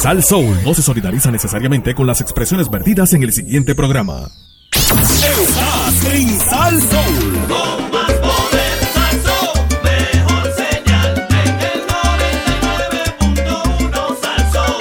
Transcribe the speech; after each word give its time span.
Sal 0.00 0.24
Soul 0.24 0.56
no 0.64 0.72
se 0.72 0.80
solidariza 0.80 1.30
necesariamente 1.30 1.94
con 1.94 2.06
las 2.06 2.22
expresiones 2.22 2.70
vertidas 2.70 3.12
en 3.12 3.22
el 3.22 3.34
siguiente 3.34 3.74
programa. 3.74 4.30
Estás 4.72 6.04
en 6.14 6.40
Sal 6.40 6.80
Soul. 6.80 7.38
Con 7.46 7.90
más 7.92 8.12
poder, 8.12 8.78
Salsón, 8.94 9.68
mejor 9.84 10.50
señal 10.56 11.28
en 11.28 11.60
el 11.60 11.86
99.1 11.86 14.16
Salsón. 14.22 14.80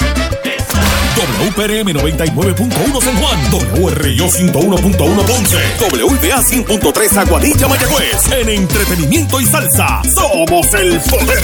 Está 0.58 0.80
WPRM 1.44 1.90
99.1 1.90 3.04
San 3.04 3.18
Juan, 3.18 3.40
WRIO 3.74 4.26
101.1 4.26 5.26
Ponce, 5.26 5.58
WBA 5.82 6.42
100.3 6.44 7.18
Aguadilla 7.18 7.68
Mayagüez. 7.68 8.32
En 8.32 8.48
entretenimiento 8.48 9.42
y 9.42 9.46
salsa, 9.46 10.02
somos 10.16 10.74
el 10.76 10.98
poder. 11.02 11.44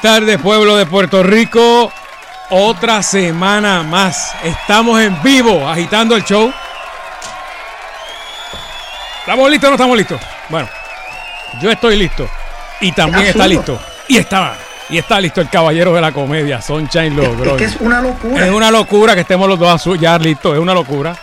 Buenas 0.00 0.20
tardes, 0.20 0.40
pueblo 0.40 0.76
de 0.76 0.86
Puerto 0.86 1.22
Rico. 1.24 1.92
Otra 2.50 3.02
semana 3.02 3.82
más. 3.82 4.32
Estamos 4.44 5.00
en 5.00 5.20
vivo, 5.22 5.68
agitando 5.68 6.14
el 6.14 6.24
show. 6.24 6.52
¿Estamos 9.20 9.50
listos 9.50 9.66
o 9.66 9.70
no 9.70 9.74
estamos 9.74 9.96
listos? 9.96 10.20
Bueno, 10.48 10.68
yo 11.60 11.70
estoy 11.70 11.96
listo. 11.96 12.28
Y 12.80 12.92
también 12.92 13.26
está 13.26 13.48
listo. 13.48 13.80
Y 14.06 14.18
está, 14.18 14.56
y 14.88 14.98
está 14.98 15.20
listo 15.20 15.40
el 15.40 15.50
caballero 15.50 15.92
de 15.92 16.00
la 16.00 16.12
comedia, 16.12 16.62
Sunshine 16.62 17.16
Logroño. 17.16 17.56
Es 17.56 17.56
que 17.56 17.64
es 17.64 17.76
una 17.80 18.00
locura. 18.00 18.46
Es 18.46 18.52
una 18.52 18.70
locura 18.70 19.14
que 19.14 19.22
estemos 19.22 19.48
los 19.48 19.58
dos 19.58 19.98
ya 19.98 20.16
listos, 20.18 20.54
es 20.54 20.60
una 20.60 20.74
locura. 20.74 21.16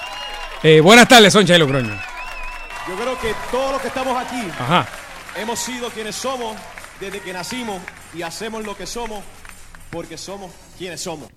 Eh, 0.61 0.81
buenas 0.81 1.07
tardes, 1.07 1.31
Sunshine 1.31 1.59
Logroño. 1.59 1.97
Yo 2.89 2.95
creo 2.95 3.17
que 3.19 3.33
todos 3.49 3.71
los 3.71 3.81
que 3.81 3.87
estamos 3.87 4.21
aquí 4.21 4.49
Ajá. 4.59 4.85
hemos 5.37 5.59
sido 5.59 5.89
quienes 5.89 6.15
somos 6.15 6.57
desde 6.99 7.19
que 7.21 7.31
nacimos 7.33 7.81
y 8.15 8.21
hacemos 8.23 8.65
lo 8.65 8.75
que 8.75 8.85
somos 8.85 9.23
porque 9.91 10.17
somos 10.17 10.51
quienes 10.77 11.01
somos. 11.01 11.29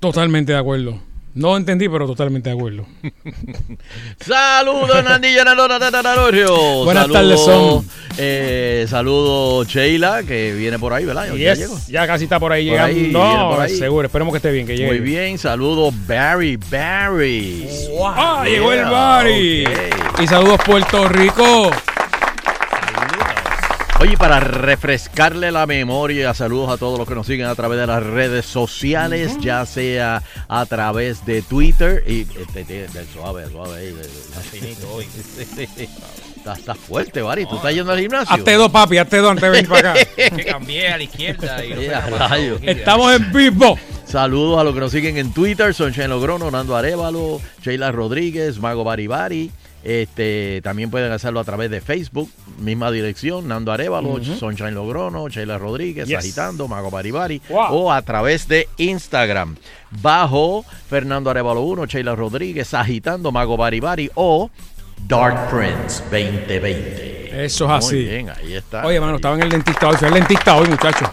Totalmente 0.00 0.52
de 0.52 0.58
acuerdo. 0.58 1.00
No 1.34 1.56
entendí, 1.56 1.88
pero 1.88 2.06
totalmente 2.06 2.50
de 2.50 2.56
acuerdo. 2.56 2.84
Saludos, 4.20 5.02
Nandilla 5.02 5.44
Nalona 5.44 5.78
Tatararorio. 5.78 6.84
Buenas 6.84 7.08
tardes, 7.08 7.40
son. 7.40 7.88
Eh, 8.18 8.84
saludos, 8.86 9.66
Sheila, 9.66 10.24
que 10.24 10.52
viene 10.52 10.78
por 10.78 10.92
ahí, 10.92 11.06
¿verdad? 11.06 11.32
Ya 11.34 11.54
llegó. 11.54 11.78
ya 11.88 12.06
casi 12.06 12.24
está 12.24 12.38
por 12.38 12.52
ahí 12.52 12.68
Por 12.68 12.86
llegando. 12.90 13.18
no, 13.18 13.50
por 13.50 13.60
ahí. 13.60 13.74
seguro. 13.74 14.06
Esperemos 14.06 14.32
que 14.32 14.36
esté 14.36 14.52
bien, 14.52 14.66
que 14.66 14.76
llegue. 14.76 14.88
Muy 14.88 14.98
bien, 15.00 15.38
saludos, 15.38 15.94
Barry, 16.06 16.58
Barry. 16.70 17.66
Ah, 18.04 18.44
llegó 18.46 18.72
el 18.74 18.84
ok. 18.84 20.20
Y 20.22 20.26
saludos 20.26 20.60
Puerto 20.66 21.08
Rico. 21.08 21.70
Oye, 24.02 24.16
para 24.16 24.40
refrescarle 24.40 25.52
la 25.52 25.64
memoria, 25.64 26.34
saludos 26.34 26.70
a 26.70 26.76
todos 26.76 26.98
los 26.98 27.06
que 27.06 27.14
nos 27.14 27.24
siguen 27.24 27.46
a 27.46 27.54
través 27.54 27.78
de 27.78 27.86
las 27.86 28.02
redes 28.02 28.44
sociales, 28.44 29.36
ya 29.40 29.64
sea 29.64 30.24
a 30.48 30.66
través 30.66 31.24
de 31.24 31.40
Twitter 31.40 32.02
y 32.04 32.22
este, 32.22 32.62
este, 32.62 32.88
del 32.88 33.06
suave, 33.06 33.48
suave 33.48 33.78
ahí, 33.78 33.92
de- 33.92 34.02
Estás 36.36 36.58
estás 36.58 36.76
fuerte, 36.88 37.22
Bari. 37.22 37.46
¿Tú 37.46 37.54
estás 37.54 37.72
yendo 37.72 37.92
al 37.92 38.00
gimnasio? 38.00 38.34
Hazte 38.34 38.54
dos, 38.54 38.72
papi, 38.72 38.98
hazte 38.98 39.18
dos 39.18 39.30
antes 39.30 39.42
de 39.42 39.50
venir 39.50 39.68
para 39.68 39.92
acá. 39.92 40.04
que 40.16 40.44
cambié 40.46 40.88
a 40.88 40.96
la 40.96 41.04
izquierda 41.04 41.64
y. 41.64 42.68
Estamos 42.70 43.14
en 43.14 43.32
vivo. 43.32 43.78
Saludos 44.04 44.60
a 44.60 44.64
los 44.64 44.74
que 44.74 44.80
nos 44.80 44.90
siguen 44.90 45.16
en 45.16 45.32
Twitter, 45.32 45.72
Sunshine 45.72 46.08
Logrono, 46.08 46.50
Nando 46.50 46.76
Arevalo, 46.76 47.40
Sheila 47.62 47.92
Rodríguez, 47.92 48.58
Mago 48.58 48.82
Bari 48.82 49.06
Bari. 49.06 49.52
Este, 49.84 50.60
también 50.62 50.90
pueden 50.90 51.10
hacerlo 51.10 51.40
a 51.40 51.44
través 51.44 51.70
de 51.70 51.80
Facebook, 51.80 52.30
misma 52.58 52.90
dirección, 52.90 53.48
Nando 53.48 53.72
Arevalo, 53.72 54.22
Sunshine 54.22 54.74
Logrono, 54.74 55.28
Sheila 55.28 55.58
Rodríguez, 55.58 56.06
Yes. 56.06 56.18
Agitando, 56.18 56.68
Mago 56.68 56.90
Bari 56.90 57.10
Bari. 57.10 57.42
Wow. 57.48 57.66
O 57.70 57.92
a 57.92 58.00
través 58.02 58.46
de 58.46 58.68
Instagram, 58.76 59.56
bajo 59.90 60.64
Fernando 60.88 61.30
Arevalo 61.30 61.62
1, 61.62 61.86
Sheila 61.86 62.14
Rodríguez, 62.14 62.74
Agitando, 62.74 63.32
Mago 63.32 63.56
Bari 63.56 63.80
Bari 63.80 64.10
o 64.14 64.50
Dark 65.08 65.50
Prince 65.50 66.02
2020. 66.10 67.44
Eso 67.44 67.64
es 67.64 67.70
así. 67.70 67.94
Muy 67.96 68.04
bien, 68.04 68.30
ahí 68.30 68.54
está. 68.54 68.86
Oye, 68.86 69.00
mano, 69.00 69.16
estaba 69.16 69.34
en 69.34 69.42
el 69.42 69.48
dentista 69.50 69.88
hoy. 69.88 69.96
Fui 69.96 70.06
al 70.06 70.14
dentista 70.14 70.54
hoy, 70.54 70.68
muchachos. 70.68 71.08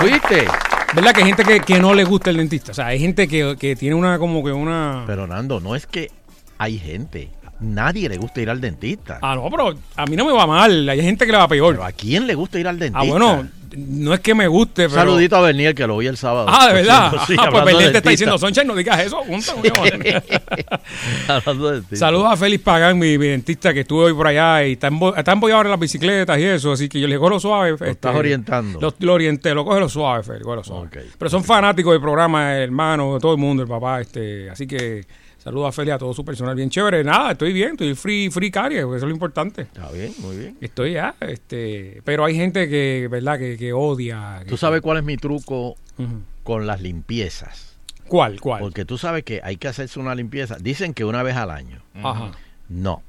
¿Oíste? 0.00 0.46
¿Verdad 0.94 1.12
que 1.12 1.20
hay 1.22 1.26
gente 1.26 1.44
que, 1.44 1.60
que 1.60 1.80
no 1.80 1.92
le 1.92 2.04
gusta 2.04 2.30
el 2.30 2.36
dentista? 2.36 2.70
O 2.70 2.74
sea, 2.74 2.86
hay 2.86 3.00
gente 3.00 3.26
que, 3.26 3.56
que 3.58 3.74
tiene 3.74 3.94
una 3.96 4.18
como 4.18 4.44
que 4.44 4.52
una... 4.52 5.04
Pero 5.06 5.26
Nando, 5.26 5.60
no 5.60 5.74
es 5.74 5.86
que 5.86 6.10
hay 6.56 6.78
gente. 6.78 7.30
Nadie 7.60 8.08
le 8.08 8.16
gusta 8.16 8.40
ir 8.40 8.50
al 8.50 8.60
dentista. 8.60 9.18
Ah, 9.20 9.34
no, 9.34 9.50
pero 9.50 9.74
a 9.96 10.06
mí 10.06 10.16
no 10.16 10.24
me 10.24 10.32
va 10.32 10.46
mal. 10.46 10.88
Hay 10.88 11.02
gente 11.02 11.26
que 11.26 11.32
le 11.32 11.38
va 11.38 11.48
peor. 11.48 11.74
Pero 11.74 11.84
¿a 11.84 11.92
quién 11.92 12.26
le 12.26 12.34
gusta 12.34 12.58
ir 12.58 12.68
al 12.68 12.78
dentista? 12.78 13.00
Ah, 13.00 13.04
bueno, 13.04 13.48
no 13.76 14.14
es 14.14 14.20
que 14.20 14.34
me 14.34 14.46
guste, 14.46 14.88
pero... 14.88 15.02
Saludito 15.02 15.36
a 15.36 15.40
Bernier 15.42 15.74
que 15.74 15.86
lo 15.86 15.98
vi 15.98 16.06
el 16.06 16.16
sábado. 16.16 16.46
Ah, 16.50 16.68
de 16.68 16.74
verdad. 16.74 17.12
Sí, 17.26 17.36
ah, 17.38 17.48
pues 17.50 17.64
de 17.78 17.90
te 17.90 17.98
está 17.98 18.10
diciendo, 18.10 18.38
Soncha, 18.38 18.64
no 18.64 18.74
digas 18.74 19.00
eso. 19.00 19.18
Junta. 19.18 19.52
Saludos 21.92 22.26
a 22.32 22.36
Félix 22.36 22.62
Pagán, 22.62 22.98
mi, 22.98 23.18
mi 23.18 23.26
dentista, 23.28 23.72
que 23.74 23.80
estuve 23.80 24.04
hoy 24.06 24.14
por 24.14 24.26
allá 24.26 24.66
y 24.66 24.72
está, 24.72 24.90
embo- 24.90 25.16
está 25.16 25.32
embollado 25.32 25.58
ahora 25.58 25.68
en 25.68 25.72
las 25.72 25.80
bicicletas 25.80 26.38
y 26.38 26.44
eso, 26.44 26.72
así 26.72 26.88
que 26.88 27.00
yo 27.00 27.06
le 27.06 27.14
digo 27.14 27.28
lo 27.28 27.40
suave. 27.40 27.76
Lo 27.78 27.86
estás 27.86 28.14
orientando. 28.14 28.80
Lo, 28.80 28.94
lo 28.98 29.14
orienté, 29.14 29.54
lo 29.54 29.64
coge 29.64 29.80
lo 29.80 29.88
suave, 29.88 30.22
Félix, 30.22 30.46
lo 30.46 30.64
suave. 30.64 30.86
Ok. 30.86 30.96
Pero 31.18 31.30
son 31.30 31.44
fanáticos 31.44 31.92
del 31.92 32.00
programa, 32.00 32.54
hermano, 32.56 33.18
todo 33.20 33.32
el 33.32 33.38
mundo, 33.38 33.62
el 33.62 33.68
papá, 33.68 34.00
este, 34.00 34.48
así 34.50 34.66
que 34.66 35.04
saludos 35.38 35.68
a 35.68 35.72
Félix, 35.72 35.94
a 35.94 35.98
todo 35.98 36.12
su 36.14 36.24
personal, 36.24 36.54
bien 36.54 36.70
chévere. 36.70 37.02
Nada, 37.04 37.32
estoy 37.32 37.52
bien, 37.52 37.72
estoy 37.72 37.94
free, 37.94 38.30
free 38.30 38.50
caries, 38.50 38.82
porque 38.82 38.96
eso 38.98 39.06
es 39.06 39.10
lo 39.10 39.14
importante. 39.14 39.62
Está 39.62 39.90
bien, 39.90 40.12
muy 40.18 40.36
bien. 40.36 40.56
Estoy 40.60 40.92
ya, 40.94 41.14
este, 41.20 42.00
pero 42.04 42.24
hay 42.24 42.34
gente 42.34 42.68
que, 42.68 43.08
¿verdad?, 43.10 43.38
que, 43.38 43.56
que 43.58 43.72
odia. 43.74 44.42
¿Tú 44.48 44.56
sabes 44.56 44.80
cuál 44.80 44.98
es 44.98 45.04
mi 45.04 45.16
truco 45.18 45.76
con 46.44 46.66
las 46.66 46.80
limpiezas? 46.80 47.76
¿Cuál, 48.06 48.40
cuál? 48.40 48.60
Porque 48.60 48.86
tú 48.86 48.96
sabes 48.96 49.22
que 49.24 49.40
hay 49.44 49.56
que 49.58 49.68
hacerse 49.68 50.00
una 50.00 50.14
limpieza. 50.14 50.56
Dicen 50.58 50.94
que 50.94 51.04
una 51.04 51.22
vez 51.22 51.36
al 51.36 51.50
año. 51.50 51.82
Ajá. 52.02 52.32
No, 52.70 53.02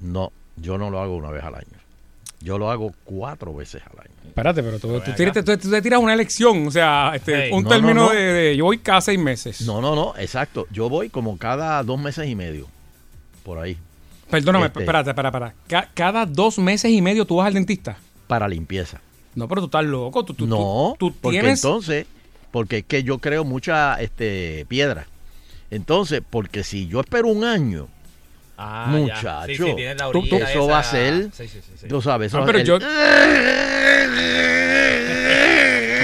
no, 0.00 0.30
yo 0.56 0.78
no 0.78 0.90
lo 0.90 1.00
hago 1.00 1.16
una 1.16 1.30
vez 1.30 1.42
al 1.42 1.54
año. 1.56 1.66
Yo 2.42 2.56
lo 2.56 2.70
hago 2.70 2.94
cuatro 3.04 3.52
veces 3.54 3.82
al 3.92 4.00
año. 4.00 4.10
Espérate, 4.26 4.62
pero 4.62 4.78
tú, 4.78 4.88
tú, 5.00 5.12
tiras- 5.14 5.34
tú- 5.44 5.58
tú 5.58 5.70
te 5.70 5.82
tiras 5.82 6.00
una 6.00 6.14
elección, 6.14 6.66
o 6.68 6.70
sea, 6.70 7.12
este, 7.14 7.46
Hey. 7.46 7.50
un 7.52 7.64
No, 7.64 7.68
término 7.68 7.94
no, 7.94 8.06
no. 8.06 8.10
De, 8.12 8.20
de- 8.20 8.56
Yo 8.56 8.64
voy 8.64 8.78
cada 8.78 9.00
seis 9.02 9.18
meses. 9.18 9.60
No, 9.62 9.80
no, 9.82 9.94
no, 9.94 10.14
exacto. 10.16 10.66
Yo 10.70 10.88
voy 10.88 11.10
como 11.10 11.36
cada 11.36 11.82
dos 11.82 12.00
meses 12.00 12.26
y 12.28 12.34
medio. 12.34 12.66
Por 13.44 13.58
ahí. 13.58 13.76
Perdóname, 14.30 14.66
Este- 14.66 14.80
espérate, 14.80 15.10
espérate, 15.10 15.36
espérate. 15.36 15.56
Ca- 15.68 15.90
cada 15.92 16.24
dos 16.24 16.58
meses 16.58 16.90
y 16.90 17.02
medio 17.02 17.26
tú 17.26 17.36
vas 17.36 17.48
al 17.48 17.54
dentista. 17.54 17.96
Para 18.26 18.46
limpieza. 18.48 19.00
No, 19.34 19.46
pero 19.48 19.60
tú 19.62 19.66
estás 19.66 19.84
loco. 19.84 20.24
Tú, 20.24 20.34
tú, 20.34 20.46
no, 20.46 20.56
tú, 20.98 21.10
tú 21.10 21.14
porque 21.20 21.38
tienes. 21.40 21.62
entonces, 21.64 22.06
porque 22.50 22.78
es 22.78 22.84
que 22.84 23.02
yo 23.02 23.18
creo 23.18 23.44
mucha 23.44 24.00
este, 24.00 24.64
piedra. 24.68 25.06
Entonces, 25.70 26.20
porque 26.28 26.64
si 26.64 26.88
yo 26.88 27.00
espero 27.00 27.28
un 27.28 27.44
año, 27.44 27.88
Ah, 28.62 28.88
Muchacho. 28.90 29.46
Sí, 29.46 29.54
sí, 29.56 29.82
la 29.96 30.10
Tú- 30.10 30.22
eso 30.36 30.66
va 30.66 30.78
a 30.78 30.80
esa- 30.82 30.90
ser- 30.90 31.30
Sí, 31.32 31.48
tú 31.88 32.02
sabes, 32.02 32.26
eso 32.26 32.36
Ah, 32.36 32.40
va- 32.40 32.46
pero 32.46 32.58
el- 32.58 32.64
yo- 32.66 32.78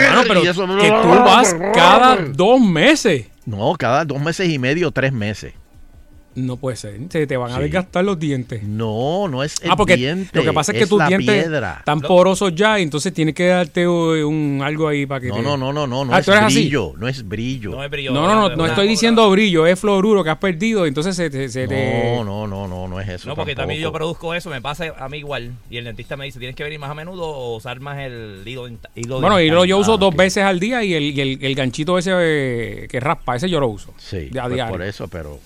Mano, 0.08 0.22
pero 0.26 0.40
eso- 0.42 0.66
que 0.78 0.88
tú 0.88 1.08
vas 1.24 1.54
cada 1.74 2.16
dos 2.16 2.60
meses. 2.60 3.26
No, 3.44 3.74
cada 3.78 4.04
dos 4.06 4.20
meses 4.20 4.48
y 4.48 4.58
medio, 4.58 4.90
tres 4.90 5.12
meses. 5.12 5.52
No 6.36 6.56
puede 6.58 6.76
ser. 6.76 7.00
Se 7.08 7.26
te 7.26 7.36
van 7.36 7.50
a 7.50 7.56
Sí. 7.56 7.62
desgastar 7.62 8.04
los 8.04 8.18
dientes. 8.18 8.62
No, 8.62 9.26
no 9.26 9.42
es 9.42 9.56
el 9.62 9.70
ah, 9.70 9.76
porque 9.76 9.96
diente. 9.96 10.30
lo 10.34 10.44
que 10.44 10.52
pasa 10.52 10.70
es 10.72 10.78
que 10.78 10.86
tus 10.86 11.04
dientes 11.08 11.44
piedra. 11.44 11.76
están 11.78 12.00
porosos 12.02 12.54
ya, 12.54 12.78
y 12.78 12.82
entonces 12.82 13.12
tienes 13.14 13.34
que 13.34 13.46
darte 13.46 13.88
un 13.88 14.60
algo 14.62 14.86
ahí 14.88 15.06
para 15.06 15.20
que 15.22 15.28
No, 15.28 15.36
te- 15.36 15.42
no, 15.42 15.56
no, 15.56 15.72
no, 15.72 15.86
no, 15.86 16.04
no 16.04 16.14
Ah, 16.14 16.18
es 16.20 16.26
¿tú 16.26 16.32
eres 16.32 16.44
así? 16.44 16.60
brillo, 16.60 16.92
no 16.98 17.08
es 17.08 17.26
brillo. 17.26 17.70
No 17.70 17.82
es 17.82 17.90
brillo. 17.90 18.12
No, 18.12 18.26
no, 18.26 18.48
no, 18.50 18.56
no 18.56 18.64
es 18.66 18.70
estoy 18.72 18.86
diciendo 18.86 19.30
brillo, 19.30 19.66
es 19.66 19.80
fluoruro 19.80 20.22
que 20.22 20.30
has 20.30 20.38
perdido, 20.38 20.84
entonces 20.86 21.16
se 21.16 21.30
te... 21.30 21.48
se 21.48 21.66
te- 21.66 22.14
No, 22.16 22.22
no, 22.24 22.46
no, 22.46 22.68
no, 22.68 22.86
no 22.86 23.00
es 23.00 23.08
eso. 23.08 23.28
No, 23.28 23.34
porque 23.34 23.54
también 23.54 23.80
yo 23.80 23.90
produzco 23.92 24.34
eso, 24.34 24.50
me 24.50 24.60
pasa 24.60 24.92
a 24.98 25.08
mí 25.08 25.18
igual. 25.18 25.52
Y 25.70 25.78
el 25.78 25.84
dentista 25.84 26.16
me 26.18 26.26
dice, 26.26 26.38
tienes 26.38 26.54
que 26.54 26.64
venir 26.64 26.78
más 26.78 26.90
a 26.90 26.94
menudo 26.94 27.24
o 27.24 27.56
usar 27.56 27.80
más 27.80 27.98
el 27.98 28.42
hilo, 28.44 28.68
hilo 28.94 29.20
Bueno, 29.20 29.40
y 29.40 29.44
dental". 29.44 29.56
lo 29.56 29.64
yo 29.64 29.78
uso 29.78 29.94
Ah, 29.94 29.98
dos 29.98 30.14
veces 30.14 30.44
al 30.44 30.60
día 30.60 30.84
y 30.84 30.92
el, 30.92 31.02
y 31.04 31.20
el, 31.20 31.38
el 31.40 31.54
ganchito 31.54 31.96
ese 31.96 32.12
eh, 32.14 32.88
que 32.90 33.00
raspa, 33.00 33.36
ese 33.36 33.48
yo 33.48 33.58
lo 33.58 33.68
uso. 33.68 33.94
Sí, 33.96 34.28
a 34.38 34.42
pues 34.42 34.54
diario. 34.54 34.68
por 34.72 34.82
eso, 34.82 35.08
pero, 35.08 35.38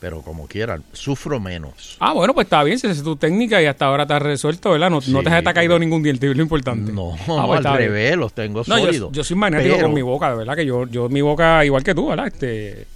pero 0.00 0.22
como 0.22 0.46
quieran, 0.46 0.82
sufro 0.92 1.40
menos. 1.40 1.96
Ah, 2.00 2.12
bueno, 2.12 2.34
pues 2.34 2.46
está 2.46 2.62
bien, 2.62 2.78
si 2.78 2.86
esa 2.86 2.96
es 2.96 3.02
tu 3.02 3.16
técnica 3.16 3.60
y 3.62 3.66
hasta 3.66 3.86
ahora 3.86 4.06
te 4.06 4.14
has 4.14 4.22
resuelto, 4.22 4.70
¿verdad? 4.72 4.90
No, 4.90 5.00
no 5.06 5.22
te 5.22 5.30
has 5.30 5.42
caído 5.42 5.74
porque- 5.74 5.80
ningún 5.86 6.02
diente, 6.02 6.30
es 6.30 6.36
lo 6.36 6.42
importante. 6.42 6.92
No, 6.92 7.14
Ah, 7.14 7.16
pues 7.26 7.38
al 7.38 7.56
está 7.58 7.76
bien. 7.76 7.90
revés, 7.90 8.16
los 8.16 8.32
tengo 8.34 8.62
No, 8.66 8.78
sólidos. 8.78 9.12
yo 9.12 9.24
soy 9.24 9.36
magnético 9.36 9.74
Pero- 9.76 9.86
con 9.86 9.94
mi 9.94 10.02
boca, 10.02 10.30
de 10.30 10.36
verdad 10.36 10.54
que 10.56 10.66
yo, 10.66 10.86
yo 10.86 11.08
mi 11.08 11.20
boca, 11.22 11.64
igual 11.64 11.82
que 11.82 11.94
tú, 11.94 12.08
¿verdad? 12.08 12.26
Este, 12.26 12.86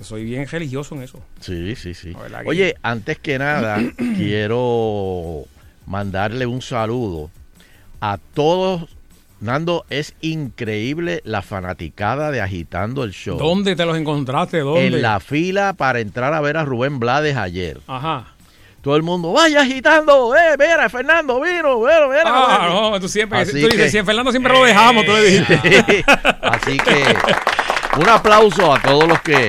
soy 0.00 0.24
bien 0.24 0.46
religioso 0.46 0.94
en 0.94 1.02
eso. 1.02 1.20
Sí, 1.40 1.74
sí, 1.76 1.94
sí. 1.94 2.12
Que- 2.14 2.48
Oye, 2.48 2.74
antes 2.82 3.18
que 3.18 3.38
nada, 3.38 3.78
quiero 4.16 5.44
mandarle 5.86 6.46
un 6.46 6.60
saludo 6.62 7.30
a 8.00 8.18
todos. 8.34 8.88
Nando, 9.40 9.84
es 9.88 10.14
increíble 10.20 11.20
la 11.24 11.42
fanaticada 11.42 12.30
de 12.30 12.40
Agitando 12.40 13.04
el 13.04 13.12
Show. 13.12 13.38
¿Dónde 13.38 13.76
te 13.76 13.84
los 13.84 13.96
encontraste? 13.96 14.58
¿Dónde? 14.60 14.86
En 14.86 15.02
la 15.02 15.20
fila 15.20 15.74
para 15.74 16.00
entrar 16.00 16.34
a 16.34 16.40
ver 16.40 16.56
a 16.56 16.64
Rubén 16.64 16.98
Blades 16.98 17.36
ayer. 17.36 17.78
Ajá. 17.86 18.26
Todo 18.82 18.96
el 18.96 19.02
mundo, 19.02 19.32
vaya 19.32 19.62
agitando, 19.62 20.34
eh, 20.36 20.56
mira, 20.58 20.88
Fernando 20.88 21.40
vino, 21.40 21.80
mira, 21.80 22.08
mira. 22.08 22.22
Ah, 22.26 22.68
mira". 22.68 22.90
no, 22.90 23.00
tú 23.00 23.08
siempre, 23.08 23.40
Así 23.40 23.60
tú 23.60 23.68
dices, 23.68 23.90
si 23.90 23.98
en 23.98 24.06
Fernando 24.06 24.30
siempre 24.30 24.52
lo 24.52 24.64
dejamos, 24.64 25.04
tú 25.04 25.12
le 25.12 25.22
dijiste. 25.24 26.04
Así 26.42 26.78
que 26.78 27.16
un 28.00 28.08
aplauso 28.08 28.74
a 28.74 28.80
todos 28.80 29.06
los 29.08 29.20
que 29.22 29.48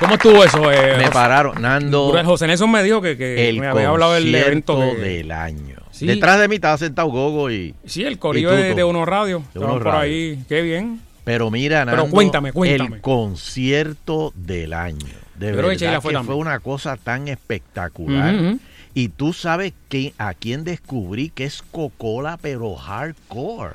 ¿Cómo 0.00 0.14
estuvo 0.14 0.44
eso? 0.44 0.72
Eh, 0.72 0.94
me 0.96 1.04
José- 1.04 1.10
pararon. 1.12 1.62
Nando, 1.62 2.12
José 2.24 2.46
Nelson 2.48 2.70
me 2.70 2.82
dijo 2.82 3.00
que, 3.00 3.16
que 3.16 3.48
el 3.48 3.60
me 3.60 3.68
había 3.68 3.88
hablado 3.88 4.14
del 4.14 4.34
evento. 4.34 4.76
del 4.76 5.30
año. 5.30 5.73
Sí. 5.94 6.06
Detrás 6.06 6.40
de 6.40 6.48
mí 6.48 6.56
estaba 6.56 6.76
sentado 6.76 7.08
Gogo 7.08 7.50
y... 7.52 7.72
Sí, 7.86 8.02
el 8.02 8.18
corillo 8.18 8.50
de, 8.50 8.74
de 8.74 8.82
Uno 8.84 9.04
Radio. 9.04 9.44
De 9.54 9.60
Uno 9.60 9.74
por 9.74 9.84
Radio. 9.84 10.00
ahí. 10.00 10.44
Qué 10.48 10.60
bien. 10.62 11.00
Pero 11.22 11.50
mira, 11.52 11.84
Pero 11.84 11.98
Nando, 11.98 12.10
cuéntame, 12.10 12.52
cuéntame. 12.52 12.96
el 12.96 13.00
concierto 13.00 14.32
del 14.34 14.72
año. 14.72 15.06
De 15.38 15.46
que 15.46 15.52
verdad 15.52 16.00
fue 16.02 16.12
que 16.12 16.22
fue 16.24 16.34
una 16.34 16.58
cosa 16.60 16.96
tan 16.96 17.28
espectacular. 17.28 18.56
Y 18.96 19.08
tú 19.08 19.32
sabes 19.32 19.72
que, 19.88 20.14
a 20.18 20.34
quién 20.34 20.62
descubrí 20.64 21.30
que 21.30 21.44
es 21.44 21.62
Coca-Cola, 21.70 22.38
pero 22.40 22.74
hardcore. 22.76 23.72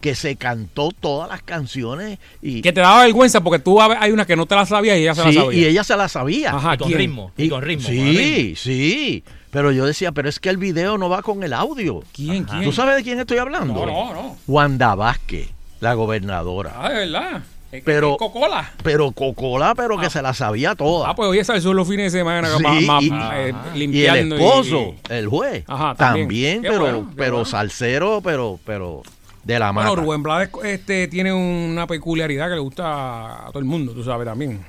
Que 0.00 0.14
se 0.16 0.34
cantó 0.36 0.90
todas 0.90 1.28
las 1.28 1.42
canciones 1.42 2.18
y, 2.42 2.60
Que 2.60 2.72
te 2.72 2.80
daba 2.80 3.04
vergüenza 3.04 3.40
porque 3.40 3.58
tú 3.60 3.80
hay 3.80 4.10
unas 4.10 4.26
que 4.26 4.34
no 4.36 4.46
te 4.46 4.54
las 4.56 4.68
sabías 4.68 4.98
y 4.98 5.02
ella 5.02 5.14
se 5.14 5.22
sí, 5.22 5.26
las 5.32 5.44
sabía. 5.44 5.60
y 5.60 5.64
ella 5.64 5.84
se 5.84 5.96
la 5.96 6.08
sabía. 6.08 6.50
Ajá, 6.54 6.74
Y 6.74 6.78
con 6.78 6.92
ritmo. 6.92 7.32
Y, 7.36 7.44
Y- 7.44 7.48
con 7.48 7.62
ritmo. 7.62 7.84
con 7.86 7.94
Sí, 7.94 8.16
ritmo. 8.16 8.56
sí. 8.56 9.24
Pero 9.52 9.70
yo 9.70 9.84
decía, 9.86 10.12
pero 10.12 10.28
es 10.30 10.40
que 10.40 10.48
el 10.48 10.56
video 10.56 10.96
no 10.98 11.08
va 11.10 11.20
con 11.22 11.42
el 11.44 11.52
audio. 11.52 12.02
¿Quién? 12.14 12.44
¿Quién? 12.44 12.64
¿Tú 12.64 12.72
sabes 12.72 12.96
de 12.96 13.02
quién 13.02 13.20
estoy 13.20 13.36
hablando? 13.36 13.74
No, 13.74 13.86
no, 13.86 14.14
no. 14.14 14.36
Wanda 14.48 14.94
Vázquez, 14.94 15.50
la 15.80 15.92
gobernadora. 15.92 16.72
Ah, 16.76 16.88
de 16.88 16.94
verdad. 17.00 17.42
Es- 17.70 17.82
Pero- 17.84 18.12
es 18.12 18.16
Coca-Cola. 18.18 18.70
Pero 18.82 19.12
Coca-Cola, 19.12 19.74
pero 19.74 19.98
que 19.98 20.08
se 20.08 20.22
la 20.22 20.32
sabía 20.32 20.74
toda. 20.74 21.10
Ah, 21.10 21.14
pues 21.14 21.28
hoy 21.28 21.38
es 21.38 21.48
los 21.64 21.86
fines 21.88 22.12
de 22.12 22.18
semana 22.20 22.48
Sí, 22.56 22.64
y- 22.64 23.10
eh, 23.12 23.52
y 23.52 23.72
el 23.74 23.78
limpiando. 23.78 24.36
esposo, 24.36 24.94
el 25.10 25.28
juez, 25.28 25.64
Ajá, 25.68 25.94
también, 25.96 26.26
también. 26.26 26.62
Pero, 26.62 26.80
bueno, 26.80 27.10
pero 27.14 27.32
bueno. 27.32 27.44
salsero, 27.44 28.20
pero, 28.24 28.58
pero 28.64 29.02
de 29.44 29.58
la 29.58 29.70
mano. 29.72 29.88
Bueno, 29.90 30.02
Rubén 30.02 30.22
Blades 30.22 30.50
este, 30.64 31.08
tiene 31.08 31.32
una 31.32 31.86
peculiaridad 31.86 32.48
que 32.48 32.54
le 32.54 32.60
gusta 32.60 33.46
a 33.46 33.48
todo 33.48 33.58
el 33.58 33.64
mundo, 33.66 33.92
tú 33.92 34.02
sabes 34.02 34.26
también. 34.26 34.64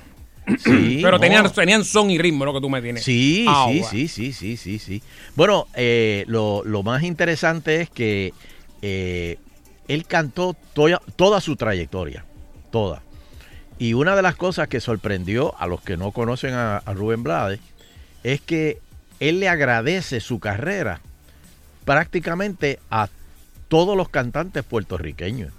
Sí, 0.58 1.00
Pero 1.02 1.18
no. 1.18 1.50
tenían, 1.52 1.84
son 1.84 2.10
y 2.10 2.18
ritmo, 2.18 2.44
lo 2.44 2.52
que 2.52 2.60
tú 2.60 2.68
me 2.68 2.82
tienes. 2.82 3.02
Sí, 3.04 3.46
Ah, 3.48 3.66
sí, 3.70 3.82
sí, 3.82 4.08
sí, 4.08 4.32
sí, 4.32 4.56
sí, 4.56 4.78
sí. 4.78 5.02
Bueno, 5.34 5.66
eh, 5.74 6.24
lo, 6.26 6.62
lo 6.64 6.82
más 6.82 7.02
interesante 7.02 7.80
es 7.80 7.90
que 7.90 8.32
eh, 8.82 9.38
él 9.88 10.06
cantó 10.06 10.54
toda 11.16 11.40
su 11.40 11.56
trayectoria, 11.56 12.24
toda. 12.70 13.02
Y 13.78 13.94
una 13.94 14.14
de 14.16 14.22
las 14.22 14.36
cosas 14.36 14.68
que 14.68 14.80
sorprendió 14.80 15.54
a 15.58 15.66
los 15.66 15.80
que 15.80 15.96
no 15.96 16.12
conocen 16.12 16.54
a, 16.54 16.76
a 16.78 16.92
Rubén 16.92 17.22
Blades 17.22 17.60
es 18.22 18.40
que 18.40 18.78
él 19.20 19.40
le 19.40 19.48
agradece 19.48 20.20
su 20.20 20.38
carrera 20.40 21.00
prácticamente 21.84 22.78
a 22.90 23.08
todos 23.68 23.96
los 23.96 24.08
cantantes 24.08 24.62
puertorriqueños. 24.64 25.52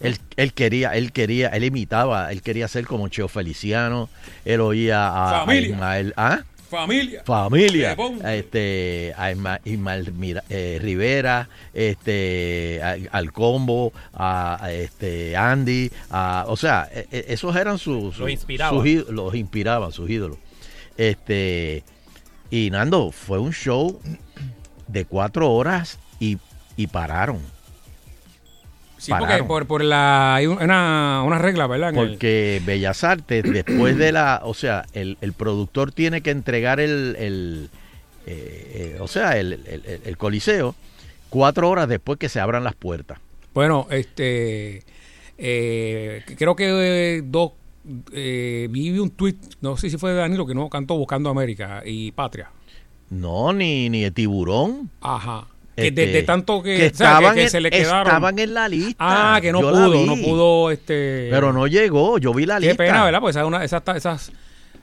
Él, 0.00 0.16
él 0.36 0.52
quería, 0.52 0.90
él 0.94 1.10
quería, 1.12 1.48
él 1.48 1.64
imitaba, 1.64 2.30
él 2.30 2.40
quería 2.42 2.68
ser 2.68 2.86
como 2.86 3.08
Cheo 3.08 3.26
Feliciano, 3.28 4.08
él 4.44 4.60
oía 4.60 5.08
a, 5.08 5.36
a 5.36 5.40
Familia. 5.40 5.68
Ismael, 5.70 6.14
¿ah? 6.16 6.40
Familia. 6.70 7.22
familia, 7.24 7.96
este, 8.34 9.14
a 9.16 9.32
Isma- 9.32 9.58
Ismael 9.64 10.12
Mira- 10.12 10.44
eh, 10.50 10.78
Rivera, 10.82 11.48
este, 11.72 12.80
a- 12.82 12.96
al 13.16 13.32
combo, 13.32 13.92
a, 14.12 14.62
a 14.62 14.70
este 14.72 15.34
Andy, 15.34 15.90
a- 16.10 16.44
o 16.46 16.56
sea, 16.58 16.86
e- 16.92 17.06
e- 17.10 17.24
esos 17.28 17.56
eran 17.56 17.78
sus, 17.78 18.10
sus- 18.16 18.18
Los 18.18 18.30
inspiraba. 18.30 18.70
sus 18.84 19.08
los 19.08 19.34
inspiraban, 19.34 19.92
sus 19.92 20.10
ídolos. 20.10 20.36
Este, 20.98 21.84
y 22.50 22.70
Nando, 22.70 23.12
fue 23.12 23.38
un 23.38 23.52
show 23.52 23.98
de 24.88 25.04
cuatro 25.06 25.50
horas 25.52 25.98
y, 26.20 26.36
y 26.76 26.86
pararon. 26.88 27.40
Sí, 28.98 29.12
porque 29.18 29.42
por, 29.44 29.66
por 29.66 29.82
la, 29.84 30.34
hay 30.34 30.46
una, 30.48 31.22
una 31.24 31.38
regla, 31.38 31.66
¿verdad? 31.66 31.90
En 31.90 31.96
el- 31.98 32.08
Porque 32.10 32.60
Bellas 32.66 33.04
Artes, 33.04 33.44
después 33.44 33.96
de 33.96 34.12
la, 34.12 34.40
o 34.44 34.54
sea, 34.54 34.84
el, 34.92 35.16
el 35.20 35.32
productor 35.32 35.92
tiene 35.92 36.20
que 36.20 36.30
entregar 36.30 36.80
el, 36.80 37.16
el, 37.18 37.70
eh, 38.26 38.94
eh, 38.96 38.98
o 39.00 39.06
sea, 39.08 39.38
el, 39.38 39.52
el- 39.52 39.82
el- 39.86 40.00
el 40.04 40.16
coliseo 40.18 40.74
cuatro 41.30 41.70
horas 41.70 41.88
después 41.88 42.18
que 42.18 42.28
se 42.28 42.40
abran 42.40 42.64
las 42.64 42.74
puertas. 42.74 43.18
Bueno, 43.54 43.86
este. 43.90 44.82
eh, 45.38 46.22
creo 46.36 46.56
que 46.56 46.66
eh, 47.18 47.22
dos. 47.24 47.52
Eh, 48.12 48.66
vi 48.70 48.98
un 48.98 49.10
tweet, 49.10 49.36
no 49.62 49.76
sé 49.78 49.88
si 49.88 49.96
fue 49.96 50.10
de 50.10 50.16
Danilo, 50.18 50.46
que 50.46 50.54
no 50.54 50.68
cantó 50.68 50.96
Buscando 50.98 51.30
América 51.30 51.82
y 51.86 52.12
Patria. 52.12 52.50
No, 53.10 53.52
ni, 53.54 53.88
ni 53.88 54.02
de 54.02 54.10
tiburón. 54.10 54.90
Ajá. 55.00 55.46
Que 55.80 55.88
Este, 55.88 56.06
de, 56.06 56.12
de 56.12 56.22
tanto 56.24 56.62
que, 56.62 56.76
que 56.76 56.86
o 56.88 56.94
sea, 56.94 57.06
que- 57.08 57.14
estaban, 57.14 57.34
que 57.36 57.48
se 57.50 57.60
le 57.60 57.70
quedaron. 57.70 58.06
estaban 58.06 58.38
en 58.38 58.54
la 58.54 58.68
lista. 58.68 58.96
ah, 58.98 59.40
que 59.40 59.52
no 59.52 59.60
Yo 59.60 59.70
pudo, 59.70 60.06
no 60.06 60.16
pudo. 60.16 60.70
este 60.70 61.28
Pero 61.30 61.52
no 61.52 61.66
llegó, 61.66 62.18
yo 62.18 62.34
vi 62.34 62.46
la 62.46 62.56
Qué 62.58 62.66
lista. 62.68 62.76
pena, 62.84 63.04
¿verdad? 63.04 63.20
Pues 63.20 63.36
esas, 63.36 63.62
esas, 63.62 63.96
esas 63.96 64.32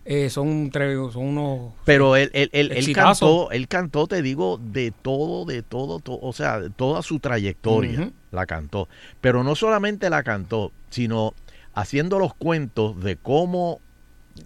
eh, 0.05 0.29
son, 0.29 0.71
son 1.11 1.23
unos. 1.25 1.73
Pero 1.83 2.15
él, 2.15 2.29
él, 2.33 2.49
él, 2.53 2.71
él 2.73 2.93
cantó, 2.93 3.49
él 3.51 3.67
cantó, 3.67 4.07
te 4.07 4.21
digo, 4.21 4.59
de 4.61 4.91
todo, 4.91 5.45
de 5.45 5.63
todo, 5.63 5.99
to- 5.99 6.19
o 6.21 6.31
sea, 6.31 6.59
de 6.59 6.69
toda 6.69 7.01
su 7.01 7.19
trayectoria 7.19 8.11
la 8.31 8.45
cantó. 8.45 8.87
Pero 9.19 9.43
no 9.43 9.55
solamente 9.55 10.09
la 10.09 10.21
cantó, 10.23 10.71
sino 10.89 11.33
haciendo 11.73 12.19
los 12.19 12.33
cuentos 12.35 13.01
de 13.03 13.17
cómo, 13.17 13.79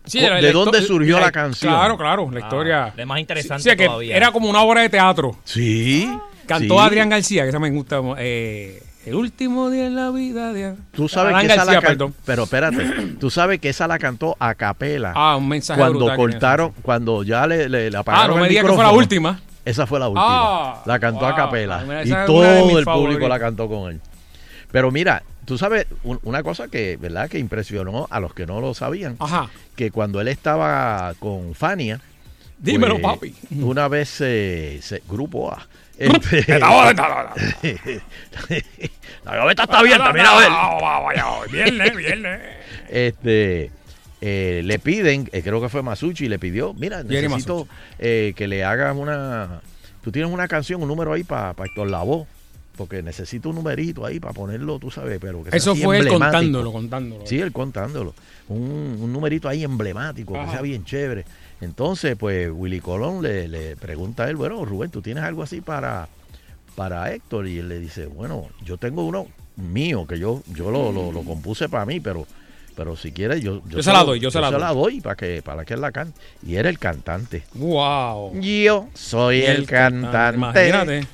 Sí, 0.05 0.19
¿De 0.21 0.29
la- 0.29 0.39
la 0.39 0.51
dónde 0.51 0.83
surgió 0.83 1.19
la 1.19 1.31
canción? 1.31 1.73
Claro, 1.73 1.97
claro, 1.97 2.29
la 2.31 2.37
Ah, 2.39 2.43
historia. 2.43 2.93
es 2.95 3.07
más 3.07 3.19
interesante 3.19 3.63
Sí, 3.63 3.69
sí, 3.71 3.75
que 3.75 3.85
todavía. 3.87 4.15
Era 4.15 4.31
como 4.31 4.47
una 4.47 4.61
obra 4.61 4.81
de 4.81 4.89
teatro. 4.89 5.35
sí, 5.43 6.07
Cantó 6.49 6.73
sí. 6.75 6.79
Adrián 6.81 7.09
García, 7.09 7.43
que 7.43 7.49
esa 7.49 7.59
me 7.59 7.69
gusta. 7.71 8.01
eh, 8.17 8.81
el 9.05 9.15
último 9.15 9.69
día 9.69 9.85
en 9.87 9.95
la 9.95 10.09
vida 10.11 10.51
de. 10.51 10.75
Tú 10.91 11.07
sabes 11.07 11.33
Adán 11.33 11.47
que 11.47 11.53
esa 11.53 11.55
García, 11.63 11.73
la 11.75 11.81
can- 11.81 11.89
perdón. 11.91 12.15
pero 12.25 12.43
espérate, 12.43 12.85
tú 13.19 13.29
sabes 13.29 13.59
que 13.59 13.69
esa 13.69 13.87
la 13.87 13.97
cantó 13.99 14.35
a 14.39 14.53
capela. 14.55 15.13
Ah, 15.15 15.35
un 15.37 15.47
mensaje 15.47 15.79
cuando 15.79 15.99
brutal 15.99 16.17
cortaron, 16.17 16.73
cuando 16.81 17.23
ya 17.23 17.47
le, 17.47 17.69
le, 17.69 17.89
le 17.91 17.97
Ah, 17.97 18.01
apagaron 18.01 18.35
no 18.37 18.41
me 18.43 18.49
digas 18.49 18.65
que 18.65 18.73
fue 18.73 18.83
la 18.83 18.91
última. 18.91 19.39
Esa 19.63 19.85
fue 19.87 19.99
la 19.99 20.07
última. 20.09 20.25
Ah, 20.27 20.83
la 20.85 20.99
cantó 20.99 21.25
a 21.25 21.29
wow. 21.29 21.37
capela. 21.37 21.83
Mira, 21.83 22.03
Y 22.03 22.07
esa 22.07 22.25
todo 22.25 22.77
el 22.79 22.85
público 22.85 23.27
la 23.27 23.39
cantó 23.39 23.67
con 23.69 23.91
él. 23.91 24.01
Pero 24.71 24.91
mira, 24.91 25.23
tú 25.45 25.57
sabes, 25.57 25.85
un- 26.03 26.19
una 26.23 26.43
cosa 26.43 26.67
que, 26.67 26.97
¿verdad? 26.97 27.29
Que 27.29 27.39
impresionó 27.39 28.07
a 28.09 28.19
los 28.19 28.33
que 28.33 28.45
no 28.45 28.59
lo 28.61 28.73
sabían, 28.73 29.15
Ajá. 29.19 29.49
que 29.75 29.91
cuando 29.91 30.19
él 30.21 30.27
estaba 30.27 31.13
con 31.19 31.53
Fania, 31.55 32.01
Dímelo, 32.57 32.99
pues, 32.99 33.13
papi. 33.13 33.35
Una 33.61 33.87
vez 33.87 34.09
se- 34.09 35.01
grupo 35.09 35.51
A. 35.51 35.65
este, 35.99 36.59
la 39.25 39.35
gaveta 39.35 39.63
está 39.63 39.79
abierta, 39.79 40.13
mira 40.13 40.31
a 40.31 40.39
ver. 40.39 41.51
Viernes, 41.51 41.95
viernes. 41.95 42.41
Este 42.89 43.71
eh, 44.21 44.61
le 44.65 44.79
piden, 44.79 45.29
eh, 45.31 45.41
creo 45.41 45.61
que 45.61 45.69
fue 45.69 45.81
Masucci, 45.81 46.27
le 46.27 46.39
pidió, 46.39 46.73
mira, 46.73 47.03
necesito 47.03 47.67
eh, 47.99 48.33
que 48.35 48.47
le 48.47 48.63
hagas 48.63 48.95
una. 48.95 49.61
Tú 50.03 50.11
tienes 50.11 50.31
una 50.31 50.47
canción, 50.47 50.81
un 50.81 50.87
número 50.87 51.13
ahí 51.13 51.23
para 51.23 51.51
Héctor 51.51 51.89
Lavoe. 51.89 52.25
porque 52.75 53.01
necesito 53.01 53.49
un 53.49 53.55
numerito 53.55 54.05
ahí 54.05 54.19
para 54.19 54.33
ponerlo, 54.33 54.79
tú 54.79 54.89
sabes, 54.91 55.19
pero 55.19 55.43
que 55.43 55.51
sea 55.51 55.57
Eso 55.57 55.75
fue 55.75 55.99
él 55.99 56.07
contándolo, 56.07 56.71
contándolo. 56.71 57.25
Sí, 57.27 57.39
él 57.39 57.51
contándolo. 57.51 58.13
Un, 58.47 58.97
un 59.01 59.13
numerito 59.13 59.47
ahí 59.47 59.63
emblemático, 59.63 60.35
Ajá. 60.35 60.45
que 60.45 60.51
sea 60.51 60.61
bien 60.61 60.83
chévere. 60.85 61.25
Entonces, 61.61 62.15
pues 62.17 62.49
Willy 62.53 62.79
Colón 62.79 63.21
le, 63.21 63.47
le 63.47 63.75
pregunta 63.75 64.23
a 64.23 64.29
él, 64.29 64.35
bueno, 64.35 64.63
Rubén, 64.65 64.91
¿tú 64.91 65.01
tienes 65.01 65.23
algo 65.23 65.43
así 65.43 65.59
para, 65.61 66.07
para 66.75 67.13
Héctor? 67.13 67.47
Y 67.47 67.59
él 67.59 67.67
le 67.69 67.79
dice, 67.79 68.05
bueno, 68.05 68.47
yo 68.63 68.77
tengo 68.77 69.03
uno 69.05 69.27
mío, 69.57 70.07
que 70.07 70.17
yo, 70.17 70.41
yo 70.47 70.71
lo, 70.71 70.91
lo, 70.91 71.11
lo 71.11 71.23
compuse 71.23 71.67
para 71.67 71.85
mí, 71.85 71.99
pero, 71.99 72.25
pero 72.77 72.95
si 72.95 73.11
quieres, 73.11 73.41
yo, 73.41 73.61
Yo 73.67 73.83
se 73.83 73.91
la 73.91 74.05
doy, 74.05 74.19
yo 74.21 74.31
se 74.31 74.39
la 74.39 74.49
doy. 74.51 74.61
doy 74.93 75.01
para 75.01 75.15
que, 75.17 75.41
para 75.41 75.65
que 75.65 75.73
él 75.73 75.81
la 75.81 75.91
cante. 75.91 76.17
Y 76.45 76.55
era 76.55 76.69
el 76.69 76.79
cantante. 76.79 77.43
Wow. 77.55 78.39
Yo 78.39 78.87
soy 78.93 79.41
el, 79.41 79.65
cantante. 79.65 80.37
Imagínate. 80.37 81.07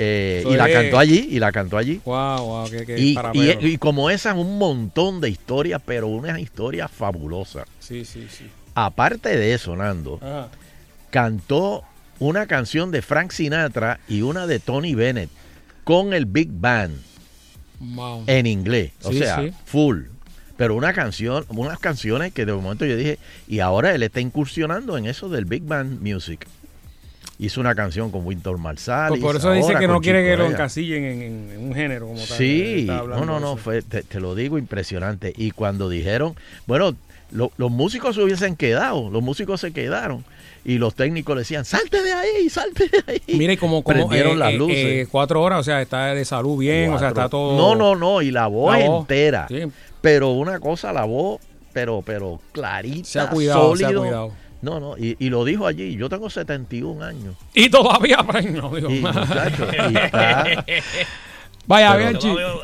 Eh, 0.00 0.44
y 0.48 0.54
la 0.54 0.70
cantó 0.70 0.96
allí, 1.00 1.26
y 1.28 1.40
la 1.40 1.50
cantó 1.50 1.76
allí. 1.76 2.00
Wow, 2.04 2.38
wow, 2.44 2.70
qué, 2.70 2.86
qué 2.86 3.00
Y, 3.00 3.18
y- 3.34 3.66
y 3.66 3.78
como 3.78 4.10
esas, 4.10 4.36
un 4.36 4.56
montón 4.56 5.20
de 5.20 5.28
historias, 5.28 5.82
pero 5.84 6.06
unas 6.06 6.38
historias 6.38 6.88
fabulosas. 6.88 7.66
Sí, 7.80 8.04
sí, 8.04 8.28
sí. 8.30 8.44
Aparte 8.86 9.36
de 9.36 9.54
eso, 9.54 9.74
Nando, 9.76 10.18
Ajá. 10.22 10.48
cantó 11.10 11.82
una 12.18 12.46
canción 12.46 12.90
de 12.90 13.02
Frank 13.02 13.30
Sinatra 13.32 14.00
y 14.08 14.22
una 14.22 14.46
de 14.46 14.58
Tony 14.58 14.94
Bennett 14.94 15.30
con 15.84 16.12
el 16.12 16.26
Big 16.26 16.48
Band 16.50 16.96
Wow. 17.80 18.24
en 18.26 18.46
inglés. 18.46 18.92
O 19.04 19.12
Sí, 19.12 19.18
sea, 19.18 19.40
sí. 19.40 19.52
full. 19.64 20.02
Pero 20.56 20.74
una 20.74 20.92
canción, 20.92 21.44
unas 21.50 21.78
canciones 21.78 22.32
que 22.32 22.44
de 22.44 22.52
momento 22.52 22.84
yo 22.84 22.96
dije, 22.96 23.18
y 23.46 23.60
ahora 23.60 23.94
él 23.94 24.02
está 24.02 24.20
incursionando 24.20 24.98
en 24.98 25.06
eso 25.06 25.28
del 25.28 25.44
Big 25.44 25.62
Band 25.62 26.00
Music. 26.02 26.46
Hizo 27.38 27.60
una 27.60 27.76
canción 27.76 28.10
con 28.10 28.26
Winter 28.26 28.56
Marsalis. 28.56 29.10
Pues 29.10 29.22
por 29.22 29.36
eso 29.36 29.52
dice 29.52 29.76
que 29.78 29.86
no 29.86 30.00
quiere 30.00 30.24
que 30.24 30.36
lo 30.36 30.46
encasillen 30.46 31.04
en, 31.04 31.22
en- 31.22 31.50
en 31.52 31.60
un 31.68 31.74
género 31.74 32.06
como 32.08 32.18
tal. 32.18 32.36
Sí, 32.36 32.84
no, 32.88 33.24
no, 33.24 33.38
no, 33.38 33.56
fue, 33.56 33.82
te, 33.82 34.02
te 34.02 34.18
lo 34.18 34.34
digo, 34.34 34.58
impresionante. 34.58 35.32
Y 35.36 35.52
cuando 35.52 35.88
dijeron, 35.88 36.34
bueno, 36.66 36.96
lo- 37.30 37.52
los 37.56 37.70
músicos 37.70 38.14
se 38.16 38.22
hubiesen 38.22 38.56
quedado, 38.56 39.10
los 39.10 39.22
músicos 39.22 39.60
se 39.60 39.72
quedaron. 39.72 40.24
Y 40.64 40.78
los 40.78 40.94
técnicos 40.94 41.34
le 41.34 41.40
decían, 41.42 41.64
salte 41.64 42.02
de 42.02 42.12
ahí, 42.12 42.50
salte 42.50 42.88
de 42.88 43.02
ahí. 43.06 43.22
Mire, 43.38 43.56
como, 43.56 43.82
como 43.82 44.08
Prendieron 44.08 44.32
eh, 44.34 44.36
las 44.36 44.52
eh, 44.52 44.56
luces. 44.58 44.76
eh, 44.76 45.08
cuatro 45.10 45.40
horas, 45.42 45.60
o 45.60 45.62
sea, 45.62 45.80
está 45.80 46.14
de 46.14 46.24
salud 46.24 46.58
bien, 46.58 46.92
o 46.92 46.98
sea, 46.98 47.08
está 47.08 47.28
todo. 47.28 47.56
No, 47.56 47.74
no, 47.74 47.94
no, 47.96 48.20
y 48.22 48.30
la 48.30 48.46
voz 48.48 48.76
La 48.78 48.86
voz, 48.88 49.00
entera. 49.02 49.46
sí. 49.48 49.62
Pero 50.00 50.30
una 50.30 50.60
cosa, 50.60 50.92
la 50.92 51.04
voz, 51.04 51.40
pero, 51.72 52.02
pero 52.04 52.40
clarita, 52.52 53.08
Se 53.08 53.20
ha 53.20 53.28
cuidado, 53.30 53.76
se 53.76 53.84
ha 53.84 53.88
sólido. 53.88 54.02
cuidado. 54.02 54.32
No, 54.60 54.80
no, 54.80 54.98
y, 54.98 55.16
y 55.20 55.30
lo 55.30 55.44
dijo 55.44 55.66
allí, 55.66 55.96
yo 55.96 56.08
tengo 56.08 56.28
71 56.28 57.02
años. 57.04 57.36
Y 57.54 57.70
todavía, 57.70 58.18
no, 58.52 58.74
digo, 58.74 58.90
Y, 58.90 59.00
muchacho, 59.00 59.68
y 59.90 59.96
está, 59.96 60.64
Vaya, 61.66 61.96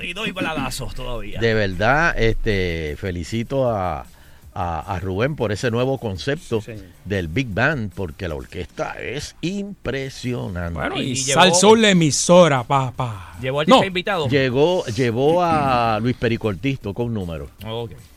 Y 0.03 0.13
doy 0.15 0.33
balazos 0.33 0.95
todavía. 0.95 1.39
de 1.41 1.55
verdad, 1.55 2.15
este, 2.19 2.97
felicito 2.99 3.69
a, 3.71 4.07
a, 4.55 4.95
a 4.95 5.01
Rubén 5.01 5.35
por 5.37 5.51
ese 5.51 5.71
nuevo 5.71 5.99
concepto 5.99 6.61
Sí, 6.61 6.73
del 7.05 7.27
Big 7.29 7.49
Band, 7.49 7.93
porque 7.93 8.29
la 8.29 8.37
orquesta 8.37 8.93
es 9.03 9.35
impresionante. 9.41 10.79
Bueno, 10.79 11.01
y, 11.03 11.11
Y 11.11 11.17
Sal 11.17 11.49
llevó- 11.51 11.55
Soul 11.61 11.83
la 11.83 11.91
emisora, 11.91 12.63
papá. 12.63 13.37
¿Llevó 13.41 13.61
al 13.61 13.67
No, 13.69 13.83
invitado? 13.85 14.29
Llegó, 14.29 14.85
llevó 14.87 15.43
a 15.43 15.99
Luis 16.01 16.17
Pericortiz, 16.17 16.79
tocó 16.81 17.05
un 17.05 17.15
número. 17.15 17.49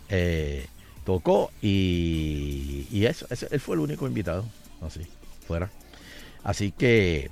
Eh, 0.10 0.67
tocó 1.03 1.51
y, 1.62 2.88
y 2.91 3.06
eso, 3.06 3.25
ese- 3.29 3.48
él 3.51 3.60
fue 3.60 3.75
el 3.75 3.82
único 3.82 4.08
invitado, 4.08 4.46
así, 4.86 5.01
fuera. 5.48 5.70
Así 6.44 6.72
que, 6.72 7.29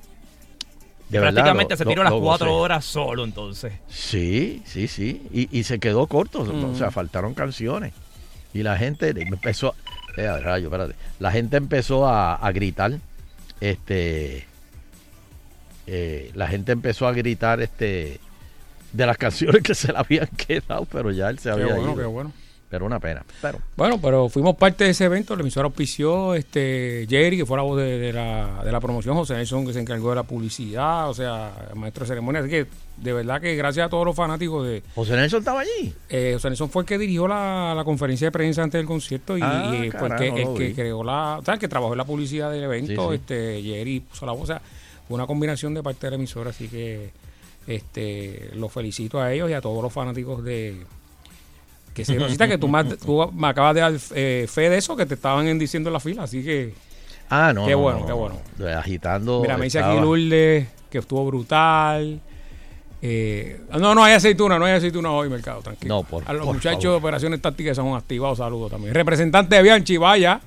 de 1.10 1.20
verdad. 1.20 1.34
Prácticamente 1.34 1.74
lo- 1.74 1.78
se 1.78 1.84
lo- 1.86 1.90
tiró 1.92 2.04
las 2.04 2.12
lo 2.14 2.22
cuatro 2.22 2.48
gocé. 2.48 2.60
horas 2.64 2.86
solo 2.86 3.24
entonces. 3.24 3.74
Sí, 3.88 4.62
sí, 4.66 4.88
sí. 4.88 5.22
Y, 5.32 5.58
y 5.58 5.64
se 5.64 5.80
quedó 5.80 6.08
corto, 6.08 6.40
o 6.42 6.76
sea, 6.76 6.90
faltaron 6.92 7.34
canciones. 7.34 7.94
Y 8.56 8.64
la 8.64 8.78
gente 8.78 9.10
empezó, 9.10 9.76
eh, 10.16 10.26
a 10.28 10.40
rayo, 10.40 10.68
espérate. 10.68 10.96
La 11.20 11.30
gente 11.30 11.58
empezó 11.58 12.08
a, 12.08 12.36
a 12.36 12.52
gritar, 12.54 12.94
este, 13.60 14.46
eh, 15.88 16.32
la 16.36 16.48
gente 16.48 16.72
empezó 16.72 17.06
a 17.06 17.12
gritar, 17.12 17.62
este, 17.62 18.22
de 18.94 19.06
las 19.06 19.18
canciones 19.26 19.62
que 19.62 19.76
se 19.76 19.92
le 19.92 19.98
habían 20.00 20.28
quedado, 20.28 20.86
pero 20.86 21.12
ya 21.12 21.30
él 21.30 21.38
se 21.38 21.50
Qué 21.50 21.54
había 21.54 21.66
bueno, 21.76 21.82
ido. 21.84 21.96
qué 21.98 22.06
bueno. 22.06 22.32
Pero 22.70 22.86
una 22.86 23.00
pena. 23.00 23.24
Pero 23.42 23.60
Bueno, 23.78 24.00
pero 24.02 24.28
fuimos 24.28 24.56
parte 24.56 24.84
de 24.86 24.90
ese 24.90 25.06
evento, 25.06 25.36
la 25.36 25.42
emisora 25.44 25.68
auspició, 25.68 26.34
este, 26.34 27.06
Jerry, 27.08 27.38
que 27.38 27.46
fue 27.46 27.56
la 27.58 27.64
voz 27.64 27.78
de, 27.78 28.00
de 28.00 28.12
la, 28.12 28.62
de 28.66 28.72
la 28.72 28.80
promoción, 28.82 29.16
José 29.16 29.36
Nelson, 29.36 29.66
que 29.68 29.72
se 29.74 29.80
encargó 29.80 30.10
de 30.10 30.16
la 30.16 30.24
publicidad, 30.24 31.08
o 31.10 31.14
sea, 31.14 31.54
el 31.72 31.76
maestro 31.80 32.04
de 32.04 32.08
ceremonia. 32.10 32.42
Así 32.42 32.50
que, 32.50 32.66
de 32.98 33.14
verdad 33.14 33.40
que 33.40 33.56
gracias 33.56 33.86
a 33.86 33.90
todos 33.90 34.04
los 34.06 34.16
fanáticos 34.16 34.66
de... 34.68 34.82
José 34.96 35.16
Nelson 35.16 35.40
estaba 35.40 35.62
allí. 35.62 35.94
Eh, 36.10 36.32
José 36.34 36.50
Nelson 36.50 36.70
fue 36.70 36.82
el 36.82 36.88
que 36.88 36.98
dirigió 36.98 37.28
la, 37.28 37.74
la 37.76 37.84
conferencia 37.84 38.28
de 38.28 38.32
prensa 38.32 38.64
antes 38.64 38.80
del 38.80 38.88
concierto 38.88 39.38
y, 39.38 39.42
Ah, 39.44 39.72
y 39.86 39.92
fue 39.92 40.08
el 40.10 40.16
que, 40.16 40.42
el 40.42 40.54
que 40.58 40.74
creó 40.74 41.04
la... 41.04 41.38
O 41.40 41.46
sea, 41.46 41.54
el 41.54 41.60
que 41.60 41.68
trabajó 41.68 41.94
en 41.94 42.00
la 42.00 42.06
publicidad 42.06 42.52
del 42.52 42.64
evento, 42.64 43.12
Sí, 43.12 43.16
sí. 43.18 43.22
este, 43.22 43.62
Jerry 43.64 44.00
puso 44.00 44.26
la 44.26 44.32
voz. 44.32 44.42
O 44.42 44.46
sea, 44.48 44.62
fue 45.08 45.16
una 45.16 45.28
combinación 45.28 45.74
de 45.76 45.84
parte 45.84 46.08
de 46.08 46.12
la 46.12 46.16
emisora, 46.16 46.50
así 46.50 46.68
que 46.68 47.12
este 47.68 48.52
los 48.56 48.72
felicito 48.72 49.20
a 49.22 49.32
ellos 49.34 49.50
y 49.50 49.54
a 49.54 49.62
todos 49.62 49.82
los 49.84 49.94
fanáticos 49.94 50.44
de... 50.44 50.84
Que 51.96 52.06
se 52.06 52.14
necesita 52.16 52.48
que 52.48 52.58
tú, 52.60 52.68
más- 52.68 52.98
tú 53.04 53.32
me 53.34 53.48
acabas 53.48 53.74
de 53.74 53.82
dar 53.82 53.94
eh, 54.14 54.46
fe 54.48 54.70
de 54.70 54.78
eso 54.78 54.96
que 54.96 55.06
te 55.08 55.16
estaban 55.16 55.48
en- 55.48 55.58
diciendo 55.58 55.90
en 55.90 55.94
la 55.94 56.00
fila, 56.00 56.24
así 56.24 56.44
que... 56.44 56.74
Ah, 57.30 57.54
no. 57.56 57.66
Qué 57.66 57.72
no, 57.72 57.80
bueno, 57.80 58.00
no, 58.02 58.06
qué 58.06 58.12
no. 58.12 58.18
bueno. 58.18 58.36
Agitando. 58.78 59.40
Mira, 59.42 59.58
me 59.58 59.64
dice 59.64 59.80
aquí 59.80 60.00
Lourdes 60.00 60.68
que 60.92 60.98
estuvo 61.00 61.26
brutal. 61.26 62.20
Eh, 63.02 63.62
no, 63.80 63.94
no 63.96 64.04
hay 64.04 64.14
aceituna, 64.14 64.58
no 64.60 64.66
hay 64.66 64.74
aceituna 64.74 65.12
hoy, 65.12 65.30
mercado, 65.30 65.62
tranquilo. 65.62 65.96
No, 65.96 66.04
por- 66.04 66.24
A 66.28 66.34
los 66.34 66.46
por 66.46 66.56
muchachos 66.56 66.84
favor. 66.84 67.00
de 67.02 67.06
operaciones 67.08 67.42
tácticas 67.42 67.76
son 67.78 67.96
activados, 67.96 68.38
saludos 68.40 68.72
también. 68.72 68.94
Representante 68.94 69.56
de 69.56 69.62
Bianchi, 69.64 69.98
vaya. 69.98 70.42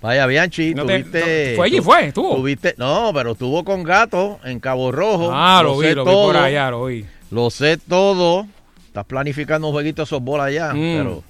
Vaya, 0.00 0.26
Bianchi, 0.26 0.74
No 0.74 0.86
te- 0.86 1.00
tuviste. 1.00 1.50
no, 1.50 1.56
fue 1.56 1.66
allí, 1.66 1.80
fue, 1.80 2.06
estuvo. 2.06 2.36
Tuviste, 2.36 2.74
no, 2.78 3.10
pero 3.14 3.32
estuvo 3.32 3.64
con 3.64 3.82
gato 3.82 4.38
en 4.44 4.58
Cabo 4.60 4.90
Rojo. 4.92 5.30
Ah, 5.32 5.60
lo, 5.62 5.76
vi, 5.78 5.92
lo 5.94 6.04
vi 6.06 6.10
por 6.10 6.36
allá, 6.36 6.70
lo 6.70 6.86
vi. 6.86 7.04
Lo 7.30 7.50
sé 7.50 7.76
todo. 7.76 8.46
Estás 8.90 9.04
planificando 9.06 9.68
un 9.68 9.72
jueguito 9.72 10.02
de 10.02 10.06
softball 10.06 10.40
allá, 10.40 10.74
Mm. 10.74 10.96
pero 10.96 11.22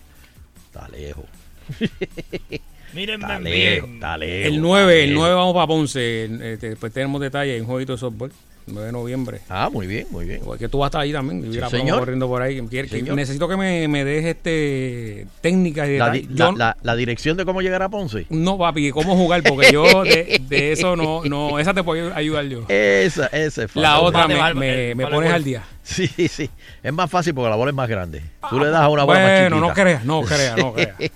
está 0.66 0.88
lejos. 0.88 1.24
Mírenme 2.94 3.24
Está 3.24 3.38
lejos, 3.38 3.90
está 3.90 4.16
lejos. 4.18 4.46
El 4.46 4.52
está 4.54 4.60
9, 4.62 5.02
el 5.04 5.08
lejos. 5.10 5.20
9 5.22 5.34
vamos 5.36 5.54
para 5.54 5.66
Ponce. 5.66 6.24
eh, 6.24 6.56
después 6.60 6.92
tenemos 6.92 7.20
detalles 7.20 7.56
en 7.56 7.62
un 7.62 7.68
jueguito 7.68 7.92
de 7.92 7.98
softball. 7.98 8.32
9 8.70 8.86
de 8.86 8.92
noviembre. 8.92 9.40
Ah, 9.48 9.68
muy 9.72 9.86
bien, 9.86 10.06
muy 10.10 10.24
bien. 10.24 10.40
Igual 10.42 10.58
que 10.58 10.68
tú 10.68 10.78
vas 10.78 10.86
a 10.86 10.88
estar 10.88 11.00
ahí 11.02 11.12
también. 11.12 11.52
Sí, 11.52 11.60
señor. 11.70 11.98
corriendo 12.00 12.26
por 12.28 12.40
ahí. 12.42 12.60
Quiere- 12.68 12.88
que- 12.88 12.98
Señor. 12.98 13.16
necesito 13.16 13.48
que 13.48 13.56
me, 13.56 13.88
me 13.88 14.04
des 14.04 14.24
este, 14.24 15.26
técnicas 15.40 15.88
y 15.88 15.98
La, 15.98 16.08
la- 16.08 16.16
Yo- 16.18 16.52
la- 16.52 16.76
la 16.82 16.96
dirección 16.96 17.36
de 17.36 17.44
cómo 17.44 17.60
llegar 17.62 17.82
a 17.82 17.88
Ponce. 17.88 18.26
No, 18.30 18.56
papi, 18.58 18.90
¿cómo 18.90 19.16
jugar? 19.16 19.42
Porque 19.42 19.70
yo 19.72 20.04
de, 20.04 20.40
de 20.48 20.72
eso 20.72 20.96
no, 20.96 21.22
no, 21.24 21.58
esa 21.58 21.74
te 21.74 21.82
puedo 21.82 22.14
ayudar 22.14 22.44
yo. 22.46 22.64
Esa, 22.68 23.26
esa 23.26 23.64
es 23.64 23.70
fácil. 23.70 23.82
La 23.82 24.00
otra 24.00 24.22
Vale, 24.22 24.34
me, 24.34 24.40
vale, 24.40 24.54
me- 24.54 24.94
me 24.94 25.04
vale, 25.04 25.16
pones 25.16 25.32
al 25.32 25.44
día. 25.44 25.62
Sí, 25.82 26.06
sí. 26.06 26.48
Es 26.82 26.92
más 26.92 27.10
fácil 27.10 27.34
porque 27.34 27.50
la 27.50 27.56
bola 27.56 27.70
es 27.70 27.76
más 27.76 27.88
grande. 27.88 28.22
Tú 28.48 28.60
le 28.60 28.66
das 28.68 28.82
a 28.82 28.88
una 28.88 29.04
bola 29.04 29.20
más 29.20 29.28
chiquita. 29.30 29.48
Bueno, 29.50 29.66
no 29.68 29.74
creas, 29.74 30.04
no 30.04 30.22
creas, 30.22 30.56
no 30.56 30.72
creas. 30.72 30.94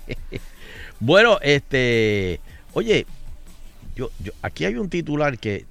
Bueno, 0.99 1.37
este, 1.41 2.39
oye, 2.73 3.05
yo, 3.95 4.09
yo, 4.19 4.31
aquí 4.41 4.65
hay 4.65 4.75
un 4.75 4.89
titular 4.89 5.37
que, 5.37 5.65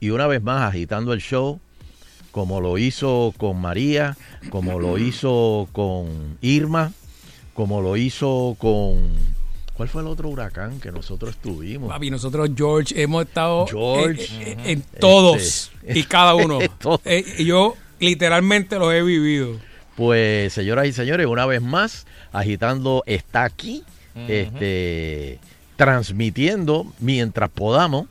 y 0.00 0.10
una 0.10 0.26
vez 0.26 0.42
más 0.42 0.62
agitando 0.68 1.12
el 1.12 1.20
show, 1.20 1.60
como 2.32 2.60
lo 2.60 2.76
hizo 2.78 3.32
con 3.38 3.58
María, 3.60 4.16
como 4.50 4.78
lo 4.78 4.98
hizo 4.98 5.68
con 5.72 6.38
Irma, 6.42 6.92
como 7.54 7.80
lo 7.80 7.96
hizo 7.96 8.54
con, 8.58 9.08
¿cuál 9.74 9.88
fue 9.88 10.02
el 10.02 10.08
otro 10.08 10.28
huracán 10.28 10.78
que 10.80 10.92
nosotros 10.92 11.36
tuvimos? 11.38 11.88
Papi, 11.88 12.10
nosotros, 12.10 12.50
George, 12.54 13.00
hemos 13.02 13.24
estado 13.24 13.66
George. 13.66 14.26
en, 14.52 14.60
en- 14.60 14.66
en 14.66 14.82
todos 15.00 15.70
Este. 15.82 15.98
y 15.98 16.02
cada 16.04 16.34
uno. 16.34 16.58
Eh, 17.04 17.24
y 17.38 17.44
yo 17.46 17.74
literalmente 17.98 18.78
los 18.78 18.92
he 18.92 19.02
vivido. 19.02 19.56
Pues, 19.96 20.52
señoras 20.52 20.86
y 20.86 20.92
señores, 20.92 21.26
una 21.26 21.46
vez 21.46 21.62
más, 21.62 22.06
agitando 22.30 23.02
está 23.06 23.44
aquí, 23.44 23.82
este, 24.28 25.38
transmitiendo 25.76 26.86
mientras 27.00 27.48
podamos, 27.48 28.06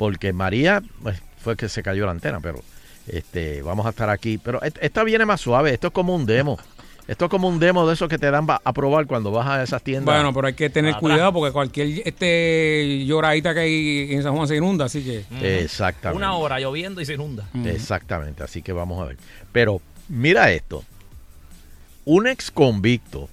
porque 0.00 0.32
María 0.32 0.82
pues, 1.02 1.20
fue 1.42 1.58
que 1.58 1.68
se 1.68 1.82
cayó 1.82 2.06
la 2.06 2.12
antena, 2.12 2.40
pero 2.40 2.62
este, 3.06 3.60
vamos 3.60 3.84
a 3.84 3.90
estar 3.90 4.08
aquí. 4.08 4.38
Pero 4.38 4.62
esta 4.62 5.04
viene 5.04 5.26
más 5.26 5.42
suave, 5.42 5.74
esto 5.74 5.88
es 5.88 5.92
como 5.92 6.14
un 6.14 6.24
demo. 6.24 6.58
Esto 7.06 7.26
es 7.26 7.30
como 7.30 7.48
un 7.48 7.58
demo 7.58 7.86
de 7.86 7.92
esos 7.92 8.08
que 8.08 8.16
te 8.16 8.30
dan 8.30 8.46
a 8.48 8.72
probar 8.72 9.06
cuando 9.06 9.30
vas 9.30 9.46
a 9.46 9.62
esas 9.62 9.82
tiendas. 9.82 10.14
Bueno, 10.14 10.32
pero 10.32 10.46
hay 10.46 10.54
que 10.54 10.70
tener 10.70 10.94
Atrás. 10.94 11.00
cuidado 11.02 11.34
porque 11.34 11.52
cualquier 11.52 12.00
este 12.08 13.04
lloradita 13.04 13.52
que 13.52 13.60
hay 13.60 14.14
en 14.14 14.22
San 14.22 14.34
Juan 14.34 14.48
se 14.48 14.56
inunda, 14.56 14.86
así 14.86 15.02
que. 15.02 15.62
Exactamente. 15.62 16.16
Una 16.16 16.32
hora 16.32 16.58
lloviendo 16.58 17.02
y 17.02 17.04
se 17.04 17.12
inunda. 17.12 17.46
Exactamente, 17.66 18.42
así 18.42 18.62
que 18.62 18.72
vamos 18.72 19.02
a 19.02 19.04
ver. 19.04 19.18
Pero 19.52 19.82
mira 20.08 20.50
esto. 20.50 20.82
Un 22.06 22.26
ex 22.26 22.50
convicto 22.50 23.28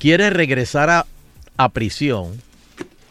quiere 0.00 0.30
regresar 0.30 0.90
a, 0.90 1.06
a 1.56 1.68
prisión 1.68 2.42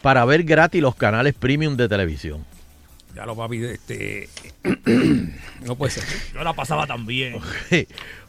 para 0.02 0.24
ver 0.24 0.42
gratis 0.44 0.82
los 0.82 0.94
canales 0.94 1.34
premium 1.34 1.76
de 1.76 1.88
televisión. 1.88 2.44
Ya 3.14 3.26
lo 3.26 3.36
papi, 3.36 3.62
este. 3.64 4.28
no 5.66 5.76
puede 5.76 5.92
ser. 5.92 6.04
Yo 6.34 6.42
la 6.42 6.54
pasaba 6.54 6.86
también. 6.86 7.36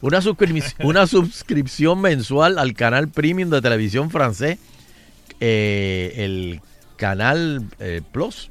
una, 0.02 0.20
suscrip- 0.20 0.74
una 0.84 1.06
suscripción 1.06 2.00
mensual 2.00 2.58
al 2.58 2.74
canal 2.74 3.08
premium 3.08 3.48
de 3.50 3.62
televisión 3.62 4.10
francés, 4.10 4.58
eh, 5.40 6.12
el 6.16 6.60
canal 6.96 7.64
eh, 7.80 8.02
Plus, 8.12 8.50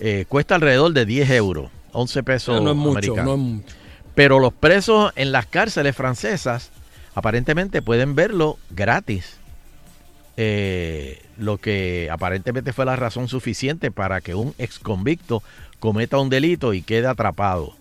eh, 0.00 0.24
cuesta 0.28 0.56
alrededor 0.56 0.92
de 0.92 1.06
10 1.06 1.30
euros, 1.30 1.70
11 1.92 2.22
pesos 2.24 2.62
no 2.62 2.70
es 2.70 2.76
mucho, 2.76 2.90
americanos. 2.90 3.24
no 3.24 3.32
es 3.34 3.38
mucho. 3.38 3.74
Pero 4.16 4.38
los 4.40 4.52
presos 4.52 5.12
en 5.14 5.30
las 5.30 5.46
cárceles 5.46 5.94
francesas 5.94 6.70
aparentemente 7.14 7.80
pueden 7.80 8.16
verlo 8.16 8.58
gratis. 8.70 9.36
Eh, 10.36 11.22
lo 11.40 11.58
que 11.58 12.08
aparentemente 12.12 12.72
fue 12.72 12.84
la 12.84 12.96
razón 12.96 13.28
suficiente 13.28 13.90
para 13.90 14.20
que 14.20 14.34
un 14.34 14.54
ex 14.58 14.78
convicto 14.78 15.42
cometa 15.78 16.18
un 16.18 16.28
delito 16.30 16.74
y 16.74 16.82
quede 16.82 17.06
atrapado. 17.08 17.74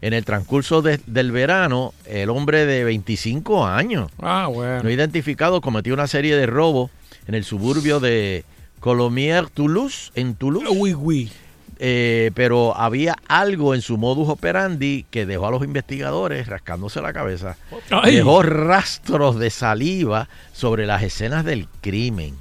En 0.00 0.12
el 0.12 0.24
transcurso 0.24 0.80
de- 0.80 1.00
del 1.06 1.32
verano, 1.32 1.92
el 2.06 2.30
hombre 2.30 2.64
de 2.66 2.84
25 2.84 3.66
años, 3.66 4.10
Ah, 4.20 4.46
bueno. 4.46 4.84
no 4.84 4.90
identificado, 4.90 5.60
cometió 5.60 5.92
una 5.92 6.06
serie 6.06 6.36
de 6.36 6.46
robos 6.46 6.90
en 7.26 7.34
el 7.34 7.42
suburbio 7.44 7.98
de 7.98 8.44
Colomiers, 8.78 9.50
Toulouse, 9.50 10.12
en 10.14 10.34
Toulouse. 10.36 10.68
Uy, 10.70 10.94
uy. 10.94 11.32
Eh, 11.80 12.30
pero 12.34 12.76
había 12.76 13.16
algo 13.28 13.72
en 13.74 13.82
su 13.82 13.98
modus 13.98 14.28
operandi 14.28 15.04
que 15.10 15.26
dejó 15.26 15.46
a 15.46 15.50
los 15.52 15.62
investigadores 15.62 16.46
rascándose 16.48 17.00
la 17.00 17.12
cabeza. 17.12 17.56
Ay. 17.90 18.16
Dejó 18.16 18.42
rastros 18.42 19.38
de 19.38 19.50
saliva 19.50 20.28
sobre 20.52 20.86
las 20.86 21.02
escenas 21.04 21.44
del 21.44 21.68
crimen, 21.80 22.34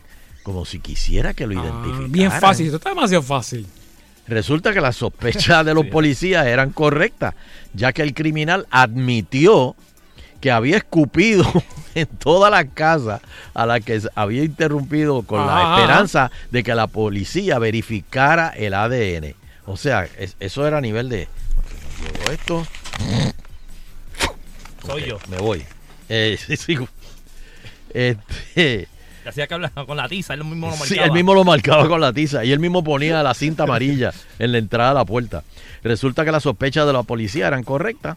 como 0.48 0.64
si 0.64 0.80
quisiera 0.80 1.34
que 1.34 1.46
lo 1.46 1.60
Ah, 1.60 1.64
identificaran. 1.66 2.10
bien 2.14 2.32
fácil, 2.32 2.68
esto 2.68 2.78
está 2.78 2.92
demasiado 2.92 3.22
fácil. 3.22 3.68
Resulta 4.30 4.72
que 4.74 4.80
las 4.80 4.96
sospechas 4.96 5.66
de 5.66 5.74
los 5.74 5.86
policías 5.88 6.48
eran 6.48 6.70
correctas, 6.72 7.36
ya 7.74 7.92
que 7.92 8.02
el 8.02 8.14
criminal 8.14 8.66
admitió 8.72 9.76
que 10.40 10.50
había 10.50 10.78
escupido 10.78 11.44
en 11.96 12.06
toda 12.08 12.50
la 12.50 12.64
casa 12.64 13.20
a 13.54 13.66
la 13.66 13.82
que 13.82 14.02
había 14.16 14.46
interrumpido 14.46 15.24
con 15.24 15.46
la 15.46 15.76
esperanza 15.76 16.32
de 16.50 16.64
que 16.64 16.74
la 16.76 16.88
policía 16.88 17.60
verificara 17.60 18.48
el 18.56 18.74
ADN. 18.74 19.36
O 19.66 19.76
sea, 19.76 20.08
es- 20.18 20.38
eso 20.40 20.66
era 20.66 20.78
a 20.78 20.82
nivel 20.82 21.10
de... 21.10 21.28
Esto, 22.32 22.66
Soy 24.86 25.08
yo. 25.10 25.20
me 25.30 25.40
voy. 25.40 25.66
Eh, 26.08 26.40
sí, 26.48 26.56
sí. 26.56 26.78
Este, 27.94 28.88
Que 29.28 29.32
hacía 29.32 29.48
que 29.48 29.56
hablaba 29.56 29.86
con 29.86 29.98
la 29.98 30.08
tiza, 30.08 30.36
él 30.36 30.46
mismo 30.46 30.68
lo 30.68 30.78
marcaba. 30.78 30.86
Sí, 30.88 30.98
él 30.98 31.12
mismo 31.12 31.34
lo 31.34 31.44
marcaba 31.44 31.86
con 31.90 32.00
la 32.00 32.14
tiza 32.14 32.46
y 32.46 32.54
él 32.54 32.60
mismo 32.60 32.82
ponía 32.82 33.22
la 33.24 33.34
cinta 33.34 33.64
amarilla 33.64 34.14
en 34.40 34.54
la 34.54 34.58
entrada 34.58 34.92
a 34.92 34.94
la 34.94 35.04
puerta. 35.06 35.44
Resulta 35.84 36.24
que 36.24 36.32
las 36.32 36.44
sospechas 36.44 36.88
de 36.88 36.94
la 36.94 37.04
policía 37.04 37.48
eran 37.48 37.64
correctas, 37.64 38.16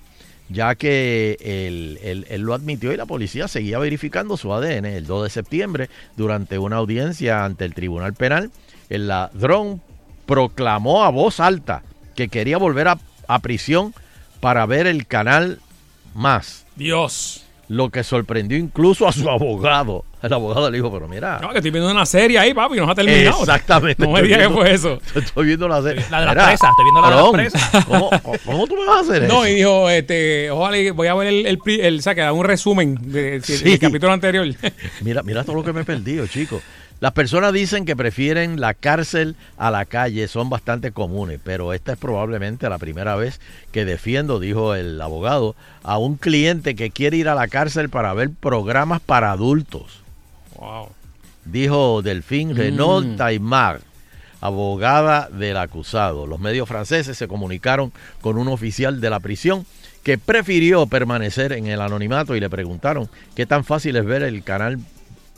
ya 0.51 0.77
que 0.77 1.37
él, 1.41 1.99
él- 2.05 2.27
él 2.31 2.43
lo 2.43 2.55
admitió 2.55 2.93
y 2.93 2.97
la 2.97 3.07
policía 3.07 3.49
seguía 3.49 3.81
verificando 3.81 4.37
su 4.37 4.53
ADN. 4.55 4.87
El 4.87 5.07
2 5.09 5.25
de 5.25 5.31
septiembre, 5.31 5.91
durante 6.17 6.59
una 6.59 6.77
audiencia 6.77 7.45
ante 7.45 7.65
el 7.65 7.75
Tribunal 7.75 8.15
Penal, 8.15 8.53
el 8.89 9.09
ladrón 9.09 9.83
proclamó 10.27 11.03
a 11.03 11.11
voz 11.11 11.41
alta 11.41 11.83
que 12.15 12.29
quería 12.29 12.57
volver 12.57 12.87
a, 12.87 12.99
a 13.27 13.39
prisión 13.41 13.95
para 14.39 14.65
ver 14.65 14.87
el 14.87 15.09
canal 15.09 15.59
más. 16.15 16.67
Dios. 16.77 17.45
Lo 17.69 17.91
que 17.91 18.05
sorprendió 18.05 18.57
incluso 18.57 19.09
a 19.09 19.13
su 19.13 19.29
abogado. 19.29 20.05
El 20.23 20.33
abogado 20.35 20.71
le 20.71 20.77
dijo, 20.77 20.93
pero 20.93 21.09
mira, 21.09 21.39
No, 21.41 21.49
que 21.51 21.59
estoy 21.59 21.71
viendo 21.71 21.91
una 21.91 22.05
serie 22.05 22.39
ahí, 22.39 22.53
papi, 22.53 22.77
no 22.77 22.85
se 22.87 22.93
ha 22.93 22.95
terminado. 22.95 23.41
Exactamente. 23.41 24.03
No 24.07 24.13
me 24.13 24.23
digas 24.23 24.47
que 24.49 24.51
fue 24.53 24.73
eso. 24.75 25.01
Estoy 25.15 25.47
viendo 25.47 25.67
la 25.67 25.81
serie. 25.83 26.05
La 26.11 26.21
de 26.21 26.27
las 26.27 26.35
presas, 26.35 26.71
estoy 26.71 26.85
viendo 26.85 27.01
la 27.01 27.11
de 27.11 27.17
las 27.17 27.31
presas. 27.31 27.85
¿Cómo, 27.87 28.11
cómo 28.45 28.67
tú 28.67 28.77
me 28.77 28.87
vas 28.87 28.99
a 28.99 29.01
hacer 29.01 29.25
eso? 29.25 29.33
No, 29.33 29.47
y 29.47 29.55
dijo, 29.55 29.89
este, 29.89 30.51
ojalá 30.51 30.77
y 30.79 30.91
voy 30.91 31.09
a 31.09 31.15
ver 31.15 31.29
el, 31.29 31.47
el, 31.47 31.59
el, 31.81 31.99
o 31.99 32.03
sea, 32.03 32.15
que 32.15 32.21
da 32.21 32.33
un 32.33 32.45
resumen 32.45 32.99
de- 33.01 33.41
de- 33.41 33.43
Sí. 33.43 33.65
del 33.65 33.79
capítulo 33.79 34.13
anterior. 34.13 34.47
Mira, 35.01 35.23
mira 35.23 35.43
todo 35.45 35.57
lo 35.57 35.65
que 35.65 35.73
me 35.73 35.81
he 35.81 35.85
perdido, 35.85 36.27
chicos. 36.27 36.63
Las 37.01 37.13
personas 37.13 37.55
dicen 37.55 37.87
que 37.87 37.97
prefieren 37.97 38.61
la 38.61 38.75
cárcel 38.75 39.35
a 39.57 39.71
la 39.71 39.87
calle, 39.87 40.29
son 40.29 40.51
bastante 40.51 40.93
comunes, 40.93 41.41
pero 41.43 41.73
esta 41.73 41.93
es 41.93 41.99
probablemente 41.99 42.69
la 42.69 42.77
primera 42.77 43.17
vez 43.17 43.41
que 43.73 43.87
defiendo, 43.87 44.39
dijo 44.39 44.75
el 44.75 45.01
abogado, 45.01 45.57
a 45.83 45.97
un 45.97 46.17
cliente 46.17 46.75
que 46.75 46.91
quiere 46.91 47.17
ir 47.17 47.31
a 47.31 47.35
la 47.35 47.49
cárcel 47.49 47.89
para 47.89 48.13
ver 48.13 48.29
programas 48.39 49.01
para 49.01 49.31
adultos. 49.33 50.00
Wow. 50.61 50.89
dijo 51.45 52.03
Renaud 52.03 53.05
Mm. 53.05 53.17
Taimar, 53.17 53.81
abogada 54.41 55.29
del 55.31 55.57
acusado. 55.57 56.27
Los 56.27 56.41
medios 56.41 56.69
franceses 56.69 57.17
se 57.17 57.29
comunicaron 57.29 57.93
con 58.21 58.39
un 58.39 58.49
oficial 58.49 59.01
de 59.01 59.11
la 59.11 59.21
prisión 59.21 59.67
que 60.03 60.17
prefirió 60.19 60.87
permanecer 60.87 61.53
en 61.53 61.67
el 61.67 61.81
anonimato 61.81 62.35
y 62.35 62.41
le 62.41 62.49
preguntaron 62.49 63.09
qué 63.35 63.45
tan 63.47 63.65
fácil 63.65 63.97
es 63.97 64.05
ver 64.05 64.23
el 64.23 64.43
canal 64.43 64.79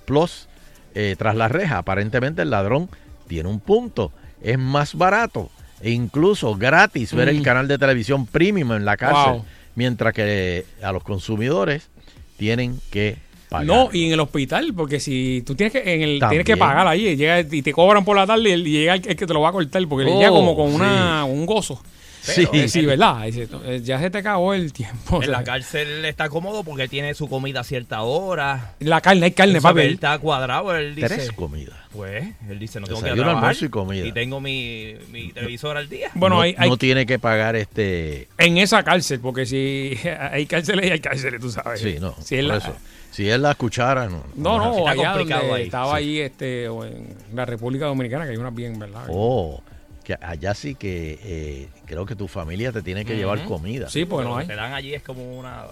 Plus 0.04 0.48
eh, 0.94 1.16
tras 1.18 1.35
la 1.37 1.48
reja. 1.48 1.78
Aparentemente 1.78 2.42
el 2.42 2.50
ladrón 2.50 2.88
tiene 3.28 3.48
un 3.48 3.61
punto, 3.61 4.12
es 4.42 4.58
más 4.58 4.94
barato 4.94 5.50
e 5.80 5.90
incluso 5.90 6.54
gratis 6.56 7.12
ver 7.14 7.28
el 7.28 7.40
Mm. 7.40 7.42
canal 7.42 7.68
de 7.68 7.78
televisión 7.78 8.26
premium 8.26 8.72
en 8.72 8.85
la 8.85 8.96
cárcel, 8.96 9.32
Wow. 9.35 9.44
mientras 9.74 10.12
que 10.12 10.64
a 10.82 10.92
los 10.92 11.02
consumidores 11.02 11.88
tienen 12.37 12.80
que 12.90 13.16
pagar. 13.52 13.66
No, 13.66 13.88
y 13.92 14.06
en 14.06 14.12
el 14.12 14.20
hospital, 14.20 14.72
porque 14.74 14.98
si 14.98 15.42
tú 15.46 15.54
tienes 15.54 15.72
que 15.72 15.78
en 15.94 16.02
el 16.02 16.18
También. 16.18 16.42
tienes 16.42 16.46
que 16.46 16.56
pagar 16.56 16.86
ahí, 16.88 17.14
llega 17.16 17.40
y 17.40 17.62
te 17.62 17.72
cobran 17.72 18.04
por 18.04 18.16
la 18.16 18.26
tarde 18.26 18.50
y 18.50 18.62
llega 18.62 18.94
el, 18.94 19.06
el 19.06 19.16
que 19.16 19.26
te 19.26 19.32
lo 19.32 19.40
va 19.40 19.50
a 19.50 19.52
cortar, 19.52 19.86
porque 19.88 20.04
le 20.06 20.12
Oh, 20.12 20.18
llega 20.18 20.30
como 20.30 20.56
con 20.56 20.70
sí. 20.70 20.74
una, 20.76 21.24
un 21.24 21.46
gozo. 21.46 21.80
Sí. 22.24 22.46
Eh, 22.52 22.68
sí, 22.68 22.86
¿verdad? 22.86 23.26
Eh, 23.26 23.80
ya 23.82 23.98
se 23.98 24.08
te 24.08 24.18
acabó 24.18 24.54
el 24.54 24.72
tiempo. 24.72 25.16
o 25.16 25.22
En 25.22 25.28
sea, 25.28 25.38
la 25.38 25.42
cárcel 25.42 26.04
está 26.04 26.28
cómodo 26.28 26.62
porque 26.62 26.84
él 26.84 26.88
tiene 26.88 27.14
su 27.14 27.28
comida 27.28 27.58
a 27.58 27.64
cierta 27.64 28.02
hora. 28.02 28.74
la 28.78 29.00
carne, 29.00 29.24
hay 29.24 29.32
carne, 29.32 29.60
papi. 29.60 29.80
Él 29.80 29.94
está 29.94 30.16
cuadrado, 30.20 30.72
él 30.76 30.94
dice. 30.94 31.08
Tres 31.08 31.32
comidas. 31.32 31.74
Pues, 31.92 32.24
él 32.48 32.60
dice, 32.60 32.78
no 32.78 32.86
tengo 32.86 33.00
que 33.02 33.06
trabajar. 33.10 33.34
almuerzo 33.34 33.64
y 33.64 33.68
comida. 33.70 34.06
Y 34.06 34.12
tengo 34.12 34.40
mi, 34.40 34.94
mi 35.10 35.32
televisor 35.32 35.76
al 35.76 35.88
día. 35.88 36.10
Bueno, 36.14 36.36
no, 36.36 36.42
hay, 36.42 36.54
hay- 36.56 36.70
no 36.70 36.76
tiene 36.76 37.06
que 37.06 37.18
pagar 37.18 37.56
este. 37.56 38.28
en 38.38 38.56
esa 38.56 38.84
cárcel, 38.84 39.18
porque 39.18 39.44
si 39.44 39.98
hay 40.30 40.46
cárceles 40.46 40.86
y 40.86 40.90
hay 40.92 41.00
cárceles, 41.00 41.40
tú 41.40 41.50
sabes. 41.50 41.80
Sí, 41.80 41.96
no. 42.00 42.14
Si 42.22 42.36
es 42.36 42.42
por 42.44 42.48
la- 42.52 42.58
eso. 42.58 42.76
Si 43.12 43.29
es 43.31 43.38
la 43.38 43.55
cuchara, 43.55 44.09
no. 44.09 44.25
No, 44.35 44.59
no. 44.59 44.79
Está 44.79 44.90
allá 44.90 45.12
donde 45.18 45.35
ahí, 45.35 45.62
estaba 45.62 45.92
sí. 45.92 45.96
ahí 46.05 46.20
este, 46.20 46.68
o 46.68 46.85
en 46.85 47.14
la 47.35 47.44
República 47.44 47.85
Dominicana, 47.87 48.25
que 48.25 48.31
hay 48.33 48.37
unas 48.38 48.55
bien, 48.55 48.79
¿verdad? 48.79 49.05
Oh, 49.09 49.62
que 50.03 50.14
allá 50.20 50.55
sí 50.55 50.75
que 50.75 51.18
eh, 51.22 51.68
creo 51.87 52.05
que 52.07 52.16
tu 52.16 52.27
familia 52.27 52.72
te 52.72 52.83
tiene 52.83 53.05
que 53.05 53.14
llevar 53.16 53.44
comida. 53.44 53.88
sí, 53.88 54.05
porque 54.05 54.25
no 54.25 54.31
Lo 54.31 54.37
hay. 54.38 54.46
que 54.46 54.53
te 54.55 54.57
dan 54.57 54.72
allí 54.72 54.94
es 54.94 55.03
como 55.03 55.38
una. 55.38 55.64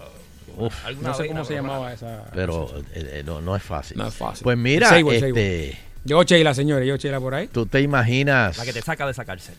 Uf, 0.57 0.74
No 1.00 1.14
sé 1.14 1.26
cómo 1.29 1.44
se 1.44 1.55
llamaba 1.55 1.92
esa. 1.92 2.24
Pero 2.35 2.68
eh, 2.94 3.11
eh, 3.20 3.22
no, 3.24 3.40
no 3.40 3.57
es 3.57 3.62
fácil. 3.62 3.96
No 3.96 4.07
es 4.07 4.14
fácil. 4.14 4.44
Pues 4.44 4.57
mira, 4.59 4.88
Seibo, 4.90 5.11
este, 5.12 5.76
Llegó 6.05 6.22
Sheila, 6.22 6.55
señores, 6.55 6.85
llegó 6.85 6.96
Sheila 6.96 7.20
por 7.20 7.35
ahí. 7.35 7.46
tú 7.48 7.66
te 7.66 7.81
imaginas, 7.81 8.57
La 8.59 8.64
que 8.64 8.72
te 8.72 8.83
saca 8.83 9.05
de 9.07 9.12
esa 9.12 9.24
cárcel. 9.24 9.55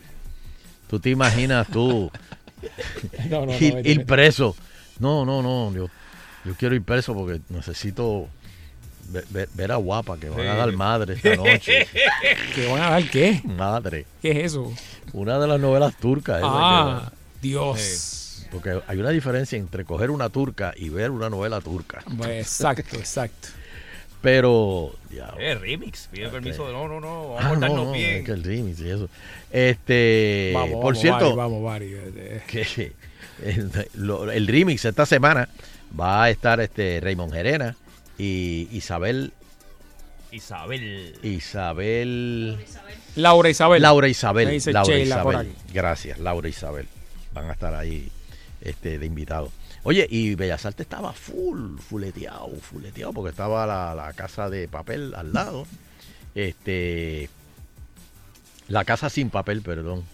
tú 0.88 0.98
te 1.00 1.10
imaginas 1.10 1.66
tú 1.68 2.10
No, 3.30 3.44
no, 3.46 3.52
ir, 3.58 3.80
ir 3.84 4.04
preso. 4.06 4.54
No, 5.00 5.24
no, 5.24 5.42
no, 5.42 5.72
yo, 5.74 5.88
yo 6.44 6.54
quiero 6.54 6.74
ir 6.74 6.82
preso 6.82 7.14
porque 7.14 7.40
necesito 7.48 8.28
ver, 9.54 9.72
a 9.72 9.76
guapa 9.76 10.16
que 10.18 10.28
van 10.28 10.46
a 10.46 10.54
dar 10.54 10.72
madre 10.72 11.14
esta 11.14 11.36
noche. 11.36 11.86
¿Que 12.54 12.66
van 12.66 12.82
a 12.82 12.90
dar 12.90 13.10
qué? 13.10 13.40
madre. 13.44 14.06
¿Qué 14.20 14.30
es 14.32 14.36
eso? 14.46 14.72
Una 15.12 15.38
de 15.38 15.46
las 15.46 15.60
novelas 15.60 15.96
turcas. 15.96 16.38
esa 16.38 16.46
Ah, 16.50 17.10
que- 17.10 17.48
Dios. 17.48 18.46
Porque 18.50 18.80
hay 18.86 18.98
una 18.98 19.10
diferencia 19.10 19.58
entre 19.58 19.84
coger 19.84 20.10
una 20.10 20.28
turca 20.28 20.74
y 20.76 20.88
ver 20.90 21.10
una 21.10 21.30
novela 21.30 21.60
turca. 21.60 22.02
Exacto, 22.28 22.96
exacto. 22.96 23.48
Pero. 24.20 24.94
ya, 25.10 25.34
Eh, 25.38 25.54
remix. 25.56 26.08
Pide 26.12 26.28
permiso 26.28 26.66
de 26.66 26.72
no, 26.72 26.86
no, 26.86 27.00
no. 27.00 27.34
Vamos 27.34 27.40
a 27.40 27.40
ah, 27.40 27.42
no, 27.44 27.50
portarnos 27.60 27.86
no, 27.86 27.92
bien. 27.92 28.16
es 28.18 28.24
que 28.24 28.32
el 28.32 28.44
remix 28.44 28.80
y 28.80 28.90
eso. 28.90 29.08
Este. 29.50 30.52
vamos, 30.54 30.70
por 30.74 30.82
vamos, 30.94 31.00
cierto, 31.00 31.36
vamos. 31.36 31.80
Eh, 31.80 32.42
que 32.46 32.92
el, 33.44 33.70
lo- 33.94 34.30
el 34.30 34.46
remix 34.46 34.84
esta 34.84 35.06
semana 35.06 35.48
va 35.98 36.24
a 36.24 36.30
estar 36.30 36.60
este 36.60 37.00
Raymond 37.00 37.32
Gerena 37.32 37.76
y 38.18 38.68
Isabel. 38.72 39.32
Isabel. 40.30 41.18
Isabel. 41.22 42.58
Laura 43.16 43.50
Isabel. 43.50 43.82
Laura 43.82 44.08
Isabel. 44.08 44.46
Me 44.46 44.52
dice 44.54 44.72
Laura 44.72 44.96
Isabel. 44.98 45.52
Gracias, 45.72 46.18
Laura 46.18 46.48
Isabel. 46.48 46.88
Van 47.34 47.50
a 47.50 47.52
estar 47.52 47.74
ahí 47.74 48.10
este, 48.60 48.98
de 48.98 49.06
invitados. 49.06 49.50
Oye, 49.84 50.06
y 50.08 50.34
Bellas 50.36 50.64
Artes 50.64 50.84
estaba 50.84 51.12
full, 51.12 51.76
fuleteado, 51.78 52.48
fuleteado, 52.60 53.12
porque 53.12 53.30
estaba 53.30 53.66
la, 53.66 53.94
la 53.94 54.12
casa 54.12 54.48
de 54.48 54.68
papel 54.68 55.14
al 55.14 55.32
lado. 55.32 55.66
Este. 56.34 57.28
La 58.68 58.84
casa 58.84 59.10
sin 59.10 59.28
papel, 59.28 59.60
perdón. 59.60 60.04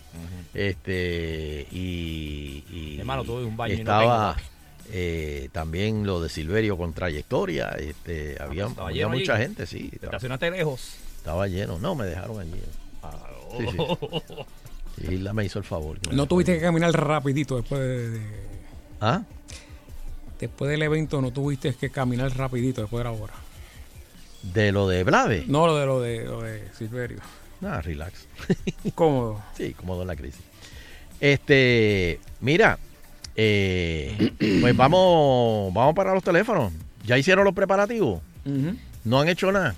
Este. 0.54 1.66
Y. 1.70 2.64
y 2.72 2.96
Hermano, 2.98 3.22
tuve 3.24 3.44
un 3.44 3.56
baño 3.56 3.74
y 3.74 3.76
no 3.76 3.82
Estaba. 3.82 4.34
tengo, 4.36 4.48
eh, 4.90 5.48
también 5.52 6.06
lo 6.06 6.20
de 6.20 6.28
Silverio 6.28 6.76
con 6.76 6.92
trayectoria. 6.92 7.68
Este, 7.78 8.36
había, 8.40 8.66
Ah, 8.66 8.86
había 8.86 9.04
lleno 9.06 9.16
mucha 9.16 9.34
allí. 9.34 9.42
gente, 9.44 9.66
sí. 9.66 9.90
Estaba, 9.92 10.10
Estacionate 10.12 10.50
lejos. 10.50 10.94
estaba 11.16 11.46
lleno. 11.46 11.78
No, 11.78 11.94
me 11.94 12.06
dejaron 12.06 12.40
allí. 12.40 12.60
Sí, 13.58 13.66
sí. 13.70 15.14
Isla 15.14 15.32
me 15.32 15.44
hizo 15.44 15.58
el 15.58 15.64
favor. 15.64 15.98
No 16.10 16.22
la 16.22 16.28
tuviste 16.28 16.54
que 16.54 16.60
caminar 16.60 16.92
rapidito 16.92 17.56
después 17.56 17.80
de, 17.80 18.10
de- 18.10 18.26
¿Ah? 19.00 19.22
después 20.40 20.70
del 20.70 20.82
evento, 20.82 21.20
no 21.20 21.30
tuviste 21.32 21.74
que 21.74 21.90
caminar 21.90 22.36
rapidito 22.36 22.80
después 22.82 23.00
de 23.00 23.04
la 23.04 23.12
hora. 23.12 23.34
De 24.42 24.70
lo 24.72 24.86
de 24.88 25.02
Blade. 25.04 25.44
No 25.48 25.66
lo 25.66 25.76
de 25.76 25.86
lo 25.86 26.00
de, 26.00 26.24
lo 26.24 26.42
de 26.42 26.62
Silverio. 26.76 27.18
Nada, 27.60 27.80
relax. 27.82 28.26
Cómodo. 28.94 29.42
Sí, 29.56 29.72
cómodo 29.74 30.02
en 30.02 30.08
la 30.08 30.16
crisis. 30.16 30.40
Este, 31.20 32.20
mira, 32.40 32.78
eh, 33.40 34.32
pues 34.60 34.76
vamos, 34.76 35.72
vamos 35.72 35.94
para 35.94 36.12
los 36.12 36.24
teléfonos. 36.24 36.72
¿Ya 37.04 37.16
hicieron 37.16 37.44
los 37.44 37.54
preparativos? 37.54 38.20
No 39.04 39.20
han 39.20 39.28
hecho 39.28 39.52
nada. 39.52 39.74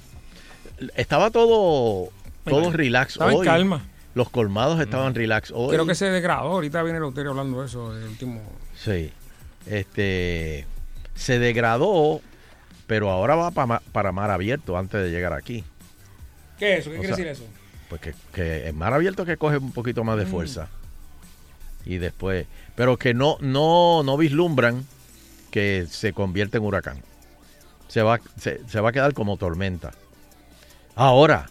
Estaba 0.97 1.31
todo, 1.31 2.09
todo 2.45 2.73
relax 2.73 3.13
Estaba 3.13 3.33
en 3.33 3.39
hoy. 3.39 3.47
calma. 3.47 3.85
Los 4.15 4.31
colmados 4.31 4.81
estaban 4.81 5.15
relax 5.15 5.53
hoy. 5.55 5.69
Creo 5.75 5.87
que 5.87 5.95
se 5.95 6.07
degradó. 6.07 6.49
Ahorita 6.53 6.83
viene 6.83 6.99
el 6.99 7.05
Euterio 7.05 7.31
hablando 7.33 7.61
de 7.61 7.67
eso, 7.67 7.95
el 7.97 8.05
último. 8.09 8.41
Sí. 8.77 9.13
Este, 9.67 10.65
se 11.15 11.39
degradó, 11.39 12.21
pero 12.87 13.11
ahora 13.11 13.35
va 13.37 13.51
pa 13.51 13.67
ma- 13.67 13.83
para 13.93 14.11
mar 14.11 14.31
abierto 14.31 14.77
antes 14.79 15.03
de 15.03 15.11
llegar 15.11 15.35
aquí. 15.35 15.65
¿Qué 16.59 16.75
es 16.75 16.81
eso? 16.81 16.91
¿Qué 16.91 16.97
O 16.97 17.01
quiere 17.01 17.15
sea, 17.15 17.25
decir 17.27 17.45
eso? 17.45 17.53
Pues 17.91 18.01
que, 18.01 18.15
que 18.33 18.69
en 18.69 18.77
mar 18.79 18.95
abierto 18.95 19.25
que 19.27 19.37
coge 19.37 19.59
un 19.59 19.73
poquito 19.73 20.03
más 20.03 20.17
de 20.17 20.25
Mm. 20.25 20.29
fuerza. 20.29 20.69
Y 21.85 21.97
después, 21.99 22.47
pero 22.77 22.97
que 22.99 23.15
no, 23.15 23.37
no, 23.41 24.03
no 24.03 24.17
vislumbran 24.17 24.87
que 25.51 25.87
se 25.91 26.13
convierte 26.13 26.59
en 26.59 26.65
huracán. 26.65 27.03
Se 27.89 28.03
va, 28.03 28.21
se, 28.39 28.61
se 28.69 28.81
va 28.81 28.91
a 28.91 28.93
quedar 28.93 29.15
como 29.15 29.37
tormenta. 29.37 29.93
Ahora, 30.95 31.49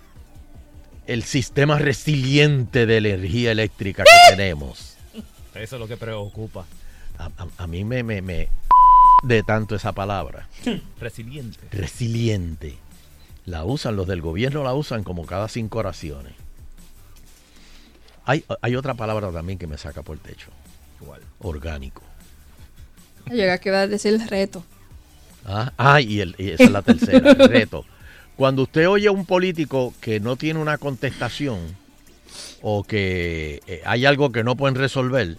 el 1.07 1.23
sistema 1.23 1.79
resiliente 1.79 2.85
de 2.85 2.97
energía 2.97 3.51
eléctrica 3.51 4.03
que 4.03 4.35
tenemos. 4.35 4.95
Eso 5.55 5.75
es 5.75 5.79
lo 5.79 5.87
que 5.87 5.97
preocupa. 5.97 6.65
A, 7.17 7.25
a- 7.25 7.47
a 7.63 7.67
mí 7.67 7.83
me, 7.83 8.03
me, 8.03 8.21
me 8.21 8.47
de 9.23 9.43
tanto 9.43 9.75
esa 9.75 9.91
palabra. 9.91 10.47
Resiliente. 10.99 11.59
Resiliente. 11.71 12.77
La 13.45 13.65
usan, 13.65 13.95
los 13.95 14.07
del 14.07 14.21
gobierno 14.21 14.63
la 14.63 14.73
usan 14.73 15.03
como 15.03 15.25
cada 15.25 15.47
cinco 15.47 15.79
oraciones. 15.79 16.33
Hay, 18.25 18.43
hay 18.61 18.75
otra 18.75 18.93
palabra 18.93 19.31
también 19.31 19.57
que 19.59 19.67
me 19.67 19.77
saca 19.77 20.01
por 20.03 20.15
el 20.17 20.21
techo. 20.21 20.47
Igual. 21.01 21.21
Orgánico. 21.39 22.01
Llega 23.31 23.57
que 23.59 23.71
va 23.71 23.81
a 23.81 23.87
decir 23.87 24.19
reto. 24.29 24.63
Ah, 25.45 25.71
ah, 25.77 26.01
y, 26.01 26.19
el- 26.21 26.35
y 26.37 26.49
esa 26.51 26.63
es 26.63 26.71
la 26.71 26.81
tercera, 26.81 27.31
el 27.31 27.37
reto. 27.49 27.85
Cuando 28.35 28.63
usted 28.63 28.87
oye 28.89 29.07
a 29.07 29.11
un 29.11 29.25
político 29.25 29.93
que 30.01 30.19
no 30.19 30.35
tiene 30.35 30.59
una 30.59 30.77
contestación 30.77 31.59
o 32.61 32.83
que 32.83 33.61
eh, 33.67 33.81
hay 33.85 34.05
algo 34.05 34.31
que 34.31 34.43
no 34.43 34.55
pueden 34.55 34.75
resolver, 34.75 35.37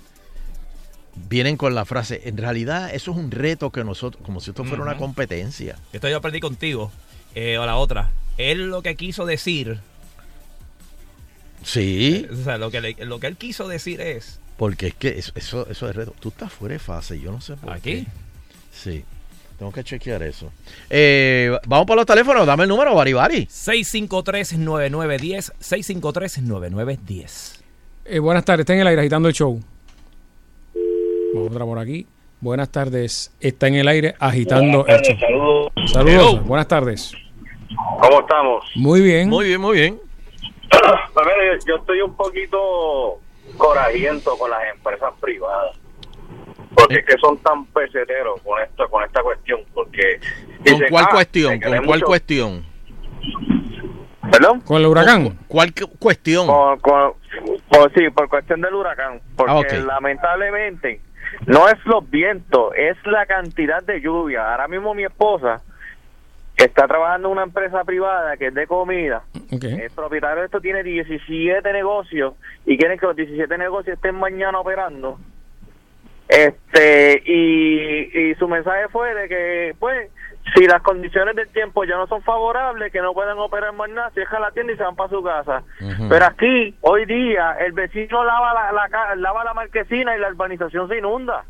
vienen 1.28 1.56
con 1.56 1.74
la 1.74 1.84
frase, 1.84 2.22
en 2.24 2.36
realidad 2.36 2.94
eso 2.94 3.10
es 3.12 3.16
un 3.16 3.30
reto 3.30 3.70
que 3.70 3.84
nosotros, 3.84 4.22
como 4.24 4.40
si 4.40 4.50
esto 4.50 4.64
fuera 4.64 4.82
una 4.82 4.96
competencia. 4.96 5.76
Esto 5.92 6.08
yo 6.08 6.16
aprendí 6.18 6.40
contigo. 6.40 6.90
Eh, 7.34 7.58
o 7.58 7.66
la 7.66 7.76
otra. 7.76 8.10
Él 8.38 8.70
lo 8.70 8.82
que 8.82 8.96
quiso 8.96 9.24
decir. 9.26 9.78
Sí, 11.62 12.26
O 12.32 12.36
sea, 12.44 12.56
lo 12.58 12.70
que, 12.70 12.80
le- 12.80 12.96
lo 13.04 13.20
que 13.20 13.26
él 13.26 13.36
quiso 13.36 13.68
decir 13.68 14.00
es. 14.00 14.40
porque 14.56 14.88
es 14.88 14.94
que 14.94 15.08
eso, 15.18 15.32
eso, 15.34 15.66
eso 15.70 15.88
es 15.88 15.96
reto. 15.96 16.14
Tú 16.20 16.28
estás 16.30 16.52
fuera 16.52 16.72
de 16.74 16.78
fase, 16.78 17.18
yo 17.20 17.30
no 17.32 17.40
sé 17.40 17.56
por 17.56 17.72
¿Aquí? 17.72 18.04
qué. 18.04 18.06
Sí, 18.72 19.04
tengo 19.58 19.72
que 19.72 19.82
chequear 19.84 20.22
eso. 20.22 20.50
Eh, 20.88 21.50
vamos 21.66 21.86
para 21.86 21.96
los 21.96 22.06
teléfonos, 22.06 22.46
dame 22.46 22.62
el 22.64 22.68
número, 22.68 22.94
Baribari. 22.94 23.46
653-9910. 23.46 25.52
653-9910. 25.60 27.60
Eh, 28.06 28.18
buenas 28.18 28.44
tardes, 28.44 28.60
está 28.64 28.74
en 28.74 28.80
el 28.80 28.86
aire 28.86 29.00
agitando 29.02 29.28
el 29.28 29.34
show. 29.34 29.60
Vamos 31.34 31.50
otra 31.52 31.64
por 31.64 31.78
aquí. 31.78 32.06
Buenas 32.40 32.70
tardes, 32.70 33.30
está 33.38 33.68
en 33.68 33.74
el 33.76 33.86
aire 33.88 34.14
agitando 34.18 34.86
el 34.86 35.00
show. 35.02 35.16
Saludos. 35.20 35.72
Saludos, 35.92 36.44
buenas 36.46 36.66
tardes. 36.68 37.12
¿Cómo 38.00 38.20
estamos? 38.20 38.64
Muy 38.76 39.00
bien. 39.02 39.28
Muy 39.28 39.46
bien, 39.46 39.60
muy 39.60 39.76
bien. 39.76 40.00
Pues 41.14 41.26
yo, 41.64 41.66
yo 41.66 41.76
estoy 41.76 42.00
un 42.02 42.14
poquito 42.16 43.18
corajiento 43.56 44.36
con 44.38 44.50
las 44.50 44.62
empresas 44.74 45.12
privadas. 45.20 45.76
Porque 46.74 46.96
es 47.00 47.04
que 47.06 47.18
son 47.18 47.36
tan 47.38 47.66
peseteros 47.66 48.40
con 48.42 48.60
esto, 48.62 48.88
con 48.88 49.02
esta 49.04 49.22
cuestión. 49.22 49.60
Porque 49.74 50.20
¿Con 50.20 50.64
dicen, 50.64 50.86
cuál 50.90 51.04
ah, 51.08 51.10
cuestión? 51.12 51.60
¿Con 51.60 51.70
cuál 51.70 51.84
mucho- 51.84 52.06
cuestión? 52.06 52.64
¿Perdón? 54.30 54.60
Con 54.60 54.76
el 54.80 54.86
huracán. 54.86 55.38
¿Cuál 55.48 55.74
cu- 55.74 55.90
cuestión? 55.98 56.46
Con, 56.46 56.78
con- 56.78 57.12
con- 57.68 57.92
sí, 57.94 58.08
por 58.10 58.28
cuestión 58.28 58.60
del 58.60 58.74
huracán. 58.74 59.20
Porque 59.36 59.76
Ah, 59.76 59.84
lamentablemente 59.86 61.00
no 61.46 61.68
es 61.68 61.84
los 61.84 62.08
vientos, 62.08 62.72
es 62.76 62.96
la 63.06 63.26
cantidad 63.26 63.82
de 63.82 64.00
lluvia. 64.00 64.50
Ahora 64.52 64.68
mismo 64.68 64.94
mi 64.94 65.04
esposa 65.04 65.60
que 66.56 66.64
está 66.66 66.86
trabajando 66.86 67.28
en 67.28 67.32
una 67.32 67.42
empresa 67.42 67.82
privada 67.84 68.36
que 68.36 68.46
es 68.48 68.54
de 68.54 68.66
comida. 68.66 69.22
El 69.50 69.90
propietario 69.90 70.40
de 70.40 70.46
esto 70.46 70.60
tiene 70.60 70.82
17 70.82 71.72
negocios 71.72 72.34
y 72.66 72.76
quieren 72.76 72.98
que 72.98 73.06
los 73.06 73.16
17 73.16 73.58
negocios 73.58 73.96
estén 73.96 74.14
mañana 74.14 74.60
operando. 74.60 75.18
Este 76.28 77.22
y, 77.24 78.30
y 78.30 78.34
su 78.36 78.46
mensaje 78.46 78.88
fue 78.88 79.12
de 79.14 79.28
que 79.28 79.74
pues 79.80 80.10
si 80.54 80.66
las 80.66 80.82
condiciones 80.82 81.36
del 81.36 81.48
tiempo 81.48 81.84
ya 81.84 81.96
no 81.96 82.06
son 82.06 82.22
favorables, 82.22 82.92
que 82.92 83.00
no 83.00 83.12
pueden 83.12 83.38
operar 83.38 83.72
más 83.72 83.90
nada, 83.90 84.10
cierran 84.10 84.42
la 84.42 84.50
tienda 84.50 84.72
y 84.72 84.76
se 84.76 84.82
van 84.82 84.96
para 84.96 85.10
su 85.10 85.22
casa. 85.22 85.62
Pero 86.08 86.24
aquí, 86.24 86.74
hoy 86.80 87.04
día, 87.06 87.56
el 87.60 87.72
vecino 87.72 88.24
lava 88.24 88.54
la, 88.54 88.88
la 88.88 89.14
lava 89.16 89.44
la 89.44 89.54
marquesina 89.54 90.16
y 90.16 90.20
la 90.20 90.28
urbanización 90.28 90.88
se 90.88 90.98
inunda. 90.98 91.44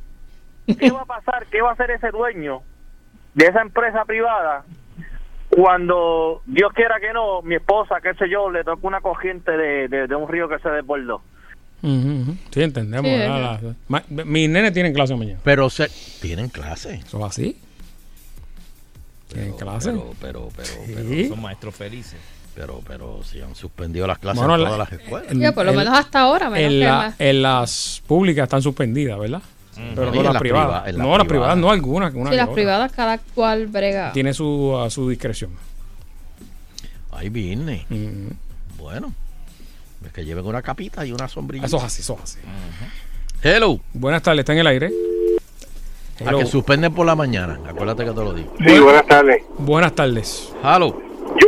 ¿Qué 0.67 0.91
va 0.91 1.03
a 1.03 1.07
pasar? 1.07 1.47
¿Qué 1.47 1.63
va 1.63 1.71
a 1.71 1.73
hacer 1.73 1.91
ese 1.93 2.11
dueño 2.11 2.63
de 3.35 3.47
esa 3.47 3.63
empresa 3.63 4.05
privada 4.05 4.65
cuando 5.51 6.43
Dios 6.47 6.73
quiera 6.75 7.01
que 7.01 7.13
no, 7.13 7.43
mi 7.43 7.57
esposa, 7.57 7.97
qué 8.03 8.15
sé 8.15 8.29
yo, 8.31 8.51
le 8.51 8.65
toca 8.65 8.87
una 8.87 9.01
corriente 9.01 9.51
de, 9.51 9.89
de, 9.89 10.07
de 10.07 10.15
un 10.15 10.29
río 10.29 10.49
que 10.49 10.59
se 10.61 10.69
desbordó? 10.71 11.23
Ujú. 11.83 12.37
Sí, 12.51 12.63
entendemos. 12.63 13.11
Sí, 13.11 13.95
mis 14.25 14.49
nenes 14.51 14.73
tienen 14.73 14.93
clase 14.93 15.15
mañana. 15.17 15.41
Pero 15.43 15.69
se, 15.71 15.89
tienen 16.21 16.49
clase. 16.51 16.95
¿Eso 17.05 17.19
es 17.19 17.25
así? 17.25 17.59
¿Tienen 19.29 19.53
clase? 19.57 19.91
Pero, 19.91 20.15
pero, 20.21 20.49
pero, 20.57 20.69
pero. 20.87 21.29
Son 21.29 21.41
maestros 21.43 21.75
felices. 21.75 22.19
pero, 22.55 22.81
pero 22.87 23.23
si 23.23 23.41
han 23.41 23.55
suspendido 23.55 24.07
las 24.07 24.19
clases 24.19 24.39
Bueno, 24.41 24.57
en 24.57 24.63
la- 24.63 24.71
todas 24.71 24.91
las 24.91 25.01
escuelas. 25.01 25.33
en- 25.33 25.55
por 25.55 25.65
lo 25.65 25.71
en- 25.71 25.77
menos 25.79 25.99
hasta 25.99 26.21
ahora, 26.21 26.51
menos 26.51 26.73
en, 26.73 27.15
que 27.17 27.31
en 27.31 27.43
las 27.43 28.03
públicas 28.07 28.43
están 28.45 28.61
suspendidas, 28.63 29.19
¿verdad? 29.19 29.41
Pero 29.75 30.13
no 30.13 30.23
las 30.23 30.39
privadas. 30.39 30.95
no, 30.95 31.17
las 31.17 31.27
privadas. 31.27 31.57
no, 31.57 31.71
algunas. 31.71 32.13
Una 32.15 32.31
Sí, 32.31 32.37
las 32.37 32.45
otra. 32.45 32.55
privadas 32.55 32.93
cada 32.93 33.19
cual 33.19 33.67
brega. 33.69 34.13
Tiene 34.13 34.35
su, 34.35 34.77
a 34.77 34.91
su 34.91 35.09
discreción. 35.09 35.51
Ahí 37.13 37.29
viene. 37.29 37.87
Bueno. 38.79 39.13
Es 40.05 40.13
que 40.13 40.25
lleven 40.25 40.47
una 40.47 40.63
capita 40.63 41.05
y 41.05 41.13
una 41.13 41.29
sombrilla. 41.29 41.67
Eso 41.67 41.77
es 41.79 41.85
así, 41.85 42.03
eso 42.03 42.15
es 42.17 42.23
así. 42.23 42.39
Hello. 43.43 43.81
Buenas 43.93 44.23
tardes, 44.23 44.41
está 44.41 44.53
en 44.53 44.59
el 44.61 44.67
aire. 44.67 44.91
A 46.21 46.29
Hello. 46.29 46.39
que 46.39 46.47
suspenden 46.47 46.93
por 46.95 47.07
la 47.07 47.15
mañana. 47.15 47.59
Acuérdate 47.67 48.05
que 48.05 48.11
te 48.11 48.17
lo 48.17 48.35
digo. 48.35 48.53
Sí, 48.67 48.79
buenas 48.79 49.07
tardes. 49.07 49.43
Buenas 49.59 49.95
tardes. 49.95 50.53
Hello. 50.63 51.01
Yo, 51.39 51.47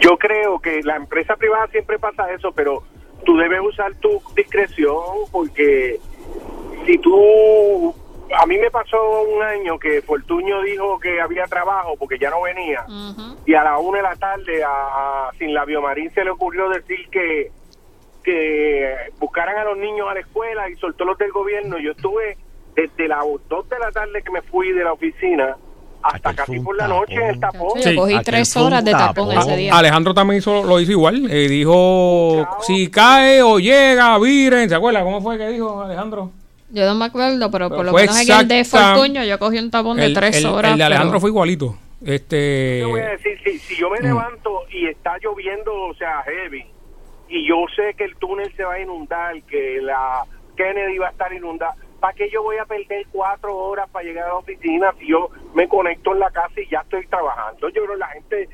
yo 0.00 0.16
creo 0.18 0.58
que 0.60 0.82
la 0.82 0.96
empresa 0.96 1.36
privada 1.36 1.66
siempre 1.68 1.98
pasa 1.98 2.30
eso, 2.32 2.52
pero 2.52 2.82
tú 3.24 3.36
debes 3.36 3.60
usar 3.62 3.94
tu 3.96 4.20
discreción 4.36 4.96
porque 5.30 5.98
si 6.86 6.98
tú... 6.98 7.94
A 8.32 8.46
mí 8.46 8.56
me 8.58 8.70
pasó 8.70 8.96
un 9.22 9.42
año 9.42 9.76
que 9.76 10.02
Fortuño 10.02 10.62
dijo 10.62 11.00
que 11.00 11.20
había 11.20 11.46
trabajo 11.46 11.96
porque 11.98 12.16
ya 12.16 12.30
no 12.30 12.42
venía 12.42 12.86
y 13.44 13.54
a 13.54 13.64
la 13.64 13.76
una 13.78 13.96
de 13.96 14.02
la 14.04 14.14
tarde 14.14 14.62
a, 14.62 14.68
a 14.68 15.30
Sin 15.36 15.52
Labio 15.52 15.82
Marín 15.82 16.12
se 16.14 16.22
le 16.22 16.30
ocurrió 16.30 16.68
decir 16.68 17.08
que 17.10 17.50
que 18.22 18.94
buscaran 19.18 19.56
a 19.58 19.64
los 19.64 19.78
niños 19.78 20.06
a 20.08 20.14
la 20.14 20.20
escuela 20.20 20.68
y 20.68 20.76
soltó 20.76 21.04
los 21.04 21.18
del 21.18 21.32
gobierno. 21.32 21.78
Yo 21.78 21.92
estuve 21.92 22.36
desde 22.74 23.08
las 23.08 23.24
dos 23.48 23.68
de 23.68 23.78
la 23.78 23.90
tarde 23.90 24.22
que 24.22 24.30
me 24.30 24.42
fui 24.42 24.72
de 24.72 24.84
la 24.84 24.92
oficina 24.92 25.56
hasta 26.02 26.30
Aquel 26.30 26.46
casi 26.46 26.60
por 26.60 26.76
la 26.76 26.88
noche 26.88 27.14
en 27.14 27.30
el 27.30 27.40
tapón. 27.40 27.82
Sí. 27.82 27.94
Cogí 27.94 28.18
tres 28.22 28.56
horas 28.56 28.84
de 28.84 28.92
tapón 28.92 29.28
tapón. 29.28 29.38
ese 29.38 29.56
día. 29.56 29.76
Alejandro 29.76 30.14
también 30.14 30.38
hizo, 30.38 30.62
lo 30.62 30.80
hizo 30.80 30.92
igual. 30.92 31.30
Eh, 31.30 31.48
dijo, 31.48 32.42
Chao. 32.42 32.62
si 32.62 32.90
cae 32.90 33.42
o 33.42 33.58
llega, 33.58 34.18
viren. 34.18 34.68
¿Se 34.68 34.74
acuerda 34.74 35.02
cómo 35.02 35.20
fue 35.20 35.36
que 35.36 35.48
dijo 35.48 35.82
Alejandro? 35.82 36.30
Yo 36.72 36.86
no 36.86 36.94
me 36.94 37.04
acuerdo, 37.06 37.50
pero, 37.50 37.68
Pero 37.68 37.76
por 37.76 37.84
lo 37.86 37.92
menos 37.92 38.16
en 38.28 38.32
el 38.40 38.48
de 38.48 38.60
exacta- 38.60 38.94
Fortuño 38.94 39.24
yo 39.24 39.38
cogí 39.38 39.58
un 39.58 39.70
tapón 39.70 39.96
de 39.96 40.12
tres 40.14 40.36
el- 40.38 40.46
horas. 40.46 40.72
el 40.72 40.78
de 40.78 40.84
Alejandro 40.84 41.12
pero- 41.12 41.20
fue 41.20 41.30
igualito. 41.30 41.76
Este, 42.04 42.78
Te 42.80 42.84
voy 42.86 43.00
a 43.00 43.08
decir, 43.10 43.38
si, 43.44 43.58
si 43.58 43.76
yo 43.76 43.90
me 43.90 43.98
Mm. 44.00 44.04
levanto 44.04 44.62
y 44.70 44.86
está 44.86 45.18
lloviendo, 45.18 45.72
o 45.74 45.94
sea, 45.94 46.22
heavy, 46.22 46.64
y 47.28 47.46
yo 47.46 47.56
sé 47.76 47.94
que 47.94 48.04
el 48.04 48.16
túnel 48.16 48.50
se 48.56 48.64
va 48.64 48.74
a 48.74 48.80
inundar, 48.80 49.42
que 49.42 49.80
la 49.82 50.24
Kennedy 50.56 50.96
va 50.98 51.08
a 51.08 51.10
estar 51.10 51.32
inundada, 51.32 51.74
¿para 52.00 52.14
qué 52.14 52.30
yo 52.30 52.42
voy 52.42 52.56
a 52.56 52.64
perder 52.64 53.06
cuatro 53.12 53.54
horas 53.56 53.88
para 53.90 54.04
llegar 54.04 54.24
a 54.24 54.28
la 54.28 54.34
oficina 54.36 54.94
si 54.98 55.08
yo 55.08 55.28
me 55.54 55.68
conecto 55.68 56.12
en 56.12 56.20
la 56.20 56.30
casa 56.30 56.58
y 56.60 56.68
ya 56.70 56.80
estoy 56.80 57.06
trabajando? 57.06 57.68
Yo 57.68 57.82
creo 57.84 57.92
que 57.92 57.98
la 57.98 58.08
gente, 58.08 58.48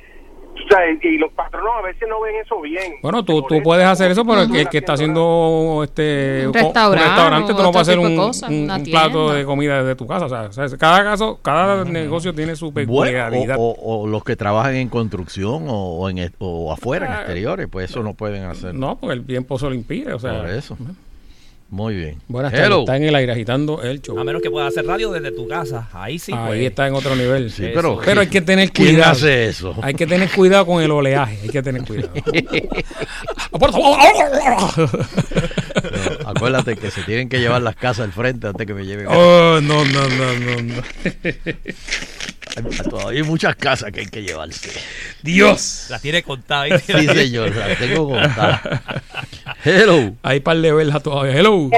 o 0.64 0.68
sea, 0.68 0.80
y, 0.90 1.06
y 1.06 1.18
los 1.18 1.32
patronos 1.32 1.70
a 1.78 1.82
veces 1.82 2.08
no 2.08 2.20
ven 2.20 2.34
eso 2.44 2.60
bien. 2.60 2.94
Bueno, 3.02 3.24
tú, 3.24 3.42
tú 3.42 3.62
puedes 3.62 3.84
hacer 3.86 4.10
eso, 4.10 4.24
pero 4.24 4.42
el 4.42 4.50
que, 4.50 4.60
el 4.62 4.68
que 4.68 4.78
está 4.78 4.94
haciendo 4.94 5.82
este 5.84 6.44
Un 6.46 6.52
co- 6.52 6.94
restaurante 6.94 7.52
tú 7.54 7.62
no 7.62 7.68
vas 7.72 7.76
a 7.76 7.80
hacer 7.80 7.98
un, 7.98 8.16
cosas, 8.16 8.50
un- 8.50 8.70
un 8.70 8.84
plato 8.84 9.32
de 9.32 9.44
comida 9.44 9.82
desde 9.82 9.94
tu 9.96 10.06
casa. 10.06 10.26
O 10.26 10.28
sea, 10.28 10.42
o 10.42 10.52
sea, 10.68 10.78
cada 10.78 11.04
caso, 11.04 11.38
cada 11.42 11.84
negocio 11.84 12.34
tiene 12.34 12.56
su 12.56 12.72
Bueno, 12.72 12.92
peculiaridad. 12.92 13.56
o, 13.58 13.62
o- 13.70 14.02
o 14.02 14.06
los 14.06 14.24
que 14.24 14.36
trabajan 14.36 14.74
en 14.76 14.88
construcción 14.88 15.64
o, 15.68 15.98
o 15.98 16.08
en, 16.10 16.32
o 16.38 16.72
afuera, 16.72 17.06
en 17.06 17.12
Ah, 17.12 17.16
exteriores, 17.20 17.68
pues 17.70 17.90
eso 17.90 18.02
no 18.02 18.14
pueden 18.14 18.44
hacer. 18.44 18.74
No, 18.74 18.96
porque 18.98 19.14
el 19.14 19.26
tiempo 19.26 19.58
se 19.58 19.66
lo 19.68 19.74
impide. 19.74 20.12
O 20.12 20.18
sea, 20.18 20.38
Por 20.40 20.50
eso. 20.50 20.76
Muy 21.68 21.96
bien. 21.96 22.20
Buenas 22.28 22.52
tardes, 22.52 22.66
Hello. 22.68 22.80
está 22.80 22.96
en 22.96 23.02
el 23.02 23.14
aire 23.16 23.32
agitando 23.32 23.82
el 23.82 24.00
show. 24.00 24.16
A 24.18 24.22
menos 24.24 24.40
que 24.40 24.50
puedas 24.50 24.68
hacer 24.68 24.86
radio 24.86 25.10
desde 25.10 25.32
tu 25.32 25.48
casa. 25.48 25.88
Ahí 25.92 26.16
sí, 26.18 26.32
Ahí 26.32 26.46
pues. 26.46 26.62
está 26.62 26.86
en 26.86 26.94
otro 26.94 27.16
nivel. 27.16 27.50
Sí, 27.50 27.70
pero, 27.74 27.98
Pero 28.04 28.20
hay 28.20 28.28
que 28.28 28.40
tener 28.40 28.70
¿quién 28.70 28.94
cuidado. 28.94 29.10
hace 29.12 29.46
eso? 29.48 29.74
Hay 29.82 29.94
que 29.94 30.06
tener 30.06 30.30
cuidado 30.30 30.64
con 30.64 30.80
el 30.80 30.90
oleaje. 30.92 31.38
Hay 31.42 31.48
que 31.48 31.62
tener 31.62 31.82
cuidado. 31.84 32.12
Pero 35.82 36.28
acuérdate 36.28 36.76
que 36.76 36.90
se 36.90 37.02
tienen 37.02 37.28
que 37.28 37.38
llevar 37.40 37.62
las 37.62 37.76
casas 37.76 38.04
al 38.06 38.12
frente 38.12 38.46
antes 38.46 38.66
que 38.66 38.74
me 38.74 38.84
lleven. 38.84 39.06
oh, 39.08 39.60
no, 39.62 39.84
no, 39.84 40.08
no, 40.08 40.32
no, 40.38 40.62
no. 40.62 40.82
Hay- 42.56 42.88
Todavía 42.88 43.22
hay 43.22 43.28
muchas 43.28 43.54
casas 43.56 43.92
que 43.92 44.00
hay 44.00 44.06
que 44.06 44.22
llevarse. 44.22 44.70
Dios. 45.22 45.86
La 45.90 45.98
tiene 45.98 46.22
contada. 46.22 46.66
Sí, 46.78 47.06
señor, 47.06 47.54
las 47.54 47.78
tengo 47.78 48.08
contadas. 48.08 48.60
Hello. 49.64 50.12
Hay 50.22 50.40
par 50.40 50.56
de 50.56 50.72
verlas 50.72 51.02
todavía. 51.02 51.34
Hello. 51.38 51.68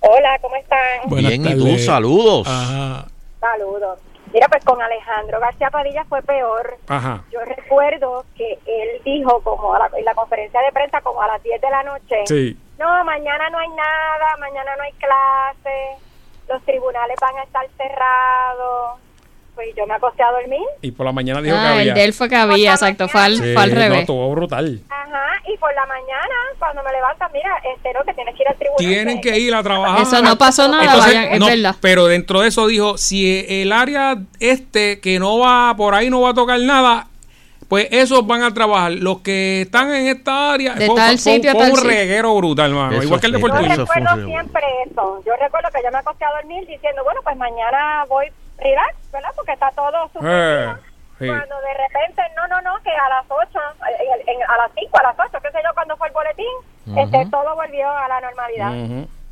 Hola, 0.00 0.38
¿cómo 0.40 0.56
están? 0.56 0.78
Buenas 1.06 1.30
Bien, 1.32 1.46
y 1.46 1.54
tú, 1.56 1.78
saludos. 1.78 2.46
Ajá. 2.46 3.06
Saludos. 3.40 3.98
Mira, 4.32 4.48
pues 4.48 4.64
con 4.64 4.80
Alejandro 4.82 5.40
García 5.40 5.70
Padilla 5.70 6.04
fue 6.04 6.20
peor. 6.22 6.76
Ajá. 6.88 7.22
Yo 7.32 7.40
recuerdo 7.44 8.24
que 8.36 8.52
él 8.66 9.02
dijo 9.04 9.40
como 9.42 9.74
a 9.74 9.78
la, 9.78 9.90
en 9.98 10.04
la 10.04 10.14
conferencia 10.14 10.60
de 10.60 10.72
prensa 10.72 11.00
como 11.00 11.22
a 11.22 11.26
las 11.28 11.42
10 11.42 11.60
de 11.60 11.70
la 11.70 11.82
noche, 11.84 12.16
Sí. 12.26 12.56
no, 12.78 13.04
mañana 13.04 13.48
no 13.50 13.58
hay 13.58 13.68
nada, 13.68 14.36
mañana 14.38 14.72
no 14.76 14.82
hay 14.82 14.92
clase, 14.92 15.76
los 16.48 16.62
tribunales 16.64 17.16
van 17.20 17.36
a 17.38 17.42
estar 17.44 17.66
cerrados. 17.76 18.98
Pues 19.56 19.68
yo 19.74 19.86
me 19.86 19.94
acosté 19.94 20.22
a 20.22 20.30
dormir. 20.30 20.60
Y 20.82 20.90
por 20.92 21.04
la 21.06 21.12
mañana 21.12 21.40
dijo 21.42 21.56
que 21.56 21.60
Ah, 21.60 21.72
había. 21.72 21.82
el 21.92 21.94
de 21.94 22.04
él 22.04 22.12
fue 22.12 22.28
que 22.28 22.36
había, 22.36 22.72
exacto. 22.72 23.08
Fue 23.08 23.20
al, 23.22 23.36
Sí, 23.36 23.52
fue 23.54 23.62
al 23.62 23.70
no, 23.74 23.80
revés. 23.80 23.98
estuvo 24.00 24.30
brutal. 24.30 24.80
Ajá, 24.90 25.24
y 25.52 25.56
por 25.56 25.74
la 25.74 25.86
mañana, 25.86 26.34
cuando 26.58 26.82
me 26.84 26.92
levantan, 26.92 27.30
mira, 27.32 27.50
no, 27.94 28.04
que 28.04 28.12
tienes 28.14 28.34
que 28.36 28.42
ir 28.42 28.48
al 28.48 28.56
tribunal. 28.56 28.76
Tienen 28.78 29.20
que 29.22 29.38
ir 29.38 29.54
a 29.54 29.62
trabajar. 29.62 30.02
Eso 30.02 30.20
no 30.22 30.36
pasó 30.36 30.68
nada, 30.68 30.84
Entonces, 30.84 31.14
vayan, 31.14 31.32
es 31.32 31.40
no, 31.40 31.46
verdad. 31.46 31.74
Pero 31.80 32.06
dentro 32.06 32.40
de 32.42 32.48
eso 32.48 32.66
dijo, 32.66 32.98
si 32.98 33.44
el 33.48 33.72
área 33.72 34.18
este 34.40 35.00
que 35.00 35.18
no 35.18 35.38
va, 35.38 35.74
por 35.76 35.94
ahí 35.94 36.10
no 36.10 36.20
va 36.20 36.30
a 36.30 36.34
tocar 36.34 36.60
nada, 36.60 37.06
pues 37.68 37.88
esos 37.90 38.26
van 38.26 38.42
a 38.42 38.52
trabajar. 38.52 38.92
Los 38.92 39.20
que 39.22 39.62
están 39.62 39.92
en 39.94 40.06
esta 40.08 40.52
área, 40.52 40.74
De 40.74 40.86
fue, 40.86 40.94
tal 40.96 41.18
fue- 41.18 41.32
sitio 41.32 41.50
a 41.50 41.54
fue 41.54 41.62
tal 41.62 41.70
un 41.72 41.76
sitio. 41.78 41.90
reguero 41.90 42.34
brutal, 42.36 42.72
mano. 42.74 43.02
Igual 43.02 43.20
que 43.20 43.26
el 43.26 43.32
de 43.32 43.40
Yo 43.40 43.46
recuerdo 43.48 43.86
siempre 44.26 44.62
eso. 44.90 45.22
Yo 45.26 45.32
recuerdo 45.40 45.68
que 45.74 45.80
yo 45.82 45.90
me 45.90 45.98
acosté 45.98 46.24
a 46.26 46.30
dormir 46.42 46.60
diciendo, 46.66 47.02
bueno, 47.04 47.20
pues 47.24 47.36
mañana 47.38 48.04
voy 48.08 48.26
relax, 48.68 48.94
¿verdad? 49.12 49.30
Porque 49.36 49.52
está 49.52 49.70
todo 49.72 50.08
súper 50.12 50.30
Eh, 50.32 50.74
sí. 51.18 51.26
Cuando 51.26 51.56
de 51.60 51.74
repente, 51.74 52.22
no, 52.36 52.46
no, 52.48 52.60
no, 52.62 52.82
que 52.82 52.90
a 52.90 53.08
las 53.08 53.24
8, 53.28 53.58
en- 53.88 54.28
en- 54.28 54.42
a 54.42 54.56
las 54.58 54.70
5, 54.74 54.98
a 54.98 55.02
las 55.02 55.16
8, 55.18 55.38
qué 55.42 55.50
sé 55.50 55.58
yo, 55.64 55.70
cuando 55.74 55.96
fue 55.96 56.08
el 56.08 56.12
boletín, 56.14 56.54
este, 56.96 57.26
todo 57.30 57.54
volvió 57.54 57.90
a 57.90 58.08
la 58.08 58.20
normalidad. 58.20 58.72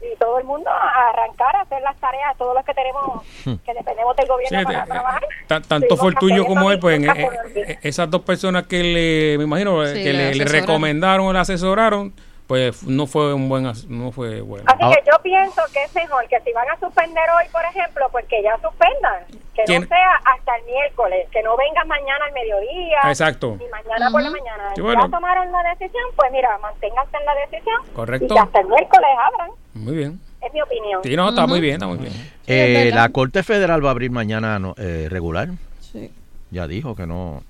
Y 0.02 0.16
todo 0.18 0.38
el 0.38 0.44
mundo 0.44 0.68
a 0.70 1.08
arrancar 1.10 1.56
a 1.56 1.62
hacer 1.62 1.80
las 1.80 1.96
tareas, 1.96 2.36
todos 2.36 2.54
los 2.54 2.62
que 2.66 2.74
tenemos, 2.74 3.22
que 3.64 3.72
dependemos 3.72 4.14
del 4.16 4.26
gobierno 4.28 4.58
Sí, 4.58 4.64
para 4.66 4.84
trabajar. 4.84 5.22
ta- 5.46 5.60
tanto 5.62 5.96
fue 5.96 6.10
el 6.10 6.14
Tuvimos 6.16 6.20
tuyo 6.20 6.42
que 6.42 6.48
como 6.54 6.70
él, 6.70 6.78
pues 6.78 6.96
en- 7.00 7.08
eh, 7.08 7.30
eh, 7.54 7.78
esas 7.82 8.10
dos 8.10 8.20
personas 8.20 8.66
que 8.66 8.82
le, 8.82 9.38
me 9.38 9.44
imagino, 9.44 9.82
eh, 9.82 9.94
Sí, 9.94 10.02
que 10.04 10.12
le 10.12 10.34
le, 10.34 10.44
recomendaron 10.44 11.26
o 11.28 11.32
le 11.32 11.38
asesoraron, 11.38 12.12
pues 12.46 12.82
no 12.84 13.06
fue 13.06 13.32
un 13.32 13.48
buen, 13.48 13.64
no 13.88 14.12
fue 14.12 14.40
bueno. 14.42 14.64
Así 14.68 14.82
Ah. 14.82 14.90
que 14.90 15.10
yo 15.10 15.18
pienso 15.22 15.62
que 15.72 15.82
es 15.84 15.94
mejor 15.94 16.26
que 16.28 16.38
si 16.40 16.52
van 16.52 16.68
a 16.70 16.78
suspender 16.78 17.24
hoy, 17.38 17.44
por 17.50 17.62
ejemplo, 17.64 18.06
pues 18.12 18.26
que 18.26 18.42
ya 18.42 18.54
suspendan. 18.60 19.24
Que 19.54 19.62
¿Quién? 19.64 19.82
no 19.82 19.88
sea 19.88 20.16
hasta 20.24 20.56
el 20.56 20.64
miércoles, 20.64 21.26
que 21.30 21.42
no 21.42 21.56
vengan 21.56 21.86
mañana 21.88 22.24
al 22.26 22.32
mediodía. 22.32 22.98
Exacto. 23.08 23.56
Ni 23.58 23.68
mañana 23.68 24.10
por 24.10 24.22
la 24.22 24.30
mañana. 24.30 24.72
Sí, 24.74 24.80
bueno. 24.82 25.04
Ya 25.04 25.10
tomaron 25.10 25.50
la 25.52 25.62
decisión, 25.74 26.04
pues 26.16 26.32
mira, 26.32 26.58
manténganse 26.58 27.16
en 27.16 27.24
la 27.26 27.34
decisión. 27.34 27.80
Correcto. 27.94 28.26
Y 28.26 28.36
que 28.36 28.38
hasta 28.40 28.60
el 28.60 28.66
miércoles 28.68 29.08
abran. 29.32 29.50
Muy 29.74 29.94
bien. 29.96 30.20
Es 30.42 30.52
mi 30.52 30.60
opinión. 30.60 31.00
Sí, 31.02 31.16
no, 31.16 31.28
está 31.30 31.46
muy 31.46 31.60
bien, 31.60 31.74
está 31.74 31.86
muy 31.86 31.96
bien. 31.98 32.12
Eh, 32.46 32.90
la 32.92 33.08
Corte 33.08 33.42
Federal 33.42 33.82
va 33.82 33.88
a 33.88 33.92
abrir 33.92 34.10
mañana 34.10 34.58
no, 34.58 34.74
eh, 34.76 35.06
regular. 35.10 35.48
Sí. 35.80 36.12
Ya 36.50 36.66
dijo 36.66 36.94
que 36.94 37.06
no. 37.06 37.42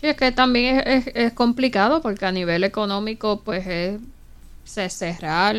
Sí, 0.00 0.06
es 0.06 0.16
que 0.16 0.32
también 0.32 0.82
es, 0.86 1.06
es- 1.14 1.32
complicado 1.32 2.00
porque 2.00 2.24
a 2.26 2.32
nivel 2.32 2.64
económico, 2.64 3.40
pues 3.44 3.66
es 3.66 4.00
cerrar 4.92 5.56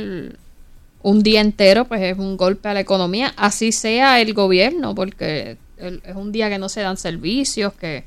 un 1.03 1.23
día 1.23 1.41
entero, 1.41 1.85
pues 1.85 2.01
es 2.01 2.17
un 2.17 2.37
golpe 2.37 2.69
a 2.69 2.73
la 2.73 2.79
economía, 2.79 3.33
así 3.37 3.71
sea 3.71 4.19
el 4.21 4.33
gobierno, 4.33 4.95
porque 4.95 5.57
es 5.77 6.15
un 6.15 6.31
día 6.31 6.49
que 6.49 6.57
no 6.59 6.69
se 6.69 6.81
dan 6.81 6.97
servicios, 6.97 7.73
que 7.73 8.03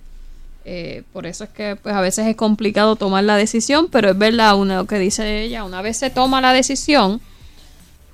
eh, 0.65 1.03
por 1.13 1.27
eso 1.27 1.45
es 1.45 1.51
que 1.51 1.77
pues 1.77 1.95
a 1.95 2.01
veces 2.01 2.27
es 2.27 2.37
complicado 2.37 2.97
tomar 2.97 3.25
la 3.25 3.37
decisión, 3.37 3.89
pero 3.91 4.11
es 4.11 4.19
verdad 4.19 4.57
una, 4.57 4.77
lo 4.77 4.87
que 4.87 4.99
dice 4.99 5.43
ella, 5.43 5.65
una 5.65 5.83
vez 5.83 5.99
se 5.99 6.11
toma 6.11 6.41
la 6.41 6.53
decisión, 6.53 7.21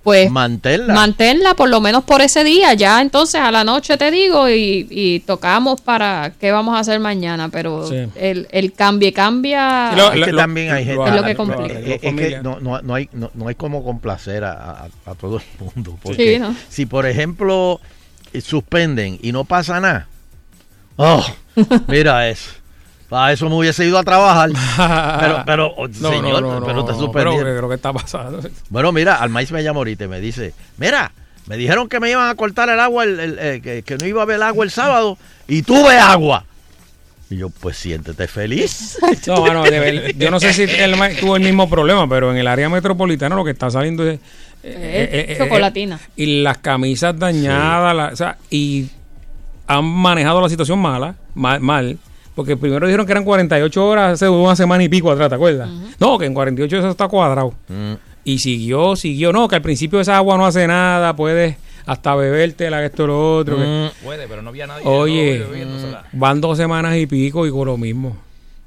pues 0.03 0.31
Manténla. 0.31 0.95
manténla 0.95 1.55
por 1.55 1.69
lo 1.69 1.81
menos 1.81 2.05
por 2.05 2.23
ese 2.23 2.43
día. 2.43 2.73
Ya 2.75 3.03
entonces 3.03 3.41
a 3.41 3.51
la 3.51 3.65
noche 3.65 3.99
te 3.99 4.11
digo 4.11 4.49
y, 4.49 4.87
y 4.91 5.21
tocamos 5.21 5.81
para 5.83 6.33
qué 6.41 6.53
vamos 6.53 6.75
a 6.75 6.79
hacer 6.81 7.01
mañana. 7.01 7.49
Pero 7.51 7.87
Sí. 7.87 7.97
el, 8.15 8.49
el 8.51 8.73
cambie 8.73 9.13
cambia. 9.13 9.93
Lo- 9.95 10.13
es 10.13 10.25
que 10.25 10.33
también 10.33 10.73
hay 10.73 10.85
gente. 10.87 11.05
Es 11.09 11.15
lo 11.15 11.23
que 11.23 11.29
la- 11.29 11.35
complica. 11.35 11.79
es- 11.79 11.87
es 11.87 12.01
que 12.01 12.09
Familia. 12.09 12.43
no, 12.43 12.61
no, 12.61 12.81
no 12.81 12.95
hay, 12.95 13.09
no, 13.13 13.31
no 13.35 13.49
hay 13.49 13.55
como 13.55 13.85
complacer 13.85 14.45
a, 14.45 14.53
a- 14.53 14.89
a 15.11 15.15
todo 15.15 15.37
el 15.37 15.43
mundo. 15.75 15.99
Porque 16.03 16.35
Sí, 16.35 16.39
¿no? 16.41 16.55
si, 16.69 16.87
por 16.87 17.05
ejemplo, 17.07 17.81
eh, 18.33 18.41
suspenden 18.41 19.19
y 19.21 19.33
no 19.33 19.45
pasa 19.45 19.81
nada. 19.81 20.07
Oh, 21.03 21.25
mira 21.89 22.29
eso. 22.29 22.51
Para 23.11 23.33
eso 23.33 23.49
me 23.51 23.57
hubiese 23.57 23.85
ido 23.85 23.99
a 23.99 24.05
trabajar. 24.05 24.51
Pero, 25.21 25.43
pero, 25.45 25.75
oh, 25.77 25.89
No, 25.89 26.11
señor, 26.11 26.41
no, 26.43 26.61
no, 26.61 26.67
pero 26.67 26.85
te 26.85 26.93
no, 26.93 26.99
suspendieron. 26.99 27.45
pero 27.45 27.57
creo 27.59 27.69
que 27.69 27.75
está 27.75 27.93
pasando. 27.93 28.41
Bueno, 28.71 28.93
mira, 28.93 29.17
Almais 29.17 29.51
me 29.53 29.63
llama 29.63 29.79
ahorita 29.79 30.05
y 30.05 30.09
me 30.09 30.21
dice, 30.21 30.55
mira, 30.79 31.11
me 31.47 31.57
dijeron 31.57 31.89
que 31.89 31.99
me 32.01 32.09
iban 32.11 32.29
a 32.31 32.35
cortar 32.37 32.69
el 32.69 32.79
agua, 32.81 33.03
el- 33.05 33.19
el- 33.21 33.39
eh, 33.41 33.61
que, 33.63 33.83
que 33.83 33.97
no 33.99 34.07
iba 34.07 34.21
a 34.21 34.23
haber 34.23 34.41
agua 34.43 34.65
el 34.65 34.71
sábado, 34.71 35.19
y 35.49 35.63
tuve 35.63 35.99
agua. 35.99 36.45
Y 37.29 37.37
yo, 37.39 37.51
pues 37.51 37.77
siéntete 37.77 38.27
feliz. 38.29 38.97
No, 39.27 39.41
bueno, 39.41 39.65
de 39.65 39.79
ver- 39.81 40.17
yo 40.17 40.31
no 40.31 40.39
sé 40.41 40.53
si 40.53 40.63
él 40.63 40.95
tuvo 41.21 41.35
el 41.37 41.43
mismo 41.43 41.69
problema, 41.69 42.09
pero 42.09 42.31
en 42.31 42.37
el 42.39 42.47
área 42.47 42.69
metropolitana 42.69 43.35
lo 43.35 43.45
que 43.45 43.51
está 43.51 43.71
saliendo 43.71 44.09
es... 44.09 44.21
Eh, 44.63 45.35
chocolatina. 45.39 45.99
y 46.17 46.43
las 46.43 46.59
camisas 46.59 47.19
dañadas, 47.19 47.97
la- 47.97 48.09
o 48.13 48.17
sea, 48.17 48.37
y 48.51 48.89
han 49.67 49.85
manejado 49.85 50.41
la 50.41 50.49
situación 50.49 50.79
mala, 50.79 51.15
mal, 51.35 51.61
mal, 51.61 51.99
porque 52.41 52.57
primero 52.57 52.87
dijeron 52.87 53.05
que 53.07 53.13
eran 53.13 53.25
48 53.25 53.87
horas 53.87 54.13
hace 54.15 54.29
una 54.29 54.57
semana 54.57 54.83
y 54.83 54.89
pico 54.89 55.11
atrás, 55.11 55.29
¿te 55.29 55.35
acuerdas? 55.35 55.69
No, 55.99 56.19
que 56.19 56.25
en 56.27 56.35
48 56.35 56.79
eso 56.79 56.89
está 56.91 57.07
cuadrado. 57.09 57.53
Mm, 57.69 57.93
Y 58.25 58.39
siguió, 58.39 58.97
siguió, 58.97 59.33
no, 59.33 59.49
que 59.49 59.57
al 59.57 59.63
principio 59.63 60.01
esa 60.01 60.17
agua 60.17 60.37
no 60.37 60.45
hace 60.47 60.67
nada, 60.67 61.15
puedes 61.17 61.57
hasta 61.87 62.15
bebértela, 62.15 62.85
esto, 62.85 63.07
lo 63.07 63.37
otro. 63.39 63.57
que- 63.57 63.63
mm, 63.63 64.05
Puede, 64.05 64.29
pero 64.29 64.43
no 64.43 64.51
había 64.51 64.67
nadie. 64.67 64.83
Oye, 64.87 65.39
no, 65.41 65.49
bebiéndosela. 65.51 66.05
van 66.13 66.41
dos 66.41 66.57
semanas 66.59 66.97
y 66.97 67.07
pico 67.07 67.47
y 67.47 67.51
con 67.51 67.67
lo 67.67 67.77
mismo. 67.77 68.17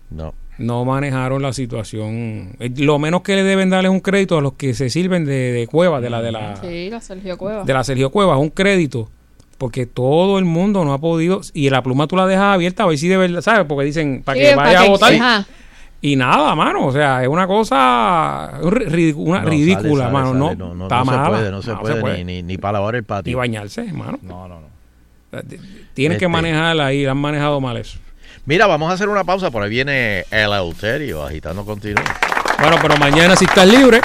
no. 0.10 0.34
No 0.60 0.86
manejaron 0.86 1.42
la 1.42 1.52
situación. 1.52 2.56
Eh, 2.60 2.70
Lo 2.78 3.00
menos 3.00 3.24
que 3.24 3.36
le 3.36 3.44
deben 3.44 3.72
darle 3.72 3.88
es 3.90 3.92
un 3.92 4.00
crédito 4.02 4.38
a 4.38 4.42
los 4.42 4.54
que 4.54 4.76
se 4.76 4.92
sirven 4.92 5.26
de, 5.26 5.52
de 5.52 5.66
cueva, 5.66 6.00
de 6.00 6.12
la, 6.12 6.22
de 6.22 6.32
la, 6.32 6.56
Sí, 6.58 6.92
la 6.92 7.02
Sergio 7.02 7.40
Cueva. 7.40 7.64
de 7.64 7.74
la 7.74 7.84
Sergio 7.84 8.12
Cuevas, 8.12 8.38
un 8.38 8.52
crédito. 8.52 9.10
Porque 9.58 9.86
todo 9.86 10.40
el 10.40 10.46
mundo 10.46 10.84
no 10.84 10.94
ha 10.94 10.98
podido. 11.00 11.42
Y 11.54 11.70
la 11.70 11.82
pluma 11.84 12.08
tú 12.08 12.16
la 12.16 12.26
dejas 12.28 12.56
abierta 12.56 12.84
a 12.84 12.88
ver 12.88 12.98
si 12.98 13.08
de 13.08 13.18
verdad, 13.18 13.42
¿sabes? 13.42 13.66
Porque 13.68 13.86
dicen, 13.86 14.22
para 14.26 14.38
Sí, 14.40 14.46
que 14.46 14.56
para 14.56 14.68
vaya 14.68 14.82
a 14.82 14.90
votar. 14.90 15.46
Y 16.02 16.16
nada, 16.18 16.54
mano. 16.56 16.88
O 16.88 16.92
sea, 16.92 17.22
es 17.24 17.30
una 17.30 17.48
cosa 17.48 18.60
una 18.62 19.40
No, 19.42 19.50
ridícula, 19.50 20.06
sale, 20.06 20.12
mano. 20.12 20.28
sale, 20.28 20.38
no, 20.40 20.46
sale. 20.48 20.56
no, 20.58 20.74
no, 20.76 20.84
está 20.86 21.04
no 21.04 21.06
se 21.24 21.30
puede, 21.30 21.52
no 21.52 21.62
se 21.62 21.76
puede, 21.76 22.18
Ni, 22.18 22.24
ni, 22.26 22.44
ni 22.44 22.58
para 22.58 22.80
lavar 22.80 22.96
el 22.96 23.02
Ni 23.02 23.06
patio. 23.06 23.38
bañarse, 23.38 23.86
hermano. 23.88 24.20
No, 24.22 24.48
no, 24.50 24.60
no. 24.60 24.74
Tienen 25.94 26.18
que 26.18 26.26
Este. 26.26 26.28
manejarla 26.28 26.88
ahí, 26.88 27.04
la 27.06 27.12
han 27.12 27.18
manejado 27.18 27.62
mal 27.62 27.78
eso. 27.78 27.98
Mira, 28.46 28.68
vamos 28.68 28.90
a 28.92 28.94
hacer 28.94 29.08
una 29.08 29.24
pausa, 29.24 29.50
por 29.50 29.64
ahí 29.64 29.70
viene 29.70 30.26
el 30.30 30.52
Euterio 30.52 31.24
agitando 31.24 31.64
continuo. 31.64 32.04
Bueno, 32.60 32.76
pero 32.82 32.98
mañana 32.98 33.36
si 33.38 33.46
estás 33.46 33.66
libre, 33.68 34.02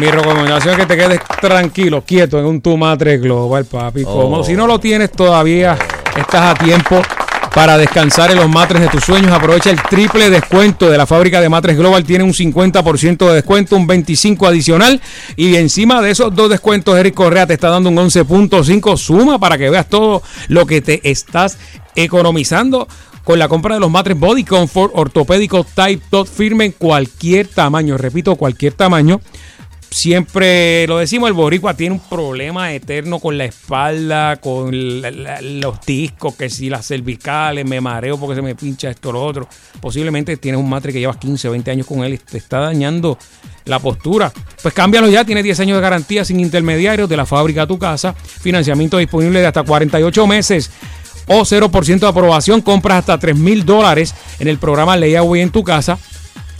mi 0.00 0.06
recomendación 0.06 0.74
es 0.74 0.80
que 0.80 0.86
te 0.86 0.96
quedes 0.96 1.20
tranquilo, 1.40 2.02
quieto 2.04 2.38
en 2.38 2.46
un 2.46 2.60
Tumatre 2.60 3.18
Global, 3.18 3.64
papi. 3.64 4.04
Como 4.04 4.38
Oh. 4.38 4.44
si 4.44 4.54
no 4.54 4.66
lo 4.66 4.78
tienes 4.80 5.12
todavía, 5.12 5.76
estás 6.16 6.54
a 6.56 6.64
tiempo 6.64 7.00
para 7.54 7.76
descansar 7.76 8.30
en 8.30 8.38
los 8.38 8.48
matres 8.48 8.80
de 8.80 8.88
tus 8.88 9.04
sueños. 9.04 9.30
Aprovecha 9.30 9.68
el 9.70 9.80
triple 9.82 10.30
descuento 10.30 10.88
de 10.88 10.96
la 10.96 11.06
fábrica 11.06 11.40
de 11.40 11.50
matres 11.50 11.76
Global. 11.76 12.02
Tiene 12.04 12.24
un 12.24 12.32
50% 12.32 13.28
de 13.28 13.34
descuento, 13.34 13.76
un 13.76 13.86
25% 13.86 14.48
adicional. 14.48 15.00
Y 15.36 15.56
encima 15.56 16.00
de 16.00 16.10
esos 16.12 16.34
dos 16.34 16.48
descuentos, 16.48 16.96
Eric 16.98 17.14
Correa 17.14 17.46
te 17.46 17.52
está 17.54 17.68
dando 17.68 17.90
un 17.90 17.96
11.5. 17.98 18.96
Suma 18.96 19.38
para 19.38 19.58
que 19.58 19.68
veas 19.68 19.86
todo 19.88 20.22
lo 20.48 20.64
que 20.66 20.80
te 20.80 21.10
estás 21.10 21.58
economizando 21.94 22.88
con 23.24 23.38
la 23.38 23.48
compra 23.48 23.74
de 23.74 23.80
los 23.80 23.90
matres 23.90 24.18
Body 24.18 24.44
Comfort 24.44 24.92
ortopédicos 24.94 25.66
Type 25.74 26.02
Dot 26.10 26.26
firme 26.26 26.64
en 26.64 26.72
cualquier 26.72 27.46
tamaño. 27.46 27.96
Repito, 27.98 28.34
cualquier 28.36 28.72
tamaño. 28.72 29.20
Siempre 29.92 30.86
lo 30.86 30.96
decimos, 30.96 31.28
el 31.28 31.34
boricua 31.34 31.74
tiene 31.74 31.94
un 31.94 32.00
problema 32.00 32.72
eterno 32.72 33.18
con 33.18 33.36
la 33.36 33.44
espalda, 33.44 34.36
con 34.36 34.70
los 34.72 35.80
discos, 35.84 36.34
que 36.34 36.48
si 36.48 36.70
las 36.70 36.86
cervicales, 36.86 37.66
me 37.66 37.78
mareo 37.78 38.18
porque 38.18 38.34
se 38.34 38.40
me 38.40 38.54
pincha 38.54 38.88
esto 38.88 39.12
lo 39.12 39.22
otro. 39.22 39.46
Posiblemente 39.82 40.38
tienes 40.38 40.58
un 40.58 40.70
matre 40.70 40.94
que 40.94 41.00
llevas 41.00 41.18
15, 41.18 41.50
20 41.50 41.70
años 41.70 41.86
con 41.86 42.02
él 42.04 42.14
y 42.14 42.18
te 42.18 42.38
está 42.38 42.60
dañando 42.60 43.18
la 43.66 43.80
postura. 43.80 44.32
Pues 44.62 44.72
cámbialo 44.72 45.10
ya, 45.10 45.26
tiene 45.26 45.42
10 45.42 45.60
años 45.60 45.76
de 45.76 45.82
garantía 45.82 46.24
sin 46.24 46.40
intermediarios 46.40 47.06
de 47.06 47.16
la 47.18 47.26
fábrica 47.26 47.62
a 47.62 47.66
tu 47.66 47.78
casa. 47.78 48.14
Financiamiento 48.14 48.96
disponible 48.96 49.40
de 49.40 49.46
hasta 49.46 49.62
48 49.62 50.26
meses 50.26 50.70
o 51.26 51.42
0% 51.42 51.98
de 51.98 52.08
aprobación. 52.08 52.62
Compras 52.62 53.00
hasta 53.00 53.18
3 53.18 53.36
mil 53.36 53.66
dólares 53.66 54.14
en 54.38 54.48
el 54.48 54.56
programa 54.56 54.96
Layaway 54.96 55.42
en 55.42 55.50
tu 55.50 55.62
casa. 55.62 55.98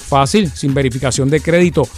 Fácil, 0.09 0.51
sin 0.51 0.75
verificación 0.75 1.31
de 1.31 1.41
crédito. 1.41 1.89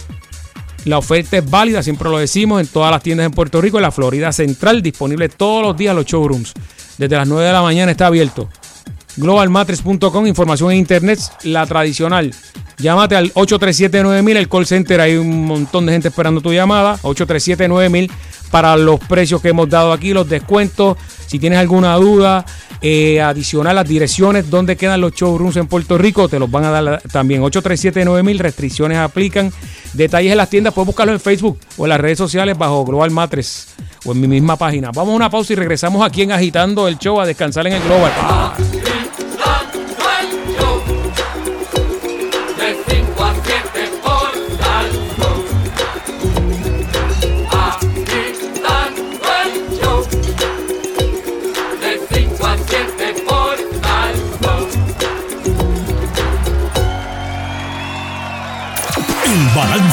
La 0.85 0.99
oferta 0.99 1.37
es 1.37 1.49
válida, 1.49 1.81
siempre 1.81 2.09
lo 2.09 2.19
decimos, 2.19 2.61
en 2.61 2.67
todas 2.67 2.91
las 2.91 3.01
tiendas 3.01 3.25
en 3.25 3.31
Puerto 3.31 3.59
Rico, 3.59 3.77
en 3.77 3.83
la 3.83 3.91
Florida 3.91 4.31
Central, 4.31 4.83
disponible 4.83 5.29
todos 5.29 5.63
los 5.63 5.75
días 5.75 5.95
los 5.95 6.05
showrooms. 6.05 6.53
Desde 6.97 7.15
las 7.15 7.27
9 7.27 7.43
de 7.45 7.53
la 7.53 7.61
mañana 7.63 7.91
está 7.91 8.07
abierto. 8.07 8.47
Globalmatres.com, 9.17 10.27
información 10.27 10.71
en 10.71 10.77
internet, 10.77 11.19
la 11.43 11.65
tradicional. 11.65 12.33
Llámate 12.77 13.15
al 13.15 13.33
837-9000, 13.33 14.35
el 14.35 14.49
call 14.49 14.65
center, 14.67 15.01
hay 15.01 15.15
un 15.15 15.45
montón 15.45 15.85
de 15.85 15.93
gente 15.93 16.09
esperando 16.09 16.41
tu 16.41 16.53
llamada. 16.53 16.97
837-9000 17.01 18.11
para 18.51 18.77
los 18.77 18.99
precios 18.99 19.41
que 19.41 19.49
hemos 19.49 19.69
dado 19.69 19.91
aquí, 19.91 20.13
los 20.13 20.29
descuentos. 20.29 20.97
Si 21.35 21.39
tienes 21.39 21.59
alguna 21.59 21.93
duda, 21.95 22.45
eh, 22.81 23.19
adicional 23.19 23.75
las 23.75 23.85
direcciones 23.85 24.49
donde 24.49 24.77
quedan 24.77 25.01
los 25.01 25.11
showrooms 25.11 25.57
en 25.57 25.67
Puerto 25.67 25.97
Rico, 25.97 26.29
te 26.29 26.39
los 26.39 26.49
van 26.49 26.63
a 26.63 26.71
dar 26.71 27.01
también. 27.11 27.41
837-9000, 27.41 28.37
restricciones 28.37 28.97
aplican. 28.99 29.51
Detalles 29.91 30.31
en 30.31 30.37
las 30.37 30.49
tiendas, 30.49 30.73
puedes 30.73 30.87
buscarlo 30.87 31.11
en 31.11 31.19
Facebook 31.19 31.59
o 31.75 31.83
en 31.83 31.89
las 31.89 31.99
redes 31.99 32.17
sociales 32.17 32.57
bajo 32.57 32.85
Global 32.85 33.11
Matres 33.11 33.67
o 34.05 34.13
en 34.13 34.21
mi 34.21 34.29
misma 34.29 34.55
página. 34.55 34.91
Vamos 34.95 35.11
a 35.11 35.15
una 35.17 35.29
pausa 35.29 35.51
y 35.51 35.57
regresamos 35.57 36.05
aquí 36.05 36.21
en 36.21 36.31
Agitando 36.31 36.87
el 36.87 36.97
Show 36.97 37.19
a 37.19 37.25
descansar 37.25 37.67
en 37.67 37.73
el 37.73 37.83
Global. 37.83 38.13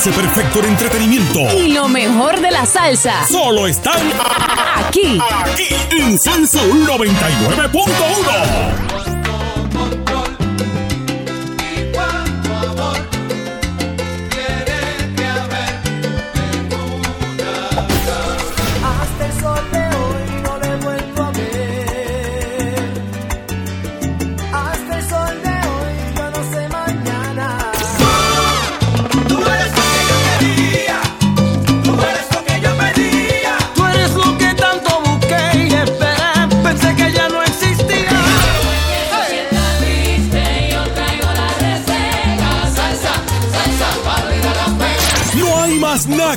Balance 0.03 0.11
perfecto 0.11 0.59
en 0.61 0.65
entretenimiento. 0.67 1.39
Y 1.57 1.69
lo 1.73 1.89
mejor 1.89 2.41
de 2.41 2.51
la 2.51 2.67
salsa. 2.67 3.25
Solo 3.29 3.67
están 3.69 4.01
Aquí. 4.77 5.19
aquí 5.21 5.69
en 5.91 6.19
Salsa 6.19 6.61
99.1. 6.65 9.02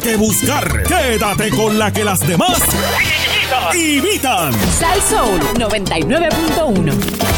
que 0.06 0.16
buscar. 0.18 0.84
Quédate 0.84 1.50
con 1.50 1.80
la 1.80 1.92
que 1.92 2.04
las 2.04 2.20
demás 2.20 2.60
imitan. 3.74 4.54
Sal 4.80 5.02
Soul 5.02 5.40
99.1. 5.56 7.35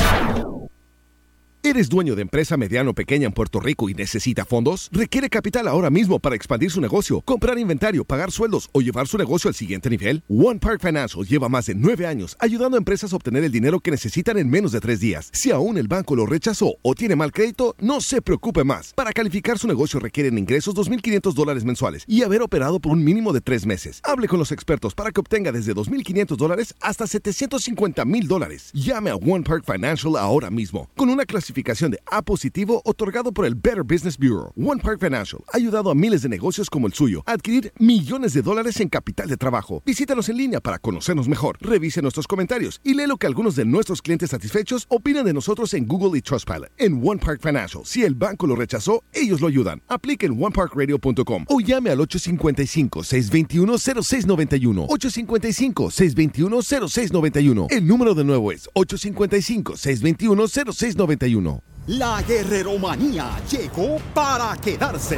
¿Eres 1.77 1.89
dueño 1.89 2.15
de 2.15 2.23
empresa 2.23 2.57
mediano 2.57 2.89
o 2.89 2.93
pequeña 2.95 3.27
en 3.27 3.33
Puerto 3.33 3.59
Rico 3.59 3.87
y 3.87 3.93
necesita 3.93 4.45
fondos? 4.45 4.89
¿Requiere 4.91 5.29
capital 5.29 5.67
ahora 5.67 5.91
mismo 5.91 6.17
para 6.17 6.35
expandir 6.35 6.71
su 6.71 6.81
negocio, 6.81 7.21
comprar 7.21 7.59
inventario, 7.59 8.03
pagar 8.03 8.31
sueldos 8.31 8.67
o 8.71 8.81
llevar 8.81 9.05
su 9.05 9.15
negocio 9.15 9.47
al 9.47 9.53
siguiente 9.53 9.87
nivel? 9.87 10.23
One 10.27 10.57
Park 10.57 10.81
Financial 10.81 11.23
lleva 11.23 11.49
más 11.49 11.67
de 11.67 11.75
nueve 11.75 12.07
años 12.07 12.35
ayudando 12.39 12.77
a 12.77 12.79
empresas 12.79 13.13
a 13.13 13.15
obtener 13.15 13.43
el 13.43 13.51
dinero 13.51 13.79
que 13.79 13.91
necesitan 13.91 14.39
en 14.39 14.49
menos 14.49 14.71
de 14.71 14.79
tres 14.79 14.99
días. 14.99 15.29
Si 15.33 15.51
aún 15.51 15.77
el 15.77 15.87
banco 15.87 16.15
lo 16.15 16.25
rechazó 16.25 16.77
o 16.81 16.95
tiene 16.95 17.15
mal 17.15 17.31
crédito, 17.31 17.75
no 17.77 18.01
se 18.01 18.23
preocupe 18.23 18.63
más. 18.63 18.91
Para 18.93 19.13
calificar 19.13 19.59
su 19.59 19.67
negocio 19.67 19.99
requieren 19.99 20.39
ingresos 20.39 20.73
2.500 20.73 21.31
dólares 21.35 21.63
mensuales 21.63 22.05
y 22.07 22.23
haber 22.23 22.41
operado 22.41 22.79
por 22.79 22.91
un 22.91 23.03
mínimo 23.03 23.33
de 23.33 23.41
tres 23.41 23.67
meses. 23.67 24.01
Hable 24.03 24.27
con 24.27 24.39
los 24.39 24.51
expertos 24.51 24.95
para 24.95 25.11
que 25.11 25.19
obtenga 25.19 25.51
desde 25.51 25.75
2.500 25.75 26.37
dólares 26.37 26.73
hasta 26.81 27.05
750.000 27.05 28.23
dólares. 28.25 28.71
Llame 28.73 29.11
a 29.11 29.15
One 29.15 29.43
Park 29.43 29.63
Financial 29.63 30.17
ahora 30.17 30.49
mismo 30.49 30.89
con 30.95 31.11
una 31.11 31.23
clasificación 31.23 31.66
de 31.67 31.99
A 32.09 32.21
positivo 32.21 32.81
otorgado 32.85 33.33
por 33.33 33.45
el 33.45 33.53
Better 33.53 33.83
Business 33.83 34.17
Bureau. 34.17 34.53
One 34.55 34.81
Park 34.81 35.01
Financial 35.01 35.43
ha 35.51 35.57
ayudado 35.57 35.91
a 35.91 35.95
miles 35.95 36.21
de 36.21 36.29
negocios 36.29 36.69
como 36.69 36.87
el 36.87 36.93
suyo 36.93 37.23
a 37.25 37.33
adquirir 37.33 37.73
millones 37.77 38.31
de 38.31 38.41
dólares 38.41 38.79
en 38.79 38.87
capital 38.87 39.27
de 39.27 39.35
trabajo. 39.35 39.83
Visítanos 39.85 40.29
en 40.29 40.37
línea 40.37 40.61
para 40.61 40.79
conocernos 40.79 41.27
mejor. 41.27 41.57
Revise 41.59 42.01
nuestros 42.01 42.25
comentarios 42.25 42.79
y 42.85 42.93
lee 42.93 43.05
lo 43.05 43.17
que 43.17 43.27
algunos 43.27 43.57
de 43.57 43.65
nuestros 43.65 44.01
clientes 44.01 44.29
satisfechos 44.29 44.85
opinan 44.87 45.25
de 45.25 45.33
nosotros 45.33 45.73
en 45.73 45.87
Google 45.87 46.17
y 46.17 46.21
Trustpilot. 46.21 46.71
En 46.77 47.05
One 47.05 47.19
Park 47.19 47.41
Financial, 47.41 47.83
si 47.85 48.05
el 48.05 48.15
banco 48.15 48.47
lo 48.47 48.55
rechazó, 48.55 49.03
ellos 49.11 49.41
lo 49.41 49.47
ayudan. 49.47 49.81
Aplique 49.89 50.25
en 50.25 50.41
oneparkradio.com 50.41 51.45
o 51.49 51.59
llame 51.59 51.89
al 51.89 51.99
855-621-0691. 51.99 54.87
855-621-0691. 54.87 57.67
El 57.71 57.85
número 57.85 58.15
de 58.15 58.23
nuevo 58.23 58.53
es 58.53 58.69
855-621-0691. 58.73 61.56
La 61.87 62.21
guerreromanía 62.21 63.39
llegó 63.49 63.97
para 64.13 64.57
quedarse. 64.57 65.17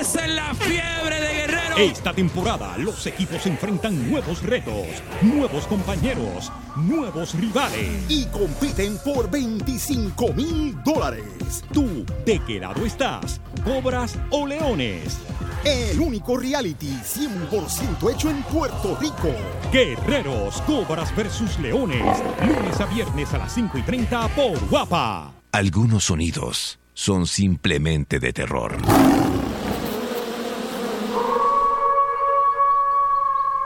Esa 0.00 0.26
es 0.26 0.34
la 0.34 0.52
fiebre 0.54 1.20
de 1.20 1.34
Guerrero. 1.34 1.76
Esta 1.76 2.12
temporada 2.12 2.76
los 2.78 3.06
equipos 3.06 3.46
enfrentan 3.46 4.10
nuevos 4.10 4.42
retos, 4.42 4.88
nuevos 5.20 5.68
compañeros, 5.68 6.50
nuevos 6.74 7.34
rivales. 7.34 7.88
Y 8.08 8.26
compiten 8.26 8.98
por 9.04 9.30
25 9.30 10.32
mil 10.32 10.82
dólares. 10.82 11.62
¿Tú 11.72 12.04
de 12.26 12.40
qué 12.44 12.58
lado 12.58 12.84
estás? 12.84 13.40
¿Cobras 13.62 14.18
o 14.30 14.44
leones? 14.44 15.16
El 15.64 16.00
único 16.00 16.36
reality 16.36 16.98
100% 17.04 18.12
hecho 18.12 18.30
en 18.30 18.42
Puerto 18.42 18.98
Rico. 19.00 19.30
Guerreros, 19.72 20.60
Cobras 20.62 21.14
versus 21.14 21.56
Leones. 21.60 22.18
Lunes 22.44 22.80
a 22.80 22.86
viernes 22.86 23.32
a 23.32 23.38
las 23.38 23.54
5 23.54 23.78
y 23.78 23.82
30 23.82 24.26
por 24.34 24.58
Guapa. 24.68 25.41
Algunos 25.54 26.04
sonidos 26.04 26.80
son 26.94 27.26
simplemente 27.26 28.18
de 28.18 28.32
terror. 28.32 28.78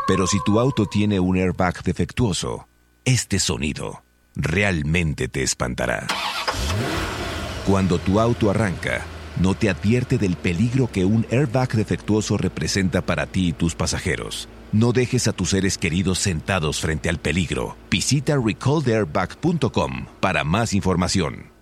Pero 0.08 0.26
si 0.26 0.40
tu 0.44 0.58
auto 0.58 0.86
tiene 0.86 1.20
un 1.20 1.36
airbag 1.36 1.84
defectuoso, 1.84 2.66
este 3.04 3.38
sonido 3.38 4.02
realmente 4.34 5.28
te 5.28 5.44
espantará. 5.44 6.08
Cuando 7.64 8.00
tu 8.00 8.18
auto 8.18 8.50
arranca, 8.50 9.02
no 9.40 9.54
te 9.54 9.70
advierte 9.70 10.18
del 10.18 10.34
peligro 10.34 10.90
que 10.90 11.04
un 11.04 11.24
airbag 11.30 11.72
defectuoso 11.74 12.36
representa 12.36 13.00
para 13.02 13.26
ti 13.26 13.50
y 13.50 13.52
tus 13.52 13.76
pasajeros. 13.76 14.48
No 14.72 14.90
dejes 14.90 15.28
a 15.28 15.32
tus 15.32 15.50
seres 15.50 15.78
queridos 15.78 16.18
sentados 16.18 16.80
frente 16.80 17.08
al 17.08 17.20
peligro. 17.20 17.76
Visita 17.88 18.36
recalltheairbag.com 18.44 20.06
para 20.18 20.42
más 20.42 20.74
información. 20.74 21.55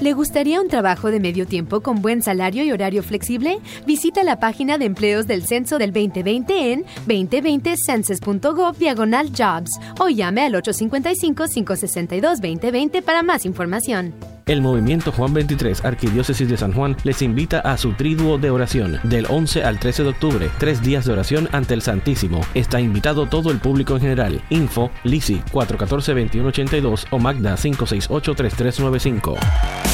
¿Le 0.00 0.12
gustaría 0.12 0.60
un 0.60 0.68
trabajo 0.68 1.10
de 1.10 1.20
medio 1.20 1.46
tiempo 1.46 1.80
con 1.80 2.02
buen 2.02 2.20
salario 2.20 2.64
y 2.64 2.72
horario 2.72 3.02
flexible? 3.02 3.60
Visita 3.86 4.22
la 4.24 4.38
página 4.38 4.76
de 4.76 4.84
empleos 4.86 5.26
del 5.26 5.46
Censo 5.46 5.78
del 5.78 5.92
2020 5.92 6.72
en 6.72 6.84
2020census.gov 7.06 8.76
diagonal 8.76 9.28
jobs 9.28 9.70
o 10.00 10.08
llame 10.08 10.42
al 10.42 10.54
855-562-2020 10.54 13.02
para 13.02 13.22
más 13.22 13.46
información. 13.46 14.33
El 14.46 14.60
movimiento 14.60 15.10
Juan 15.10 15.32
23, 15.32 15.86
Arquidiócesis 15.86 16.48
de 16.48 16.58
San 16.58 16.72
Juan, 16.72 16.96
les 17.02 17.22
invita 17.22 17.60
a 17.60 17.78
su 17.78 17.94
triduo 17.94 18.36
de 18.36 18.50
oración 18.50 19.00
del 19.02 19.24
11 19.26 19.64
al 19.64 19.78
13 19.78 20.02
de 20.02 20.08
octubre, 20.10 20.50
tres 20.58 20.82
días 20.82 21.06
de 21.06 21.12
oración 21.12 21.48
ante 21.52 21.72
el 21.72 21.80
Santísimo. 21.80 22.42
Está 22.52 22.78
invitado 22.78 23.26
todo 23.26 23.50
el 23.50 23.58
público 23.58 23.94
en 23.94 24.02
general. 24.02 24.42
Info, 24.50 24.90
Lisi 25.02 25.42
414-2182 25.50 27.06
o 27.10 27.18
Magda 27.18 27.56
568-3395. 27.56 29.93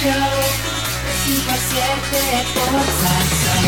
Show. 0.00 0.08
De 1.04 1.12
5 1.26 1.50
a 1.50 1.56
7 1.56 2.16
por 2.54 2.72
Salsón. 3.00 3.64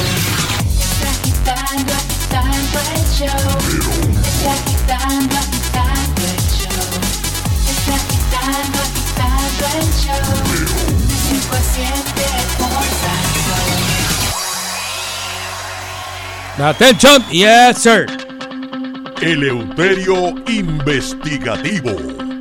Está 0.81 1.09
agitando, 1.11 1.93
agitando 1.93 2.79
el 2.95 3.05
show. 3.13 3.47
Está 4.25 4.53
agitando, 4.53 5.35
agitando 5.37 6.23
el 6.33 6.41
show. 6.57 6.93
Está 7.69 7.95
agitando, 8.01 8.79
agitando 8.81 9.65
el 9.77 9.89
show. 10.01 10.27
De 11.09 11.17
5 11.29 11.53
a 11.53 11.61
7 11.61 12.25
por 12.59 12.85
Salsón. 13.03 13.73
Attention, 16.65 17.21
yes, 17.31 17.77
sir. 17.79 18.07
Eleuterio 19.21 20.35
Investigativo. 20.49 22.32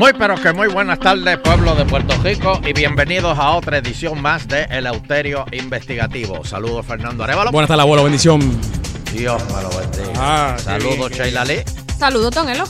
Muy 0.00 0.14
pero 0.14 0.34
que 0.36 0.50
muy 0.54 0.68
buenas 0.68 0.98
tardes 0.98 1.36
pueblo 1.40 1.74
de 1.74 1.84
Puerto 1.84 2.16
Rico 2.22 2.58
y 2.66 2.72
bienvenidos 2.72 3.38
a 3.38 3.50
otra 3.50 3.76
edición 3.76 4.22
más 4.22 4.48
de 4.48 4.62
El 4.70 4.86
Euterio 4.86 5.44
Investigativo. 5.52 6.42
Saludos 6.42 6.86
Fernando 6.86 7.22
Arevalo. 7.22 7.52
Buenas 7.52 7.68
tardes, 7.68 7.82
abuelo, 7.82 8.04
bendición. 8.04 8.40
Dios 9.12 9.42
me 9.54 9.60
lo 9.60 9.68
bendiga. 9.68 10.12
Ah, 10.16 10.56
Saludos. 10.58 11.12
Sheila 11.12 11.44
Lee. 11.44 11.62
Saludos, 11.98 12.32
Tonelo. 12.32 12.64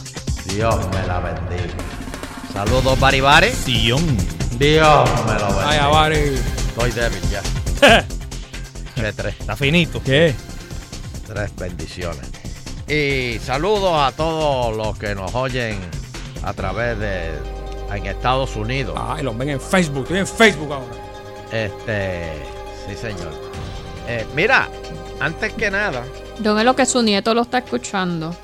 Dios 0.46 0.76
me 0.88 1.06
la 1.06 1.20
bendiga. 1.20 1.74
Saludos 2.52 2.98
Bari 2.98 3.20
Bari. 3.20 3.50
Dios 3.64 4.02
me 4.02 5.34
lo 5.38 5.46
bendiga. 5.46 5.68
Ay, 5.68 5.92
Bari. 5.92 6.16
Estoy 6.16 6.90
débil 6.90 7.22
ya. 7.30 7.42
Qué 8.96 9.12
tres. 9.12 9.36
Está 9.38 9.54
finito. 9.54 10.02
¿Qué? 10.02 10.34
Tres 11.28 11.54
bendiciones. 11.54 12.28
Y 12.88 13.38
saludos 13.38 13.92
a 13.94 14.10
todos 14.16 14.76
los 14.76 14.98
que 14.98 15.14
nos 15.14 15.32
oyen 15.36 15.78
a 16.42 16.52
través 16.52 16.98
de 16.98 17.30
en 17.92 18.06
Estados 18.06 18.56
Unidos. 18.56 18.98
Ay, 19.00 19.22
los 19.22 19.36
ven 19.36 19.50
en 19.50 19.60
Facebook. 19.60 20.02
Estoy 20.02 20.18
en 20.18 20.26
Facebook 20.26 20.72
ahora. 20.72 20.94
Este, 21.52 22.32
sí, 22.86 22.94
señor. 22.94 23.32
Eh, 24.06 24.26
mira, 24.34 24.68
antes 25.20 25.52
que 25.54 25.70
nada, 25.70 26.04
Tonelo 26.42 26.74
que 26.74 26.86
su 26.86 27.02
nieto 27.02 27.34
lo 27.34 27.42
está 27.42 27.58
escuchando. 27.58 28.34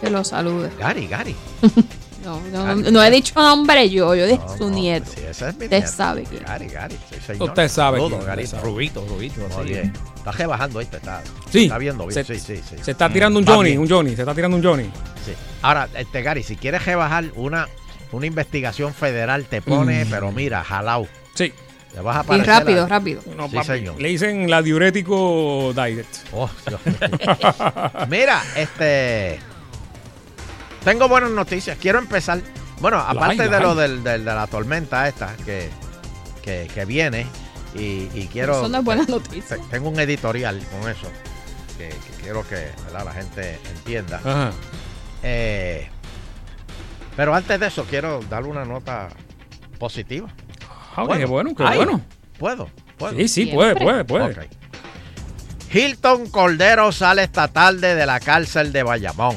Que 0.00 0.10
lo 0.10 0.22
salude. 0.24 0.70
Gary, 0.78 1.06
Gary. 1.06 1.34
No, 2.26 2.40
no, 2.74 2.74
no 2.74 3.02
he 3.04 3.10
dicho 3.10 3.40
nombre 3.40 3.88
yo, 3.88 4.14
yo 4.14 4.26
dije 4.26 4.42
su 4.58 4.68
nieto. 4.68 5.10
Sí, 5.14 5.20
ese 5.28 5.48
es 5.48 5.56
mi 5.56 5.64
Usted 5.64 5.78
nieto. 5.78 5.92
sabe 5.92 6.24
quién. 6.24 6.42
Gary, 6.44 6.66
Gary. 6.68 6.94
Usted 7.38 7.68
sabe 7.68 7.98
Saludos, 7.98 8.08
quién, 8.18 8.26
Gary. 8.26 8.44
usted 8.44 8.56
sabe. 8.58 8.68
Rubito, 8.70 9.06
Rubito. 9.08 9.40
Muy 9.56 9.66
sí. 9.66 9.72
bien. 9.72 9.92
Está 10.16 10.32
rebajando, 10.32 10.78
¿viste? 10.80 10.96
Está, 10.96 11.22
Sí. 11.50 11.64
está 11.64 11.78
viendo 11.78 12.06
bien. 12.06 12.24
Se- 12.24 12.34
sí, 12.38 12.40
sí, 12.56 12.62
sí. 12.68 12.76
Se 12.82 12.90
está 12.90 13.08
tirando 13.12 13.38
un 13.38 13.46
Johnny, 13.46 13.70
bien. 13.70 13.80
un 13.80 13.88
Johnny. 13.88 14.16
Se 14.16 14.22
está 14.22 14.34
tirando 14.34 14.56
un 14.56 14.62
Johnny. 14.64 14.84
Sí. 15.24 15.32
Ahora, 15.62 15.88
este 15.96 16.22
Gary, 16.22 16.42
si 16.42 16.56
quieres 16.56 16.84
rebajar 16.84 17.26
una, 17.36 17.68
una 18.12 18.26
investigación 18.26 18.92
federal, 18.92 19.44
te 19.44 19.62
pone, 19.62 20.04
Mm. 20.04 20.08
pero 20.10 20.32
mira, 20.32 20.64
jalao. 20.64 21.06
Sí. 21.34 21.52
Te 21.94 22.00
vas 22.00 22.16
a 22.16 22.20
Y 22.20 22.22
aparecer 22.24 22.48
rápido, 22.48 22.84
a- 22.84 22.88
rápido. 22.88 23.22
No, 23.36 23.48
Sí, 23.48 23.54
papi, 23.54 23.66
señor. 23.68 24.00
Le 24.00 24.08
dicen 24.08 24.50
la 24.50 24.60
diurético 24.62 25.72
diet. 25.74 26.06
Oh, 26.32 26.50
Dios 26.68 26.80
mío. 26.84 26.96
Mira, 28.10 28.42
este. 28.56 29.38
Tengo 30.86 31.08
buenas 31.08 31.30
noticias. 31.32 31.76
Quiero 31.78 31.98
empezar. 31.98 32.40
Bueno, 32.80 32.98
aparte 32.98 33.42
hay, 33.42 33.48
de 33.48 33.58
lo 33.60 33.74
del, 33.74 34.04
del- 34.04 34.24
de 34.24 34.32
la 34.34 34.46
tormenta 34.46 35.08
esta 35.08 35.34
que, 35.44 35.68
que, 36.42 36.70
que 36.72 36.84
viene, 36.84 37.26
y, 37.74 38.08
y 38.14 38.28
quiero. 38.32 38.52
Eso 38.60 38.68
no 38.68 38.78
es 38.78 38.84
buena 38.84 39.02
noticia. 39.08 39.56
te- 39.56 39.62
Tengo 39.68 39.88
un 39.88 39.98
editorial 39.98 40.62
con 40.70 40.88
eso 40.88 41.10
que, 41.76 41.88
que 41.88 42.22
quiero 42.22 42.46
que 42.48 42.70
¿verdad? 42.84 43.04
la 43.04 43.12
gente 43.12 43.58
entienda. 43.74 44.18
Ajá. 44.24 44.52
Eh, 45.24 45.88
pero 47.16 47.34
antes 47.34 47.58
de 47.58 47.66
eso, 47.66 47.84
quiero 47.90 48.20
darle 48.30 48.48
una 48.50 48.64
nota 48.64 49.08
positiva. 49.80 50.28
Ah, 50.94 51.04
qué 51.16 51.24
bueno, 51.24 51.52
qué 51.56 51.64
Ay, 51.66 51.78
bueno. 51.78 52.00
¿Puedo? 52.38 52.70
¿Puedo? 52.96 53.16
Sí, 53.16 53.26
sí, 53.26 53.46
puede, 53.46 53.74
puede, 53.74 54.04
puede. 54.04 54.48
Hilton 55.72 56.28
Cordero 56.30 56.92
sale 56.92 57.24
esta 57.24 57.48
tarde 57.48 57.96
de 57.96 58.06
la 58.06 58.20
cárcel 58.20 58.72
de 58.72 58.84
Bayamón. 58.84 59.36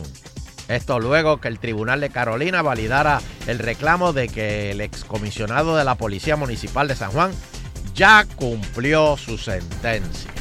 Esto 0.69 0.99
luego 0.99 1.37
que 1.41 1.47
el 1.47 1.59
Tribunal 1.59 1.99
de 1.99 2.09
Carolina 2.11 2.61
validara 2.61 3.19
el 3.47 3.57
reclamo 3.59 4.13
de 4.13 4.29
que 4.29 4.71
el 4.71 4.81
excomisionado 4.81 5.75
de 5.75 5.83
la 5.83 5.95
Policía 5.95 6.35
Municipal 6.35 6.87
de 6.87 6.95
San 6.95 7.11
Juan 7.11 7.31
ya 7.95 8.25
cumplió 8.35 9.17
su 9.17 9.37
sentencia. 9.37 10.31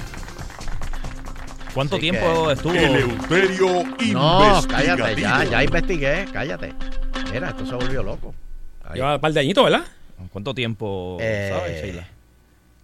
¿Cuánto 1.72 1.97
Así 1.97 2.11
tiempo 2.11 2.47
que- 2.47 2.53
estuvo? 2.53 2.72
Eleuterio 2.74 3.85
No, 4.12 4.62
cállate, 4.68 5.20
ya, 5.20 5.45
ya 5.45 5.64
investigué, 5.64 6.26
cállate. 6.33 6.74
Mira, 7.33 7.49
esto 7.51 7.64
se 7.66 7.74
volvió 7.74 8.03
loco. 8.03 8.35
Ahí. 8.85 8.97
Lleva 8.97 9.14
un 9.14 9.20
par 9.20 9.33
de 9.33 9.41
añitos, 9.41 9.64
¿verdad? 9.64 9.83
¿Cuánto 10.31 10.55
tiempo 10.55 11.16
Eh, 11.20 11.53
sabes, 11.57 11.83
Sheila? 11.83 12.09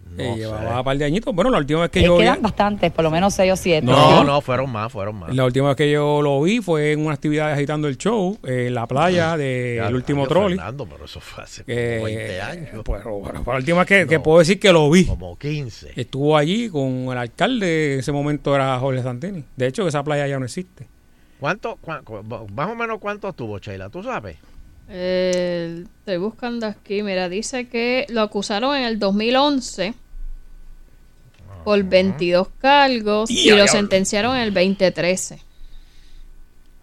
No 0.05 0.23
Eh, 0.23 0.35
llevaba 0.37 0.77
un 0.79 0.85
par 0.85 0.97
de 0.97 1.05
añitos. 1.05 1.33
Bueno, 1.35 1.49
la 1.51 1.57
última 1.57 1.81
vez 1.81 1.89
que 1.89 1.99
Eh, 1.99 2.03
yo 2.05 2.15
vi, 2.15 2.23
quedan 2.23 2.41
bastantes, 2.41 2.91
por 2.91 3.03
lo 3.03 3.11
menos 3.11 3.33
seis 3.33 3.51
o 3.51 3.55
siete. 3.55 3.85
No, 3.85 4.23
no, 4.23 4.39
fueron 4.39 4.71
más, 4.71 4.91
fueron 4.91 5.15
más. 5.15 5.33
la 5.35 5.43
última 5.45 5.69
vez 5.69 5.75
que 5.77 5.91
yo 5.91 6.21
lo 6.21 6.41
vi 6.41 6.61
fue 6.61 6.91
en 6.93 7.01
una 7.05 7.15
actividad 7.15 7.47
de 7.47 7.53
agitando 7.53 7.87
el 7.87 7.97
show 7.97 8.37
en 8.43 8.73
la 8.73 8.85
playa 8.87 9.31
Ya, 9.31 9.37
del 9.37 9.95
último 9.95 10.21
adiós, 10.21 10.29
trolley. 10.29 10.57
Fernando, 10.57 10.85
pero 10.85 11.05
eso 11.05 11.19
fue 11.19 11.43
hace 11.43 11.63
Eh, 11.67 11.95
como 11.97 12.05
20 12.05 12.41
años. 12.41 12.69
Pues, 12.85 13.03
bueno, 13.03 13.43
fue 13.43 13.53
la 13.53 13.57
última 13.59 13.77
vez 13.79 13.87
que, 13.87 14.07
que 14.07 14.19
puedo 14.19 14.39
decir 14.39 14.59
que 14.59 14.71
lo 14.71 14.89
vi. 14.89 15.05
Como 15.05 15.37
15. 15.37 15.91
Estuvo 15.99 16.37
allí 16.37 16.69
con 16.69 17.07
el 17.11 17.17
alcalde, 17.17 17.95
en 17.95 17.99
ese 17.99 18.11
momento 18.11 18.55
era 18.55 18.77
Jorge 18.79 19.01
Santini. 19.03 19.43
De 19.57 19.67
hecho, 19.67 19.87
esa 19.87 20.03
playa 20.03 20.27
ya 20.27 20.37
no 20.39 20.45
existe. 20.45 20.87
¿Cuánto, 21.39 21.77
cua- 21.83 22.47
más 22.53 22.69
o 22.69 22.75
menos 22.75 22.99
cuánto 22.99 23.33
tuvo, 23.33 23.57
Sheila? 23.59 23.89
¿Tú 23.89 24.01
sabes? 24.01 24.37
Eh, 24.87 25.83
estoy 25.99 26.17
buscando 26.17 26.67
aquí, 26.67 27.01
mira, 27.01 27.27
dice 27.29 27.67
que 27.67 28.05
lo 28.09 28.21
acusaron 28.21 28.75
en 28.75 28.83
el 28.83 28.99
2011 28.99 29.93
por 31.63 31.83
22 31.83 32.47
cargos 32.59 33.31
y, 33.31 33.49
lo 33.49 33.67
sentenciaron 33.67 34.35
en 34.35 34.43
el 34.43 34.53
2013. 34.53 35.39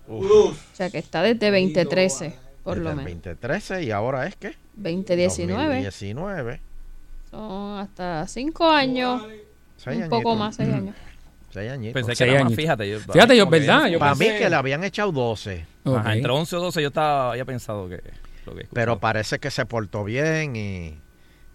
O 0.08 0.52
sea 0.72 0.90
que 0.90 0.98
está 0.98 1.22
desde 1.22 1.50
2013, 1.50 2.34
por 2.64 2.74
Desde 2.74 2.84
lo 2.84 2.96
menos. 2.96 3.12
2013 3.12 3.84
y 3.84 3.90
ahora 3.92 4.26
es 4.26 4.36
que 4.36 4.56
2019. 4.74 5.84
2019. 5.84 6.60
Son 7.30 7.78
hasta 7.78 8.26
5 8.26 8.70
años. 8.70 9.22
Seis 9.76 10.02
un 10.02 10.08
poco 10.08 10.34
más, 10.34 10.56
6 10.56 10.68
años. 10.68 10.96
Seis 11.52 11.70
añitos. 11.70 11.94
Pensé 11.94 12.10
que 12.12 12.16
Seis 12.16 12.30
era 12.30 12.40
más, 12.40 12.46
añitos. 12.46 12.62
fíjate. 12.62 12.90
Yo, 12.90 12.98
Fíjate, 13.00 13.36
yo, 13.36 13.44
como 13.44 13.52
que 13.52 13.60
¿verdad? 13.60 13.86
Yo 13.88 13.98
Para 13.98 14.14
mí 14.14 14.24
pensé- 14.26 14.38
que 14.38 14.50
le 14.50 14.56
habían 14.56 14.84
echado 14.84 15.12
12, 15.12 15.66
Ok. 15.84 15.96
Ajá, 15.98 16.14
entre 16.14 16.32
11 16.32 16.56
o 16.56 16.60
12 16.60 16.80
yo 16.82 16.88
estaba, 16.88 17.30
había 17.32 17.44
pensado 17.44 17.88
que 17.88 18.00
lo 18.46 18.54
que 18.54 18.66
pero 18.72 18.98
parece 18.98 19.38
que 19.38 19.50
se 19.50 19.66
portó 19.66 20.02
bien 20.04 20.56
y, 20.56 20.98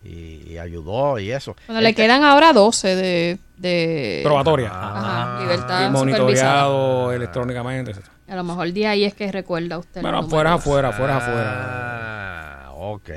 y- 0.03 0.43
y 0.51 0.57
ayudó 0.59 1.17
y 1.19 1.31
eso. 1.31 1.55
Bueno, 1.67 1.81
le 1.81 1.89
Este- 1.89 2.03
quedan 2.03 2.23
ahora 2.23 2.53
12 2.53 2.95
de... 2.95 3.39
de 3.57 4.21
Probatoria. 4.23 4.67
Ajá, 4.69 5.37
Ah, 5.37 5.39
libertad 5.41 5.81
y 5.81 5.85
supervisada. 5.87 5.89
monitoreado 5.89 7.11
electrónicamente. 7.13 7.91
etc. 7.91 8.01
A 8.29 8.35
lo 8.35 8.43
mejor 8.43 8.71
de 8.71 8.85
ahí 8.87 9.03
es 9.03 9.13
que 9.15 9.31
recuerda 9.31 9.77
usted. 9.79 10.01
Bueno, 10.01 10.19
afuera, 10.19 10.53
afuera, 10.53 10.89
afuera, 10.89 11.17
afuera. 11.17 12.65
Ah, 12.67 12.71
ok, 12.75 13.09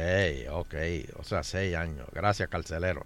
ok. 0.53 0.75
O 1.19 1.25
sea, 1.25 1.43
seis 1.43 1.75
años. 1.77 2.07
Gracias, 2.13 2.49
carcelero. 2.49 3.05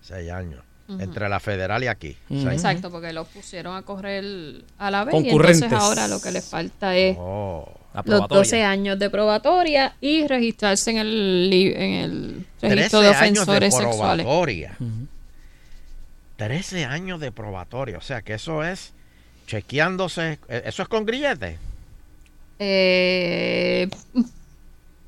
Seis 0.00 0.30
años. 0.30 0.62
Entre 0.88 1.28
la 1.28 1.40
federal 1.40 1.82
y 1.82 1.88
aquí. 1.88 2.16
Exacto, 2.30 2.90
porque 2.90 3.12
lo 3.12 3.24
pusieron 3.24 3.76
a 3.76 3.82
correr 3.82 4.62
a 4.78 4.90
la 4.90 5.04
vez 5.04 5.14
y 5.16 5.22
Concurrentes. 5.22 5.62
entonces 5.62 5.78
ahora 5.88 6.06
lo 6.08 6.20
que 6.20 6.30
le 6.30 6.40
falta 6.40 6.96
es 6.96 7.16
Oh. 7.18 7.68
Los 7.94 8.04
probatoria. 8.04 8.38
12 8.38 8.62
años 8.62 8.98
de 8.98 9.08
probatoria 9.10 9.94
y 10.02 10.26
registrarse 10.26 10.90
en 10.90 10.98
el, 10.98 11.50
en 11.76 11.92
el 11.94 12.46
13 12.60 12.74
registro 12.76 13.00
de 13.00 13.08
años 13.08 13.46
de 13.46 13.52
ofensores 13.56 13.74
sexuales. 13.74 14.24
probatoria. 14.26 14.76
13 16.36 16.84
años 16.84 17.20
de 17.20 17.32
probatoria. 17.32 17.96
O 17.98 18.02
sea, 18.02 18.20
que 18.22 18.34
eso 18.34 18.62
es 18.62 18.92
chequeándose. 19.46 20.38
eh, 20.48 20.62
¿Eso 20.66 20.82
es 20.82 20.88
con 20.88 21.06
grillete? 21.06 21.58
Eh, 22.58 23.88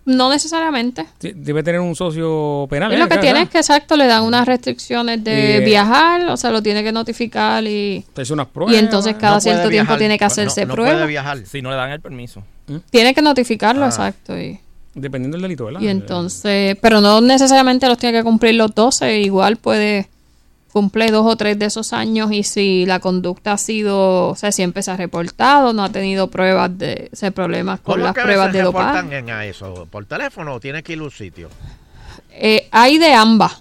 no 0.09 0.31
necesariamente. 0.31 1.07
Sí, 1.21 1.33
Debe 1.35 1.63
tener 1.63 1.81
un 1.81 1.95
socio 1.95 2.67
penal. 2.69 2.91
Y 2.93 2.97
¿eh? 2.97 2.99
lo 2.99 3.09
que 3.09 3.19
tiene 3.19 3.43
es 3.43 3.49
que 3.49 3.59
exacto 3.59 3.97
le 3.97 4.07
dan 4.07 4.25
unas 4.25 4.47
restricciones 4.47 5.23
de 5.23 5.31
Y, 5.33 5.53
eh, 5.57 5.61
viajar, 5.65 6.25
o 6.29 6.37
sea, 6.37 6.51
lo 6.51 6.63
tiene 6.63 6.83
que 6.83 6.91
notificar 6.93 7.65
y 7.67 8.05
Te 8.15 8.23
hace 8.23 8.33
unas 8.33 8.47
y 8.47 8.51
pruebas. 8.51 8.75
entonces 8.77 9.15
cada 9.21 9.35
No 9.35 9.41
cierto 9.41 9.69
tiempo 9.69 9.97
tiene 9.97 10.19
que 10.19 10.25
No- 10.25 10.27
hacerse 10.27 10.67
no 10.67 10.75
pruebas. 10.75 10.95
puede 10.95 11.07
viajar. 11.07 11.39
Si 11.47 11.63
no 11.63 11.71
le 11.71 11.77
dan 11.77 11.91
el 11.91 12.01
permiso. 12.01 12.43
Tiene 12.91 13.15
que 13.15 13.23
notificarlo, 13.23 13.85
Ah. 13.85 13.89
exacto. 13.89 14.39
Y, 14.39 14.59
Dependiendo 14.95 15.37
del 15.37 15.43
delito, 15.43 15.67
¿verdad? 15.67 15.81
y 15.81 15.89
entonces, 15.89 16.77
pero 16.81 17.01
no 17.01 17.21
necesariamente 17.21 17.87
los 17.87 17.99
tiene 17.99 18.19
que 18.19 18.25
cumplir 18.25 18.55
los 18.57 18.75
12, 18.75 19.21
igual 19.21 19.57
puede 19.57 20.09
cumple 20.79 21.11
dos 21.11 21.27
o 21.27 21.35
tres 21.35 21.59
de 21.59 21.67
esos 21.67 21.93
años 21.93 22.31
y 22.31 22.45
si 22.45 22.87
la 22.87 23.01
conducta 23.01 23.55
ha 23.55 23.59
sido, 23.59 24.29
o 24.29 24.37
sea, 24.37 24.53
siempre 24.53 24.81
se 24.85 24.93
ha 24.93 24.97
reportado, 24.97 25.73
no 25.73 25.83
ha 25.83 25.89
tenido 25.89 26.31
pruebas 26.31 26.79
de, 26.79 27.11
o 27.13 27.17
sea, 27.17 27.33
problemas 27.33 27.81
¿Por 27.81 27.97
con 27.97 28.05
las 28.05 28.15
pruebas 28.15 28.53
de 28.53 28.63
reportan 28.63 29.07
dopaje. 29.07 29.19
en 29.19 29.31
a 29.31 29.45
eso? 29.45 29.89
¿Por 29.91 30.05
teléfono 30.05 30.55
o 30.55 30.61
tiene 30.61 30.85
que 30.85 30.93
ir 30.93 31.01
a 31.01 31.03
un 31.03 31.11
sitio? 31.11 31.49
Eh, 32.31 32.69
hay 32.71 32.99
de 32.99 33.13
ambas. 33.13 33.61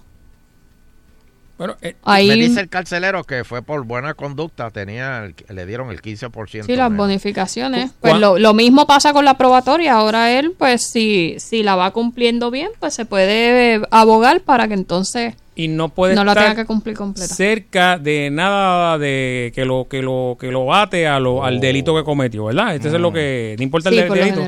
Bueno, 1.58 1.76
eh, 1.82 1.96
Ahí- 2.04 2.28
Me 2.28 2.36
dice 2.36 2.60
el 2.60 2.68
carcelero 2.68 3.24
que 3.24 3.42
fue 3.44 3.62
por 3.62 3.84
buena 3.84 4.14
conducta, 4.14 4.70
tenía 4.70 5.24
el- 5.24 5.34
le 5.54 5.66
dieron 5.66 5.90
el 5.90 6.00
15%. 6.00 6.66
Sí, 6.66 6.76
las 6.76 6.88
menos. 6.90 7.06
bonificaciones. 7.06 7.90
¿Cu- 7.90 7.96
Pues 8.02 8.14
lo, 8.18 8.38
lo 8.38 8.54
mismo 8.54 8.86
pasa 8.86 9.12
con 9.12 9.24
la 9.24 9.36
probatoria. 9.36 9.94
Ahora 9.94 10.38
él, 10.38 10.54
pues 10.56 10.88
si, 10.88 11.34
si 11.40 11.64
la 11.64 11.74
va 11.74 11.90
cumpliendo 11.90 12.50
bien, 12.52 12.70
pues 12.78 12.94
se 12.94 13.04
puede 13.06 13.80
abogar 13.90 14.40
para 14.42 14.68
que 14.68 14.74
entonces 14.74 15.34
Y 15.56 15.66
no 15.66 15.88
puede 15.88 16.14
no 16.14 16.22
la 16.24 16.34
tenga 16.34 16.54
que 16.54 16.64
cumplir 16.64 16.96
completa. 16.96 17.34
cerca 17.34 17.98
de 17.98 18.30
nada 18.30 18.96
de 18.96 19.50
que 19.52 19.64
lo 19.64 19.88
que 19.90 20.00
lo 20.00 20.36
que 20.38 20.52
lo 20.52 20.64
bate 20.66 21.08
a 21.08 21.18
lo, 21.18 21.42
al 21.44 21.58
delito 21.58 21.92
que 21.96 22.04
cometió, 22.04 22.44
¿verdad? 22.44 22.76
Este 22.76 22.86
es 22.86 22.94
lo 22.94 23.12
que 23.12 23.56
no 23.58 23.64
importa 23.64 23.88
el 23.88 23.96
Sí, 23.96 24.02
por 24.02 24.16
delito. 24.16 24.46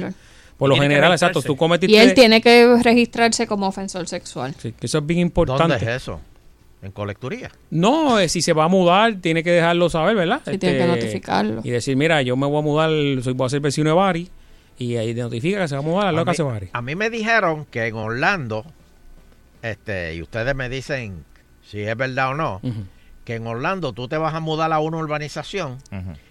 Por 0.56 0.68
lo 0.68 0.74
Tiene 0.74 0.88
general, 0.88 1.12
exacto, 1.12 1.40
tú 1.42 1.56
cometiste 1.56 1.96
Y 1.96 1.98
él 1.98 2.12
tiene 2.14 2.40
que 2.42 2.76
registrarse 2.82 3.46
como 3.46 3.66
ofensor 3.66 4.06
sexual. 4.06 4.54
Sí, 4.58 4.72
que 4.78 4.86
eso 4.86 4.98
es 4.98 5.06
bien 5.06 5.20
importante. 5.20 5.62
¿Dónde 5.62 5.76
es 5.90 6.02
eso? 6.02 6.20
¿En 6.82 6.92
colecturía? 6.92 7.50
No, 7.70 8.18
eh, 8.18 8.28
si 8.28 8.40
se 8.42 8.52
va 8.54 8.64
a 8.64 8.68
mudar, 8.68 9.16
tiene 9.16 9.42
que 9.42 9.50
dejarlo 9.50 9.90
saber, 9.90 10.16
¿verdad? 10.16 10.38
Este, 10.38 10.52
Sí, 10.52 10.58
tiene 10.58 10.78
que 10.78 10.86
notificarlo. 10.86 11.60
Y 11.62 11.70
decir, 11.70 11.96
mira, 11.96 12.22
yo 12.22 12.36
me 12.36 12.46
voy 12.46 12.58
a 12.58 12.62
mudar, 12.62 12.88
soy, 13.22 13.34
voy 13.34 13.46
a 13.46 13.50
ser 13.50 13.60
vecino 13.60 13.90
de 13.90 13.96
Bari, 13.96 14.28
y 14.78 14.96
ahí 14.96 15.14
te 15.14 15.20
notifica 15.20 15.58
que 15.60 15.68
se 15.68 15.74
va 15.74 15.80
a 15.80 15.84
mudar 15.84 16.06
a 16.06 16.12
la 16.12 16.22
A 16.22 16.24
casa 16.24 16.42
mí, 16.42 16.48
de 16.48 16.54
Bari. 16.54 16.68
a 16.72 16.80
mí 16.82 16.94
me 16.96 17.10
dijeron 17.10 17.66
que 17.70 17.86
en 17.86 17.96
Orlando, 17.96 18.64
este, 19.62 20.14
y 20.14 20.22
ustedes 20.22 20.54
me 20.54 20.68
dicen 20.68 21.24
si 21.62 21.80
es 21.82 21.96
verdad 21.96 22.30
o 22.30 22.34
no, 22.34 22.60
que 23.24 23.34
en 23.36 23.46
Orlando 23.46 23.92
tú 23.92 24.08
te 24.08 24.16
vas 24.16 24.34
a 24.34 24.40
mudar 24.40 24.72
a 24.72 24.78
una 24.80 24.96
urbanización 24.96 25.78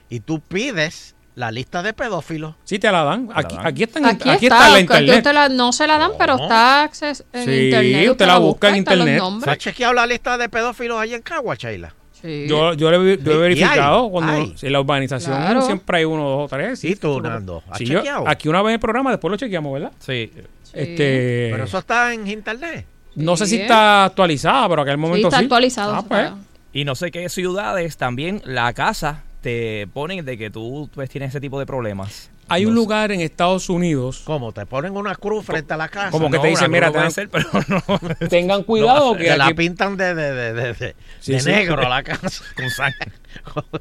y 0.10 0.20
tú 0.22 0.39
pides 0.41 1.16
la 1.36 1.52
lista 1.52 1.82
de 1.84 1.94
pedófilos. 1.94 2.56
Sí, 2.66 2.80
te 2.80 2.92
la 2.92 3.04
dan. 3.04 3.30
Aquí, 3.34 3.56
aquí 3.64 3.84
está 3.84 4.00
en, 4.00 4.06
Aquí, 4.06 4.30
aquí 4.30 4.46
está, 4.48 4.70
la 4.70 4.80
internet. 4.80 5.18
usted 5.18 5.34
la- 5.34 5.50
no 5.50 5.72
se 5.72 5.88
la 5.88 5.98
dan, 5.98 6.12
pero 6.18 6.36
está 6.36 6.84
acces- 6.90 7.24
en 7.32 7.46
Sí, 7.46 7.66
internet. 7.66 8.10
usted 8.12 8.26
la 8.28 8.38
busca 8.40 8.70
en 8.70 8.76
están 8.76 8.98
internet. 9.00 9.22
¿Tú 9.44 9.50
has 9.50 9.58
chequeado 9.58 9.94
la 9.94 10.06
lista 10.06 10.38
de 10.38 10.50
pedófilos 10.50 11.00
ahí 11.00 11.14
en 11.14 11.22
Cagua, 11.22 11.56
Sheila? 11.56 11.94
Yo, 12.22 12.74
yo, 12.74 12.92
le- 12.92 13.18
yo 13.24 13.32
he 13.32 13.38
verificado 13.38 14.04
hay, 14.06 14.10
cuando 14.12 14.32
hay. 14.34 14.56
en 14.62 14.74
la 14.74 14.82
urbanización 14.82 15.38
Claro. 15.38 15.62
siempre 15.62 16.00
hay 16.00 16.04
uno, 16.06 16.28
dos 16.30 16.46
o 16.46 16.48
tres. 16.54 16.84
¿Y 16.84 16.98
tú, 16.98 17.22
Nando? 17.22 17.64
¿Has 17.70 17.78
Sí, 17.78 17.86
yo- 17.86 18.00
chequeado? 18.00 18.28
aquí 18.28 18.50
una 18.50 18.62
vez 18.62 18.72
en 18.72 18.74
el 18.74 18.80
programa, 18.82 19.12
después 19.12 19.32
lo 19.32 19.38
chequeamos, 19.38 19.72
¿verdad? 19.74 19.94
Sí. 20.00 20.30
Este, 20.74 21.50
Pero 21.52 21.64
eso 21.64 21.78
está 21.78 22.14
en 22.14 22.28
internet. 22.28 22.86
no 23.16 23.38
sé 23.38 23.46
si 23.46 23.56
Sí. 23.56 23.62
está 23.62 24.04
actualizada, 24.06 24.68
pero 24.68 24.82
aquel 24.82 24.98
momento 24.98 25.30
sí. 25.30 25.36
está 25.36 25.38
actualizado, 25.40 25.96
Ah, 25.96 26.02
sí, 26.02 26.06
pues. 26.10 26.32
Y 26.74 26.84
no 26.84 26.94
sé 26.96 27.10
qué 27.10 27.30
ciudades 27.30 27.96
también 27.98 28.42
la 28.46 28.74
casa 28.74 29.24
te 29.42 29.88
ponen 29.94 30.26
de 30.26 30.38
que 30.38 30.50
tú 30.50 30.90
pues, 30.94 31.10
tienes 31.10 31.30
ese 31.30 31.40
tipo 31.42 31.60
de 31.60 31.66
problemas. 31.66 32.30
Hay 32.52 32.66
un 32.66 32.74
lugar 32.74 33.12
en 33.12 33.22
Estados 33.22 33.70
Unidos. 33.70 34.24
¿Cómo? 34.26 34.52
¿Te 34.52 34.66
ponen 34.66 34.98
una 34.98 35.16
cruz 35.16 35.46
frente 35.46 35.74
a 35.74 35.78
la 35.78 35.88
casa? 35.88 36.10
Como 36.10 36.30
que 36.32 36.38
No, 36.38 36.42
te 36.42 36.48
dicen, 36.48 36.72
mira, 36.72 36.92
cruz 36.92 37.14
tengan, 37.14 37.30
puede 37.30 37.46
ser, 37.46 37.78
pero 37.88 38.10
no. 38.22 38.28
tengan 38.30 38.64
cuidado 38.64 39.16
que 39.16 39.26
Te 39.26 39.38
la 39.38 39.54
pintan 39.54 39.96
de, 39.98 40.16
de, 40.16 40.32
de, 40.34 40.54
de, 40.54 40.74
de- 40.74 40.96
Sí, 41.20 41.34
de 41.34 41.40
sí. 41.42 41.50
negro 41.50 41.88
la 41.88 42.02
casa. 42.04 42.44
Con 42.56 42.70
sangre. 42.72 43.12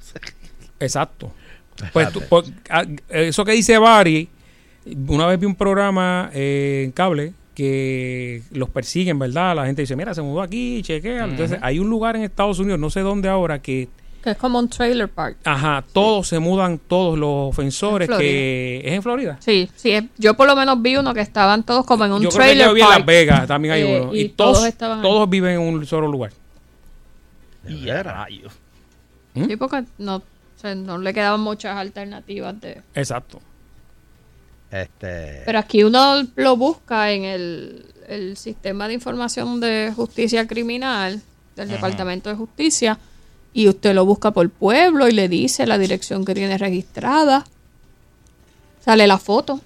Exacto. 0.80 1.32
Pues 1.92 2.12
tú- 2.12 2.20
por- 2.28 2.44
a- 2.70 2.84
eso 3.08 3.44
que 3.44 3.52
dice 3.52 3.78
Bari, 3.78 4.28
una 5.08 5.26
vez 5.26 5.38
vi 5.40 5.46
un 5.46 5.54
programa 5.54 6.30
eh, 6.34 6.82
en 6.84 6.92
cable 6.92 7.32
que 7.54 8.42
los 8.52 8.68
persiguen, 8.70 9.18
¿verdad? 9.18 9.56
La 9.56 9.66
gente 9.66 9.82
dice, 9.82 9.96
mira, 9.96 10.14
se 10.14 10.22
mudó 10.22 10.42
aquí, 10.42 10.80
chequea. 10.82 11.24
Entonces, 11.24 11.58
hay 11.62 11.78
un 11.80 11.88
lugar 11.90 12.14
en 12.16 12.22
Estados 12.22 12.58
Unidos, 12.60 12.78
no 12.78 12.88
sé 12.90 13.00
dónde 13.00 13.28
ahora, 13.28 13.60
que, 13.60 13.88
Que 14.28 14.32
es 14.32 14.38
como 14.38 14.58
un 14.58 14.68
trailer 14.68 15.08
park. 15.08 15.38
ajá, 15.44 15.82
todos 15.90 16.28
se 16.28 16.38
mudan, 16.38 16.78
todos 16.78 17.18
los 17.18 17.48
ofensores, 17.48 18.10
En 18.10 18.18
que 18.18 18.82
es 18.84 18.92
en 18.92 19.02
Florida. 19.02 19.38
Sí, 19.40 19.70
sí, 19.74 19.92
es- 19.92 20.04
yo 20.18 20.34
por 20.34 20.46
lo 20.46 20.54
menos 20.54 20.82
vi 20.82 20.96
uno 20.96 21.14
que 21.14 21.22
estaban 21.22 21.62
todos 21.62 21.86
como 21.86 22.04
en 22.04 22.12
un 22.12 22.20
Yo 22.22 22.28
creo 22.28 22.40
que 22.40 22.44
trailer 22.44 22.66
yo 22.66 22.74
vi 22.74 22.80
en 22.82 22.86
park. 22.88 22.98
Las 22.98 23.06
Vegas, 23.06 23.46
también 23.48 23.72
hay 23.74 23.82
Eh, 23.84 24.00
uno. 24.02 24.14
y 24.14 24.20
Y, 24.20 24.28
todos, 24.28 24.74
todos 24.76 25.00
todos 25.02 25.30
viven 25.30 25.52
en 25.52 25.60
un 25.60 25.86
solo 25.86 26.08
lugar. 26.08 26.30
Y 27.66 27.86
rayos. 27.90 28.52
¿Mm? 29.32 29.44
Sí, 29.46 29.56
porque 29.56 29.84
no, 29.96 30.16
o 30.16 30.22
sea, 30.60 30.74
no 30.74 30.98
le 30.98 31.14
quedaban 31.14 31.40
muchas 31.40 31.74
alternativas 31.78 32.60
de... 32.60 32.82
Exacto. 32.94 33.40
Este. 34.70 35.42
Pero 35.46 35.58
aquí 35.58 35.84
uno 35.84 36.22
lo 36.36 36.56
busca 36.58 37.10
en 37.12 37.24
el, 37.24 37.86
el 38.08 38.36
sistema 38.36 38.88
de 38.88 38.92
información 38.94 39.58
de 39.60 39.90
justicia 39.96 40.46
criminal 40.46 41.22
del 41.56 41.68
Ajá. 41.68 41.74
Departamento 41.76 42.28
de 42.28 42.36
Justicia 42.36 42.98
y 43.52 43.68
usted 43.68 43.94
lo 43.94 44.04
busca 44.04 44.30
por 44.30 44.48
pueblo 44.50 45.08
y 45.08 45.12
le 45.12 45.28
dice 45.28 45.66
la 45.66 45.78
dirección 45.78 46.24
que 46.24 46.34
tiene 46.34 46.56
registrada. 46.58 47.44
Sale 48.84 49.06
la 49.06 49.18
foto 49.18 49.60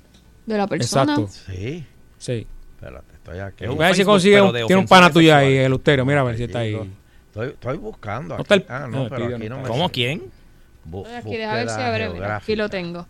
de 0.47 0.57
la 0.59 0.67
persona. 0.67 1.15
Exacto. 1.15 1.33
Sí. 1.53 1.85
Sí. 2.19 2.47
Espérate, 2.75 3.13
estoy 3.15 3.39
aquí. 3.39 3.65
A 3.65 3.71
ver 3.73 3.95
si 3.95 4.05
consigue 4.05 4.41
un, 4.41 4.53
tiene 4.53 4.77
un 4.77 4.87
pana 4.87 5.11
tuyo 5.11 5.35
ahí, 5.35 5.57
el 5.57 5.73
ustero. 5.73 6.05
Mira 6.05 6.21
a 6.21 6.25
ver 6.25 6.37
si 6.37 6.45
está 6.45 6.61
ahí. 6.61 6.79
Estoy, 7.29 7.49
estoy 7.49 7.77
buscando. 7.79 8.35
Aquí. 8.35 8.45
el- 8.55 8.67
ah, 8.69 8.81
no, 8.81 8.89
no, 8.89 9.03
el 9.05 9.09
pero 9.11 9.25
pidió 9.25 9.37
aquí 9.37 9.49
no 9.49 9.57
me 9.63 9.69
¿Cómo 9.69 9.81
sale. 9.85 9.93
quién? 9.93 10.23
Bu- 10.91 11.07
Aquí, 11.17 11.37
deja 11.37 11.55
ver 11.55 11.63
si 11.69 11.75
búsqueda 11.75 11.89
abre, 11.89 11.99
mira, 12.09 12.11
geográfica. 12.13 12.37
aquí 12.45 12.57
lo 12.57 12.69
tengo. 12.69 13.07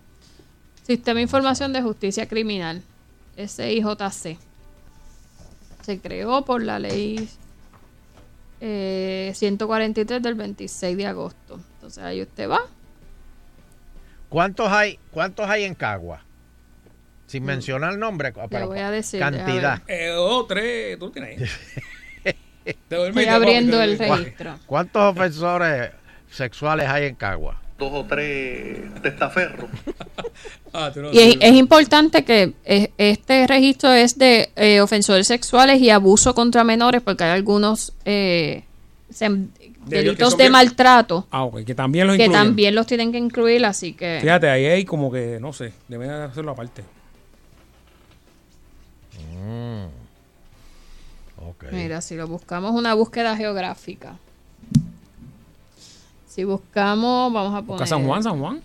Sistema 0.87 1.17
de 1.17 1.23
Información 1.23 1.73
de 1.73 1.81
Justicia 1.83 2.29
Criminal, 2.29 2.83
SIJC. 3.37 4.37
Se 5.83 5.99
creó 6.01 6.45
por 6.45 6.63
la 6.63 6.79
ley 6.79 7.29
eh, 8.65 9.33
143 9.35 10.23
del 10.23 10.35
26 10.37 10.97
de 10.97 11.07
agosto. 11.07 11.61
Entonces 11.75 12.03
ahí 12.05 12.23
usted 12.23 12.49
va. 12.49 12.61
¿Cuántos 14.29 14.69
hay, 14.71 14.99
¿Cuántos 15.11 15.51
hay 15.51 15.65
en 15.65 15.75
Cagua? 15.75 16.23
Sin 17.27 17.45
mencionar 17.45 17.97
nombre. 17.99 18.33
pero 18.51 18.67
Mm. 18.67 18.69
voy 18.69 18.79
a 18.79 18.91
decir, 18.91 19.19
Cantidad. 19.21 19.83
Eh, 19.89 20.09
dos, 20.09 20.47
tres, 20.47 20.99
tú 20.99 21.07
lo 21.07 21.13
tienes 21.13 21.51
Estoy 22.65 23.27
abriendo 23.27 23.83
el 23.83 23.99
registro. 23.99 24.59
¿Cuántos 24.67 25.03
ofensores 25.03 25.91
sexuales 26.31 26.89
hay 26.89 27.07
en 27.07 27.17
Cagua? 27.17 27.61
Dos 27.83 27.93
o 27.93 28.05
tres 28.05 28.79
testaferros. 29.03 29.69
Ah, 30.75 30.91
no 30.97 31.13
Y 31.13 31.37
es, 31.39 31.53
importante 31.53 32.25
que 32.25 32.55
este 32.97 33.47
registro 33.47 33.93
es 33.93 34.17
de 34.17 34.49
eh, 34.57 34.81
ofensores 34.81 35.27
sexuales 35.27 35.79
y 35.83 35.91
abuso 35.91 36.35
contra 36.35 36.65
menores, 36.65 37.03
porque 37.03 37.25
hay 37.25 37.33
algunos 37.33 37.93
eh, 38.07 38.65
delitos 39.85 40.39
de 40.39 40.49
maltrato 40.49 41.27
Ah, 41.31 41.45
ok, 41.45 41.65
que 41.67 41.75
también 41.75 42.07
los 42.07 42.17
que 42.17 42.25
incluyen. 42.25 42.47
también 42.47 42.75
los 42.75 42.87
tienen 42.87 43.13
que 43.13 43.19
incluir, 43.19 43.67
así 43.67 43.93
que... 43.93 44.21
Fíjate, 44.23 44.49
ahí 44.49 44.65
hay 44.65 44.87
como 44.87 45.13
que, 45.13 45.37
no 45.39 45.53
sé, 45.53 45.75
deben 45.89 46.09
hacerlo 46.09 46.53
aparte. 46.53 46.85
Mm. 49.45 49.89
Mira, 51.71 52.01
si 52.01 52.17
lo 52.17 52.27
buscamos 52.27 52.73
una 52.73 52.95
búsqueda 52.95 53.37
geográfica. 53.37 54.17
Si 56.33 56.45
buscamos, 56.45 57.31
vamos 57.31 57.53
a 57.53 57.59
poner... 57.61 57.67
Busca 57.81 57.85
San 57.87 58.07
Juan, 58.07 58.23
San 58.23 58.39
Juan. 58.41 58.63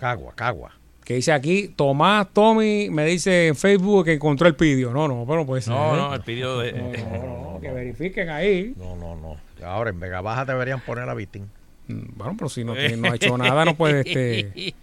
Cagua, 0.00 0.32
Cagua. 0.34 0.72
Que 1.04 1.14
dice 1.16 1.30
aquí, 1.32 1.68
Tomás 1.76 2.28
Tommy 2.32 2.88
me 2.88 3.04
dice 3.04 3.48
en 3.48 3.54
Facebook 3.56 4.06
que 4.06 4.14
encontró 4.14 4.48
el 4.48 4.54
pidio. 4.56 4.92
No, 4.92 5.06
no, 5.08 5.24
pero 5.26 5.40
no 5.40 5.46
puede 5.46 5.60
ser. 5.60 5.74
No, 5.74 5.94
no, 5.94 6.14
el 6.14 6.22
pidió 6.22 6.58
de... 6.58 6.72
No, 6.72 7.52
no, 7.52 7.58
que 7.60 7.70
verifiquen 7.70 8.30
ahí. 8.30 8.72
No, 8.78 8.96
no, 8.96 9.14
no. 9.14 9.36
Ahora 9.66 9.90
en 9.90 10.00
Vega 10.00 10.22
Baja 10.22 10.46
deberían 10.46 10.80
poner 10.80 11.06
a 11.06 11.12
Vitín. 11.14 11.50
Mm, 11.88 12.16
Bueno, 12.16 12.34
pero 12.38 12.48
si 12.48 12.64
no, 12.64 12.72
tiene- 12.72 12.96
no 12.96 13.12
ha 13.12 13.16
hecho 13.16 13.36
nada, 13.36 13.66
no 13.66 13.74
puede 13.74 14.00
este. 14.06 14.74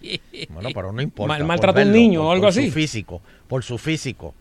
Bueno, 0.50 0.68
pero 0.72 0.92
no 0.92 1.02
importa. 1.02 1.34
Mal- 1.34 1.44
maltrata 1.44 1.82
a 1.82 1.84
un 1.84 1.90
niño 1.90 2.28
o 2.28 2.30
algo 2.30 2.42
por 2.42 2.50
así. 2.50 2.68
Su 2.68 2.72
físico, 2.74 3.20
por 3.48 3.64
su 3.64 3.76
físico. 3.76 4.34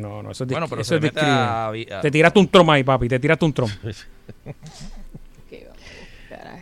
No, 0.00 0.22
no, 0.22 0.30
eso 0.30 0.44
es, 0.44 0.50
Bueno, 0.50 0.68
pero 0.68 0.82
eso 0.82 0.88
se 0.90 0.94
es 0.96 1.02
a 1.16 1.68
a- 1.90 2.00
Te 2.00 2.10
tiraste 2.10 2.38
un 2.38 2.48
trom 2.48 2.70
ahí, 2.70 2.84
papi, 2.84 3.08
te 3.08 3.18
tiraste 3.18 3.44
un 3.44 3.52
trom. 3.52 3.70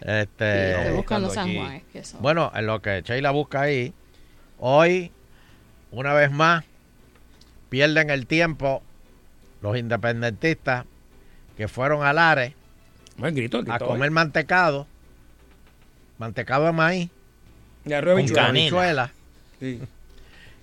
Este, 0.01 0.70
Estoy 0.82 0.93
buscando 0.95 1.28
buscando 1.28 1.30
San 1.30 1.49
aquí. 1.49 1.57
Juan. 1.59 1.72
es 1.74 1.82
que 1.93 1.99
eso- 1.99 2.18
Bueno, 2.20 2.53
en 2.55 2.66
lo 2.66 2.80
que 2.80 3.03
Sheila 3.03 3.30
busca 3.32 3.62
ahí, 3.62 3.93
hoy, 4.59 5.11
una 5.91 6.12
vez 6.12 6.30
más, 6.30 6.64
pierden 7.68 8.11
el 8.11 8.26
tiempo 8.26 8.82
los 9.62 9.76
independentistas 9.76 10.84
que 11.57 11.66
fueron 11.66 12.05
al 12.05 12.18
Ares 12.18 12.53
grito, 13.18 13.64
a 13.68 13.78
comer 13.78 14.11
mantecado, 14.11 14.87
mantecado 16.18 16.66
de 16.66 16.72
maíz, 16.72 17.11
De 17.84 17.95
arroz 17.97 18.20
y 18.20 18.28
con 18.28 18.39
habichuela. 18.45 19.12
Sí. 19.59 19.80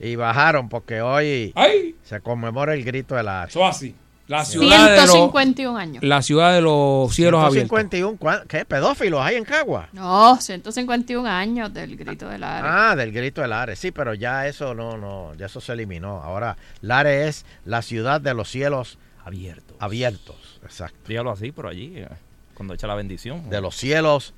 Y 0.04 0.16
bajaron 0.16 0.70
porque 0.70 1.02
hoy 1.02 1.52
¡Ay! 1.56 1.96
se 2.04 2.20
conmemora 2.22 2.74
el 2.74 2.84
grito 2.84 3.16
del 3.16 3.28
Ares. 3.28 3.56
Eso 3.56 3.66
así. 3.66 3.96
La 4.28 4.46
ciudad 4.46 4.90
de 4.92 5.02
los 5.02 5.12
151 5.12 5.78
años. 5.78 6.02
la 6.04 6.22
ciudad 6.22 6.54
de 6.54 6.62
los 6.62 7.14
cielos 7.14 7.44
abiertos. 7.44 7.70
151, 7.78 8.18
¿cuán- 8.18 8.48
¿qué? 8.48 8.64
¿Pedófilos 8.64 9.22
hay 9.22 9.36
en 9.36 9.44
Cagua? 9.44 9.90
No, 9.92 10.38
151 10.40 11.28
años 11.28 11.74
del 11.74 11.98
grito 11.98 12.30
del 12.30 12.42
Ares. 12.44 12.72
Ah, 12.74 12.96
del 12.96 13.12
grito 13.12 13.42
del 13.42 13.50
Lares, 13.50 13.80
sí, 13.80 13.92
pero 13.92 14.14
ya 14.14 14.48
eso 14.48 14.74
no, 14.74 14.98
no, 14.98 15.36
ya 15.36 15.48
eso 15.48 15.60
se 15.60 15.74
eliminó. 15.74 16.22
Ahora, 16.24 16.56
Lares 16.80 17.28
es 17.28 17.46
la 17.66 17.82
ciudad 17.82 18.22
de 18.22 18.34
los 18.34 18.50
cielos 18.50 18.98
abiertos. 19.26 19.76
Abiertos, 19.80 20.60
exacto. 20.64 20.98
Dígalo 21.10 21.32
así, 21.32 21.52
por 21.52 21.68
allí, 21.68 21.94
eh, 21.98 22.08
cuando 22.54 22.74
echa 22.74 22.88
la 22.88 22.96
bendición. 22.96 23.50
De 23.50 23.60
los 23.60 23.76
cielos 23.76 24.34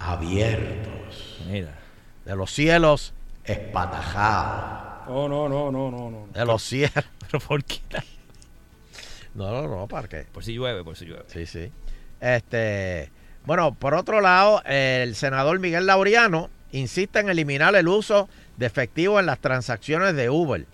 abiertos. 0.00 1.38
Mira. 1.48 1.78
De 2.24 2.34
los 2.34 2.50
cielos 2.50 3.14
espatajados. 3.44 4.87
No, 5.08 5.26
no, 5.26 5.48
no, 5.48 5.72
no, 5.72 5.90
no, 5.90 6.10
no. 6.10 6.28
De 6.32 6.44
los 6.44 6.62
cielos. 6.62 6.92
¿Pero 7.30 7.40
por 7.40 7.64
qué? 7.64 7.80
No, 9.34 9.50
no, 9.50 9.68
no, 9.68 9.88
¿para 9.88 10.06
qué? 10.06 10.26
Por 10.30 10.44
si 10.44 10.52
llueve, 10.54 10.84
por 10.84 10.96
si 10.96 11.06
llueve. 11.06 11.24
Sí, 11.28 11.46
sí. 11.46 11.72
Este, 12.20 13.10
bueno, 13.46 13.74
por 13.74 13.94
otro 13.94 14.20
lado, 14.20 14.62
el 14.64 15.14
senador 15.14 15.58
Miguel 15.60 15.86
Laureano 15.86 16.50
insiste 16.72 17.20
en 17.20 17.30
eliminar 17.30 17.74
el 17.74 17.88
uso 17.88 18.28
de 18.58 18.66
efectivo 18.66 19.18
en 19.18 19.26
las 19.26 19.38
transacciones 19.38 20.14
de 20.14 20.28
Uber. 20.28 20.66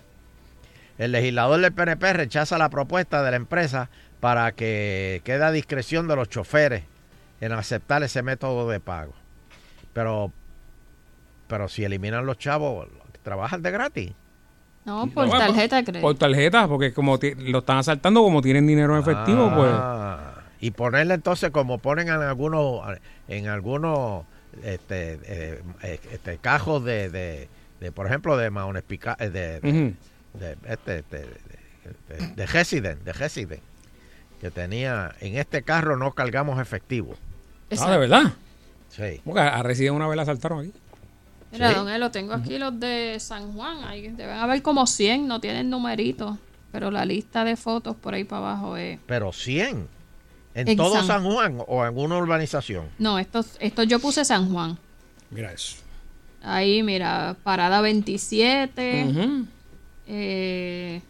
El 0.97 1.11
legislador 1.11 1.61
del 1.61 1.73
PNP 1.73 2.13
rechaza 2.13 2.57
la 2.57 2.69
propuesta 2.69 3.23
de 3.23 3.31
la 3.31 3.37
empresa 3.37 3.89
para 4.19 4.51
que 4.53 5.21
quede 5.23 5.43
a 5.43 5.51
discreción 5.51 6.07
de 6.07 6.15
los 6.15 6.29
choferes 6.29 6.83
en 7.39 7.51
aceptar 7.51 8.03
ese 8.03 8.21
método 8.23 8.67
de 8.69 8.79
pago. 8.79 9.13
Pero, 9.93 10.31
pero 11.47 11.69
si 11.69 11.85
eliminan 11.85 12.25
los 12.25 12.37
chavos, 12.37 12.87
trabajan 13.23 13.61
de 13.61 13.71
gratis. 13.71 14.11
No, 14.85 15.07
por 15.07 15.27
No, 15.27 15.37
tarjeta 15.37 15.83
crédito. 15.83 16.01
Por 16.01 16.15
tarjeta, 16.15 16.67
porque 16.67 16.93
como 16.93 17.17
lo 17.39 17.59
están 17.59 17.77
asaltando, 17.79 18.21
como 18.21 18.41
tienen 18.41 18.67
dinero 18.67 18.95
en 18.95 19.01
efectivo, 19.01 19.51
pues. 19.55 19.71
Ah, 19.73 20.43
Y 20.59 20.71
ponerle 20.71 21.15
entonces 21.15 21.49
como 21.51 21.79
ponen 21.79 22.07
en 22.07 22.21
algunos, 22.21 22.81
en 23.27 23.47
algunos 23.47 24.25
este, 24.63 25.19
eh, 25.23 25.61
este, 26.11 26.37
cajos 26.37 26.83
de, 26.85 27.09
de, 27.09 27.49
de, 27.79 27.91
por 27.91 28.05
ejemplo, 28.07 28.37
de 28.37 28.49
maones 28.51 28.83
pica, 28.83 29.17
eh, 29.19 29.29
de, 29.29 29.59
de, 29.59 30.57
este, 30.67 30.99
este, 30.99 31.17
de, 31.17 32.17
de- 32.17 32.27
de 32.35 32.45
Resident, 32.45 33.01
de 33.03 33.13
Resident, 33.13 33.61
que 34.39 34.51
tenía, 34.51 35.13
en 35.19 35.37
este 35.37 35.63
carro 35.63 35.97
no 35.97 36.11
cargamos 36.13 36.59
efectivo. 36.61 37.15
Ah, 37.79 37.91
de 37.91 37.97
verdad. 37.97 38.33
Sí. 38.89 39.19
Porque 39.25 39.41
a 39.41 39.61
Resident 39.63 39.95
una 39.95 40.07
vez 40.07 40.15
la 40.15 40.23
asaltaron 40.23 40.59
aquí. 40.59 40.73
Mira, 41.55 41.69
Sí. 41.69 41.75
don 41.75 41.89
Elo, 41.89 42.11
tengo 42.11 42.33
aquí 42.33 42.57
los 42.57 42.79
de 42.79 43.17
San 43.19 43.53
Juan. 43.53 43.83
Ahí 43.83 44.07
deben 44.09 44.37
haber 44.37 44.61
como 44.61 44.85
100, 44.87 45.27
no 45.27 45.39
tienen 45.41 45.69
numeritos. 45.69 46.37
Pero 46.71 46.91
la 46.91 47.05
lista 47.05 47.43
de 47.45 47.55
fotos 47.55 47.95
por 47.95 48.13
ahí 48.13 48.23
para 48.25 48.49
abajo 48.49 48.75
es... 48.77 48.99
Pero 49.05 49.31
100. 49.31 49.87
¿En, 50.53 50.67
En 50.69 50.77
todo 50.77 50.95
San- 50.95 51.07
San 51.07 51.23
Juan 51.23 51.57
o 51.67 51.85
en 51.85 51.97
una 51.97 52.17
urbanización? 52.17 52.87
No, 52.99 53.17
estos, 53.19 53.57
estos 53.59 53.87
yo 53.87 53.99
puse 53.99 54.23
San 54.25 54.51
Juan. 54.51 54.77
Mira 55.31 55.51
eso. 55.51 55.77
Ahí, 56.43 56.83
mira, 56.83 57.35
Parada 57.43 57.81
27. 57.81 59.05
Ujú. 59.09 59.45
eh, 60.07 61.01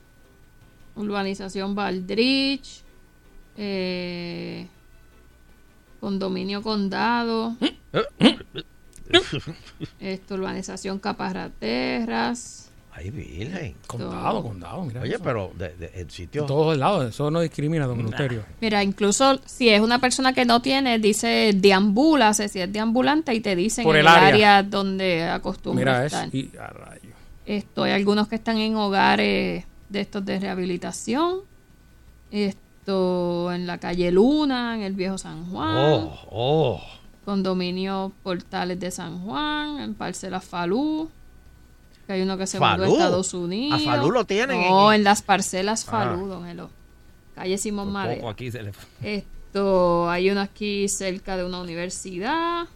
urbanización 0.95 1.75
Valdrich. 1.75 2.81
eh, 3.57 4.67
condominio 5.99 6.61
Condado. 6.61 7.55
Esto, 9.99 10.35
urbanización 10.35 10.99
Caparraterras. 10.99 12.61
Ay, 12.97 13.09
virgen. 13.09 13.75
Condado, 13.87 14.41
condado, 14.41 14.85
mira. 14.85 15.01
Oye, 15.01 15.15
eso. 15.15 15.23
pero 15.23 15.51
de, 15.57 15.75
de- 15.75 15.91
en 15.95 16.09
sitio... 16.09 16.43
De 16.43 16.47
todos 16.47 16.77
lados, 16.77 17.09
eso 17.09 17.29
no 17.29 17.41
discrimina, 17.41 17.85
don 17.87 17.99
Euterio. 17.99 18.45
Mira, 18.61 18.81
incluso 18.83 19.37
si 19.45 19.67
es 19.67 19.81
una 19.81 19.99
persona 19.99 20.31
que 20.31 20.45
no 20.45 20.61
tiene, 20.61 20.97
dice 20.97 21.51
deambúlase, 21.53 22.47
si 22.47 22.61
es 22.61 22.71
deambulante, 22.71 23.33
y 23.33 23.41
te 23.41 23.53
dicen 23.57 23.83
Por 23.83 23.95
en 23.97 24.01
el 24.01 24.07
el 24.07 24.13
área. 24.13 24.27
área 24.27 24.63
donde 24.63 25.23
acostumbra 25.25 25.79
Mira 25.83 26.05
eso. 26.05 26.15
estar. 26.21 26.33
Y 26.35 26.51
a 26.57 26.67
rayo. 26.67 27.09
Esto, 27.45 27.83
hay 27.83 27.91
algunos 27.91 28.29
que 28.29 28.35
están 28.35 28.57
en 28.59 28.75
hogares 28.75 29.65
de 29.89 29.99
estos 29.99 30.23
de 30.25 30.39
rehabilitación. 30.39 31.39
Esto 32.31 33.51
en 33.51 33.67
la 33.67 33.77
calle 33.77 34.09
Luna, 34.11 34.75
en 34.75 34.83
el 34.83 34.93
viejo 34.93 35.17
San 35.17 35.49
Juan. 35.51 35.77
Oh, 35.77 36.19
oh. 36.31 36.81
Condominio 37.25 38.11
Portales 38.23 38.79
de 38.79 38.91
San 38.91 39.19
Juan, 39.23 39.79
en 39.79 39.93
Parcela 39.95 40.39
Falú. 40.39 41.09
Que 42.07 42.13
hay 42.13 42.21
uno 42.21 42.37
que 42.37 42.45
se 42.45 42.59
mudó 42.59 42.67
a 42.69 42.77
¿Falú? 42.77 42.93
Estados 42.93 43.33
Unidos. 43.33 43.81
¿A 43.81 43.83
Falú 43.91 44.11
lo 44.11 44.25
tienen 44.25 44.61
No, 44.61 44.91
en- 44.93 44.99
en 44.99 45.03
las 45.03 45.21
parcelas 45.23 45.83
Falú, 45.85 46.25
Ah. 46.25 46.27
don 46.35 46.47
Elo. 46.47 46.69
Calle 47.33 47.57
Simón 47.57 47.91
Madera. 47.91 48.21
poco 48.21 48.29
aquí 48.29 48.51
se 48.51 48.61
le... 48.63 48.71
Esto, 49.01 50.09
hay 50.09 50.29
uno 50.29 50.39
aquí 50.41 50.87
cerca 50.87 51.35
de 51.35 51.43
una 51.43 51.59
universidad. 51.61 52.67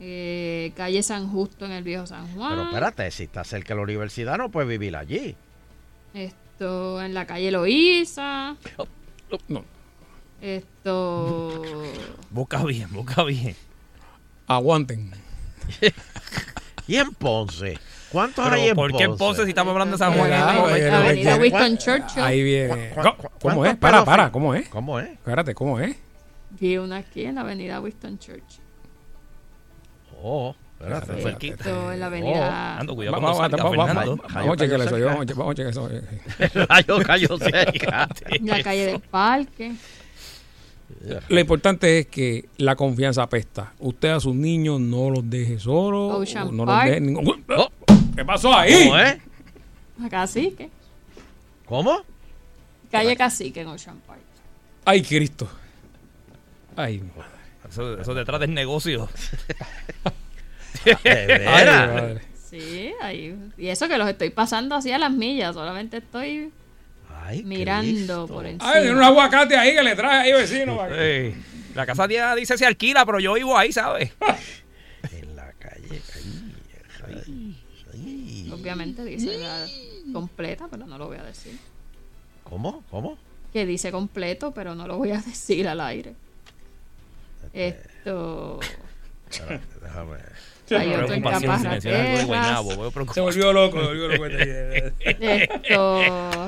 Eh, 0.00 0.72
calle 0.74 1.02
San 1.02 1.28
Justo 1.30 1.64
en 1.66 1.72
el 1.72 1.84
viejo 1.84 2.06
San 2.06 2.26
Juan. 2.34 2.50
Pero 2.50 2.62
espérate, 2.64 3.10
si 3.12 3.24
está 3.24 3.44
cerca 3.44 3.74
de 3.74 3.76
la 3.76 3.82
universidad 3.84 4.36
no 4.38 4.50
puedes 4.50 4.68
vivir 4.68 4.96
allí. 4.96 5.36
Esto, 6.14 7.00
en 7.00 7.14
la 7.14 7.26
calle 7.26 7.50
Loíza. 7.52 8.56
No. 9.48 9.64
Esto. 10.42 11.62
Busca 12.30 12.64
bien, 12.64 12.92
busca 12.92 13.22
bien. 13.22 13.54
Aguanten. 14.48 15.12
¿Y 16.88 16.96
en 16.96 17.12
Ponce? 17.14 17.78
¿Cuántos 18.10 18.44
Pero, 18.44 18.56
hay 18.56 18.68
en 18.70 18.74
¿por 18.74 18.90
Ponce? 18.90 18.98
qué 19.06 19.10
en 19.10 19.16
Ponce 19.16 19.44
si 19.44 19.50
estamos 19.50 19.70
hablando 19.70 19.92
de 19.96 19.98
San 19.98 20.12
Juan? 20.14 20.32
Avenida 20.32 21.36
Winston 21.36 21.78
Churchill. 21.78 22.22
Ahí 22.22 22.42
viene. 22.42 22.90
¿Cu- 22.90 23.02
cu- 23.16 23.28
¿Cómo 23.40 23.64
es? 23.64 23.76
Para, 23.76 24.04
para? 24.04 24.32
¿cómo 24.32 24.52
es? 24.54 24.68
¿Cómo 24.68 24.98
es? 24.98 25.10
Espérate, 25.12 25.54
¿cómo 25.54 25.78
es? 25.78 25.96
Vi 26.58 26.76
una 26.76 26.96
aquí 26.98 27.24
en 27.24 27.36
la 27.36 27.42
avenida 27.42 27.80
Winston 27.80 28.18
Church. 28.18 28.58
Oh, 30.20 30.54
espérate. 30.78 31.22
Cerquita. 31.22 31.54
Esto, 31.54 31.92
en 31.92 32.00
la 32.00 32.06
avenida. 32.06 32.78
Ando, 32.78 32.94
cuidado 32.96 33.20
Vamos, 33.20 33.38
vamos, 33.38 33.76
vamos, 33.76 33.76
vamos, 33.94 34.20
vamos 34.34 34.52
a 34.52 34.56
chequear 34.56 34.80
eso. 34.80 34.98
Vamos 35.06 35.30
a 35.30 35.34
vamos 35.34 35.52
a 35.52 35.54
chequear 35.54 35.70
eso. 35.70 36.66
Rayo 36.68 36.98
cayó 37.06 37.38
cerca. 37.38 38.08
la 38.42 38.62
calle 38.62 38.86
del 38.86 39.00
Parque. 39.00 39.72
Lo 41.28 41.40
importante 41.40 41.98
es 41.98 42.06
que 42.06 42.48
la 42.58 42.76
confianza 42.76 43.22
apesta. 43.24 43.72
Usted 43.80 44.10
a 44.10 44.20
sus 44.20 44.34
niños 44.34 44.80
no 44.80 45.10
los 45.10 45.28
deje 45.28 45.58
solos. 45.58 46.14
Ocean 46.20 46.56
no 46.56 46.64
Park. 46.64 46.84
los 46.86 46.94
deje 46.94 47.00
ningún- 47.00 47.44
¡Oh! 47.56 47.68
¿Qué 48.14 48.24
pasó 48.24 48.54
ahí? 48.54 48.84
¿Cómo 48.84 48.98
es? 48.98 49.16
A 50.04 50.08
Cacique. 50.08 50.70
¿Cómo? 51.66 52.02
Calle 52.90 53.16
Cacique 53.16 53.60
en 53.62 53.68
Ocean 53.68 53.98
Park. 54.06 54.20
Ay, 54.84 55.02
Cristo. 55.02 55.48
Ay, 56.76 56.98
madre. 57.16 57.30
Eso, 57.68 57.98
eso 58.00 58.14
detrás 58.14 58.40
del 58.40 58.52
negocio. 58.54 59.08
¿De 61.04 61.46
Ay, 61.48 61.66
madre. 61.66 62.20
Sí, 62.50 62.92
ahí. 63.00 63.34
Y 63.56 63.68
eso 63.68 63.88
que 63.88 63.96
los 63.98 64.08
estoy 64.08 64.30
pasando 64.30 64.74
así 64.74 64.90
a 64.92 64.98
las 64.98 65.10
millas. 65.12 65.54
Solamente 65.54 65.98
estoy 65.98 66.52
Ay, 67.32 67.44
mirando 67.44 68.26
por 68.26 68.46
encima. 68.46 68.72
Ay, 68.72 68.82
tiene 68.82 68.96
un 68.96 69.02
aguacate 69.02 69.56
ahí 69.56 69.74
que 69.74 69.82
le 69.82 69.96
trae 69.96 70.20
ahí 70.22 70.32
vecino. 70.32 70.76
para 70.76 70.94
que- 70.94 71.26
Ey, 71.28 71.34
la 71.74 71.86
casa 71.86 72.06
tía 72.08 72.34
dice 72.34 72.56
se 72.58 72.66
alquila, 72.66 73.04
pero 73.06 73.18
yo 73.20 73.34
vivo 73.34 73.56
ahí, 73.56 73.72
¿sabes? 73.72 74.10
En 75.12 75.34
la 75.36 75.52
calle. 75.54 76.00
Ay, 77.06 77.14
ay, 77.16 77.56
ay. 77.94 78.50
Obviamente 78.52 79.04
dice 79.04 79.36
la 79.38 79.66
completa, 80.12 80.68
pero 80.70 80.86
no 80.86 80.98
lo 80.98 81.06
voy 81.08 81.16
a 81.18 81.22
decir. 81.24 81.58
¿Cómo? 82.44 82.84
¿Cómo? 82.90 83.16
Que 83.52 83.66
dice 83.66 83.90
completo, 83.90 84.52
pero 84.52 84.74
no 84.74 84.86
lo 84.86 84.96
voy 84.98 85.10
a 85.12 85.20
decir 85.26 85.66
al 85.68 85.80
aire. 85.80 86.14
Esto. 87.52 88.60
Espérate, 89.30 89.66
déjame. 89.82 90.16
Hay 90.70 90.92
otro 90.94 91.08
Se 93.12 93.20
volvió 93.20 93.52
loco, 93.52 93.80
se 93.80 93.86
volvió 93.86 94.08
loco. 94.08 94.26
este- 94.26 94.92
Esto, 95.44 96.00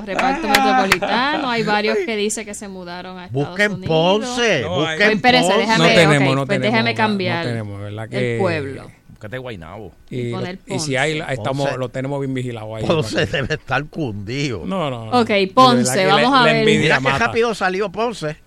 reparto 0.05 0.47
metropolitano. 0.47 1.49
Hay 1.49 1.63
varios 1.63 1.97
que 2.05 2.15
dice 2.15 2.45
que 2.45 2.53
se 2.53 2.67
mudaron 2.67 3.17
a 3.19 3.25
Estados 3.25 3.47
Busquen 3.49 3.71
Unidos. 3.73 3.87
Ponce. 3.87 4.61
No, 4.61 4.75
busquen 4.79 5.21
Ponce. 5.21 5.57
déjame, 5.57 5.77
No 5.77 5.93
tenemos, 5.93 6.35
no 6.35 6.45
pues 6.45 6.59
tenemos, 6.59 6.73
déjame 6.73 6.91
no 6.93 6.97
cambiar 6.97 7.45
tenemos, 7.45 7.79
¿verdad 7.81 8.09
que- 8.09 8.33
el 8.35 8.39
pueblo. 8.39 8.91
Búscate 9.09 9.37
Guaynabo. 9.37 9.93
Y, 10.09 10.17
Y 10.19 10.31
lo- 10.31 10.37
poner 10.39 10.59
y 10.67 10.79
si 10.79 10.95
hay, 10.97 11.19
estamos, 11.29 11.65
Ponce. 11.65 11.77
lo 11.77 11.89
tenemos 11.89 12.19
bien 12.19 12.33
vigilado 12.33 12.75
ahí. 12.75 12.83
Ponce 12.85 13.25
debe 13.25 13.53
estar 13.55 13.85
cundido. 13.85 14.63
No, 14.65 14.89
no, 14.89 15.05
no. 15.05 15.21
Ok, 15.21 15.29
Ponce, 15.53 16.05
vamos 16.05 16.31
la- 16.31 16.41
a 16.41 16.43
ver. 16.43 16.65
Mira 16.65 16.99
qué 16.99 17.09
rápido 17.09 17.53
salió 17.55 17.89
Ponce. 17.91 18.37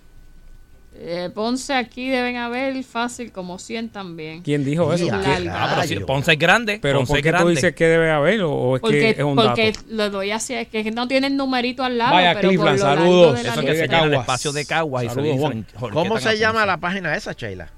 Eh, 1.01 1.29
Ponce 1.33 1.73
aquí 1.73 2.09
deben 2.09 2.35
haber 2.35 2.83
fácil 2.83 3.31
como 3.31 3.57
100 3.57 3.87
también. 3.89 4.41
¿Quién 4.41 4.65
dijo 4.65 4.93
eso? 4.93 5.07
Ah, 5.13 5.21
pero 5.23 5.87
si 5.87 5.95
Rayo. 5.95 6.05
Ponce 6.05 6.33
es 6.33 6.39
grande. 6.39 6.79
Pero 6.81 6.99
Ponce 6.99 7.11
¿por 7.11 7.17
es 7.19 7.23
qué 7.23 7.31
tú 7.31 7.47
dices 7.47 7.73
que 7.73 7.85
debe 7.85 8.11
haber 8.11 8.41
o, 8.41 8.51
o 8.51 8.75
es 8.75 8.81
Porque, 8.81 8.99
que 8.99 9.09
es 9.11 9.23
un 9.23 9.35
porque 9.37 9.71
dato? 9.71 9.85
lo 9.89 10.09
doy 10.09 10.31
así, 10.31 10.55
es 10.55 10.67
que 10.67 10.91
no 10.91 11.07
tienen 11.07 11.37
numerito 11.37 11.83
al 11.83 11.97
lado, 11.97 12.15
Vaya, 12.15 12.33
pero 12.35 12.49
Cleveland, 12.49 12.79
por 12.79 12.87
lo 12.89 12.95
largo 12.95 13.03
saludos. 13.33 13.39
Eso 13.45 13.61
que 13.61 13.75
se 13.77 13.87
llama 13.87 14.05
el 14.07 14.13
espacio 14.15 14.51
de 14.51 14.65
Caguas 14.65 15.03
y 15.05 15.07
se 15.09 15.15
Saludos. 15.15 15.55
¿Cómo 15.93 16.19
se 16.19 16.37
llama 16.37 16.65
la 16.65 16.77
página 16.77 17.15
esa, 17.15 17.31
Sheila? 17.31 17.69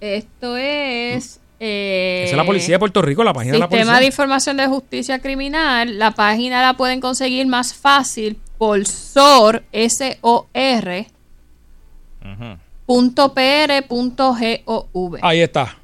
Esto 0.00 0.56
es 0.56 1.40
Eh, 1.64 2.22
Esa 2.26 2.32
es 2.32 2.36
la 2.36 2.44
policía 2.44 2.74
de 2.76 2.78
Puerto 2.80 3.02
Rico, 3.02 3.22
la 3.24 3.32
página 3.32 3.52
de 3.54 3.58
la 3.60 3.66
Sistema 3.66 3.82
policía. 3.84 4.00
de 4.00 4.06
Información 4.06 4.56
de 4.56 4.66
Justicia 4.66 5.18
Criminal. 5.20 5.98
La 5.98 6.10
página 6.12 6.60
la 6.62 6.74
pueden 6.76 7.00
conseguir 7.00 7.46
más 7.46 7.72
fácil 7.74 8.36
por 8.58 8.84
SOR, 8.86 9.62
S-O-R, 9.72 11.06
punto 12.86 13.34
PR, 13.34 13.86
punto 13.88 14.34
G-O-V. 14.34 15.18
Ahí 15.22 15.40
está. 15.40 15.76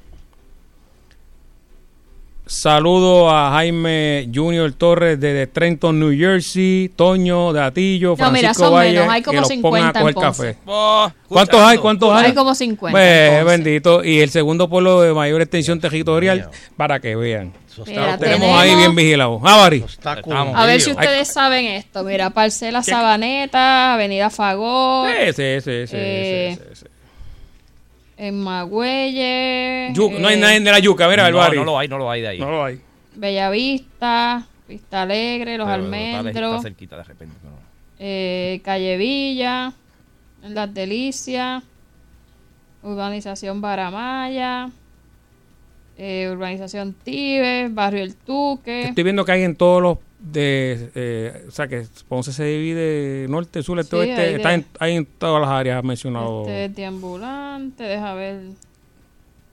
Saludo 2.49 3.29
a 3.29 3.51
Jaime 3.51 4.27
Junior 4.33 4.71
Torres 4.73 5.19
de, 5.19 5.33
de 5.33 5.45
Trenton, 5.45 5.99
New 5.99 6.17
Jersey, 6.17 6.89
Toño 6.95 7.53
de 7.53 7.61
Atillo, 7.61 8.09
No, 8.09 8.15
Francisco 8.17 8.41
mira, 8.41 8.53
son 8.55 8.73
Valle, 8.73 8.93
menos, 8.93 9.09
hay 9.13 9.21
que 9.21 9.25
como 9.25 9.39
los 9.41 9.47
50 9.47 9.99
pongan 9.99 10.17
a 10.17 10.21
café. 10.21 10.57
¿Cuántos 11.27 11.61
hay? 11.61 11.77
¿Cuántos 11.77 12.11
hay? 12.11 12.25
Hay 12.25 12.33
como 12.33 12.55
50 12.55 12.91
Pues, 12.91 13.45
bendito. 13.45 14.03
Y 14.03 14.21
el 14.21 14.31
segundo 14.31 14.67
pueblo 14.67 14.99
de 15.01 15.13
mayor 15.13 15.41
extensión 15.41 15.79
territorial, 15.79 16.49
para 16.75 16.99
que 16.99 17.15
vean. 17.15 17.53
Mira, 17.85 18.13
Lo 18.13 18.17
tenemos 18.17 18.59
ahí 18.59 18.75
bien 18.75 18.95
vigilado. 18.95 19.39
Javari. 19.39 19.85
A 20.03 20.65
ver 20.65 20.81
si 20.81 20.89
ustedes 20.89 21.27
saben 21.27 21.65
esto. 21.65 22.03
Mira, 22.03 22.31
Parcela 22.31 22.81
Sabaneta, 22.81 23.93
Avenida 23.93 24.31
Fagor. 24.31 25.07
Sí, 25.11 25.33
sí, 25.33 25.61
sí, 25.61 25.87
sí, 25.87 25.95
eh, 25.95 26.57
sí, 26.57 26.65
sí, 26.67 26.81
sí. 26.81 26.98
En 28.21 28.37
Magüelle. 28.43 29.93
Yu- 29.93 30.19
no 30.19 30.27
hay 30.27 30.35
eh, 30.35 30.41
nadie 30.41 30.59
de 30.59 30.71
la 30.71 30.79
yuca, 30.79 31.07
mira, 31.07 31.25
el 31.27 31.31
no, 31.31 31.37
barrio. 31.39 31.61
no 31.61 31.65
lo 31.71 31.79
hay, 31.79 31.87
no 31.87 31.97
lo 31.97 32.11
hay 32.11 32.19
de 32.21 32.27
ahí. 32.27 32.39
No 32.39 32.51
lo 32.51 32.65
hay. 32.65 32.81
Bellavista, 33.15 34.45
Vista 34.67 35.03
Alegre, 35.03 35.57
Los 35.57 35.65
Pero 35.69 35.83
está 35.85 36.17
Almendros. 36.19 36.55
Está 36.57 36.61
cerquita 36.63 36.97
de 36.97 37.03
repente. 37.03 37.35
pero- 37.41 37.55
eh, 37.97 38.59
Calle 38.63 38.97
Villa, 38.97 39.71
en 40.43 40.53
Las 40.53 40.73
Delicias, 40.73 41.63
Urbanización 42.83 43.61
Baramaya, 43.61 44.69
eh, 45.97 46.29
Urbanización 46.31 46.93
Tibes, 47.01 47.73
Barrio 47.73 48.03
El 48.03 48.15
Tuque, 48.15 48.83
Estoy 48.83 49.03
viendo 49.03 49.23
que 49.25 49.31
hay 49.31 49.43
en 49.43 49.55
todos 49.55 49.81
los 49.81 49.97
de 50.19 50.91
eh, 50.95 51.45
o 51.47 51.51
sea 51.51 51.67
que 51.67 51.85
Ponce 52.09 52.33
se 52.33 52.43
divide 52.43 53.25
norte, 53.29 53.63
sur, 53.63 53.79
este, 53.79 53.95
Sí, 53.95 53.99
oeste, 54.09 54.21
hay 54.21 54.33
está 54.35 54.49
de- 54.49 54.55
en, 54.55 54.65
hay 54.79 54.95
en 54.97 55.05
todas 55.05 55.41
las 55.41 55.49
áreas 55.49 55.83
mencionado. 55.83 56.41
este, 56.41 56.69
Deambulante, 56.69 57.83
deja 57.83 58.13
ver. 58.13 58.41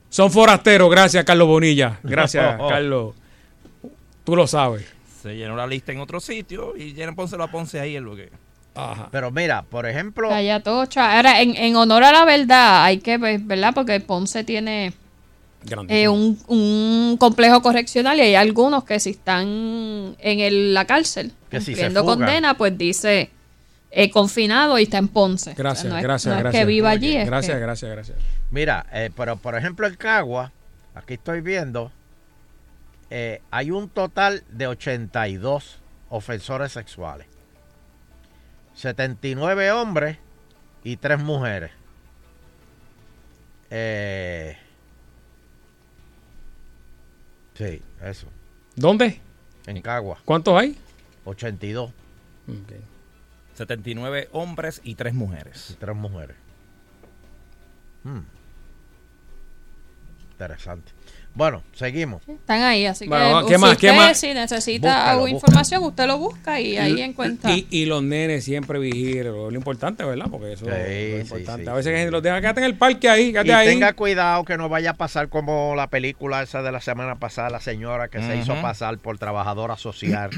Son 0.09 0.31
forasteros, 0.31 0.91
gracias 0.91 1.25
Carlos 1.25 1.47
Bonilla. 1.49 1.99
Gracias, 2.03 2.59
Carlos. 2.69 3.15
Tú 4.25 4.35
lo 4.35 4.47
sabes. 4.47 4.85
Se 5.23 5.37
llenó 5.37 5.57
la 5.57 5.67
lista 5.67 5.93
en 5.93 6.01
otro 6.01 6.21
sitio 6.21 6.77
y 6.77 6.93
llenan 6.95 7.15
Ponce 7.15 7.37
a 7.41 7.47
Ponce 7.47 7.79
ahí 7.81 7.97
es 7.97 8.03
lo 8.03 8.17
que. 8.17 8.31
Pero 9.11 9.31
mira, 9.31 9.63
por 9.63 9.87
ejemplo, 9.87 10.29
Calle 10.29 10.53
Atocha. 10.53 11.17
Ahora, 11.17 11.41
en, 11.41 11.57
en 11.57 11.77
honor 11.77 12.05
a 12.05 12.13
la 12.13 12.25
verdad, 12.27 12.85
hay 12.85 12.99
que, 12.99 13.19
pues, 13.19 13.45
¿verdad? 13.47 13.73
Porque 13.75 13.99
Ponce 14.01 14.45
tiene 14.45 14.93
eh, 15.89 16.09
un, 16.09 16.39
un 16.47 17.17
complejo 17.19 17.61
correccional 17.63 18.19
y 18.19 18.23
hay 18.23 18.35
algunos 18.37 18.85
que 18.85 19.01
si 19.01 19.11
están 19.11 19.47
en 20.19 20.41
el- 20.41 20.75
la 20.75 20.85
cárcel 20.85 21.33
Que 21.51 21.59
cumpliendo 21.59 22.05
condena, 22.05 22.57
pues 22.57 22.77
dice 22.79 23.31
eh, 23.91 24.11
confinado 24.11 24.79
y 24.79 24.83
está 24.85 24.99
en 24.99 25.09
Ponce. 25.09 25.55
Gracias, 25.55 25.87
O 25.87 25.89
sea, 25.89 25.91
no 25.91 25.97
es- 25.99 26.03
gracias, 26.03 26.33
no 26.33 26.37
es 26.39 26.43
gracias. 26.45 26.61
que 26.61 26.67
viva 26.67 26.91
allí. 26.91 27.15
Gracias, 27.25 27.55
que- 27.57 27.61
gracias, 27.61 27.91
gracias. 27.91 28.19
Mira, 28.51 28.87
eh, 28.93 29.11
pero 29.17 29.37
por 29.37 29.57
ejemplo 29.57 29.87
en 29.87 29.97
Cagua, 29.97 30.53
aquí 30.95 31.15
estoy 31.15 31.41
viendo, 31.41 31.91
eh, 33.11 33.41
hay 33.51 33.71
un 33.71 33.89
total 33.89 34.45
de 34.51 34.67
82 34.67 35.79
ofensores 36.11 36.73
sexuales. 36.73 37.27
79 38.75 39.73
hombres 39.73 40.19
y 40.85 40.97
3 40.99 41.19
mujeres. 41.19 41.71
Eh, 43.71 44.57
sí, 47.57 47.83
eso. 48.03 48.27
¿Dónde? 48.75 49.21
En 49.67 49.81
Cagua. 49.83 50.19
¿Cuántos 50.25 50.59
hay? 50.59 50.77
82. 51.25 51.91
79 53.55 54.29
hombres 54.33 54.81
y 54.85 54.95
3 54.95 55.15
mujeres. 55.15 55.71
Y 55.71 55.75
3 55.75 55.97
mujeres. 55.97 56.37
Hmm. 58.05 58.21
Interesante. 60.33 60.93
Bueno, 61.37 61.63
seguimos. 61.75 62.27
Están 62.27 62.63
ahí, 62.63 62.87
así 62.87 63.07
Bueno, 63.07 63.43
que 63.43 63.49
¿qué 63.49 63.55
si 63.57 63.61
más, 63.61 63.77
qué 63.77 63.91
usted 63.91 63.99
más? 64.01 64.19
si 64.19 64.33
necesita 64.33 64.89
Búscalo, 64.89 65.11
algo, 65.11 65.21
búscalo. 65.21 65.37
información, 65.37 65.83
usted 65.85 66.07
lo 66.07 66.17
busca 66.19 66.61
y 66.61 66.79
ahí 66.79 66.95
Y- 66.99 67.03
encuentra. 67.03 67.53
Y, 67.53 67.67
y 67.71 67.85
los 67.85 68.03
nenes 68.03 68.43
siempre 68.45 68.79
vigilan, 68.79 69.27
lo, 69.35 69.53
importante, 69.53 70.03
¿verdad? 70.03 70.29
Porque 70.31 70.55
eso 70.55 70.65
Sí, 70.65 70.71
es 70.75 71.11
lo 71.11 71.17
sí, 71.17 71.21
importante. 71.21 71.65
sí, 71.65 71.69
a 71.69 71.75
veces 71.75 72.11
los 72.11 72.23
dejan, 72.23 72.41
quédate 72.41 72.61
en 72.61 72.67
el 72.67 72.75
parque 72.77 73.11
ahí, 73.11 73.33
quédate 73.33 73.49
Y 73.49 73.53
ahí. 73.53 73.69
tenga 73.69 73.93
cuidado 73.93 74.45
que 74.47 74.57
no 74.57 74.71
vaya 74.71 74.93
a 74.93 74.95
pasar 74.95 75.29
como 75.29 75.75
la 75.77 75.89
película 75.89 76.43
esa 76.43 76.63
de 76.63 76.73
la 76.73 76.81
semana 76.81 77.17
pasada, 77.17 77.51
la 77.51 77.61
señora 77.61 78.09
que 78.09 78.23
se 78.23 78.35
hizo 78.39 78.55
pasar 78.63 78.97
por 78.97 79.19
trabajadora 79.19 79.77
social. 79.77 80.31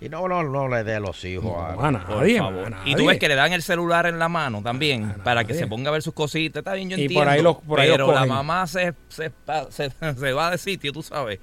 Y 0.00 0.08
no, 0.08 0.26
no, 0.28 0.42
no 0.42 0.68
le 0.68 0.82
dé 0.84 0.98
los 1.00 1.22
hijos 1.24 1.56
a, 1.58 1.72
a 1.86 1.90
nadie, 1.90 2.38
Por 2.38 2.52
favor. 2.52 2.74
a 2.74 2.88
Y 2.88 2.94
tú 2.94 3.06
ves 3.06 3.18
que 3.18 3.28
le 3.28 3.34
dan 3.34 3.52
el 3.52 3.62
celular 3.62 4.06
en 4.06 4.18
la 4.18 4.28
mano 4.28 4.62
también 4.62 5.14
para 5.24 5.44
que 5.44 5.54
se 5.54 5.66
ponga 5.66 5.90
a 5.90 5.92
ver 5.92 6.02
sus 6.02 6.14
cositas. 6.14 6.60
Está 6.60 6.72
bien, 6.74 6.88
yo 6.90 6.96
Y 6.96 7.02
entiendo. 7.02 7.20
por 7.24 7.28
ahí 7.32 7.42
los- 7.42 7.56
por 7.58 7.80
ahí 7.80 7.88
los 7.88 7.96
pero 7.98 8.12
la 8.12 8.24
mamá 8.26 8.66
se, 8.66 8.94
se, 9.08 9.30
se- 9.70 9.90
se 10.16 10.32
va 10.32 10.50
de 10.50 10.58
sitio, 10.58 10.92
tú 10.92 11.02
sabes. 11.02 11.38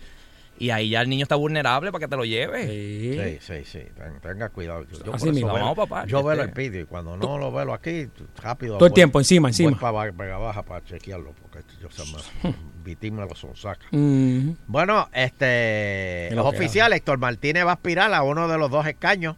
Y 0.60 0.72
ahí 0.72 0.89
ya 0.89 1.01
el 1.01 1.10
niño 1.10 1.24
está 1.24 1.36
vulnerable 1.36 1.91
para 1.91 2.05
que 2.05 2.10
te 2.10 2.16
lo 2.18 2.26
lleves. 2.26 2.68
Sí, 2.68 3.38
sí, 3.41 3.64
sí. 3.64 3.86
ten- 3.95 4.20
Tenga 4.22 4.49
cuidado. 4.49 4.86
Yo, 5.05 5.14
Así 5.14 5.32
mismo. 5.32 5.53
Vamos, 5.53 5.76
papá, 5.76 6.05
Yo 6.08 6.24
velo 6.24 6.43
este- 6.43 6.62
el 6.64 6.70
vídeo 6.70 6.82
y 6.82 6.86
cuando 6.86 7.16
no 7.16 7.38
lo 7.38 7.51
velo 7.51 7.74
aquí, 7.74 8.08
rápido. 8.41 8.78
Todo 8.78 8.88
el 8.88 8.93
tiempo, 8.93 9.20
encima, 9.20 9.49
encima. 9.49 9.78
para 9.80 10.12
Vega 10.12 10.38
Baja 10.39 10.64
para 10.64 10.84
chequearlo 10.84 11.34
porque 11.41 11.60
yo 11.80 11.89
se 11.91 12.03
me 12.45 12.55
víctima 12.84 13.26
los 13.26 13.38
sonsaca. 13.38 13.86
Ujú. 13.91 14.55
Bueno, 14.66 15.10
este 15.14 16.30
los 16.34 16.45
oficiales, 16.45 16.97
Héctor 16.97 17.20
Martínez 17.20 17.66
va 17.66 17.72
a 17.72 17.74
aspirar 17.74 18.12
a 18.14 18.24
uno 18.24 18.47
de 18.47 18.58
los 18.58 18.72
dos 18.72 18.88
escaños 18.88 19.36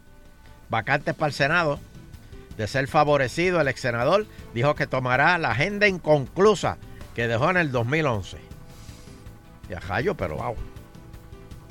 vacantes 0.70 1.14
para 1.14 1.28
el 1.28 1.34
Senado. 1.34 1.78
De 2.56 2.66
ser 2.66 2.88
favorecido, 2.88 3.60
el 3.60 3.68
ex 3.68 3.80
senador 3.80 4.26
dijo 4.54 4.74
que 4.74 4.86
tomará 4.86 5.36
la 5.38 5.50
agenda 5.52 5.86
inconclusa 5.88 6.76
que 7.14 7.26
dejó 7.26 7.50
en 7.50 7.56
el 7.56 7.72
2011. 7.72 8.36
Y 9.70 9.74
a 9.74 9.80
Jayo, 9.80 10.14
pero 10.14 10.36
wow. 10.36 10.56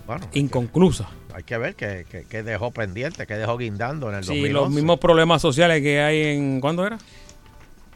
Bueno, 0.09 0.27
Inconclusa. 0.33 1.07
hay 1.35 1.43
que 1.43 1.55
ver 1.59 1.75
qué, 1.75 2.03
qué- 2.09 2.25
qué 2.27 2.41
dejó 2.41 2.71
pendiente, 2.71 3.27
qué 3.27 3.35
dejó 3.35 3.59
guindando 3.59 4.09
en 4.09 4.15
el 4.15 4.23
Sí, 4.23 4.29
2011. 4.29 4.53
los 4.53 4.69
mismos 4.71 4.99
problemas 4.99 5.39
sociales 5.39 5.83
que 5.83 6.01
hay 6.01 6.23
en. 6.35 6.59
¿Cuándo 6.61 6.83
era? 6.83 6.97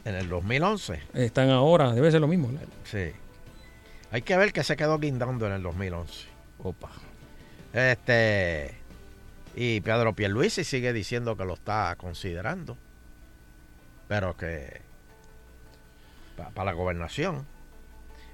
En 0.05 0.14
el 0.14 0.30
2011. 0.30 0.99
Están 1.16 1.49
ahora, 1.49 1.91
debe 1.91 2.11
ser 2.11 2.22
lo 2.22 2.28
mismo. 2.28 2.51
Sí. 2.84 3.09
Hay 4.11 4.22
que 4.22 4.38
ver 4.38 4.53
qué 4.53 4.64
se 4.64 4.76
quedó 4.76 4.99
guindando 4.99 5.47
en 5.47 5.53
el 5.53 5.64
2011. 5.64 6.28
Opa. 6.59 6.91
Este. 7.74 8.76
Y 9.55 9.82
Pedro 9.82 10.14
Pierluisi 10.14 10.64
sigue 10.64 10.93
diciendo 10.93 11.36
que 11.36 11.45
lo 11.45 11.55
está 11.55 11.95
considerando. 11.97 12.78
Pero 14.07 14.38
que. 14.38 14.82
Para 16.53 16.66
la 16.66 16.74
gobernación. 16.74 17.43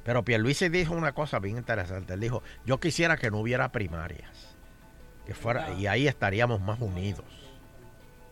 Pero 0.09 0.25
Pierluisi 0.25 0.69
dijo 0.69 0.95
una 0.95 1.11
cosa 1.11 1.37
bien 1.37 1.57
interesante. 1.57 2.15
Él 2.15 2.19
dijo: 2.19 2.41
Yo 2.65 2.79
quisiera 2.79 3.15
que 3.15 3.29
no 3.29 3.37
hubiera 3.37 3.71
primarias. 3.71 4.55
Que 5.27 5.35
fuera, 5.35 5.71
y 5.75 5.85
ahí 5.85 6.07
estaríamos 6.07 6.61
más 6.61 6.81
unidos. 6.81 7.27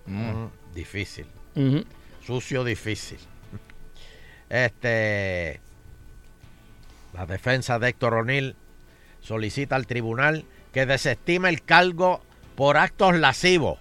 Mm, 0.08 0.46
difícil. 0.74 1.28
Ujú. 1.54 1.86
Sucio, 2.26 2.64
difícil. 2.64 3.20
Este. 4.50 5.62
La 7.14 7.28
defensa 7.28 7.78
de 7.78 7.90
Héctor 7.90 8.16
O'Neill 8.16 8.56
solicita 9.22 9.76
al 9.76 9.86
tribunal 9.86 10.46
que 10.74 10.88
desestime 10.88 11.48
el 11.50 11.62
cargo 11.62 12.24
por 12.56 12.78
actos 12.78 13.20
lascivos. 13.20 13.78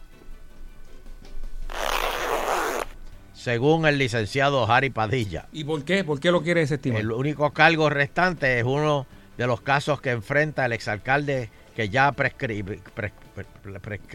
Según 3.47 3.87
el 3.87 3.97
licenciado 3.97 4.69
Harry 4.69 4.91
Padilla. 4.91 5.47
¿Y 5.53 5.63
por 5.63 5.85
qué? 5.85 6.03
¿Por 6.03 6.19
qué 6.19 6.33
lo 6.33 6.43
quiere 6.43 6.63
desestimar? 6.63 7.01
El 7.01 7.13
único 7.13 7.49
cargo 7.53 7.89
restante 7.89 8.59
es 8.59 8.65
uno 8.65 9.07
de 9.39 9.47
los 9.47 9.61
casos 9.61 10.01
que 10.01 10.11
enfrenta 10.11 10.67
el 10.67 10.73
exalcalde 10.73 11.49
que 11.77 11.89
ya 11.89 12.11
prescribe. 12.11 12.81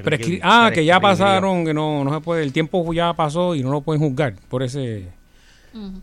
Prescri- 0.04 0.42
ah, 0.44 0.70
que 0.74 0.84
ya 0.84 1.00
pasaron, 1.00 1.64
que 1.64 1.74
no, 1.74 2.04
no 2.04 2.14
se 2.14 2.20
puede, 2.20 2.44
el 2.44 2.52
tiempo 2.52 2.92
ya 2.92 3.14
pasó 3.14 3.56
y 3.56 3.64
no 3.64 3.72
lo 3.72 3.80
pueden 3.80 4.02
juzgar 4.02 4.34
por 4.50 4.64
ese. 4.64 5.08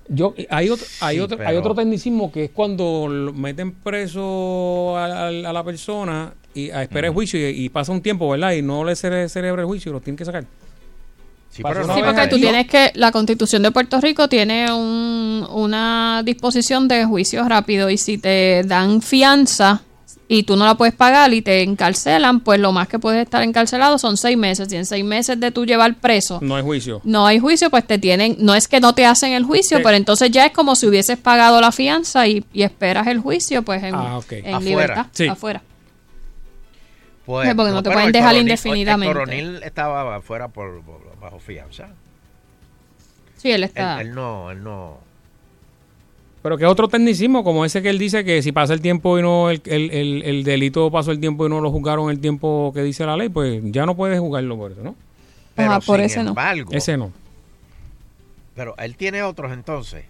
Yo, 0.09 0.35
hay 0.49 0.70
otro, 0.70 0.87
hay 1.03 1.16
Sí, 1.16 1.20
otro, 1.20 1.39
hay 1.47 1.57
otro 1.57 1.74
tecnicismo 1.74 2.33
que 2.33 2.45
es 2.45 2.51
cuando 2.51 3.09
meten 3.35 3.72
preso 3.72 4.97
a, 4.97 5.05
a- 5.05 5.29
a 5.29 5.53
la 5.53 5.62
persona 5.64 6.33
y 6.55 6.70
a 6.70 6.83
esperar 6.83 7.11
el 7.11 7.12
juicio 7.12 7.39
y, 7.51 7.64
y 7.64 7.68
pasa 7.68 7.93
un 7.93 8.01
tiempo, 8.01 8.31
¿verdad? 8.31 8.53
Y 8.53 8.62
no 8.62 8.85
le 8.85 8.93
cere- 8.95 9.29
celebra 9.29 9.61
el 9.61 9.66
juicio 9.68 9.91
y 9.91 9.93
lo 9.93 10.01
tienen 10.01 10.16
que 10.16 10.24
sacar. 10.24 10.45
Sí, 11.51 11.62
pero 11.62 11.86
porque 11.86 12.28
tú 12.28 12.36
tienes 12.38 12.66
que, 12.68 12.92
la 12.94 13.11
constitución 13.11 13.62
de 13.62 13.70
Puerto 13.72 14.01
Rico 14.01 14.28
tiene 14.28 14.72
un- 14.72 15.46
una 15.51 16.22
disposición 16.24 16.86
de 16.88 17.05
juicio 17.05 17.49
rápido 17.49 17.90
y 17.90 17.99
si 17.99 18.16
te 18.18 18.62
dan 18.64 19.03
fianza 19.03 19.82
y 20.28 20.42
tú 20.44 20.57
no 20.57 20.66
la 20.66 20.74
puedes 20.76 20.94
pagar 20.94 21.32
y 21.32 21.40
te 21.42 21.62
encarcelan, 21.62 22.40
pues 22.40 22.61
lo 22.61 22.70
más 22.70 22.86
que 22.86 22.99
puedes 22.99 23.22
estar 23.24 23.42
encarcelado 23.42 23.96
son 23.99 24.16
seis 24.18 24.36
meses. 24.36 24.70
Y 24.72 24.76
en 24.76 24.84
seis 24.86 25.03
meses 25.05 25.40
de 25.40 25.51
tú 25.51 25.64
llevar 25.64 25.94
preso 25.94 26.38
No 26.42 26.55
hay 26.55 26.62
juicio. 26.62 27.01
no 27.03 27.26
hay 27.26 27.38
juicio, 27.40 27.70
pues 27.70 27.84
te 27.86 27.99
tienen, 27.99 28.36
no 28.38 28.55
es 28.55 28.68
que 28.68 28.78
no 28.78 28.94
te 28.94 29.07
hacen 29.07 29.32
el 29.32 29.42
juicio, 29.44 29.78
Sí. 29.78 29.82
pero 29.82 29.96
entonces 29.96 30.30
ya 30.30 30.44
es 30.44 30.53
como 30.53 30.76
si 30.76 30.86
hubieses 30.86 31.16
pagado 31.18 31.61
la 31.62 31.72
fianza 31.72 32.28
y, 32.28 32.44
y 32.53 32.62
esperas 32.62 33.07
el 33.07 33.18
juicio, 33.20 33.62
pues 33.62 33.82
en, 33.82 33.94
Ah, 33.94 34.18
ok. 34.18 34.32
en 34.32 34.55
Afuera. 34.55 34.61
libertad, 34.61 35.07
Sí. 35.12 35.26
afuera. 35.26 35.62
Pues, 37.24 37.49
Sí, 37.49 37.55
porque 37.55 37.72
no 37.72 37.82
te 37.82 37.90
pueden 37.90 38.12
dejar 38.12 38.36
indefinidamente. 38.36 39.11
El 39.11 39.14
coronel 39.18 39.62
estaba 39.62 40.16
afuera 40.16 40.49
por, 40.49 40.82
por- 40.82 41.08
bajo 41.21 41.39
fianza. 41.39 41.89
Sí, 43.37 43.51
él 43.51 43.64
está. 43.64 44.01
él 44.01 44.14
no, 44.14 44.51
él 44.51 44.62
no. 44.64 44.99
Pero 46.43 46.57
que 46.57 46.66
otro 46.66 46.89
tecnicismo, 46.89 47.43
como 47.45 47.64
ese 47.64 47.83
que 47.83 47.91
él 47.91 47.99
dice 47.99 48.25
que 48.25 48.43
si 48.43 48.53
pasa 48.53 48.73
el 48.73 48.81
tiempo 48.81 49.19
y 49.19 49.23
no, 49.23 49.51
el, 49.51 49.61
el, 49.66 49.91
el- 49.91 50.23
el 50.23 50.45
delito 50.45 50.91
pasó 50.91 51.11
el 51.11 51.21
tiempo 51.21 51.47
y 51.47 51.49
no 51.49 51.61
lo 51.61 51.71
juzgaron 51.71 52.11
el 52.11 52.21
tiempo 52.21 52.71
que 52.75 52.83
dice 52.83 53.05
la 53.07 53.16
ley, 53.16 53.29
pues 53.29 53.61
ya 53.64 53.85
no 53.87 53.97
puedes 53.97 54.19
jugarlo 54.21 54.57
por 54.57 54.73
eso, 54.73 54.83
¿no? 54.83 54.95
Pero 55.55 55.71
Ajá, 55.73 55.81
por 55.81 55.97
sin 55.97 56.05
ese 56.07 56.23
no. 56.23 56.29
embargo, 56.31 56.71
Ese 56.73 56.97
no. 56.97 57.12
pero 58.55 58.77
él 58.79 58.97
tiene 58.97 59.23
otros 59.23 59.53
entonces. 59.53 60.05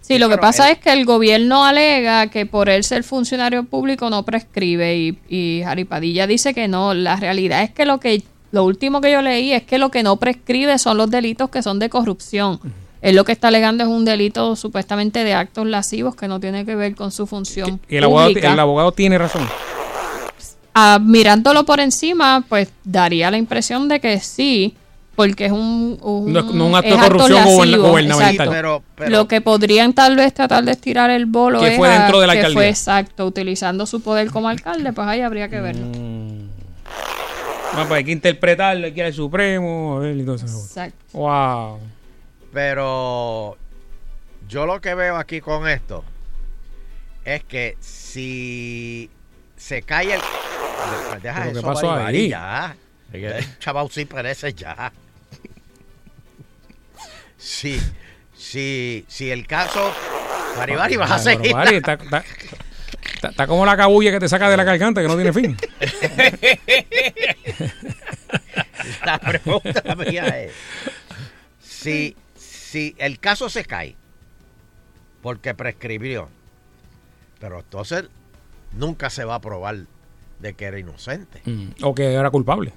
Sí, 0.00 0.18
lo 0.18 0.28
que 0.28 0.38
pasa 0.38 0.68
él- 0.70 0.76
es 0.76 0.78
que 0.82 0.92
el 0.92 1.04
gobierno 1.04 1.64
alega 1.64 2.28
que 2.28 2.46
por 2.46 2.68
él 2.68 2.82
ser 2.84 3.02
funcionario 3.04 3.64
público 3.64 4.08
no 4.08 4.24
prescribe 4.24 4.96
y, 4.96 5.18
y 5.28 5.62
Jari 5.64 5.84
Padilla 5.84 6.26
dice 6.26 6.54
que 6.54 6.68
no. 6.68 6.94
La 6.94 7.16
realidad 7.16 7.62
es 7.62 7.70
que 7.72 7.84
lo 7.84 7.98
que 8.00 8.22
lo 8.52 8.64
último 8.64 9.00
que 9.00 9.12
yo 9.12 9.22
leí 9.22 9.52
es 9.52 9.62
que 9.64 9.78
lo 9.78 9.90
que 9.90 10.02
no 10.02 10.16
prescribe 10.16 10.78
son 10.78 10.96
los 10.96 11.10
delitos 11.10 11.50
que 11.50 11.62
son 11.62 11.78
de 11.78 11.88
corrupción. 11.90 12.58
Él 13.02 13.14
lo 13.14 13.24
que 13.24 13.32
está 13.32 13.48
alegando 13.48 13.84
es 13.84 13.88
un 13.90 14.04
delito 14.04 14.56
supuestamente 14.56 15.22
de 15.22 15.34
actos 15.34 15.66
lascivos 15.66 16.16
que 16.16 16.26
no 16.28 16.40
tiene 16.40 16.64
que 16.64 16.74
ver 16.74 16.94
con 16.94 17.12
su 17.12 17.26
función 17.26 17.78
Y 17.88 17.96
el 17.96 18.04
abogado, 18.04 18.28
pública. 18.28 18.52
el 18.52 18.58
abogado 18.60 18.92
tiene 18.92 19.18
razón. 19.18 19.46
Ah, 20.74 20.98
mirándolo 21.00 21.64
por 21.64 21.80
encima, 21.80 22.44
pues 22.48 22.68
daría 22.84 23.30
la 23.30 23.38
impresión 23.38 23.88
de 23.88 23.98
que 24.00 24.18
sí, 24.20 24.74
porque 25.14 25.46
es 25.46 25.52
un, 25.52 25.98
un- 26.02 26.32
No 26.32 26.66
un 26.66 26.74
acto 26.74 26.94
de 26.96 27.00
corrupción 27.02 27.32
lascivos, 27.44 27.88
gubernamental. 27.90 28.30
exacto. 28.32 28.50
Pero, 28.52 28.82
pero- 28.94 29.10
Lo 29.10 29.28
que 29.28 29.40
podrían 29.40 29.94
tal 29.94 30.16
vez 30.16 30.34
tratar 30.34 30.64
de 30.64 30.72
estirar 30.72 31.08
el 31.10 31.24
bolo 31.26 31.60
Que 31.60 31.68
es 31.68 31.76
fue 31.78 31.88
a- 31.88 31.98
dentro 32.00 32.20
de 32.20 32.26
la 32.26 32.32
que 32.34 32.38
alcaldía. 32.40 32.56
fue 32.58 32.68
exacto, 32.68 33.24
utilizando 33.26 33.86
su 33.86 34.02
poder 34.02 34.30
como 34.30 34.48
alcalde, 34.48 34.92
pues 34.92 35.08
ahí 35.08 35.20
habría 35.22 35.48
que 35.48 35.60
verlo. 35.60 35.86
Mm. 35.86 36.15
Bueno, 37.76 37.88
pues 37.88 37.98
hay 37.98 38.04
que 38.04 38.12
interpretarlo, 38.12 38.86
hay 38.86 38.92
que 38.92 39.00
ir 39.00 39.06
al 39.06 39.12
Supremo, 39.12 39.96
a 39.96 40.00
ver 40.00 40.16
y 40.16 40.24
todo 40.24 40.36
eso. 40.36 40.46
Exacto. 40.46 40.96
Wow. 41.12 41.78
Pero 42.52 43.58
yo 44.48 44.64
lo 44.64 44.80
que 44.80 44.94
veo 44.94 45.16
aquí 45.16 45.40
con 45.42 45.68
esto 45.68 46.02
es 47.24 47.44
que 47.44 47.76
si 47.80 49.10
se 49.56 49.82
cae 49.82 50.14
el. 50.14 50.20
Deja 51.22 51.40
¿Pero 51.40 51.52
qué 51.52 51.58
eso, 51.58 51.66
pasó 51.66 51.86
Bari, 51.88 52.02
Bari, 52.04 52.16
ahí? 52.18 52.28
ya. 52.28 52.76
El 53.12 53.58
chaval 53.58 53.90
sí 53.90 54.04
parece 54.06 54.54
ya. 54.54 54.92
Si, 57.36 57.78
si, 58.34 59.04
si 59.08 59.30
el 59.30 59.46
caso. 59.46 59.92
Bari, 60.56 60.74
Bari, 60.76 60.96
vas 60.96 61.10
a 61.10 61.18
seguir. 61.18 61.52
Bari, 61.52 61.76
está, 61.76 61.94
está- 61.94 62.24
está- 63.14 63.46
como 63.46 63.64
la 63.66 63.76
cabulla 63.76 64.10
que 64.12 64.20
te 64.20 64.28
saca 64.28 64.48
de 64.50 64.56
la 64.56 64.64
garganta 64.64 65.02
que 65.02 65.08
no 65.08 65.14
tiene 65.16 65.32
fin. 65.32 65.56
La 69.04 69.18
pregunta 69.18 69.94
mía 69.96 70.42
es: 70.42 70.52
si, 71.60 72.16
si 72.36 72.94
el 72.98 73.18
caso 73.18 73.48
se 73.48 73.64
cae 73.64 73.96
porque 75.22 75.54
prescribió, 75.54 76.28
pero 77.40 77.60
entonces 77.60 78.04
nunca 78.72 79.10
se 79.10 79.24
va 79.24 79.36
a 79.36 79.40
probar 79.40 79.76
de 80.40 80.54
que 80.54 80.64
era 80.66 80.78
inocente. 80.78 81.40
Mm, 81.44 81.68
O 81.82 81.94
que 81.94 82.12
era 82.14 82.30
culpable. 82.30 82.72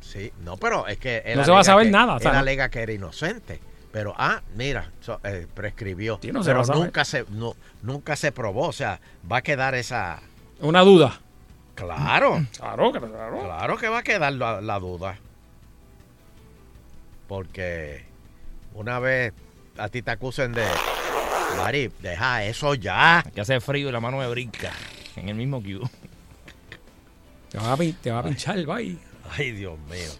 Sí, 0.00 0.32
no, 0.44 0.56
pero 0.56 0.86
es 0.86 0.98
que 0.98 1.22
él 1.24 1.38
No 1.38 1.44
se 1.44 1.50
va 1.50 1.60
a 1.60 1.64
saber 1.64 1.86
que- 1.86 1.92
nada, 1.92 2.16
Él 2.16 2.22
¿sabes? 2.22 2.38
alega 2.38 2.68
que 2.68 2.80
era 2.80 2.92
inocente. 2.92 3.60
Pero, 3.96 4.12
ah, 4.18 4.42
mira, 4.54 4.90
so- 5.00 5.20
eh, 5.24 5.46
prescribió. 5.54 6.18
Sí, 6.20 6.30
no 6.30 6.42
se 6.42 6.50
pero 6.52 6.62
nunca 6.66 7.02
se, 7.06 7.24
no, 7.30 7.54
nunca 7.80 8.14
se 8.14 8.30
probó. 8.30 8.68
O 8.68 8.72
sea, 8.72 9.00
va 9.32 9.38
a 9.38 9.42
quedar 9.42 9.74
esa. 9.74 10.20
Una 10.60 10.82
duda. 10.82 11.18
Claro. 11.74 12.44
Claro, 12.58 12.92
claro. 12.92 13.40
Claro 13.42 13.76
que 13.78 13.88
va 13.88 14.00
a 14.00 14.02
quedar 14.02 14.34
la, 14.34 14.60
la 14.60 14.78
duda. 14.80 15.16
Porque 17.26 18.04
una 18.74 18.98
vez 18.98 19.32
a 19.78 19.88
ti 19.88 20.02
te 20.02 20.10
acusen 20.10 20.52
de. 20.52 20.66
Mari, 21.56 21.90
deja 22.02 22.44
eso 22.44 22.74
ya. 22.74 23.24
Que 23.34 23.40
hace 23.40 23.60
frío 23.62 23.88
y 23.88 23.92
la 23.92 24.00
mano 24.00 24.18
me 24.18 24.28
brinca 24.28 24.72
en 25.16 25.30
el 25.30 25.36
mismo 25.36 25.62
cube. 25.62 25.88
Te 27.50 27.56
va 27.56 27.72
a, 27.72 27.76
te 27.78 28.10
va 28.10 28.18
a 28.18 28.22
pinchar, 28.24 28.62
bye. 28.66 28.98
Ay, 29.38 29.52
Dios 29.52 29.78
mío. 29.88 30.10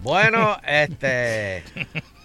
Bueno, 0.00 0.56
este. 0.66 1.62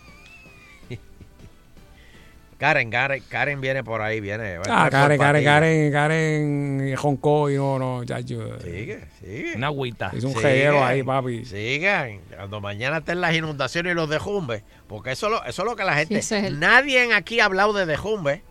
Karen, 2.64 2.90
Karen, 2.90 3.24
Karen 3.28 3.60
viene 3.60 3.84
por 3.84 4.02
ahí, 4.02 4.22
viene. 4.22 4.58
Ah, 4.70 4.88
Karen, 4.90 5.18
Karen. 5.20 5.44
Karen, 5.44 5.92
Karen 5.92 6.96
roncó 6.96 7.50
y 7.50 7.56
no, 7.58 7.78
no, 7.78 8.06
chacho. 8.06 8.58
Sigue, 8.62 9.06
sigue. 9.20 9.54
Una 9.58 9.68
agüita. 9.68 10.12
Hizo 10.16 10.28
un 10.30 10.34
Sigue. 10.36 10.46
reguero 10.48 10.82
ahí, 10.86 11.04
papi. 11.04 11.44
Sigan, 11.44 12.22
cuando 12.34 12.62
mañana 12.62 13.00
estén 13.00 13.20
las 13.20 13.36
inundaciones 13.36 13.92
y 13.92 13.96
los 13.96 14.08
dejumbes, 14.10 14.64
porque 14.88 15.12
eso, 15.12 15.28
lo- 15.30 15.44
eso 15.44 15.64
es 15.64 15.70
lo 15.70 15.76
que 15.76 15.84
la 15.84 15.96
gente... 15.96 16.18
ese 16.20 16.40
es 16.40 16.46
el- 16.46 16.60
Nadie 16.62 17.04
en 17.04 17.12
aquí 17.12 17.42
ha 17.42 17.46
hablado 17.46 17.74
de 17.74 17.86
dejumbe, 17.86 18.44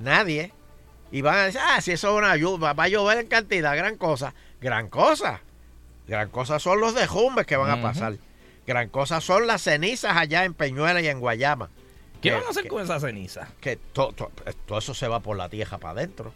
nadie. 0.00 0.52
Y 1.12 1.22
van 1.22 1.36
a 1.36 1.44
decir, 1.44 1.60
ah, 1.62 1.80
si 1.80 1.92
eso 1.92 2.08
es 2.10 2.18
una 2.18 2.34
lluvia, 2.36 2.72
va 2.72 2.82
a 2.84 2.88
llover 2.88 3.18
en 3.18 3.28
cantidad, 3.28 3.76
gran 3.76 3.96
cosa. 3.96 4.34
Gran 4.60 4.88
cosa. 4.88 5.42
Gran 6.08 6.28
cosa 6.30 6.58
son 6.58 6.80
los 6.80 6.96
dejumbes 6.96 7.46
que 7.46 7.56
van 7.56 7.70
a 7.70 7.80
pasar. 7.80 8.14
Gran 8.66 8.88
cosa 8.88 9.20
son 9.20 9.46
las 9.46 9.62
cenizas 9.62 10.16
allá 10.16 10.44
en 10.44 10.54
Peñuela 10.54 11.00
y 11.00 11.06
en 11.06 11.20
Guayama. 11.20 11.70
¿Qué 12.24 12.30
Que- 12.30 12.34
van 12.36 12.44
a 12.44 12.48
hacer 12.48 12.62
que- 12.64 12.68
con 12.70 12.82
esa 12.82 12.98
ceniza? 12.98 13.48
Que 13.60 13.76
to- 13.76 14.12
to- 14.12 14.32
todo 14.66 14.78
eso 14.78 14.94
se 14.94 15.06
va 15.08 15.20
por 15.20 15.36
la 15.36 15.48
tierra 15.48 15.78
para 15.78 15.92
adentro. 16.00 16.32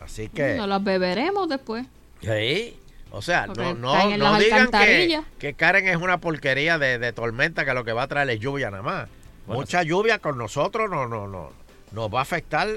Así 0.00 0.28
que... 0.28 0.56
Nos 0.56 0.68
las 0.68 0.82
beberemos 0.82 1.48
después. 1.48 1.86
Sí. 2.20 2.78
O 3.10 3.22
sea, 3.22 3.46
Porque 3.46 3.62
no, 3.62 3.74
no, 3.74 4.16
no 4.18 4.38
digan 4.38 4.70
que, 4.70 5.22
que 5.38 5.54
Karen 5.54 5.88
es 5.88 5.96
una 5.96 6.18
porquería 6.18 6.78
de, 6.78 6.98
de 6.98 7.12
tormenta 7.12 7.64
que 7.64 7.72
lo 7.72 7.84
que 7.84 7.92
va 7.92 8.02
a 8.02 8.06
traer 8.08 8.28
es 8.30 8.40
lluvia 8.40 8.70
nada 8.70 8.82
más. 8.82 9.08
Bueno, 9.46 9.60
Mucha 9.60 9.82
lluvia 9.82 10.18
con 10.18 10.36
nosotros 10.36 10.90
no, 10.90 11.06
no, 11.08 11.26
no, 11.26 11.50
nos 11.92 12.12
va 12.14 12.18
a 12.18 12.22
afectar, 12.22 12.68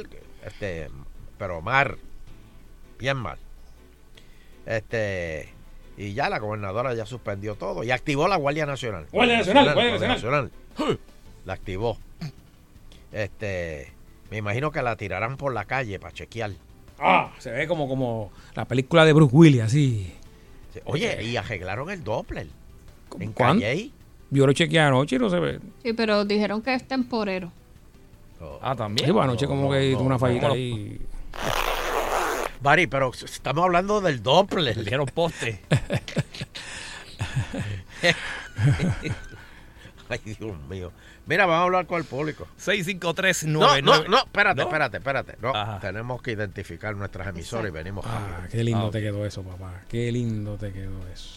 este, 0.46 0.90
pero 1.38 1.62
mar, 1.62 1.98
bien 2.98 3.18
mal. 3.18 3.38
Este, 4.66 5.50
y 5.98 6.14
ya 6.14 6.30
la 6.30 6.40
gobernadora 6.40 6.94
ya 6.94 7.06
suspendió 7.06 7.56
todo 7.56 7.84
y 7.84 7.92
activó 7.92 8.28
la 8.30 8.38
Guardia 8.38 8.66
Nacional. 8.66 9.08
Guardia 9.12 9.40
Nacional, 9.40 9.74
Guardia 9.74 10.08
Nacional. 10.08 10.52
La 11.46 11.54
activó. 11.54 11.98
Este, 13.12 13.92
me 14.30 14.38
imagino 14.38 14.72
que 14.72 14.82
la 14.82 14.96
tirarán 14.96 15.38
por 15.38 15.54
la 15.54 15.66
calle 15.66 16.00
para 16.00 16.14
chequear. 16.14 16.52
Ah, 17.00 17.32
se 17.40 17.52
ve 17.52 17.68
como, 17.68 17.88
como 17.88 18.32
la 18.56 18.66
película 18.66 19.06
de 19.06 19.14
Bruce 19.14 19.36
Willis, 19.36 19.62
así. 19.62 20.14
Oye, 20.86 21.24
y 21.24 21.36
arreglaron 21.36 21.90
el 21.90 22.04
Doppler. 22.04 22.48
En 23.20 23.34
¿Cuándo? 23.34 23.66
Yo 24.30 24.48
lo 24.48 24.54
chequeé 24.54 24.80
anoche 24.80 25.18
y 25.18 25.20
no 25.20 25.30
se 25.30 25.40
ve. 25.40 25.60
Sí, 25.84 25.94
pero 25.94 26.24
dijeron 26.24 26.62
que 26.62 26.74
es 26.74 26.88
temporero. 26.88 27.52
Ah, 28.62 28.76
también. 28.76 29.08
Sí, 29.08 29.14
pues 29.14 29.24
anoche 29.24 29.48
como 29.48 29.72
que 29.72 29.92
hizo 29.92 30.02
una 30.02 30.18
fallita 30.18 30.48
no. 30.48 30.54
ahí. 30.54 31.00
Bari, 32.62 32.88
pero 32.88 33.12
estamos 33.14 33.66
hablando 33.66 34.02
del 34.02 34.24
Doppler. 34.24 34.80
Dijeron 34.84 35.06
poste. 35.08 35.62
Ay, 40.10 40.20
Dios 40.24 40.60
mío. 40.70 40.92
Mira, 41.32 41.46
vamos 41.46 41.62
a 41.62 41.64
hablar 41.64 41.86
con 41.86 41.98
el 41.98 42.04
público. 42.04 42.46
653 42.58 43.46
No, 43.46 43.80
no, 43.82 44.04
no, 44.04 44.18
espérate, 44.18 44.58
¿No? 44.58 44.64
espérate, 44.64 44.98
espérate. 44.98 45.38
No, 45.42 45.56
Ajá. 45.56 45.80
tenemos 45.80 46.22
que 46.22 46.34
identificar 46.34 46.94
nuestras 46.94 47.26
emisoras 47.30 47.70
y 47.70 47.72
venimos 47.72 48.04
Ah, 48.06 48.48
qué 48.52 48.62
lindo 48.66 48.88
Ah, 48.88 48.92
te 48.92 49.00
quedó 49.00 49.26
eso, 49.26 49.42
papá. 49.42 49.82
Qué 49.88 50.12
lindo 50.12 50.58
te 50.58 50.74
quedó 50.74 51.08
eso. 51.08 51.30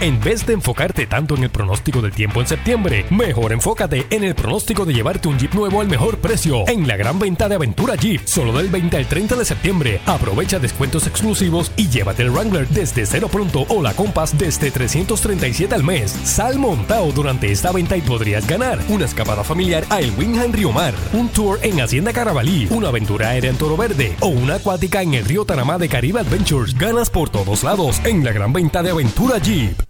En 0.00 0.18
vez 0.18 0.46
de 0.46 0.54
enfocarte 0.54 1.06
tanto 1.06 1.36
en 1.36 1.42
el 1.42 1.50
pronóstico 1.50 2.00
del 2.00 2.12
tiempo 2.12 2.40
en 2.40 2.46
septiembre, 2.46 3.04
mejor 3.10 3.52
enfócate 3.52 4.06
en 4.08 4.24
el 4.24 4.34
pronóstico 4.34 4.86
de 4.86 4.94
llevarte 4.94 5.28
un 5.28 5.38
Jeep 5.38 5.52
nuevo 5.52 5.82
al 5.82 5.88
mejor 5.88 6.16
precio 6.20 6.66
en 6.68 6.88
la 6.88 6.96
gran 6.96 7.18
venta 7.18 7.50
de 7.50 7.56
Aventura 7.56 7.96
Jeep, 7.96 8.22
solo 8.24 8.54
del 8.54 8.68
20 8.68 8.96
al 8.96 9.06
30 9.06 9.36
de 9.36 9.44
septiembre. 9.44 10.00
Aprovecha 10.06 10.58
descuentos 10.58 11.06
exclusivos 11.06 11.70
y 11.76 11.90
llévate 11.90 12.22
el 12.22 12.30
Wrangler 12.30 12.66
desde 12.68 13.04
cero 13.04 13.28
pronto 13.30 13.66
o 13.68 13.82
la 13.82 13.92
Compass 13.92 14.38
desde 14.38 14.70
337 14.70 15.74
al 15.74 15.84
mes. 15.84 16.12
Sal 16.24 16.58
montado 16.58 17.12
durante 17.12 17.52
esta 17.52 17.70
venta 17.70 17.94
y 17.94 18.00
podrías 18.00 18.46
ganar 18.46 18.78
una 18.88 19.04
escapada 19.04 19.44
familiar 19.44 19.84
a 19.90 20.00
El 20.00 20.12
Río 20.52 20.72
Mar, 20.72 20.94
un 21.12 21.28
tour 21.28 21.58
en 21.60 21.78
Hacienda 21.78 22.14
Carabalí, 22.14 22.68
una 22.70 22.88
aventura 22.88 23.28
aérea 23.28 23.50
en 23.50 23.58
Toro 23.58 23.76
Verde 23.76 24.16
o 24.20 24.28
una 24.28 24.54
acuática 24.54 25.02
en 25.02 25.12
el 25.12 25.26
río 25.26 25.44
Tanamá 25.44 25.76
de 25.76 25.90
Caribe 25.90 26.20
Adventures. 26.20 26.74
Ganas 26.78 27.10
por 27.10 27.28
todos 27.28 27.64
lados 27.64 28.00
en 28.04 28.24
la 28.24 28.32
gran 28.32 28.54
venta 28.54 28.82
de 28.82 28.92
Aventura 28.92 29.36
Jeep. 29.36 29.89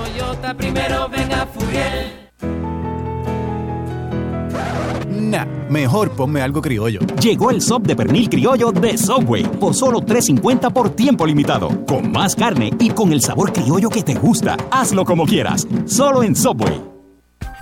Primero 0.57 1.09
ven 1.09 1.31
a 1.33 1.45
Furiel. 1.45 2.21
Nah, 5.09 5.45
mejor 5.69 6.11
ponme 6.11 6.41
algo 6.41 6.61
criollo. 6.61 6.99
Llegó 7.21 7.51
el 7.51 7.61
sub 7.61 7.83
de 7.83 7.95
pernil 7.95 8.29
criollo 8.29 8.71
de 8.71 8.97
Subway 8.97 9.43
por 9.43 9.73
solo 9.73 10.01
$3.50 10.01 10.71
por 10.73 10.89
tiempo 10.89 11.25
limitado. 11.25 11.69
Con 11.85 12.11
más 12.11 12.35
carne 12.35 12.71
y 12.79 12.89
con 12.89 13.13
el 13.13 13.21
sabor 13.21 13.53
criollo 13.53 13.89
que 13.89 14.03
te 14.03 14.15
gusta. 14.15 14.57
Hazlo 14.71 15.05
como 15.05 15.25
quieras. 15.25 15.67
Solo 15.85 16.23
en 16.23 16.35
Subway. 16.35 16.90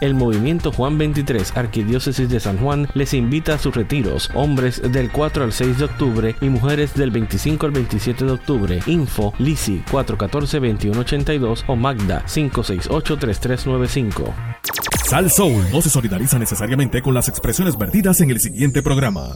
El 0.02 0.16
movimiento 0.16 0.72
Juan 0.72 0.98
23, 0.98 1.58
Arquidiócesis 1.58 2.30
de 2.30 2.40
San 2.40 2.58
Juan, 2.58 2.88
les 2.94 3.14
invita 3.14 3.56
a 3.56 3.58
sus 3.58 3.76
retiros, 3.76 4.30
hombres 4.34 4.82
del 4.82 5.12
4 5.12 5.44
al 5.44 5.52
6 5.52 5.78
de 5.78 5.84
octubre 5.86 6.38
y 6.40 6.46
mujeres 6.46 6.94
del 6.94 7.12
25 7.12 7.66
al 7.66 7.74
27 7.74 8.24
de 8.24 8.32
octubre. 8.32 8.80
Info 8.86 9.34
Lisi 9.40 9.84
414-2182 9.92 11.66
o 11.68 11.76
Magda 11.76 12.24
568-3395. 12.26 14.34
Sal 15.06 15.30
Soul 15.30 15.66
no 15.72 15.82
se 15.82 15.90
solidariza 15.90 16.40
necesariamente 16.40 17.02
con 17.02 17.14
las 17.14 17.28
expresiones 17.28 17.78
vertidas 17.78 18.22
en 18.22 18.32
el 18.32 18.40
siguiente 18.40 18.82
programa. 18.82 19.36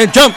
¡Atención! 0.00 0.34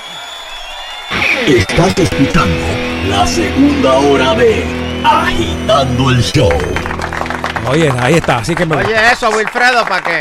Estás 1.48 1.98
escuchando 1.98 2.66
la 3.08 3.26
segunda 3.26 3.94
hora 3.94 4.36
de 4.36 4.62
Agitando 5.06 6.10
el 6.10 6.22
Show. 6.22 6.50
Oye, 7.70 7.90
ahí 7.98 8.16
está, 8.16 8.40
así 8.40 8.56
que 8.56 8.66
me 8.66 8.76
Oye, 8.76 8.94
eso, 9.14 9.30
Wilfredo, 9.30 9.86
para 9.88 10.04
que, 10.04 10.20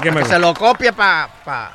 que 0.00 0.10
me 0.10 0.22
que 0.22 0.28
se 0.28 0.38
lo 0.38 0.54
copie 0.54 0.94
para 0.94 1.28
pa, 1.44 1.72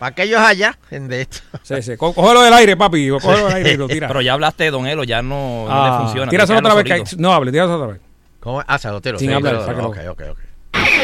pa 0.00 0.06
aquellos 0.08 0.40
allá. 0.40 0.76
De 0.90 1.20
esto. 1.20 1.38
Sí, 1.62 1.80
sí. 1.80 1.96
Có- 1.96 2.12
Cógelo 2.12 2.42
del 2.42 2.52
aire, 2.54 2.76
papi. 2.76 3.08
Cógelo 3.08 3.46
del 3.46 3.54
aire 3.58 3.72
y 3.74 3.76
lo 3.76 3.86
tira. 3.88 4.08
Pero 4.08 4.20
ya 4.20 4.32
hablaste 4.32 4.64
de 4.64 4.70
Don 4.72 4.84
Elo, 4.88 5.04
ya 5.04 5.22
no, 5.22 5.64
no 5.64 5.68
Ah, 5.70 5.90
le 5.92 6.04
funciona. 6.06 6.28
tíraselo 6.28 6.58
otra 6.58 6.74
vez. 6.74 6.84
que 6.84 7.16
no 7.18 7.32
hable, 7.32 7.52
tíraselo 7.52 7.76
otra 7.76 7.86
vez. 7.92 8.00
¿Cómo? 8.40 8.64
Ah, 8.66 8.78
se 8.80 8.88
lo 8.88 9.00
tiro. 9.00 9.16
Sin 9.16 9.28
sí, 9.28 9.34
hablar, 9.34 9.60
sácalo. 9.64 9.90
ok, 9.90 9.98
ok, 10.10 10.22
ok. 10.32 10.38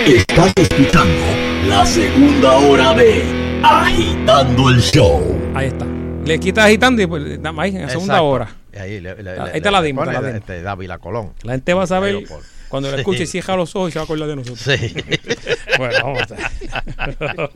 Estás 0.04 0.52
escuchando 0.56 1.24
la 1.68 1.86
segunda 1.86 2.52
hora 2.54 2.92
de 2.94 3.43
Agitando 3.66 4.68
el 4.68 4.80
Show. 4.80 5.22
Ahí 5.54 5.68
está. 5.68 5.86
Le 6.24 6.38
quitas 6.38 6.66
agitando 6.66 7.00
y 7.02 7.06
pues, 7.06 7.38
nada 7.38 7.52
más 7.52 7.64
ahí, 7.64 7.76
en 7.76 7.82
la 7.82 7.88
segunda 7.88 8.14
Exacto. 8.14 8.26
hora. 8.28 8.48
Y 8.74 8.78
ahí, 8.78 9.00
le, 9.00 9.14
le- 9.16 9.22
le- 9.22 9.40
ahí 9.40 9.60
te 9.60 9.70
la 9.70 9.80
dimos, 9.80 10.06
la 10.06 10.12
dimos. 10.20 10.34
Este, 10.34 10.60
Dávila 10.62 10.98
Colón. 10.98 11.32
La 11.42 11.52
gente 11.52 11.72
va 11.74 11.84
a 11.84 11.86
saber, 11.86 12.14
Aeroport. 12.16 12.44
cuando 12.68 12.90
la 12.90 12.96
Sí. 12.96 13.00
escuche 13.00 13.22
y 13.22 13.26
cierra 13.26 13.56
los 13.56 13.74
ojos 13.74 13.88
y 13.88 13.92
se 13.92 13.98
va 13.98 14.02
a 14.02 14.04
acordar 14.04 14.28
de 14.28 14.36
nosotros. 14.36 14.60
Sí. 14.60 14.94
bueno, 15.78 15.94
vamos 16.02 16.22
a 16.30 17.50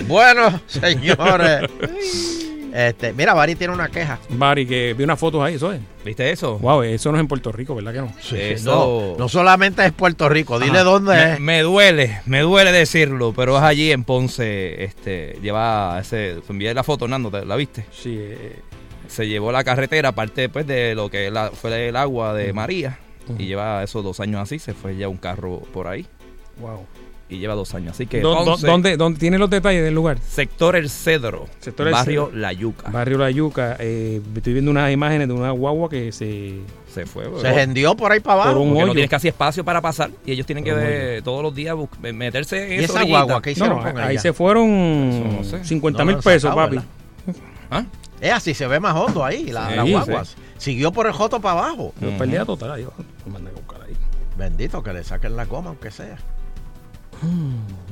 Bueno, 0.06 0.60
señores. 0.66 1.70
este, 2.72 3.12
mira, 3.12 3.34
Bari 3.34 3.54
tiene 3.54 3.72
una 3.74 3.88
queja. 3.88 4.18
Bari, 4.30 4.66
que 4.66 4.94
vi 4.94 5.04
unas 5.04 5.18
fotos 5.18 5.42
ahí, 5.42 5.54
eso 5.54 5.72
es. 5.72 5.80
¿Viste 6.04 6.30
eso? 6.30 6.58
Wow, 6.58 6.82
eso 6.82 7.10
no 7.12 7.18
es 7.18 7.20
en 7.20 7.28
Puerto 7.28 7.52
Rico, 7.52 7.74
¿verdad 7.74 7.92
que 7.92 7.98
no? 8.00 8.12
Eso- 8.38 9.12
No, 9.14 9.18
no 9.18 9.28
solamente 9.28 9.84
es 9.84 9.92
Puerto 9.92 10.28
Rico, 10.28 10.58
dile 10.58 10.78
Ajá. 10.78 10.84
dónde 10.84 11.14
me, 11.14 11.32
es. 11.34 11.40
me 11.40 11.60
duele, 11.62 12.20
me 12.26 12.40
duele 12.40 12.72
decirlo, 12.72 13.32
pero 13.36 13.56
es 13.56 13.62
allí 13.62 13.92
en 13.92 14.04
Ponce. 14.04 14.82
Este, 14.84 15.38
lleva 15.42 15.98
ese. 16.00 16.36
Te 16.46 16.52
envié 16.52 16.74
la 16.74 16.82
foto, 16.82 17.06
Nando, 17.06 17.30
¿te- 17.30 17.44
¿la 17.46 17.56
viste? 17.56 17.84
Sí. 17.92 18.16
eh, 18.18 18.60
Se 19.08 19.28
llevó 19.28 19.52
la 19.52 19.62
carretera, 19.62 20.08
aparte 20.10 20.48
pues, 20.48 20.66
de 20.66 20.94
lo 20.94 21.10
que 21.10 21.30
la- 21.30 21.50
fue 21.50 21.88
el 21.88 21.96
agua 21.96 22.32
de 22.34 22.52
María. 22.54 22.98
Y 23.38 23.46
lleva 23.46 23.82
esos 23.82 24.02
dos 24.02 24.18
años 24.20 24.40
así, 24.40 24.58
se 24.58 24.72
fue 24.74 24.96
ya 24.96 25.08
un 25.08 25.18
carro 25.18 25.60
por 25.72 25.86
ahí. 25.86 26.06
Wow. 26.58 26.86
Y 27.32 27.38
lleva 27.38 27.54
dos 27.54 27.74
años. 27.74 27.92
Así 27.92 28.06
que. 28.06 28.20
¿Dó- 28.20 28.44
Ponce, 28.44 28.66
¿Dónde, 28.66 28.96
dónde 28.96 29.18
tiene 29.18 29.38
los 29.38 29.48
detalles 29.48 29.82
del 29.82 29.94
lugar? 29.94 30.18
Sector 30.18 30.76
El 30.76 30.90
Cedro. 30.90 31.46
Sector 31.60 31.86
El 31.88 31.92
barrio 31.94 32.26
Cedro. 32.26 32.38
La 32.38 32.52
Yuca. 32.52 32.90
Barrio 32.90 33.18
La 33.18 33.30
Yuca. 33.30 33.76
eh, 33.78 34.20
estoy 34.36 34.52
viendo 34.52 34.70
unas 34.70 34.92
imágenes 34.92 35.28
de 35.28 35.34
una 35.34 35.50
guagua 35.50 35.88
que 35.88 36.12
se... 36.12 36.60
Se 36.92 37.06
fue. 37.06 37.24
Se 37.40 37.48
hendió 37.62 37.96
por 37.96 38.12
ahí 38.12 38.20
para 38.20 38.34
abajo. 38.34 38.50
Por 38.52 38.58
un 38.60 38.68
Porque 38.68 38.78
no 38.80 38.84
hoyo. 38.84 38.92
tienes 38.92 39.10
casi 39.10 39.28
espacio 39.28 39.64
para 39.64 39.80
pasar 39.80 40.10
y 40.26 40.32
ellos 40.32 40.44
tienen 40.44 40.62
que 40.62 40.72
Por 40.72 40.80
un 40.80 40.86
de- 40.86 41.22
todos 41.24 41.42
los 41.42 41.54
días 41.54 41.74
bus- 41.74 41.88
meterse 42.00 42.74
en 42.74 42.80
¿Y 42.82 42.84
esa 42.84 42.92
orillita. 42.98 43.22
guagua 43.22 43.40
qué 43.42 43.52
hicieron 43.52 43.78
No, 43.78 43.82
con 43.82 43.98
ahí 43.98 44.12
ella? 44.12 44.20
se 44.20 44.32
fueron 44.34 44.68
Eso 44.68 45.36
no 45.38 45.44
sé. 45.44 45.64
50 45.64 45.98
No 46.00 46.04
mil 46.04 46.16
pesos, 46.16 46.42
sacado, 46.50 46.56
papi. 46.56 46.76
¿verdad? 47.70 47.86
Es 48.20 48.32
así, 48.32 48.52
se 48.52 48.66
ve 48.66 48.78
más 48.78 48.94
hondo 48.94 49.24
ahí, 49.24 49.46
la, 49.50 49.70
Sí, 49.70 49.76
la 49.76 49.84
sí. 49.84 49.90
guagua. 49.92 50.22
Siguió 50.58 50.92
por 50.92 51.06
el 51.06 51.12
joto 51.12 51.40
para 51.40 51.58
abajo. 51.60 51.94
Yo 52.00 52.10
perdía 52.18 52.44
total. 52.44 52.72
ahí, 52.72 52.82
lo 52.84 53.32
mandé 53.32 53.50
a 53.50 53.54
buscar 53.54 53.80
ahí. 53.82 53.96
Bendito, 54.36 54.82
que 54.82 54.92
le 54.92 55.02
saquen 55.02 55.34
la 55.34 55.46
goma, 55.46 55.70
aunque 55.70 55.90
sea. 55.90 56.18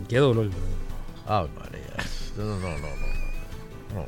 Qué 0.09 0.19
dolor. 0.19 0.51
Ay, 1.27 1.47
María. 1.59 1.81
No, 2.37 2.45
no, 2.45 2.59
no, 2.59 2.69
no. 2.79 2.79
no, 2.79 4.07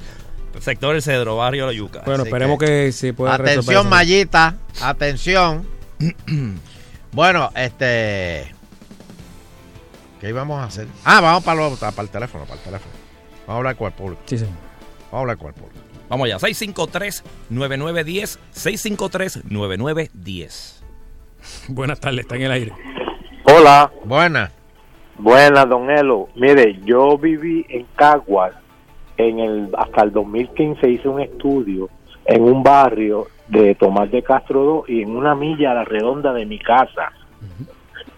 no. 0.55 0.61
Sector 0.61 0.95
El 0.97 1.03
Cedro, 1.03 1.37
barrio 1.37 1.67
La 1.67 1.73
Yuca. 1.73 2.03
Bueno, 2.05 2.23
Así 2.23 2.29
esperemos 2.29 2.59
que, 2.59 2.93
se 2.93 3.15
pueda 3.15 3.37
resolver 3.39 3.59
Atención. 3.61 3.89
Mayita. 3.89 4.57
Atención. 4.83 5.67
bueno, 7.13 7.51
este. 7.55 8.53
¿Qué 10.21 10.29
íbamos 10.29 10.61
a 10.61 10.65
hacer? 10.65 10.87
Ah, 11.05 11.21
vamos 11.21 11.43
para, 11.43 11.69
lo- 11.69 11.77
para 11.77 12.03
el 12.03 12.09
teléfono, 12.11 12.45
para 12.45 12.59
el 12.59 12.65
teléfono. 12.65 12.93
Vamos 13.47 13.49
a 13.49 13.57
hablar 13.57 13.77
con 13.77 13.87
el 13.89 13.93
público. 13.93 14.23
Sí, 14.27 14.39
señor. 14.39 14.55
Vamos 15.11 15.13
a 15.13 15.19
hablar 15.21 15.39
con 15.39 15.49
el 15.49 15.55
público. 15.55 15.81
Vamos 16.09 16.27
allá, 16.27 16.39
653-9910, 16.39 18.39
653-9910. 18.55 20.75
Buenas 21.69 21.99
tardes, 21.99 22.21
está 22.21 22.37
en 22.37 22.43
el 22.43 22.53
aire. 22.53 22.73
Hola. 23.45 23.91
Buena. 24.05 24.53
Buena, 25.19 25.65
don 25.67 25.91
Elo. 25.91 26.29
Mire, 26.35 26.81
yo 26.85 27.19
viví 27.19 27.65
en 27.69 27.87
Caguas 27.97 28.55
en 29.17 29.39
el 29.39 29.69
hasta 29.77 30.03
el 30.03 30.13
2015 30.13 30.89
hice 30.89 31.09
un 31.09 31.21
estudio 31.21 31.89
en 32.25 32.43
un 32.43 32.63
barrio 32.63 33.27
de 33.49 33.75
Tomás 33.75 34.11
de 34.11 34.23
Castro 34.23 34.65
2 34.65 34.89
y 34.89 35.03
en 35.03 35.17
una 35.17 35.35
milla 35.35 35.73
a 35.73 35.75
la 35.75 35.85
redonda 35.85 36.33
de 36.33 36.47
mi 36.47 36.59
casa 36.59 37.13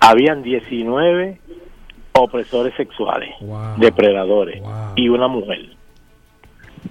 habían 0.01 0.43
19 0.43 1.41
opresores 2.13 2.75
sexuales, 2.77 3.35
depredadores 3.79 4.63
y 4.95 5.09
una 5.09 5.29
mujer. 5.29 5.71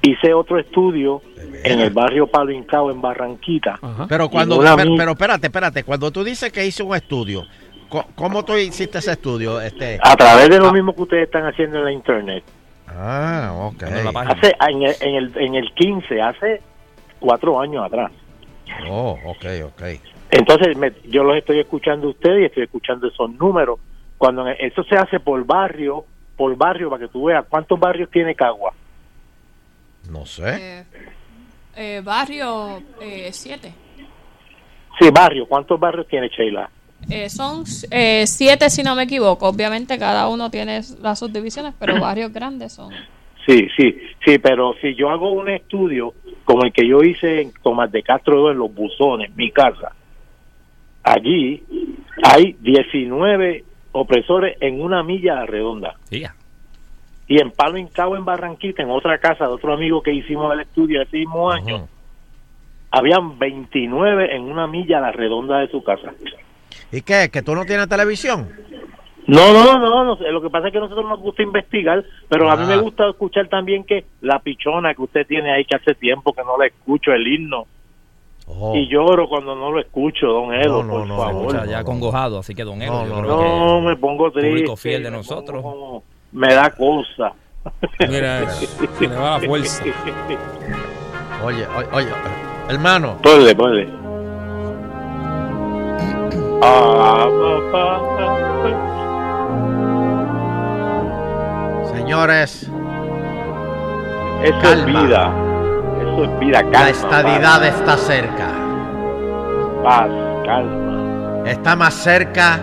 Hice 0.01 0.33
otro 0.33 0.59
estudio 0.59 1.21
en 1.63 1.79
el 1.79 1.91
barrio 1.91 2.27
Palo 2.27 2.51
Incao 2.51 2.91
en 2.91 2.99
Barranquita. 2.99 3.79
Pero 4.09 4.27
cuando, 4.27 4.59
pero, 4.59 4.95
pero 4.97 5.11
espérate, 5.11 5.47
espérate, 5.47 5.83
cuando 5.83 6.11
tú 6.11 6.23
dices 6.23 6.51
que 6.51 6.65
hice 6.65 6.83
un 6.83 6.95
estudio, 6.95 7.45
¿cómo 8.15 8.43
tú 8.45 8.55
hiciste 8.57 8.97
ese 8.99 9.11
estudio? 9.13 9.59
Este, 9.61 9.99
a 10.01 10.15
través 10.15 10.49
de 10.49 10.59
lo 10.59 10.71
mismo 10.71 10.93
que 10.95 11.01
ustedes 11.03 11.23
están 11.25 11.45
haciendo 11.45 11.79
en 11.79 11.85
la 11.85 11.91
internet. 11.91 12.43
Ah, 12.87 13.51
ok. 13.53 13.83
Hace 13.83 14.53
en 14.69 14.83
el, 14.83 14.95
en 14.99 15.15
el, 15.15 15.37
en 15.37 15.55
el 15.55 15.73
15, 15.73 16.21
hace 16.21 16.61
cuatro 17.19 17.59
años 17.59 17.85
atrás. 17.85 18.11
Oh, 18.89 19.17
ok, 19.25 19.45
ok. 19.65 19.81
Entonces, 20.31 20.75
me- 20.77 20.93
yo 21.05 21.23
los 21.23 21.37
estoy 21.37 21.59
escuchando 21.59 22.07
a 22.07 22.11
ustedes 22.11 22.41
y 22.41 22.45
estoy 22.45 22.63
escuchando 22.63 23.07
esos 23.07 23.29
números. 23.31 23.79
Cuando 24.17 24.47
eso 24.47 24.83
se 24.83 24.95
hace 24.95 25.19
por 25.19 25.43
barrio, 25.45 26.05
por 26.37 26.55
barrio, 26.55 26.89
para 26.89 27.05
que 27.05 27.11
tú 27.11 27.25
veas 27.25 27.45
cuántos 27.49 27.79
barrios 27.79 28.09
tiene 28.09 28.33
Cagua. 28.35 28.73
No 30.09 30.25
sé. 30.25 30.85
Eh, 31.75 32.01
barrio 32.03 32.81
7. 33.31 33.73
Sí, 34.99 35.09
barrio, 35.11 35.45
¿cuántos 35.47 35.79
barrios 35.79 36.07
tiene 36.07 36.27
Sheila? 36.29 36.69
Eh, 37.09 37.29
son 37.29 37.63
eh, 37.91 38.25
siete, 38.27 38.69
si 38.69 38.83
no 38.83 38.95
me 38.95 39.03
equivoco. 39.03 39.47
Obviamente 39.47 39.97
cada 39.97 40.27
uno 40.27 40.49
tiene 40.49 40.81
las 41.01 41.19
subdivisiones, 41.19 41.73
pero 41.79 41.99
barrios 42.01 42.31
grandes 42.31 42.73
son. 42.73 42.91
Sí, 43.45 43.67
sí, 43.75 43.97
sí, 44.25 44.39
pero 44.39 44.73
si 44.81 44.95
yo 44.95 45.09
hago 45.09 45.31
un 45.31 45.49
estudio 45.49 46.13
como 46.45 46.63
el 46.63 46.71
que 46.71 46.87
yo 46.87 47.03
hice 47.03 47.41
en 47.41 47.51
Tomás 47.61 47.91
de 47.91 48.01
Castro 48.01 48.39
2 48.39 48.51
en 48.53 48.57
Los 48.57 48.73
Buzones, 48.73 49.35
mi 49.35 49.51
casa, 49.51 49.93
allí 51.03 51.63
hay 52.23 52.55
19 52.61 53.63
opresores 53.91 54.57
en 54.61 54.81
una 54.81 55.03
milla 55.03 55.45
redonda. 55.45 55.95
Y 56.09 57.39
en 57.41 57.51
Palo 57.51 57.77
Incao, 57.77 58.15
en 58.15 58.25
Barranquita, 58.25 58.83
en 58.83 58.89
otra 58.89 59.17
casa 59.17 59.45
de 59.45 59.53
otro 59.53 59.73
amigo 59.73 60.01
que 60.01 60.13
hicimos 60.13 60.53
el 60.53 60.61
estudio 60.61 61.01
ese 61.01 61.17
mismo 61.17 61.51
año, 61.51 61.87
habían 62.91 63.39
29 63.39 64.35
en 64.35 64.43
una 64.43 64.67
milla 64.67 64.99
a 64.99 65.01
la 65.01 65.11
redonda 65.11 65.59
de 65.59 65.67
su 65.69 65.83
casa. 65.83 66.13
¿Y 66.91 67.01
qué? 67.01 67.29
¿Que 67.31 67.41
tú 67.41 67.55
no 67.55 67.65
tienes 67.65 67.87
televisión? 67.89 68.49
No, 69.25 69.53
no, 69.53 69.79
no, 69.79 70.03
no, 70.03 70.15
lo 70.31 70.41
que 70.41 70.49
pasa 70.49 70.67
es 70.67 70.73
que 70.73 70.79
a 70.79 70.81
nosotros 70.81 71.07
nos 71.07 71.19
gusta 71.21 71.43
investigar, 71.43 72.03
pero 72.27 72.51
a 72.51 72.57
mí 72.57 72.63
Ah. 72.65 72.75
me 72.75 72.77
gusta 72.77 73.07
escuchar 73.09 73.47
también 73.47 73.85
que 73.85 74.03
la 74.21 74.39
pichona 74.39 74.93
que 74.93 75.01
usted 75.01 75.25
tiene 75.25 75.53
ahí, 75.53 75.63
que 75.63 75.77
hace 75.77 75.95
tiempo 75.95 76.33
que 76.33 76.43
no 76.43 76.57
la 76.57 76.65
escucho, 76.67 77.11
el 77.13 77.25
himno. 77.25 77.65
Y 78.75 78.89
lloro 78.89 79.29
cuando 79.29 79.55
no 79.55 79.71
lo 79.71 79.79
escucho, 79.79 80.27
don 80.27 80.53
Edo, 80.53 80.85
por 80.85 81.07
favor. 81.07 81.55
Escucha, 81.55 81.65
ya 81.71 81.79
acongojado, 81.79 82.39
así 82.39 82.53
que 82.53 82.65
Don 82.65 82.77
No, 82.77 82.85
yo 82.85 83.15
no, 83.15 83.21
creo 83.21 83.37
no, 83.37 83.79
que 83.79 83.87
me 83.87 83.95
pongo 83.95 84.29
triste. 84.31 84.49
público 84.49 84.75
fiel 84.75 85.03
de 85.03 85.11
me 85.11 85.17
nosotros. 85.17 85.63
pongo- 85.63 86.03
me 86.33 86.53
da 86.53 86.69
cosa. 86.71 87.31
Mira, 88.09 88.49
se 88.49 89.07
le 89.07 89.15
va 89.15 89.39
la 89.39 89.47
fuerza. 89.47 89.83
Oye, 91.45 91.65
oye, 91.67 91.87
oye, 91.93 92.07
hermano. 92.67 93.17
Ponle, 93.23 93.55
ponle. 93.55 93.87
Señores, 101.93 102.69
Eso 104.43 104.73
es 104.73 104.85
vida. 104.85 105.31
Eso 106.01 106.23
es 106.25 106.39
vida, 106.39 106.59
calma. 106.63 106.79
la 106.79 106.89
estadidad 106.89 107.59
paz, 107.59 107.67
está 107.67 107.97
cerca. 107.97 108.47
Paz, 109.83 110.09
calma. 110.45 111.49
Está 111.49 111.75
más 111.75 111.93
cerca 111.93 112.59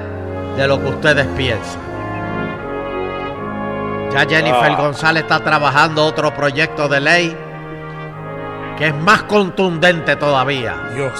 de 0.56 0.66
lo 0.68 0.78
que 0.80 0.88
ustedes 0.88 1.26
piensan. 1.36 1.80
Ya 4.12 4.26
Jennifer 4.28 4.72
Ah. 4.72 4.76
González 4.76 5.22
está 5.22 5.40
trabajando 5.40 6.04
otro 6.04 6.34
proyecto 6.34 6.88
de 6.88 7.00
ley 7.00 7.36
que 8.80 8.86
es 8.88 8.94
más 8.96 9.22
contundente 9.24 10.16
todavía. 10.16 10.74
Dios. 10.96 11.12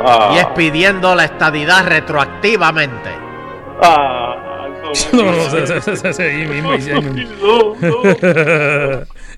Ah. 0.00 0.32
Y 0.34 0.38
es 0.38 0.46
pidiendo 0.56 1.14
la 1.14 1.24
estadidad 1.24 1.86
retroactivamente. 1.86 3.10
Ah, 3.82 4.36
No, 5.12 5.22
no. 5.22 5.34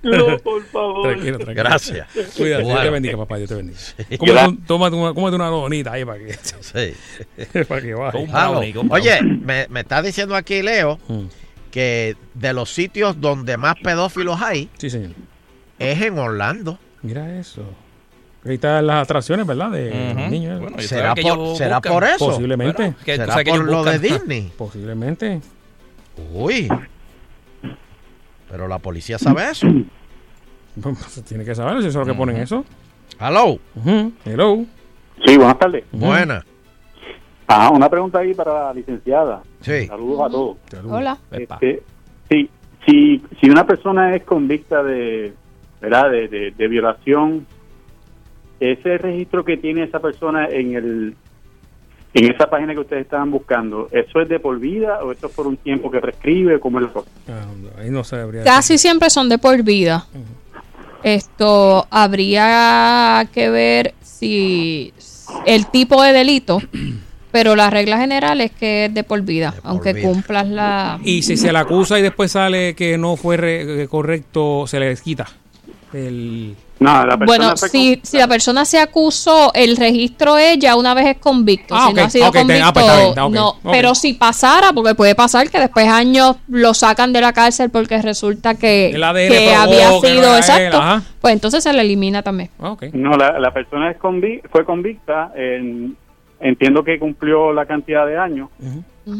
No, 0.03 0.29
no, 0.29 0.39
por 0.39 0.63
favor. 0.65 1.09
Tranquilo, 1.09 1.39
tranquilo. 1.39 1.55
Gracias. 1.65 2.07
Cuídate, 2.37 2.65
Dios 2.65 2.81
te 2.83 2.91
bendiga, 2.91 3.17
papá, 3.19 3.37
Dios 3.37 3.49
te 3.49 3.55
bendiga. 3.57 3.79
Sí. 3.79 4.17
Cómete, 4.19 4.47
un- 4.49 4.57
tómate 4.65 4.97
una, 4.97 5.13
cómete 5.15 5.37
una 5.37 5.47
donita 5.49 5.93
ahí 5.93 6.05
para 6.05 6.19
que, 6.19 6.33
Sí. 6.61 7.65
para 7.69 7.81
que 7.83 7.95
baje. 7.95 8.29
Oye, 8.91 9.23
me, 9.23 9.67
me 9.69 9.81
está 9.81 10.01
diciendo 10.03 10.35
aquí 10.37 10.63
Leo 10.63 10.99
que 11.71 12.17
de 12.35 12.53
los 12.53 12.73
sitios 12.73 13.21
donde 13.21 13.57
más 13.57 13.75
pedófilos 13.83 14.41
hay 14.41 14.69
Sí, 14.79 14.89
señor. 14.91 15.11
es 15.79 16.01
en 16.01 16.19
Orlando. 16.19 16.79
Mira 17.03 17.39
eso. 17.39 17.63
Ahí 18.45 18.55
están 18.55 18.87
las 18.87 19.03
atracciones, 19.05 19.47
¿verdad? 19.47 19.71
De 19.71 20.15
los 20.15 20.31
niños. 20.31 20.61
Bueno, 20.61 20.79
¿Será 20.81 21.11
por- 21.15 21.19
ellos 21.21 21.59
será 21.59 21.77
buscan. 21.77 21.93
por 21.93 22.05
eso? 22.05 22.27
Posiblemente. 22.27 22.83
Bueno, 22.83 22.97
que 23.05 23.19
tú 23.19 23.25
¿Será 23.25 23.45
que 23.45 23.51
por 23.51 23.65
lo 23.65 23.85
de. 23.85 23.99
Disney? 23.99 24.53
Posiblemente. 24.59 25.41
Uy. 26.33 26.69
Pero 28.51 28.67
la 28.67 28.79
policía 28.79 29.19
sabe 29.19 29.51
eso. 29.51 29.67
Tiene 31.29 31.45
que 31.45 31.55
saber 31.55 31.83
si 31.83 31.89
eso 31.89 32.01
es 32.01 32.07
lo 32.07 32.13
que 32.13 32.19
ponen 32.19 32.37
eso. 32.37 32.65
Hello. 33.21 33.59
Hello. 34.25 34.65
Sí, 35.27 35.37
buenas 35.37 35.59
tardes. 35.59 35.85
Buena. 35.93 36.45
Ah, 37.47 37.71
una 37.71 37.89
pregunta 37.91 38.21
ahí 38.21 38.33
para 38.33 38.67
la 38.67 38.75
licenciada. 38.75 39.43
Sí. 39.61 39.87
Saludos 39.87 40.21
a 40.27 40.31
todos. 40.31 40.57
Hola. 40.89 41.19
Este, 41.33 41.83
sí, 42.31 42.49
si, 42.87 43.23
si 43.41 43.51
una 43.51 43.67
persona 43.67 44.15
es 44.15 44.23
convicta 44.23 44.83
de, 44.83 45.35
¿verdad? 45.81 46.11
De, 46.11 46.29
de, 46.29 46.51
de 46.51 46.69
violación, 46.69 47.47
ese 48.59 48.99
registro 48.99 49.45
que 49.45 49.57
tiene 49.57 49.85
esa 49.85 50.01
persona 50.01 50.47
en 50.49 50.75
el 50.75 51.15
en 52.13 52.33
esa 52.33 52.51
página 52.51 52.75
que 52.75 52.81
ustedes 52.81 53.03
estaban 53.05 53.31
buscando, 53.31 53.89
¿eso 53.93 54.21
es 54.21 54.29
de 54.29 54.41
por 54.41 54.59
vida 54.59 54.99
o 55.05 55.13
eso 55.13 55.29
es 55.29 55.33
por 55.33 55.47
un 55.47 55.57
tiempo 55.57 55.93
que 55.93 56.01
prescribe? 56.01 56.59
¿Cómo 56.59 56.81
es 56.81 56.87
la 56.87 56.93
cosa? 56.93 57.09
Ah, 57.29 57.45
Ahí 57.81 57.89
no 57.91 58.03
se 58.03 58.17
debería 58.17 58.43
Casi 58.43 58.79
siempre 58.79 59.09
son 59.11 59.29
de 59.29 59.39
por 59.39 59.63
vida. 59.63 60.07
Esto 61.03 61.87
habría 61.91 63.27
que 63.33 63.49
ver 63.49 63.95
si 64.03 64.93
el 65.47 65.67
tipo 65.67 66.03
de 66.03 66.13
delito, 66.13 66.61
pero 67.33 67.55
la 67.57 67.71
regla 67.71 67.99
general 67.99 68.41
es 68.41 68.51
que 68.51 68.87
es 68.87 68.95
de 68.95 69.05
por 69.05 69.23
vida, 69.23 69.55
aunque 69.63 69.93
vida. 69.93 70.09
cumplas 70.09 70.49
la... 70.49 70.99
Y 71.05 71.23
si 71.23 71.37
se 71.37 71.53
le 71.53 71.59
acusa 71.61 71.99
y 71.99 72.03
después 72.03 72.33
sale 72.33 72.75
que 72.75 72.99
no 72.99 73.17
fue 73.17 73.37
re- 73.37 73.87
correcto, 73.89 74.67
se 74.67 74.81
le 74.81 74.95
quita. 74.97 75.27
El... 75.93 76.57
No, 76.79 77.05
la 77.05 77.17
Bueno, 77.17 77.57
si, 77.59 78.01
si 78.03 78.17
la 78.17 78.27
persona 78.27 78.65
se 78.65 78.79
acusó, 78.79 79.53
el 79.53 79.77
registro 79.77 80.39
es 80.39 80.59
ya 80.59 80.77
una 80.77 80.95
vez 80.95 81.09
es 81.09 81.17
convicto. 81.19 81.75
Ah, 81.77 81.89
si 81.89 81.95
no 81.95 82.03
ha 82.03 82.09
sido 82.11 82.27
ah, 82.27 82.33
convicto, 82.33 82.73
pues 82.73 82.87
bien, 82.87 83.19
ok, 83.19 83.33
no. 83.35 83.57
Pero 83.71 83.95
si 83.95 84.15
pasara, 84.15 84.73
porque 84.73 84.95
puede 84.95 85.15
pasar 85.15 85.51
que 85.51 85.59
después 85.59 85.87
años 85.89 86.37
lo 86.49 86.73
sacan 86.73 87.13
de 87.13 87.21
la 87.21 87.35
cárcel 87.35 87.69
porque 87.69 88.01
resulta 88.01 88.55
que, 88.55 88.91
que 89.29 89.51
probó 89.51 89.61
había 89.63 89.89
que 89.89 89.93
no 89.95 90.01
sido 90.01 90.33
él, 90.33 90.39
exacto, 90.39 90.79
pues 91.21 91.35
entonces 91.35 91.63
se 91.63 91.73
le 91.75 91.83
elimina 91.83 92.23
también. 92.23 92.49
No, 92.95 93.11
la, 93.17 93.39
la 93.39 93.53
persona 93.53 93.91
es 93.91 93.99
convi- 93.99 94.41
fue 94.51 94.65
convicta, 94.65 95.33
en- 95.37 95.97
entiendo 96.41 96.83
que 96.83 96.99
cumplió 96.99 97.53
la 97.53 97.67
cantidad 97.67 98.07
de 98.07 98.17
años, 98.17 98.49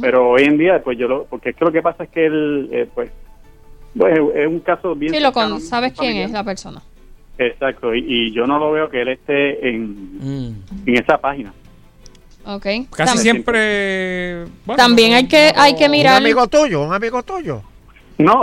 pero 0.01 0.31
hoy 0.31 0.45
en 0.45 0.57
día, 0.57 0.81
pues 0.83 0.97
yo 0.97 1.09
lo, 1.09 1.25
porque 1.25 1.51
es 1.51 1.57
que 1.57 1.65
lo 1.67 1.73
que 1.73 1.83
pasa 1.83 2.05
es 2.05 2.11
que 2.11 2.25
él, 2.25 2.71
eh, 2.73 2.89
pues, 2.95 3.11
pues, 3.97 4.19
es 4.35 4.47
un 4.47 4.61
caso 4.61 4.95
bien... 4.95 5.13
Sí, 5.15 5.21
lo 5.21 5.33
con, 5.33 5.61
sabes 5.61 5.93
quién 5.93 6.11
familiar. 6.11 6.27
es 6.27 6.33
la 6.33 6.45
persona. 6.45 6.83
Exacto, 7.39 7.95
y, 7.95 8.05
y 8.07 8.33
yo 8.33 8.47
no 8.47 8.59
lo 8.59 8.71
veo 8.73 8.91
que 8.91 9.01
él 9.03 9.09
esté 9.09 9.69
en, 9.71 10.63
en 10.87 10.95
esa 10.97 11.19
página. 11.19 11.53
Ok. 12.45 12.67
Casi 12.95 13.19
siempre. 13.19 14.45
bueno, 14.65 14.77
también 14.77 15.15
hay 15.15 15.27
que 15.29 15.53
hay 15.55 15.75
que 15.75 15.89
mirar. 15.89 16.21
Un 16.21 16.27
amigo 16.27 16.47
tuyo, 16.49 16.83
un 16.83 16.93
amigo 16.93 17.23
tuyo. 17.23 17.63
No, 18.19 18.41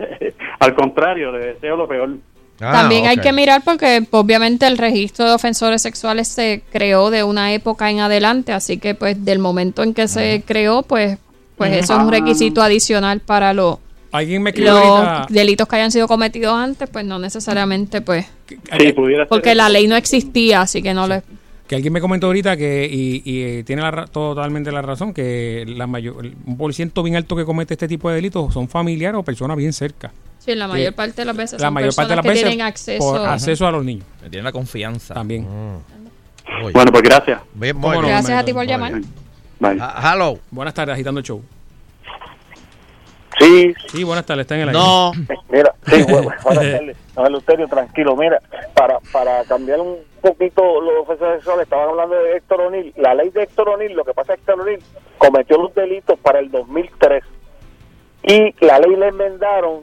al 0.60 0.74
contrario, 0.74 1.32
le 1.32 1.38
deseo 1.54 1.76
lo 1.76 1.88
peor. 1.88 2.16
Ah, 2.60 2.72
También 2.72 3.06
hay 3.06 3.18
que 3.18 3.32
mirar 3.32 3.62
porque 3.64 4.04
obviamente 4.10 4.66
el 4.66 4.78
registro 4.78 5.24
de 5.26 5.32
ofensores 5.34 5.80
sexuales 5.82 6.26
se 6.26 6.62
creó 6.72 7.10
de 7.10 7.22
una 7.22 7.52
época 7.52 7.88
en 7.90 8.00
adelante, 8.00 8.52
así 8.52 8.78
que 8.78 8.96
pues 8.96 9.24
del 9.24 9.38
momento 9.38 9.84
en 9.84 9.94
que 9.94 10.08
se 10.08 10.42
creó, 10.44 10.82
pues 10.82 11.18
pues 11.56 11.72
eso 11.72 11.94
es 11.94 12.00
un 12.00 12.08
Ah. 12.08 12.10
requisito 12.12 12.60
adicional 12.62 13.20
para 13.20 13.52
los 13.52 13.78
Alguien 14.10 14.42
me 14.42 14.50
escribió 14.50 14.72
los 14.74 14.82
ahorita. 14.82 15.26
delitos 15.30 15.68
que 15.68 15.76
hayan 15.76 15.90
sido 15.92 16.08
cometidos 16.08 16.54
antes, 16.54 16.88
pues 16.88 17.04
no 17.04 17.18
necesariamente 17.18 18.00
pues 18.00 18.26
Sí, 18.48 18.92
pudiera 18.94 19.24
ser 19.24 19.28
porque 19.28 19.54
la 19.54 19.68
ley 19.68 19.86
no 19.86 19.96
existía, 19.96 20.62
así 20.62 20.82
que 20.82 20.94
no 20.94 21.06
le 21.06 21.22
Que 21.66 21.74
alguien 21.76 21.92
me 21.92 22.00
comentó 22.00 22.28
ahorita 22.28 22.56
que, 22.56 22.88
y, 22.90 23.20
y, 23.30 23.42
eh, 23.42 23.64
tiene 23.64 23.82
la 23.82 24.06
totalmente 24.06 24.72
la 24.72 24.80
razón, 24.80 25.12
que 25.12 25.64
la 25.68 25.86
mayor, 25.86 26.24
un 26.46 26.56
por 26.56 26.72
ciento 26.72 27.02
bien 27.02 27.16
alto 27.16 27.36
que 27.36 27.44
comete 27.44 27.74
este 27.74 27.86
tipo 27.86 28.08
de 28.08 28.16
delitos 28.16 28.54
son 28.54 28.68
familiares 28.68 29.18
o 29.18 29.22
personas 29.22 29.56
bien 29.58 29.74
cerca. 29.74 30.10
Sí, 30.38 30.54
la 30.54 30.64
Que 30.66 30.72
mayor 30.72 30.94
parte 30.94 31.12
de 31.20 31.24
las 31.26 31.36
veces 31.36 31.60
la 31.60 31.66
son 31.66 31.74
mayor 31.74 31.94
parte 31.94 32.10
de 32.10 32.16
las 32.16 32.22
que 32.22 32.28
veces 32.30 32.44
tienen 32.46 32.64
acceso. 32.66 32.98
por 33.12 33.20
acceso 33.28 33.66
a 33.66 33.70
los 33.72 33.84
niños. 33.84 34.06
Me 34.22 34.30
tiene 34.30 34.44
la 34.44 34.52
confianza. 34.52 35.12
También. 35.12 35.46
Bueno, 36.72 36.90
pues 36.90 37.02
gracias. 37.02 37.42
Bien, 37.52 37.78
¿Cómo 37.78 38.00
no? 38.00 38.08
Gracias 38.08 38.40
a 38.40 38.44
ti 38.44 38.54
por 38.54 38.64
llamar. 38.66 38.92
Bye. 39.60 39.76
Ah, 39.80 40.12
hello. 40.14 40.38
Buenas 40.50 40.72
tardes, 40.72 40.94
agitando 40.94 41.18
el 41.20 41.26
show. 41.26 41.42
Sí. 43.38 43.74
Sí, 43.88 44.04
buenas 44.04 44.26
tardes, 44.26 44.42
está 44.42 44.56
en 44.56 44.62
el 44.62 44.68
aire. 44.70 44.80
No. 44.80 45.12
Mira, 45.48 45.74
sí, 45.86 46.02
bueno, 46.04 46.28
buenas 46.44 46.44
tardes. 46.44 46.96
Don 47.14 47.26
Eleuterio, 47.26 47.68
tranquilo. 47.68 48.16
Mira, 48.16 48.40
para, 48.74 48.98
para 49.12 49.44
cambiar 49.44 49.80
un 49.80 49.98
poquito 50.20 50.80
los 50.80 51.02
ofensores 51.02 51.36
sexuales, 51.36 51.64
estaban 51.64 51.90
hablando 51.90 52.16
de 52.16 52.36
Héctor 52.36 52.60
O'Neill. 52.62 52.92
La 52.96 53.14
ley 53.14 53.30
de 53.30 53.42
Héctor 53.42 53.68
O'Neill, 53.70 53.94
lo 53.94 54.04
que 54.04 54.14
pasa 54.14 54.34
es 54.34 54.40
que 54.40 54.50
Héctor 54.50 54.60
O'Neill 54.60 54.82
cometió 55.18 55.58
los 55.58 55.74
delitos 55.74 56.18
para 56.20 56.38
el 56.40 56.50
2003 56.50 57.24
y 58.22 58.54
la 58.64 58.78
ley 58.78 58.96
la 58.96 59.08
enmendaron 59.08 59.82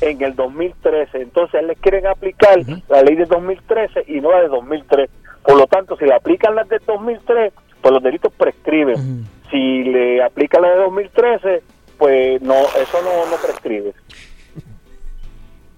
en 0.00 0.22
el 0.22 0.34
2013. 0.34 1.22
Entonces, 1.22 1.60
él 1.60 1.68
le 1.68 1.76
quieren 1.76 2.06
aplicar 2.06 2.58
la 2.88 3.02
ley 3.02 3.16
de 3.16 3.26
2013 3.26 4.04
y 4.08 4.20
no 4.20 4.30
la 4.30 4.42
de 4.42 4.48
2003. 4.48 5.10
Por 5.42 5.56
lo 5.56 5.66
tanto, 5.66 5.96
si 5.96 6.04
le 6.04 6.14
aplican 6.14 6.54
las 6.54 6.68
de 6.68 6.78
2003, 6.86 7.52
pues 7.80 7.92
los 7.92 8.02
delitos 8.02 8.32
prescriben. 8.32 9.26
Si 9.50 9.84
le 9.84 10.22
aplican 10.22 10.62
la 10.62 10.70
de 10.70 10.76
2013, 10.78 11.62
pues 11.98 12.40
no, 12.42 12.54
eso 12.54 13.02
no, 13.02 13.30
no 13.30 13.36
prescribe. 13.36 13.92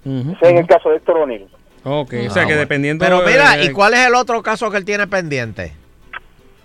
Ese 0.05 0.37
es 0.55 0.61
el 0.61 0.67
caso 0.67 0.91
de 0.91 0.97
Héctor 0.97 1.19
O'Neill. 1.19 1.49
Ok, 1.85 2.13
o 2.15 2.17
Ah, 2.27 2.31
sea 2.31 2.43
que 2.43 2.47
bueno. 2.49 2.61
dependiendo. 2.61 3.05
Pero 3.05 3.23
mira, 3.23 3.57
de- 3.57 3.65
¿y 3.65 3.73
cuál 3.73 3.95
es 3.95 4.01
el 4.07 4.15
otro 4.15 4.43
caso 4.43 4.71
que 4.71 4.77
él 4.77 4.85
tiene 4.85 5.07
pendiente? 5.07 5.73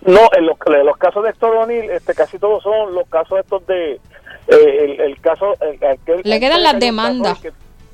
No, 0.04 0.20
en 0.36 0.46
los, 0.46 0.56
en 0.66 0.86
los 0.86 0.96
casos 0.96 1.22
de 1.24 1.30
Héctor 1.30 1.56
O'Neill, 1.56 1.90
este, 1.90 2.14
casi 2.14 2.38
todos 2.38 2.62
son 2.62 2.94
los 2.94 3.08
casos 3.08 3.38
estos 3.40 3.64
de... 3.66 3.92
eh, 3.94 4.00
el, 4.48 5.00
el 5.00 5.20
caso... 5.20 5.54
el- 5.60 5.78
aquel- 5.80 6.22
Le 6.24 6.40
quedan 6.40 6.62
las 6.62 6.78
demandas 6.80 7.40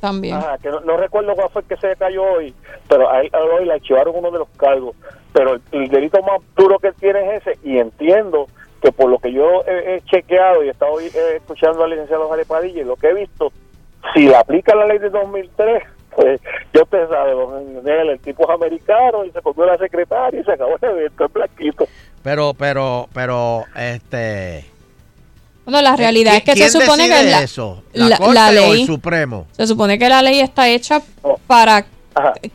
también. 0.01 0.37
Ajá, 0.37 0.57
que 0.59 0.69
no, 0.71 0.81
no 0.81 0.97
recuerdo 0.97 1.35
cuál 1.35 1.51
fue 1.51 1.63
el 1.63 1.69
que 1.69 1.77
se 1.77 1.97
cayó 1.97 2.23
hoy, 2.23 2.55
pero 2.89 3.11
a 3.11 3.21
él, 3.21 3.31
a 3.33 3.39
él 3.39 3.49
hoy 3.59 3.65
le 3.67 3.73
archivaron 3.75 4.15
uno 4.17 4.31
de 4.31 4.39
los 4.39 4.49
cargos. 4.57 4.95
Pero 5.33 5.55
el, 5.55 5.63
el 5.73 5.89
delito 5.89 6.23
más 6.23 6.41
duro 6.57 6.79
que 6.79 6.89
él 6.89 6.95
tiene 6.99 7.35
es 7.37 7.47
ese, 7.47 7.59
y 7.65 7.79
entiendo 7.79 8.47
que 8.81 8.93
por 8.93 9.11
lo 9.11 9.19
que 9.19 9.33
yo 9.33 9.63
he, 9.67 9.97
he 9.97 10.01
chequeado 10.03 10.63
y 10.65 10.69
he 10.69 10.71
estado 10.71 11.01
eh, 11.01 11.11
escuchando 11.37 11.83
al 11.85 11.91
licenciado 11.91 12.29
Jare 12.29 12.45
Padilla 12.45 12.81
y 12.83 12.85
lo 12.85 12.97
que 12.97 13.09
he 13.09 13.15
visto, 13.15 13.53
si 14.15 14.21
le 14.27 14.37
aplica 14.37 14.75
la 14.75 14.87
ley 14.87 14.99
de 14.99 15.11
2003, 15.11 15.83
pues 16.15 16.41
yo 16.73 16.83
usted 16.83 17.09
sabe, 17.09 17.33
el 18.13 18.21
tipo 18.21 18.45
es 18.45 18.51
americano 18.51 19.25
y 19.25 19.31
se 19.31 19.41
comió 19.43 19.67
la 19.67 19.79
secretaria 19.79 20.41
y 20.41 20.45
se 20.45 20.53
acabó 20.53 20.77
el 20.81 20.91
evento, 20.91 21.25
es 21.25 21.33
blanquito. 21.33 21.89
Pero, 22.23 22.55
pero, 22.55 23.09
pero, 23.13 23.65
este... 23.77 24.65
Bueno, 25.65 25.83
la 25.83 25.97
realidad 25.97 26.35
es 26.37 26.45
que 26.45 26.53
se 26.53 26.59
¿Quién 26.59 26.71
supone 26.71 27.05
que 27.09 27.25
la, 27.25 27.43
eso? 27.43 27.83
¿La, 27.93 28.09
la- 28.09 28.17
Corte 28.17 28.35
la 28.35 28.47
o 28.47 28.49
el 28.49 28.55
ley 28.55 28.87
Supremo? 28.87 29.47
se 29.53 29.67
supone 29.67 29.99
que 29.99 30.09
la 30.09 30.23
ley 30.23 30.41
está 30.41 30.69
hecha 30.69 31.03
para 31.47 31.85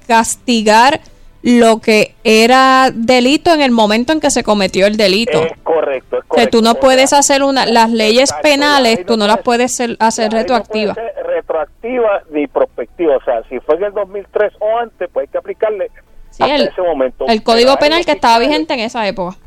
castigar 0.08 1.00
lo 1.44 1.80
que 1.80 2.16
era 2.24 2.90
delito 2.94 3.54
en 3.54 3.62
el 3.62 3.72
momento 3.72 4.14
en 4.14 4.20
que 4.22 4.32
se 4.32 4.44
cometió 4.44 4.88
el 4.88 4.96
delito. 4.98 5.44
Es 5.44 5.52
correcto, 5.62 6.18
es 6.20 6.24
O 6.30 6.36
sea, 6.36 6.50
tú 6.50 6.62
no 6.62 6.76
puedes 6.76 7.12
hacer 7.14 7.44
una 7.44 7.66
las 7.66 7.92
leyes 7.92 8.30
Exacto, 8.32 8.48
la 8.48 8.52
penales, 8.54 9.00
no 9.00 9.06
tú 9.06 9.18
no 9.18 9.28
las 9.28 9.36
puede- 9.38 9.44
puedes 9.58 9.76
ser- 9.76 9.98
hacer 10.00 10.32
La 10.32 10.38
no 10.38 10.38
retroactivas. 10.42 10.96
ser 10.96 11.14
retroactiva 11.28 12.24
ni 12.32 12.48
prospectiva. 12.48 13.18
O 13.18 13.24
sea, 13.24 13.44
si 13.50 13.60
fue 13.60 13.76
en 13.76 13.84
el 13.84 13.94
2003 13.94 14.54
o 14.60 14.78
antes, 14.80 15.10
pues 15.12 15.26
hay 15.28 15.32
que 15.32 15.38
aplicarle 15.38 15.92
Sí, 16.32 16.44
hasta 16.44 16.56
el- 16.56 16.68
ese 16.70 16.82
momento. 16.82 17.26
El 17.28 17.44
Código 17.44 17.76
Penal 17.78 18.06
que 18.06 18.12
estaba 18.14 18.40
vigente 18.40 18.74
en 18.74 18.80
esa 18.80 19.06
época. 19.08 19.38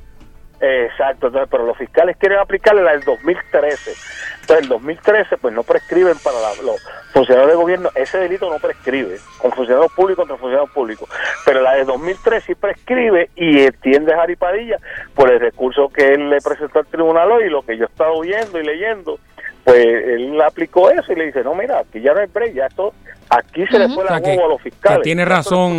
Exacto, 0.61 1.27
entonces, 1.27 1.49
pero 1.51 1.67
los 1.67 1.77
fiscales 1.77 2.17
quieren 2.17 2.39
aplicarle 2.39 2.83
la 2.83 2.93
del 2.93 3.03
2013. 3.05 3.93
Entonces, 4.41 4.63
el 4.63 4.69
2013, 4.69 5.37
pues 5.37 5.53
no 5.55 5.63
prescriben 5.65 6.17
para 6.23 6.41
la- 6.41 6.63
los 6.63 6.77
funcionarios 7.13 7.51
de 7.53 7.57
gobierno. 7.57 7.91
Ese 7.95 8.19
delito 8.19 8.49
no 8.51 8.59
prescribe 8.59 9.19
con 9.39 9.53
funcionarios 9.53 9.93
públicos 9.93 10.23
contra 10.23 10.37
funcionarios 10.39 10.71
públicos. 10.73 11.09
Pero 11.45 11.61
la 11.63 11.75
de 11.75 11.85
2003 11.85 12.45
sí 12.45 12.55
prescribe 12.55 13.29
y 13.37 13.61
entiende 13.65 14.15
Jari 14.15 14.37
Padilla 14.37 14.79
por 15.15 15.31
el 15.31 15.41
recurso 15.41 15.89
que 15.89 16.13
él 16.15 16.31
le 16.31 16.41
presentó 16.41 16.79
al 16.79 16.87
tribunal 16.87 17.31
hoy 17.33 17.45
y 17.45 17.51
lo 17.51 17.63
que 17.63 17.77
yo 17.77 17.85
he 17.85 17.89
estado 17.89 18.21
viendo 18.21 18.59
y 18.61 18.65
leyendo. 18.65 19.19
Pues 19.65 19.85
él 19.85 20.41
aplicó 20.41 20.91
eso 20.91 21.13
y 21.13 21.17
le 21.17 21.27
dice: 21.27 21.43
No, 21.43 21.55
mira, 21.55 21.81
aquí 21.81 22.01
ya 22.01 22.15
no 22.15 22.21
hay 22.21 22.27
break, 22.33 22.55
ya 22.55 22.67
esto, 22.67 22.95
aquí 23.29 23.67
se 23.67 23.79
le 23.81 23.89
fue 23.89 24.05
O 24.05 24.07
sea, 24.07 24.17
la 24.17 24.23
que- 24.23 24.31
huevo 24.31 24.45
a 24.45 24.49
los 24.51 24.59
que 24.63 24.71
fiscales. 24.71 25.03
tiene 25.03 25.25
razón 25.25 25.73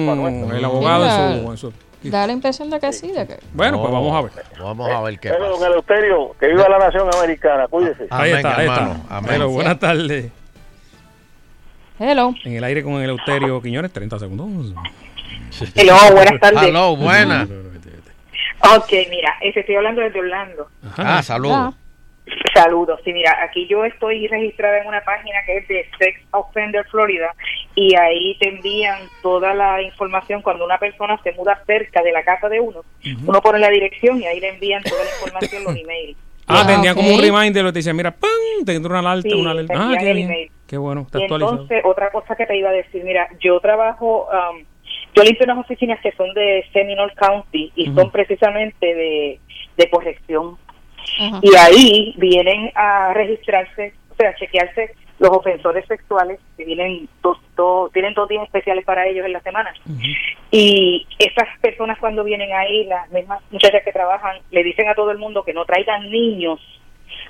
el 0.53 0.65
abogado 0.65 1.05
en 1.05 1.09
Mira, 1.11 1.41
su, 1.45 1.51
en 1.51 1.57
su- 1.57 1.73
Da 2.03 2.27
la 2.27 2.33
impresión 2.33 2.69
de 2.69 2.79
que 2.79 2.93
sí, 2.93 3.11
de 3.11 3.25
que 3.27 3.37
Bueno, 3.53 3.79
pues 3.81 3.91
vamos 3.91 4.15
a 4.15 4.21
ver. 4.21 4.45
Vamos 4.59 4.89
a 4.89 5.01
ver 5.01 5.19
qué 5.19 5.29
Pero, 5.29 5.45
don 5.49 5.53
pasa. 5.55 5.67
Eleuterio, 5.67 6.35
que 6.39 6.47
viva 6.47 6.69
la 6.69 6.77
nación 6.79 7.09
americana, 7.13 7.67
cuídese. 7.67 8.03
Ahí 8.09 8.31
Amén, 8.31 8.35
está, 8.37 8.55
ahí 8.57 8.65
hermano, 8.67 8.91
está. 9.01 9.17
amén. 9.17 9.29
Pero 9.31 9.49
buenas 9.49 9.79
tardes. 9.79 10.31
Hello. 11.99 12.33
En 12.45 12.53
el 12.55 12.63
aire 12.63 12.83
con 12.83 12.93
el 13.01 13.09
Euterio 13.09 13.61
Quiñones, 13.61 13.91
30 13.91 14.19
segundos. 14.19 14.73
Hello, 15.75 15.95
buenas 16.13 16.39
tardes. 16.39 16.63
Hello, 16.63 16.95
buena. 16.95 17.47
Ok, 18.75 18.91
mira, 19.09 19.33
ese 19.41 19.61
estoy 19.61 19.75
hablando 19.75 20.01
desde 20.01 20.19
Orlando. 20.19 20.67
Ah, 20.97 21.21
saludos. 21.23 21.73
Saludos. 22.53 22.99
Sí, 23.05 23.13
mira, 23.13 23.37
aquí 23.43 23.67
yo 23.67 23.85
estoy 23.85 24.27
registrada 24.27 24.79
en 24.81 24.87
una 24.87 25.01
página 25.01 25.37
que 25.45 25.57
es 25.57 25.67
de 25.67 25.85
Sex 25.97 26.19
Offender 26.31 26.85
Florida 26.89 27.33
y 27.75 27.95
ahí 27.95 28.35
te 28.39 28.49
envían 28.49 28.99
toda 29.21 29.53
la 29.53 29.81
información 29.81 30.41
cuando 30.41 30.65
una 30.65 30.77
persona 30.77 31.19
se 31.23 31.31
muda 31.33 31.61
cerca 31.65 32.01
de 32.03 32.11
la 32.11 32.23
casa 32.23 32.49
de 32.49 32.59
uno. 32.59 32.81
Uno 33.25 33.41
pone 33.41 33.59
la 33.59 33.69
dirección 33.69 34.19
y 34.21 34.25
ahí 34.25 34.39
le 34.39 34.49
envían 34.49 34.83
toda 34.83 35.03
la 35.03 35.09
información 35.11 35.63
los 35.63 35.75
emails. 35.83 36.17
Ah, 36.49 36.63
Ah, 36.63 36.65
tenía 36.67 36.95
como 36.95 37.13
un 37.13 37.21
reminder, 37.21 37.61
lo 37.63 37.73
te 37.73 37.79
decía, 37.79 37.93
mira, 37.93 38.11
¡pam! 38.11 38.29
Te 38.65 38.73
entró 38.75 38.97
una 38.97 39.11
alerta, 39.11 39.29
Sí, 39.29 39.35
una 39.41 39.51
alerta. 39.51 39.73
Ah, 39.75 39.95
qué 39.99 40.13
bien. 40.13 40.49
Qué 40.65 40.77
bueno, 40.77 41.01
está 41.01 41.19
Y 41.19 41.23
actualizado. 41.23 41.53
entonces, 41.61 41.81
otra 41.85 42.09
cosa 42.11 42.35
que 42.37 42.45
te 42.45 42.57
iba 42.57 42.69
a 42.69 42.73
decir, 42.73 43.03
mira, 43.03 43.27
yo 43.41 43.59
trabajo, 43.59 44.27
um, 44.31 44.63
yo 45.13 45.23
limpio 45.23 45.43
unas 45.45 45.57
oficinas 45.59 45.99
que 46.01 46.11
son 46.13 46.33
de 46.33 46.65
Seminole 46.71 47.13
County 47.15 47.71
y 47.75 47.93
son 47.93 48.11
precisamente 48.11 48.85
de, 48.95 49.39
de 49.75 49.89
corrección. 49.89 50.57
Y 51.41 51.55
ahí 51.55 52.13
vienen 52.17 52.71
a 52.75 53.13
registrarse, 53.13 53.93
o 54.11 54.15
sea, 54.15 54.29
a 54.29 54.35
chequearse 54.35 54.91
los 55.19 55.31
ofensores 55.31 55.83
sexuales 55.87 56.39
que 56.55 56.63
vienen 56.65 57.09
dos, 57.23 57.39
dos- 57.55 57.91
tienen 57.91 58.13
dos 58.13 58.29
días 58.29 58.43
especiales 58.43 58.85
para 58.85 59.07
ellos 59.07 59.25
en 59.25 59.33
la 59.33 59.41
semana. 59.41 59.73
Y 60.51 61.07
esas 61.17 61.47
personas 61.59 61.97
cuando 61.99 62.23
vienen 62.23 62.53
ahí, 62.53 62.85
las 62.85 63.09
mismas 63.11 63.41
muchachas 63.51 63.81
que 63.83 63.91
trabajan, 63.91 64.37
le 64.51 64.63
dicen 64.63 64.87
a 64.87 64.93
todo 64.95 65.09
el 65.11 65.17
mundo 65.17 65.43
que 65.43 65.53
no 65.53 65.65
traigan 65.65 66.09
niños 66.11 66.59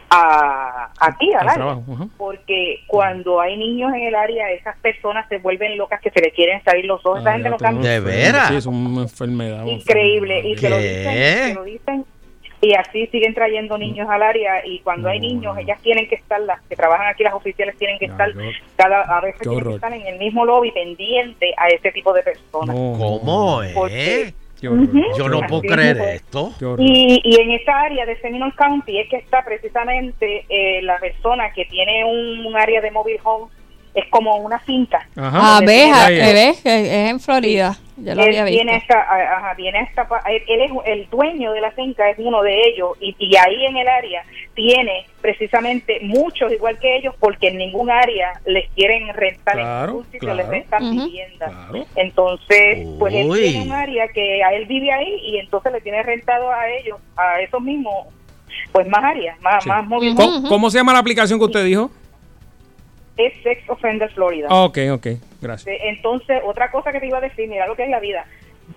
a, 0.10 0.90
aquí 1.00 1.32
al 1.34 1.48
área. 1.50 1.78
Porque 2.18 2.82
cuando 2.88 3.40
hay 3.42 3.58
niños 3.58 3.94
en 3.94 4.04
el 4.04 4.16
área, 4.16 4.52
esas 4.52 4.78
personas 4.80 5.28
se 5.30 5.38
vuelven 5.38 5.78
locas 5.78 6.02
que 6.02 6.10
se 6.12 6.22
le 6.22 6.32
quieren 6.32 6.62
salir 6.64 6.86
los 6.86 7.06
ojos. 7.06 7.22
Esa 7.22 7.30
Ah, 7.30 7.34
gente 7.34 7.50
no 7.50 7.58
tengo 7.58 7.72
cambia. 7.74 7.92
¿De 7.92 8.00
veras? 8.02 8.48
Sí, 8.50 8.56
es 8.58 8.66
una 8.66 9.02
enfermedad. 9.04 9.64
una 9.64 9.72
Increíble. 9.72 10.42
Y 10.46 10.56
te 10.56 10.70
lo 10.70 10.78
¿Qué? 10.78 10.84
dicen, 10.84 11.48
te 11.48 11.54
lo 11.54 11.64
dicen. 11.64 12.06
Y 12.60 12.74
así 12.74 13.06
siguen 13.08 13.34
trayendo 13.36 13.78
niños 13.78 14.10
al 14.10 14.24
área. 14.24 14.66
Y 14.66 14.80
cuando 14.80 15.10
hay 15.10 15.20
niños, 15.20 15.56
ellas 15.58 15.80
tienen 15.82 16.08
que 16.10 16.16
estar, 16.16 16.40
las 16.42 16.60
que 16.64 16.76
trabajan 16.76 17.08
aquí, 17.08 17.24
las 17.24 17.34
oficiales 17.36 17.78
tienen 17.78 18.00
que 18.00 18.06
estar, 18.06 18.32
cada, 18.76 19.02
a 19.02 19.22
veces 19.22 19.42
tienen 19.42 19.64
que 19.64 19.76
estar 19.76 19.94
en 19.94 20.08
el 20.08 20.18
mismo 20.18 20.44
lobby 20.46 20.72
pendiente 20.72 21.54
a 21.58 21.68
ese 21.68 21.92
tipo 21.92 22.14
de 22.14 22.24
personas. 22.24 22.76
¿Cómo 22.76 23.62
Porque- 23.76 24.22
es? 24.22 24.34
Yo 24.60 25.30
no 25.30 25.42
puedo 25.42 25.62
creer 25.62 25.98
esto. 26.16 26.52
Y, 26.80 27.22
y 27.24 27.40
en 27.40 27.52
esa 27.52 27.80
área 27.80 28.08
de 28.08 28.20
Seminole 28.22 28.54
County 28.58 28.98
es 29.02 29.08
que 29.08 29.18
está 29.18 29.46
precisamente 29.46 30.46
eh, 30.50 30.82
la 30.82 30.98
persona 30.98 31.52
que 31.54 31.66
tiene 31.66 32.04
un, 32.06 32.44
un 32.44 32.58
área 32.58 32.82
de 32.82 32.90
mobile 32.90 33.20
home, 33.24 33.52
es 33.94 34.06
como 34.10 34.36
una 34.38 34.58
finca. 34.60 35.08
Ves, 35.64 36.62
que 36.64 36.80
es 37.06 37.10
en 37.12 37.20
Florida. 37.20 37.78
Ya 38.00 38.14
lo 38.14 38.22
él 38.22 38.28
había 38.30 38.44
visto. 38.46 38.58
viene 38.58 38.74
a 38.74 38.78
esta, 38.78 39.00
ajá, 39.38 39.54
viene 39.56 39.80
esta 39.82 40.08
él, 40.30 40.44
él 40.48 40.62
es 40.62 40.72
el 40.86 41.10
dueño 41.10 41.52
de 41.52 41.62
la 41.62 41.72
finca, 41.72 42.08
es 42.10 42.18
uno 42.20 42.44
de 42.44 42.54
ellos, 42.70 42.92
y, 43.02 43.16
y 43.18 43.36
ahí 43.38 43.66
en 43.66 43.76
el 43.76 43.88
área 43.88 44.24
tiene 44.54 45.06
precisamente 45.20 46.00
muchos 46.04 46.52
igual 46.52 46.78
que 46.80 46.96
ellos, 46.98 47.16
porque 47.20 47.48
en 47.48 47.58
ningún 47.58 47.90
área 47.90 48.34
les 48.46 48.70
quieren 48.72 49.08
rentar 49.16 49.56
Claro, 49.56 49.84
en 49.84 49.88
ningún 49.90 50.06
sitio, 50.06 50.20
claro. 50.20 50.36
les 50.38 50.48
rentan 50.48 50.84
Ujú. 50.84 51.06
vivienda. 51.06 51.70
Entonces, 51.96 52.88
pues 53.00 53.14
él 53.14 53.30
Uy. 53.30 53.40
tiene 53.42 53.62
un 53.64 53.72
área 53.72 54.08
que 54.10 54.44
a 54.44 54.54
él 54.54 54.66
vive 54.66 54.92
ahí 54.92 55.20
y 55.24 55.38
entonces 55.40 55.72
le 55.74 55.82
tiene 55.82 56.04
rentado 56.04 56.52
a 56.52 56.70
ellos, 56.70 57.00
a 57.16 57.40
esos 57.42 57.62
mismos, 57.62 58.08
pues 58.72 58.88
más 58.88 59.04
áreas, 59.04 59.40
más, 59.42 59.64
Sí. 59.64 59.70
más 59.70 59.86
móviles. 59.88 60.16
¿Cómo, 60.16 60.48
cómo 60.48 60.70
se 60.70 60.78
llama 60.78 60.94
la 60.94 61.00
aplicación 61.00 61.40
que 61.40 61.46
usted 61.46 61.66
dijo? 61.66 61.90
Es 63.18 63.34
Sex 63.44 63.68
Offender 63.70 64.12
Florida. 64.12 64.48
Ah, 64.50 64.66
ok, 64.66 64.78
ok, 64.94 65.08
gracias. 65.42 65.76
Entonces, 65.84 66.42
otra 66.46 66.72
cosa 66.72 66.92
que 66.92 67.00
te 67.00 67.08
iba 67.08 67.18
a 67.18 67.22
decir, 67.22 67.50
mira 67.50 67.68
lo 67.68 67.76
que 67.76 67.84
es 67.84 67.90
la 67.90 68.00
vida. 68.00 68.26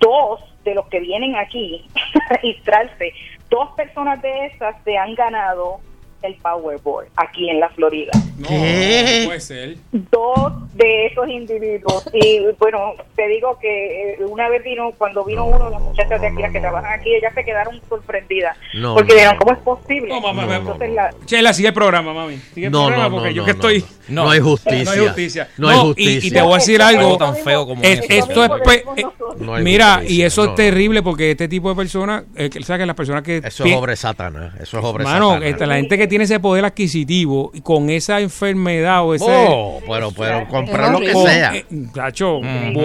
Dos 0.00 0.40
de 0.64 0.74
los 0.74 0.86
que 0.88 1.00
vienen 1.00 1.36
aquí 1.36 1.86
a 2.30 2.34
registrarse, 2.34 3.12
dos 3.48 3.70
personas 3.76 4.22
de 4.22 4.46
esas 4.46 4.76
se 4.84 4.96
han 4.96 5.14
ganado 5.14 5.80
el 6.22 6.34
Powerball 6.36 7.06
aquí 7.16 7.48
en 7.50 7.60
la 7.60 7.68
Florida. 7.70 8.12
¿Qué? 8.46 9.22
puede 9.26 9.40
ser. 9.40 9.76
Dos 9.92 10.52
de 10.74 11.06
esos 11.06 11.28
individuos. 11.28 12.08
Y 12.12 12.40
bueno, 12.58 12.94
te 13.16 13.28
digo 13.28 13.58
que 13.60 14.12
eh, 14.14 14.18
una 14.26 14.48
vez 14.48 14.62
vino, 14.64 14.92
cuando 14.96 15.24
vino 15.24 15.44
uno 15.46 15.66
de 15.66 15.70
las 15.72 15.80
muchachas 15.82 16.20
de 16.20 16.26
aquí, 16.28 16.40
las 16.42 16.52
que 16.52 16.60
trabajan 16.60 16.98
aquí, 16.98 17.14
ellas 17.14 17.32
se 17.34 17.44
quedaron 17.44 17.80
sorprendidas. 17.88 18.56
No, 18.74 18.94
porque 18.94 19.12
no, 19.12 19.14
dijeron, 19.14 19.34
no. 19.34 19.40
¿cómo 19.40 19.52
es 19.52 19.58
posible? 19.58 20.08
No, 20.08 20.20
mamá. 20.20 20.56
Entonces 20.56 20.90
la, 20.92 21.14
Chela, 21.26 21.52
sigue 21.52 21.68
el 21.68 21.74
programa, 21.74 22.12
mami. 22.14 22.36
Sigue 22.54 22.66
el 22.66 22.72
No, 22.72 22.86
programa 22.86 23.08
no, 23.08 23.14
porque 23.16 23.28
no, 23.30 23.34
yo 23.36 23.42
no, 23.42 23.46
que 23.46 23.52
no, 23.52 23.58
estoy. 23.68 23.84
no. 24.08 24.24
No 24.24 24.30
hay 24.30 24.40
justicia. 24.40 24.84
No 24.84 24.90
hay 24.90 24.98
justicia. 25.08 25.48
No 25.58 25.68
hay 25.68 25.76
y- 25.76 25.80
justicia. 25.80 26.28
Y, 26.28 26.30
te 26.30 26.42
voy 26.42 26.52
a 26.52 26.56
decir 26.56 26.82
algo. 26.82 27.00
Algo 27.00 27.16
tan 27.18 27.36
feo 27.36 27.66
como 27.66 27.82
Es- 27.82 28.04
esto 28.08 28.44
es. 28.44 28.50
pe- 28.64 28.84
eh, 28.96 29.04
No 29.38 29.52
mira, 29.58 29.94
justicia, 29.96 30.16
y 30.16 30.22
eso 30.22 30.44
no, 30.44 30.50
es 30.50 30.56
terrible 30.56 31.02
porque 31.02 31.30
este 31.32 31.48
tipo 31.48 31.68
de 31.70 31.76
personas, 31.76 32.24
eh, 32.36 32.50
que- 32.50 32.62
¿sabes? 32.62 32.80
que 32.82 32.86
Las 32.86 32.96
personas 32.96 33.22
que. 33.22 33.38
Eso 33.38 33.64
es 33.64 33.74
obra 33.76 33.90
de 33.92 33.96
Satanás. 33.96 34.54
Eso 34.60 34.78
es 34.78 34.84
obra 34.84 35.04
de 35.40 35.50
esta- 35.50 35.66
la 35.66 35.76
gente 35.76 35.96
que 35.98 36.06
tiene 36.10 36.24
ese 36.24 36.38
poder 36.38 36.66
adquisitivo 36.66 37.50
y 37.54 37.62
con 37.62 37.88
esa 37.88 38.20
enfermedad 38.20 39.02
o 39.06 39.14
ese. 39.14 39.24
Oh, 39.26 39.80
pero, 39.88 40.10
pero 40.14 40.46
comprar 40.48 40.92
lo 40.92 41.00
que 41.00 41.12
con- 41.12 41.26
sea. 41.26 41.54
eh, 41.56 41.64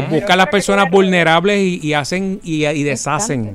buscan 0.10 0.38
las 0.38 0.48
personas 0.48 0.90
vulnerables 0.90 1.60
y, 1.60 1.80
y 1.86 1.94
hacen 1.94 2.40
y, 2.44 2.66
y 2.66 2.84
deshacen. 2.84 3.54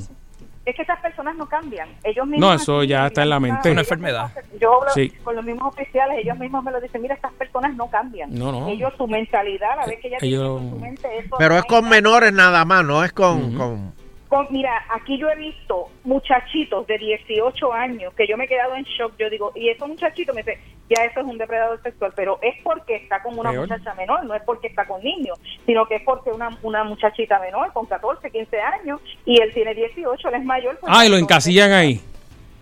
es 0.66 0.76
que 0.76 0.82
esas 0.82 1.00
personas 1.00 1.34
no 1.36 1.46
cambian. 1.46 1.88
Ellos 2.04 2.26
mismos 2.26 2.40
No, 2.40 2.54
eso 2.54 2.84
ya 2.84 3.06
está 3.06 3.22
en 3.22 3.30
la 3.30 3.40
mente. 3.40 3.68
Es 3.68 3.72
una 3.72 3.80
enfermedad. 3.80 4.30
Yo 4.60 4.74
hablo 4.74 4.90
Sí. 4.94 5.10
con 5.24 5.34
los 5.34 5.44
mismos 5.44 5.72
oficiales, 5.72 6.18
ellos 6.22 6.38
mismos 6.38 6.62
me 6.62 6.70
lo 6.70 6.80
dicen, 6.80 7.00
mira, 7.02 7.14
estas 7.14 7.32
personas 7.32 7.74
no 7.76 7.88
cambian. 7.88 8.32
No, 8.32 8.52
no. 8.52 8.68
Ellos, 8.68 8.92
su 8.96 9.06
mentalidad, 9.08 9.76
la 9.78 9.86
vez 9.86 9.98
que 10.00 10.10
ya 10.10 10.18
Ellos- 10.20 10.58
tienen 10.58 10.64
en 10.64 10.70
su 10.70 10.76
mente 10.78 11.08
eso. 11.18 11.36
Pero 11.38 11.54
no 11.54 11.60
es 11.60 11.64
con 11.64 11.88
menores 11.88 12.32
nada 12.32 12.64
más, 12.64 12.84
no 12.84 13.02
es 13.04 13.12
con... 13.12 13.56
con 13.56 13.99
Con- 14.30 14.46
mira, 14.50 14.82
aquí 14.88 15.18
yo 15.18 15.28
he 15.28 15.34
visto 15.36 15.88
muchachitos 16.04 16.86
de 16.86 16.96
18 16.98 17.72
años 17.72 18.14
que 18.14 18.26
yo 18.28 18.36
me 18.36 18.44
he 18.44 18.48
quedado 18.48 18.76
en 18.76 18.84
shock. 18.84 19.12
Yo 19.18 19.28
digo, 19.28 19.50
y 19.56 19.68
esos 19.68 19.88
muchachitos 19.88 20.34
me 20.34 20.42
dicen, 20.42 20.60
ya 20.88 21.04
eso 21.04 21.20
es 21.20 21.26
un 21.26 21.36
depredador 21.36 21.82
sexual, 21.82 22.12
pero 22.14 22.38
es 22.40 22.54
porque 22.62 22.94
está 22.96 23.22
con 23.22 23.36
una 23.38 23.50
Peor. 23.50 23.68
muchacha 23.68 23.92
menor, 23.94 24.24
no 24.24 24.34
es 24.34 24.42
porque 24.44 24.68
está 24.68 24.86
con 24.86 25.02
niños, 25.02 25.38
sino 25.66 25.84
que 25.86 25.96
es 25.96 26.02
porque 26.04 26.30
una, 26.30 26.56
una 26.62 26.84
muchachita 26.84 27.38
menor 27.40 27.72
con 27.72 27.86
14, 27.86 28.30
15 28.30 28.60
años 28.60 29.00
y 29.26 29.40
él 29.42 29.52
tiene 29.52 29.74
18, 29.74 30.28
él 30.28 30.34
es 30.36 30.44
mayor. 30.44 30.78
pues, 30.80 30.92
Ah, 30.96 31.04
y 31.04 31.08
lo 31.08 31.16
encasillan 31.16 31.72
ahí. 31.72 32.00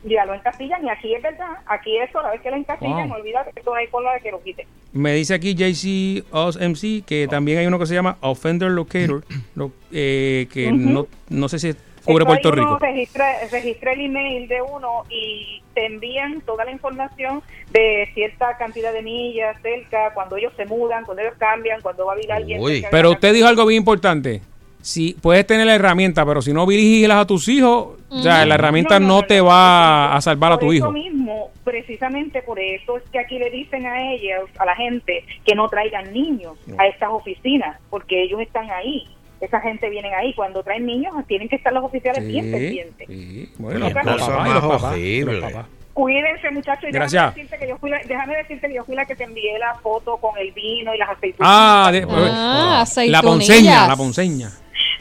Ya 0.04 0.24
lo 0.24 0.34
encasillan 0.34 0.84
y 0.84 0.90
aquí 0.90 1.12
es 1.14 1.22
verdad, 1.22 1.56
aquí 1.66 1.98
eso, 1.98 2.22
la 2.22 2.30
vez 2.30 2.40
que 2.40 2.50
lo 2.50 2.56
encasillan, 2.56 3.08
Wow. 3.08 3.18
olvídate 3.18 3.50
que 3.52 3.62
todo 3.62 3.74
hay 3.74 3.88
con 3.88 4.04
la 4.04 4.12
de 4.14 4.20
que 4.20 4.30
lo 4.30 4.40
quiten. 4.42 4.66
Me 4.92 5.12
dice 5.14 5.34
aquí 5.34 5.54
JC 5.54 6.24
Oz 6.30 6.56
MC 6.56 7.02
que 7.04 7.26
también 7.28 7.58
hay 7.58 7.66
uno 7.66 7.78
que 7.80 7.86
se 7.86 7.94
llama 7.94 8.16
Offender 8.20 8.70
Locator, 8.70 9.24
lo- 9.56 9.72
eh, 9.92 10.46
que 10.52 10.70
no, 10.72 11.06
no 11.30 11.48
sé 11.48 11.58
si 11.58 11.74
cubre 12.04 12.24
Puerto 12.24 12.52
Rico. 12.52 12.78
Registra, 12.78 13.26
registra 13.50 13.92
el 13.92 14.00
email 14.02 14.46
de 14.46 14.62
uno 14.62 15.02
y 15.10 15.62
te 15.74 15.86
envían 15.86 16.40
toda 16.42 16.64
la 16.64 16.70
información 16.70 17.42
de 17.72 18.08
cierta 18.14 18.56
cantidad 18.56 18.92
de 18.92 19.02
millas 19.02 19.60
cerca, 19.62 20.14
cuando 20.14 20.36
ellos 20.36 20.52
se 20.56 20.64
mudan, 20.64 21.04
cuando 21.04 21.22
ellos 21.22 21.34
cambian, 21.38 21.80
cuando 21.82 22.06
va 22.06 22.12
a 22.12 22.16
vivir 22.16 22.32
alguien. 22.32 22.60
Pero 22.90 23.10
usted 23.10 23.34
dijo 23.34 23.48
algo 23.48 23.66
bien 23.66 23.78
importante. 23.80 24.40
Si 24.88 25.12
puedes 25.20 25.46
tener 25.46 25.66
la 25.66 25.74
herramienta, 25.74 26.24
pero 26.24 26.40
si 26.40 26.50
no 26.54 26.64
vigilas 26.64 27.18
a 27.18 27.26
tus 27.26 27.46
hijos, 27.48 27.98
o 28.08 28.22
sea, 28.22 28.46
la 28.46 28.54
herramienta 28.54 28.98
no, 28.98 29.22
te 29.22 29.42
va 29.42 30.16
a 30.16 30.20
salvar 30.22 30.52
a 30.52 30.54
Por 30.54 30.60
tu 30.68 30.72
eso 30.72 30.76
hijo. 30.86 30.92
mismo, 30.92 31.50
precisamente 31.62 32.40
por 32.40 32.58
eso 32.58 32.96
es 32.96 33.02
que 33.12 33.18
aquí 33.18 33.38
le 33.38 33.50
dicen 33.50 33.84
a 33.86 34.12
ellas, 34.12 34.40
a 34.58 34.64
la 34.64 34.74
gente, 34.74 35.24
que 35.44 35.54
no 35.54 35.68
traigan 35.68 36.10
niños 36.14 36.54
a 36.78 36.86
estas 36.86 37.10
oficinas, 37.10 37.78
porque 37.90 38.22
ellos 38.22 38.40
están 38.40 38.70
ahí. 38.70 39.04
Esa 39.42 39.60
gente 39.60 39.90
viene 39.90 40.12
ahí. 40.14 40.32
Cuando 40.32 40.62
traen 40.62 40.86
niños, 40.86 41.12
tienen 41.26 41.50
que 41.50 41.56
estar 41.56 41.72
los 41.74 41.84
oficiales 41.84 42.26
bien 42.26 42.46
Sí, 42.46 42.50
pendientes. 42.50 43.58
Bueno, 43.58 43.90
y 43.90 43.92
más 43.94 44.04
los 44.06 44.22
papás, 44.22 44.82
horrible. 44.84 45.40
los 45.40 45.52
papás. 45.52 45.66
Cuídense, 45.92 46.50
muchachos. 46.52 46.88
y 46.88 46.92
Gracias. 46.92 47.34
Déjame 47.34 47.42
decirte, 47.42 47.58
que 47.58 47.68
yo 47.68 47.76
fui 47.78 47.90
la, 47.90 47.98
déjame 48.06 48.36
decirte 48.36 48.68
que 48.68 48.74
yo 48.74 48.84
fui 48.84 48.94
la 48.94 49.04
que 49.04 49.16
te 49.16 49.24
envié 49.24 49.58
la 49.58 49.74
foto 49.82 50.16
con 50.16 50.38
el 50.38 50.52
vino 50.52 50.94
y 50.94 50.98
las 50.98 51.10
aceitunas. 51.10 51.50
Ah, 51.52 51.88
de- 51.92 52.06
Ah, 52.08 52.84
la 53.06 53.20
ponceña, 53.22 53.86
la 53.86 53.96
ponceña. 53.96 54.50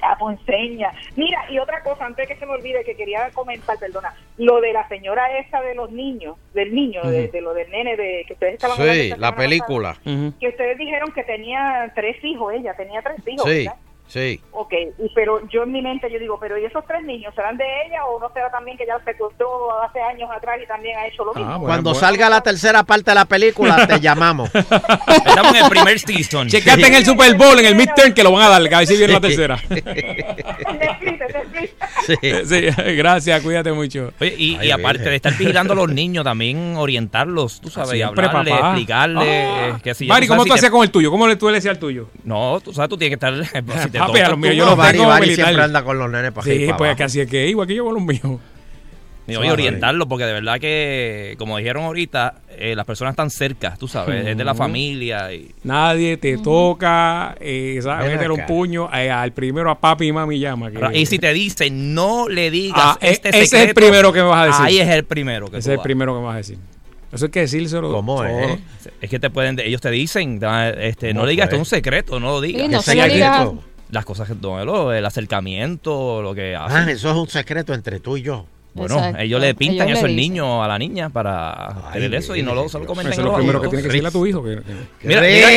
La 0.10 0.18
ponceña. 0.18 0.94
Mira, 1.16 1.46
y 1.50 1.60
otra 1.60 1.84
cosa, 1.84 2.06
antes 2.06 2.28
de 2.28 2.34
que 2.34 2.40
se 2.40 2.46
me 2.46 2.54
olvide, 2.54 2.84
que 2.84 2.96
quería 2.96 3.30
comentar, 3.34 3.78
perdona, 3.78 4.14
lo 4.38 4.62
de 4.62 4.72
la 4.74 4.88
señora 4.88 5.38
esa 5.40 5.62
de 5.62 5.76
los 5.76 5.92
niños, 5.92 6.38
del 6.54 6.74
niño, 6.74 7.02
de, 7.04 7.28
de 7.28 7.42
lo 7.42 7.54
del 7.54 7.70
nene, 7.72 7.98
de 7.98 8.24
que 8.28 8.34
ustedes 8.34 8.54
estaban 8.54 8.80
hablando 8.80 9.02
Sí, 9.04 9.14
la 9.18 9.36
película. 9.36 9.94
pasada, 9.96 10.32
que 10.40 10.48
ustedes 10.48 10.78
dijeron 10.78 11.12
que 11.12 11.24
tenía 11.24 11.92
tres 11.96 12.24
hijos, 12.24 12.54
ella 12.54 12.74
tenía 12.76 13.02
tres 13.02 13.18
hijos, 13.28 13.50
Sí, 13.50 13.66
¿verdad? 13.66 13.76
Sí. 14.08 14.42
Ok, 14.52 14.74
y, 14.98 15.10
pero 15.14 15.48
yo 15.50 15.64
en 15.64 15.72
mi 15.72 15.82
mente 15.82 16.12
yo 16.12 16.18
digo, 16.20 16.38
pero 16.40 16.58
¿y 16.58 16.66
esos 16.66 16.84
tres 16.88 17.04
niños 17.04 17.34
serán 17.36 17.58
de 17.58 17.64
ella 17.86 18.04
o 18.06 18.20
no 18.20 18.30
será 18.34 18.50
también 18.50 18.78
que 18.78 18.86
ya 18.88 18.98
se 19.06 19.16
cortó 19.18 19.46
hace 19.82 20.02
años 20.02 20.30
atrás 20.36 20.58
y 20.64 20.68
también 20.68 20.98
ha 20.98 21.08
hecho 21.08 21.24
lo 21.24 21.34
mismo? 21.34 21.62
Cuando 21.62 21.94
salga 21.94 22.30
la 22.30 22.42
tercera 22.42 22.84
parte 22.84 23.12
de 23.12 23.16
la 23.16 23.26
película, 23.26 23.86
te 23.88 24.00
llamamos. 24.02 24.50
Estamos 24.54 25.56
en 25.56 25.64
el 25.64 25.70
primer 25.70 26.00
season. 26.00 26.48
Checate 26.50 26.88
en 26.88 26.96
el 26.96 27.06
Super 27.06 27.36
Bowl, 27.36 27.58
en 27.60 27.66
el 27.66 27.76
midterm, 27.76 28.14
que 28.14 28.24
lo 28.24 28.32
van 28.32 28.44
a 28.44 28.50
dar, 28.50 28.62
a 28.74 28.78
ver 28.80 28.88
si 28.88 28.98
viene 28.98 29.14
la 29.14 29.22
tercera. 29.22 29.58
Sí, 32.08 32.16
gracias, 32.96 33.42
cuídate 33.42 33.72
mucho. 33.74 34.14
Oye, 34.22 34.34
y, 34.38 34.58
y 34.66 34.72
aparte 34.72 35.04
de 35.10 35.16
estar 35.18 35.36
vigilando 35.38 35.74
a 35.74 35.76
los 35.76 35.90
niños, 35.90 36.24
también 36.24 36.76
orientarlos, 36.78 37.60
tú 37.60 37.70
sabes, 37.70 37.92
Siempre, 37.92 38.26
hablarle, 38.28 38.52
papá. 38.52 38.68
explicarle. 38.70 39.46
Ah. 39.46 39.80
que 39.84 39.94
si 39.94 40.08
Mari, 40.08 40.26
tú 40.28 40.32
¿cómo 40.34 40.44
si 40.44 40.50
tú 40.50 40.54
te- 40.54 40.60
hacías 40.60 40.72
con 40.72 40.84
el 40.84 40.92
tuyo? 40.92 41.12
¿Cómo 41.12 41.28
le 41.28 41.36
tú 41.36 41.48
le 41.48 41.56
decías 41.56 41.74
al 41.76 41.80
tuyo? 41.80 42.08
No, 42.24 42.60
tú 42.62 42.72
sabes, 42.74 42.90
tú 42.90 42.98
tienes 42.98 43.18
que 43.18 43.26
estar. 43.26 43.64
A 44.02 44.30
los 44.30 44.38
míos 44.38 44.52
tú- 44.54 44.58
yo 44.58 44.64
No, 44.66 44.70
los 44.72 44.78
Bari, 44.78 44.98
tengo 44.98 45.10
Bari 45.10 45.26
militar. 45.28 45.46
siempre 45.46 45.64
anda 45.66 45.84
con 45.84 45.98
los 46.00 46.10
nenes 46.12 46.32
para 46.32 46.46
Sí, 46.46 46.68
pues 46.78 46.96
casi 46.96 47.22
es 47.22 47.30
que 47.30 47.48
igual 47.48 47.68
que 47.68 47.76
yo 47.76 47.86
con 47.86 47.94
los 47.96 48.04
míos. 48.04 48.40
Y 49.30 49.36
oye, 49.36 49.52
orientarlo, 49.52 50.08
porque 50.08 50.24
de 50.24 50.32
verdad 50.32 50.58
que, 50.58 51.36
como 51.38 51.58
dijeron 51.58 51.84
ahorita, 51.84 52.36
eh, 52.58 52.76
las 52.78 52.86
personas 52.86 53.12
están 53.12 53.30
cerca, 53.30 53.76
tú 53.78 53.86
sabes, 53.90 54.26
es 54.26 54.38
de 54.38 54.44
la 54.46 54.56
familia. 54.56 55.34
Y, 55.34 55.52
Nadie 55.66 56.16
te 56.16 56.38
toca, 56.38 57.36
eh, 57.42 57.78
¿sabes? 57.84 58.26
Un 58.30 58.46
puño 58.46 58.90
eh, 58.94 59.12
al 59.12 59.34
primero 59.34 59.70
a 59.70 59.78
papi 59.78 60.08
y 60.08 60.12
mami 60.14 60.40
llama. 60.40 60.72
que- 60.72 60.98
y 60.98 61.06
si 61.06 61.20
te 61.20 61.34
dicen, 61.34 61.94
no 61.94 62.30
le 62.30 62.50
digas 62.50 62.80
Ah, 62.82 62.98
e- 63.02 63.10
este 63.12 63.30
ese 63.30 63.42
es 63.42 63.54
el 63.68 63.74
primero 63.74 64.14
que 64.14 64.22
me 64.22 64.30
vas 64.30 64.44
a 64.44 64.46
decir. 64.46 64.66
Ahí 64.66 64.80
es 64.80 64.88
el 64.88 65.04
primero 65.04 65.50
que 65.52 65.58
Ese 65.58 65.66
tú 65.66 65.72
es 65.72 65.74
el 65.74 65.78
vas. 65.80 65.84
primero 65.84 66.14
que 66.14 66.20
me 66.22 66.26
vas 66.26 66.34
a 66.36 66.38
decir. 66.38 66.58
Eso 67.12 67.26
hay 67.26 67.32
que 67.32 67.40
decírselo. 67.42 67.92
¿Cómo 67.92 68.16
todo. 68.18 68.26
es? 68.28 68.60
Es 69.02 69.10
que 69.10 69.20
te 69.20 69.30
pueden, 69.30 69.60
ellos 69.60 69.82
te 69.82 69.92
dicen, 69.92 70.40
este, 70.80 71.14
no 71.14 71.20
¿Cómo 71.22 71.26
le 71.26 71.32
digas, 71.32 71.50
fue? 71.50 71.56
esto 71.56 71.56
es 71.56 71.60
un 71.60 71.66
secreto, 71.66 72.20
no 72.22 72.28
lo 72.28 72.40
digas. 72.42 72.62
Sí, 72.62 72.68
no 72.70 72.78
¿Qué 72.80 72.84
se 72.86 72.96
lo 72.96 73.04
digas. 73.14 73.38
secreto? 73.40 73.64
Las 73.92 74.06
cosas 74.06 74.28
que, 74.28 74.36
no, 74.36 74.64
lo- 74.66 74.92
el 74.94 75.06
acercamiento, 75.06 76.22
lo 76.22 76.36
que 76.36 76.56
hacen. 76.56 76.78
Ah, 76.90 76.92
eso 76.92 77.10
es 77.12 77.16
un 77.18 77.28
secreto 77.28 77.74
entre 77.74 78.00
tú 78.00 78.18
y 78.18 78.22
yo. 78.24 78.46
Bueno, 78.74 78.96
Exacto. 78.98 79.22
ellos 79.22 79.42
le 79.42 79.56
pintan 79.56 79.88
Ellos 79.88 79.98
eso 80.00 80.06
al 80.06 80.16
niño, 80.16 80.64
a 80.64 80.68
la 80.68 80.78
niña, 80.78 81.10
para 81.10 81.90
tener 81.94 82.14
eso 82.14 82.36
y 82.36 82.44
no 82.44 82.54
lo, 82.54 82.70
se 82.70 82.78
lo 82.78 82.86
comenten 82.86 83.12
Eso 83.14 83.22
es 83.22 83.26
lo 83.26 83.32
los 83.32 83.38
primero 83.40 83.60
que 83.60 83.70
tienes 83.70 83.82
que 83.84 83.88
decirle 83.88 84.10
a 84.10 84.12
tu 84.12 84.24
hijo. 84.28 84.44
que- 84.44 84.62
que- 85.02 85.08
Mira, 85.08 85.22
mira, 85.22 85.50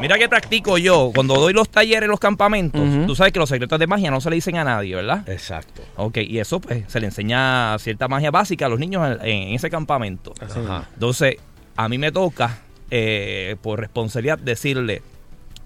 mira 0.00 0.18
que 0.18 0.28
practico 0.28 0.78
yo. 0.78 1.10
Cuando 1.12 1.34
doy 1.34 1.52
los 1.52 1.68
talleres 1.68 2.04
en 2.04 2.10
los 2.10 2.20
campamentos, 2.20 2.80
Ujú. 2.80 3.06
tú 3.06 3.16
sabes 3.16 3.32
que 3.32 3.40
los 3.40 3.48
secretos 3.48 3.76
de 3.78 3.88
magia 3.88 4.10
no 4.12 4.20
se 4.20 4.30
le 4.30 4.36
dicen 4.36 4.56
a 4.56 4.62
nadie, 4.62 4.94
¿verdad? 4.94 5.28
Exacto. 5.28 5.82
Ok, 5.96 6.18
y 6.18 6.38
eso 6.38 6.60
pues 6.60 6.84
se 6.86 7.00
le 7.00 7.06
enseña 7.06 7.76
cierta 7.80 8.06
magia 8.06 8.30
básica 8.30 8.66
a 8.66 8.68
los 8.68 8.78
niños 8.78 9.18
en, 9.20 9.26
en 9.28 9.54
ese 9.54 9.68
campamento. 9.68 10.32
Ajá. 10.40 10.88
Entonces, 10.94 11.36
a 11.76 11.88
mí 11.88 11.98
me 11.98 12.12
toca, 12.12 12.58
eh, 12.90 13.56
por 13.62 13.80
responsabilidad, 13.80 14.38
decirle, 14.38 15.02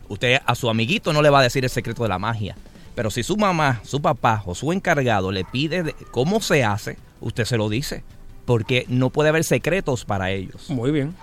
usted 0.09 0.39
a 0.45 0.55
su 0.55 0.69
amiguito 0.71 1.13
no 1.13 1.23
le 1.23 1.31
va 1.31 1.41
a 1.41 1.43
decir 1.43 1.65
el 1.65 1.71
secreto 1.71 2.03
de 2.03 2.09
la 2.09 2.19
magia. 2.19 2.57
Pero 2.95 3.11
si 3.11 3.23
su 3.23 3.37
mamá, 3.37 3.81
su 3.85 4.01
papá 4.01 4.43
o 4.47 4.55
su 4.55 4.73
encargado 4.73 5.31
le 5.31 5.45
pide 5.45 5.83
de- 5.83 5.95
cómo 6.11 6.41
se 6.41 6.65
hace, 6.65 6.97
usted 7.21 7.45
se 7.45 7.57
lo 7.59 7.69
dice. 7.69 8.03
Porque 8.47 8.87
no 8.89 9.11
puede 9.11 9.29
haber 9.29 9.45
secretos 9.45 10.05
para 10.05 10.31
ellos. 10.31 10.71
Muy 10.71 10.91
bien. 10.93 11.15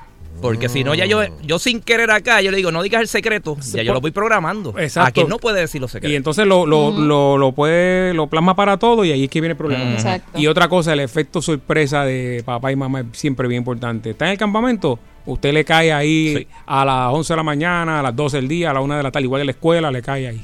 Porque 0.41 0.67
si 0.67 0.83
no, 0.83 0.95
ya 0.95 1.05
yo, 1.05 1.21
yo 1.43 1.59
sin 1.59 1.79
querer 1.79 2.09
acá, 2.11 2.41
yo 2.41 2.49
le 2.51 2.57
digo, 2.57 2.71
no 2.71 2.81
digas 2.81 3.01
el 3.01 3.07
secreto, 3.07 3.55
ya 3.71 3.83
yo 3.83 3.93
lo 3.93 4.01
voy 4.01 4.09
programando. 4.11 4.77
Exacto. 4.79 5.07
A 5.07 5.11
quien 5.11 5.29
no 5.29 5.37
puede 5.37 5.61
decir 5.61 5.79
los 5.79 5.91
secretos. 5.91 6.11
Y 6.11 6.15
entonces 6.15 6.47
lo, 6.47 6.65
lo, 6.65 6.91
lo, 6.91 7.37
lo 7.37 7.51
puede, 7.51 8.13
lo 8.15 8.25
plasma 8.27 8.55
para 8.55 8.77
todo 8.77 9.05
y 9.05 9.11
ahí 9.11 9.23
es 9.25 9.29
que 9.29 9.39
viene 9.41 9.51
el 9.51 9.57
problema. 9.57 9.93
Exacto. 9.93 10.39
Y 10.39 10.47
otra 10.47 10.67
cosa, 10.67 10.93
el 10.93 11.01
efecto 11.01 11.39
sorpresa 11.41 12.03
de 12.03 12.41
papá 12.43 12.71
y 12.71 12.75
mamá 12.75 13.01
es 13.01 13.05
siempre 13.13 13.47
bien 13.47 13.59
importante. 13.61 14.09
Está 14.09 14.25
en 14.25 14.31
el 14.31 14.37
campamento, 14.39 14.97
usted 15.25 15.53
le 15.53 15.63
cae 15.65 15.91
ahí 15.93 16.35
Sí. 16.37 16.47
a 16.65 16.83
las 16.85 17.13
11 17.13 17.33
de 17.33 17.37
la 17.37 17.43
mañana, 17.43 17.99
a 17.99 18.03
las 18.03 18.15
12 18.15 18.37
del 18.37 18.47
día, 18.47 18.71
a 18.71 18.73
la 18.73 18.81
1 18.81 18.95
de 18.97 19.03
la 19.03 19.11
tarde, 19.11 19.25
igual 19.25 19.39
que 19.39 19.43
en 19.43 19.47
la 19.47 19.51
escuela, 19.51 19.91
le 19.91 20.01
cae 20.01 20.27
ahí. 20.27 20.41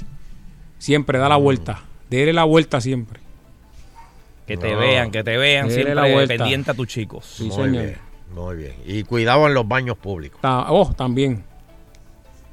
Siempre 0.77 1.17
da 1.19 1.27
la 1.29 1.35
vuelta. 1.37 1.81
Dele 2.09 2.33
la 2.33 2.43
vuelta 2.45 2.79
siempre. 2.81 3.19
Que 4.47 4.57
te 4.57 4.71
No. 4.73 4.79
vean, 4.79 5.11
que 5.11 5.23
te 5.23 5.37
vean 5.37 5.67
Dele 5.67 5.73
siempre 5.75 5.95
la 5.95 6.11
vuelta. 6.11 6.35
pendiente 6.37 6.71
a 6.71 6.73
tus 6.73 6.87
chicos. 6.87 7.25
Sí, 7.25 7.43
muy 7.43 7.51
señor. 7.55 7.71
bien, 7.83 7.97
muy 8.33 8.55
bien. 8.55 8.73
Y 8.85 9.03
cuidado 9.03 9.45
en 9.47 9.53
los 9.53 9.67
baños 9.67 9.97
públicos. 9.97 10.39
Ta- 10.41 10.71
oh, 10.71 10.91
también. 10.93 11.43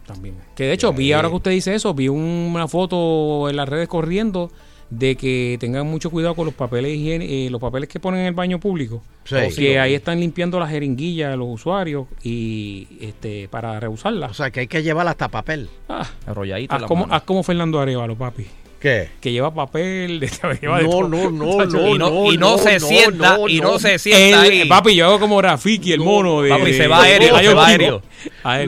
También. 0.07 0.36
Que 0.55 0.65
de 0.65 0.73
hecho, 0.73 0.93
vi 0.93 1.12
ahora 1.12 1.28
que 1.28 1.35
usted 1.35 1.51
dice 1.53 1.74
eso, 1.74 1.93
vi 1.94 2.09
un- 2.09 2.20
una 2.55 2.69
foto 2.69 3.48
en 3.48 3.57
las 3.57 3.69
redes 3.69 3.89
corriendo 3.89 4.51
de 4.91 5.17
que 5.17 5.57
tengan 5.59 5.87
mucho 5.87 6.11
cuidado 6.11 6.35
con 6.35 6.45
los 6.47 6.55
papeles 6.55 6.97
higiene- 6.97 7.27
eh, 7.29 7.51
los 7.51 7.61
papeles 7.61 7.89
que 7.89 7.99
ponen 7.99 8.21
en 8.21 8.27
el 8.27 8.35
baño 8.35 8.61
público. 8.61 9.03
Sí. 9.25 9.37
Que 9.57 9.81
ahí 9.81 9.95
están 9.95 10.21
limpiando 10.21 10.61
las 10.61 10.71
jeringuillas 10.71 11.31
de 11.33 11.37
los 11.37 11.49
usuarios 11.49 12.07
y 12.23 12.87
este 13.01 13.49
para 13.49 13.73
O 13.73 13.81
reusarlas. 13.81 14.37
sea, 14.37 14.51
que 14.51 14.61
hay 14.61 14.67
que 14.69 14.83
llevar 14.83 15.09
hasta 15.09 15.29
papel. 15.29 15.69
Ah, 15.89 16.09
Arrolladito 16.27 16.75
haz 16.75 16.83
la 16.83 16.87
como, 16.87 17.07
haz 17.11 17.23
como 17.23 17.43
Fernando 17.43 17.81
Arevalo, 17.81 18.17
papi. 18.17 18.47
¿Qué? 18.87 19.09
Que 19.21 19.33
lleva 19.33 19.53
papel. 19.53 20.21
de- 20.21 20.29
lleva 20.63 20.79
de 20.79 20.85
No, 20.87 21.09
no, 21.09 21.29
no, 21.29 21.65
no, 21.65 21.65
y 21.65 21.99
no, 21.99 22.09
no, 22.09 22.33
y 22.33 22.39
no, 22.39 22.51
no, 22.53 22.59
se 22.59 22.79
no, 22.79 22.87
sienta, 22.87 23.37
no, 23.37 23.49
y 23.49 23.59
no. 23.61 23.73
no 23.73 23.79
se 23.81 23.99
sienta 23.99 24.47
El- 24.47 24.53
ahí. 24.63 24.69
papi, 24.69 24.95
yo 24.95 25.07
hago 25.07 25.19
como 25.19 25.43
Rafiki, 25.43 25.93
el 25.93 25.99
mono 26.01 26.41
de. 26.41 26.51
Papi, 26.51 26.73
se 26.73 26.87
va 26.87 27.03
aéreo, 27.03 27.37
se 27.37 27.53
va 27.53 27.67
aéreo. 27.67 28.03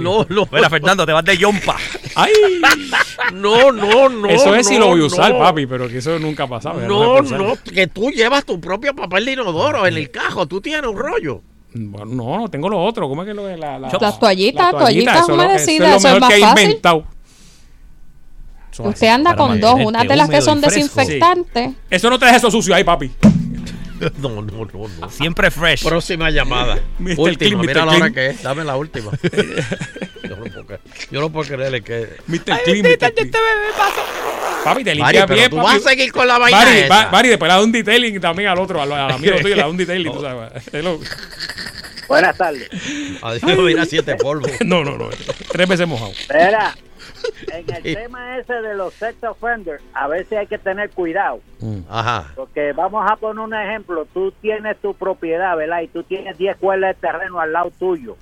No, 0.00 0.26
no. 0.28 0.48
Mira, 0.50 0.68
Fernando, 0.68 1.06
te 1.06 1.12
vas 1.12 1.24
de 1.24 1.36
yompa. 1.38 1.76
¡Ay! 2.16 2.32
No, 3.32 3.70
no, 3.70 4.08
no. 4.08 4.28
eso 4.28 4.54
es 4.56 4.66
si 4.66 4.76
lo 4.76 4.88
voy 4.88 5.02
a 5.02 5.04
usar, 5.04 5.32
no. 5.32 5.38
papi, 5.38 5.66
pero 5.66 5.88
que 5.88 5.98
eso 5.98 6.18
nunca 6.18 6.44
ha 6.44 6.48
pasado. 6.48 6.80
ya 6.80 6.88
No, 6.88 7.22
no, 7.22 7.54
que 7.62 7.86
tú 7.86 8.10
llevas 8.10 8.44
tu 8.44 8.60
propio 8.60 8.94
papel 8.96 9.24
de 9.24 9.32
inodoro 9.34 9.86
en 9.86 9.96
el 9.96 10.10
cajo. 10.10 10.46
Tú 10.46 10.60
tienes 10.60 10.82
un 10.90 10.98
rollo. 10.98 11.42
Bueno, 11.74 12.06
no, 12.06 12.38
no 12.38 12.48
tengo 12.48 12.68
lo 12.68 12.82
otro. 12.82 13.08
¿Cómo 13.08 13.22
es 13.22 13.28
que 13.28 13.34
lo 13.34 13.44
de 13.46 13.56
la, 13.56 13.78
la- 13.78 13.88
Las 14.00 14.18
toallitas, 14.18 14.72
la 14.72 14.78
toallitas 14.80 15.14
eso 15.14 15.22
es 15.22 15.28
lo- 15.28 15.34
humedecidas, 15.44 15.88
eso 15.90 15.96
eso 15.98 16.08
es 16.08 16.14
es 16.14 16.20
lo 16.20 16.26
mejor 16.26 16.34
que 16.34 16.40
más 16.40 16.50
ha 16.50 16.54
fácil. 16.54 16.66
inventado. 16.68 17.04
Usted 18.86 19.06
así, 19.06 19.14
anda 19.14 19.34
con 19.36 19.60
dos, 19.60 19.74
una 19.84 20.04
de 20.04 20.16
las 20.16 20.28
que 20.28 20.40
son 20.42 20.60
desinfectantes. 20.60 21.70
Eso 21.90 22.10
no 22.10 22.18
te 22.18 22.24
deja 22.26 22.36
eso 22.38 22.50
sucio 22.50 22.74
ahí, 22.74 22.84
papi. 22.84 23.10
No, 24.18 24.28
no, 24.28 24.42
no, 24.42 24.68
no. 25.00 25.10
Siempre 25.10 25.50
fresh. 25.50 25.82
Próxima 25.82 26.30
llamada. 26.30 26.78
Mr. 27.00 27.18
última, 27.18 27.36
Clean, 27.36 27.60
mira 27.66 27.84
Mr. 27.84 27.90
la 27.90 27.96
hora 27.98 28.10
que 28.12 28.26
es. 28.28 28.42
Dame 28.44 28.62
la 28.62 28.76
última. 28.76 29.10
yo, 30.22 30.36
no 30.36 30.44
puedo, 30.44 30.66
creer- 30.66 30.80
yo 31.10 31.20
no 31.20 31.30
puedo 31.32 31.48
creerle 31.48 31.82
que. 31.82 32.06
Mr. 32.28 32.62
Clean, 32.62 32.82
Mr. 32.82 33.12
Clean. 33.12 33.30
Papi, 34.62 34.84
te 34.84 34.94
Mari, 34.94 35.02
limpia 35.18 35.26
pero 35.26 35.34
bien, 35.38 35.50
tú 35.50 35.56
papi. 35.56 35.66
vas 35.68 35.76
a 35.84 35.88
seguir 35.88 36.12
con 36.12 36.28
la 36.28 36.38
vaina 36.38 36.58
Mari, 36.58 36.78
esa. 36.78 36.88
va- 37.06 37.10
Mari, 37.10 37.28
después 37.28 37.48
le 37.48 37.54
da 37.56 37.62
un 37.62 37.72
detailing 37.72 38.20
también 38.20 38.48
al 38.50 38.58
otro, 38.60 38.80
a 38.80 38.86
la, 38.86 39.04
a 39.06 39.08
la 39.08 39.14
amiga 39.16 39.40
tuya, 39.40 39.56
le 39.56 39.62
da 39.62 39.68
un 39.68 39.76
detailing, 39.76 40.12
tú 40.12 40.20
sabes. 40.20 40.52
Hello. 40.72 41.00
Buenas 42.06 42.36
tardes. 42.36 42.68
Adiós, 43.20 43.58
mira 43.58 43.84
siete 43.84 44.14
polvos. 44.14 44.50
No, 44.64 44.84
no, 44.84 44.96
no. 44.96 45.08
Tres 45.50 45.68
veces 45.68 45.88
mojado. 45.88 46.12
Mira, 46.32 46.76
en 47.52 47.74
el 47.74 47.82
tema 47.94 48.38
ese 48.38 48.54
de 48.54 48.74
los 48.74 48.94
sex 48.94 49.22
offenders, 49.24 49.82
a 49.94 50.08
veces 50.08 50.38
hay 50.38 50.46
que 50.46 50.58
tener 50.58 50.90
cuidado. 50.90 51.40
Ajá. 51.88 52.32
Porque 52.36 52.72
vamos 52.72 53.04
a 53.10 53.16
poner 53.16 53.40
un 53.44 53.54
ejemplo, 53.54 54.06
tú 54.12 54.32
tienes 54.40 54.76
tu 54.78 54.94
propiedad, 54.94 55.56
¿verdad? 55.56 55.80
Y 55.82 55.88
tú 55.88 56.02
tienes 56.02 56.36
10 56.38 56.56
cuerdas 56.58 56.96
de 56.96 57.08
terreno 57.08 57.40
al 57.40 57.52
lado 57.52 57.70
tuyo. 57.78 58.16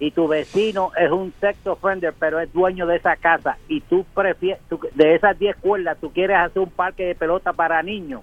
Y 0.00 0.12
tu 0.12 0.28
vecino 0.28 0.92
es 0.96 1.10
un 1.10 1.32
sex 1.40 1.66
offender, 1.66 2.14
pero 2.18 2.38
es 2.38 2.52
dueño 2.52 2.86
de 2.86 2.96
esa 2.96 3.16
casa. 3.16 3.56
Y 3.68 3.80
tú 3.80 4.04
prefieres, 4.14 4.60
tú- 4.68 4.78
de 4.94 5.14
esas 5.16 5.36
10 5.38 5.56
cuerdas, 5.56 5.98
tú 6.00 6.12
quieres 6.12 6.36
hacer 6.36 6.60
un 6.62 6.70
parque 6.70 7.04
de 7.06 7.14
pelota 7.16 7.52
para 7.52 7.82
niños. 7.82 8.22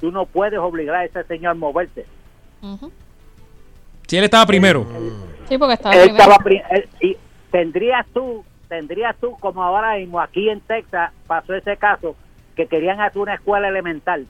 Tú 0.00 0.12
no 0.12 0.24
puedes 0.26 0.58
obligar 0.60 0.96
a 0.96 1.04
ese 1.04 1.24
señor 1.24 1.50
a 1.52 1.54
moverse. 1.54 2.06
Si 4.06 4.16
él 4.18 4.24
estaba 4.24 4.46
primero. 4.46 4.86
Sí, 5.48 5.58
porque 5.58 5.74
estaba 5.74 5.94
Él 5.94 6.02
primero. 6.04 6.22
estaba 6.22 6.44
pri- 6.44 6.62
él- 6.70 6.88
y 7.00 7.16
tendrías 7.50 8.06
tú, 8.14 8.44
tendrías 8.68 9.16
tú, 9.20 9.36
como 9.40 9.62
ahora 9.62 9.96
mismo 9.96 10.20
aquí 10.20 10.48
en 10.48 10.60
Texas 10.60 11.12
pasó 11.26 11.54
ese 11.54 11.76
caso, 11.76 12.16
que 12.56 12.66
querían 12.66 13.00
hacer 13.00 13.20
una 13.20 13.34
escuela 13.34 13.68
elemental. 13.68 14.26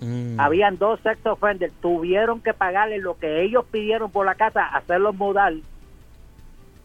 Mm. 0.00 0.40
Habían 0.40 0.76
dos 0.78 0.98
sex 1.02 1.24
offenders, 1.26 1.72
tuvieron 1.80 2.40
que 2.40 2.52
pagarle 2.52 2.98
lo 2.98 3.16
que 3.18 3.42
ellos 3.42 3.64
pidieron 3.70 4.10
por 4.10 4.26
la 4.26 4.34
casa, 4.34 4.64
hacerlos 4.66 5.14
mudar 5.14 5.52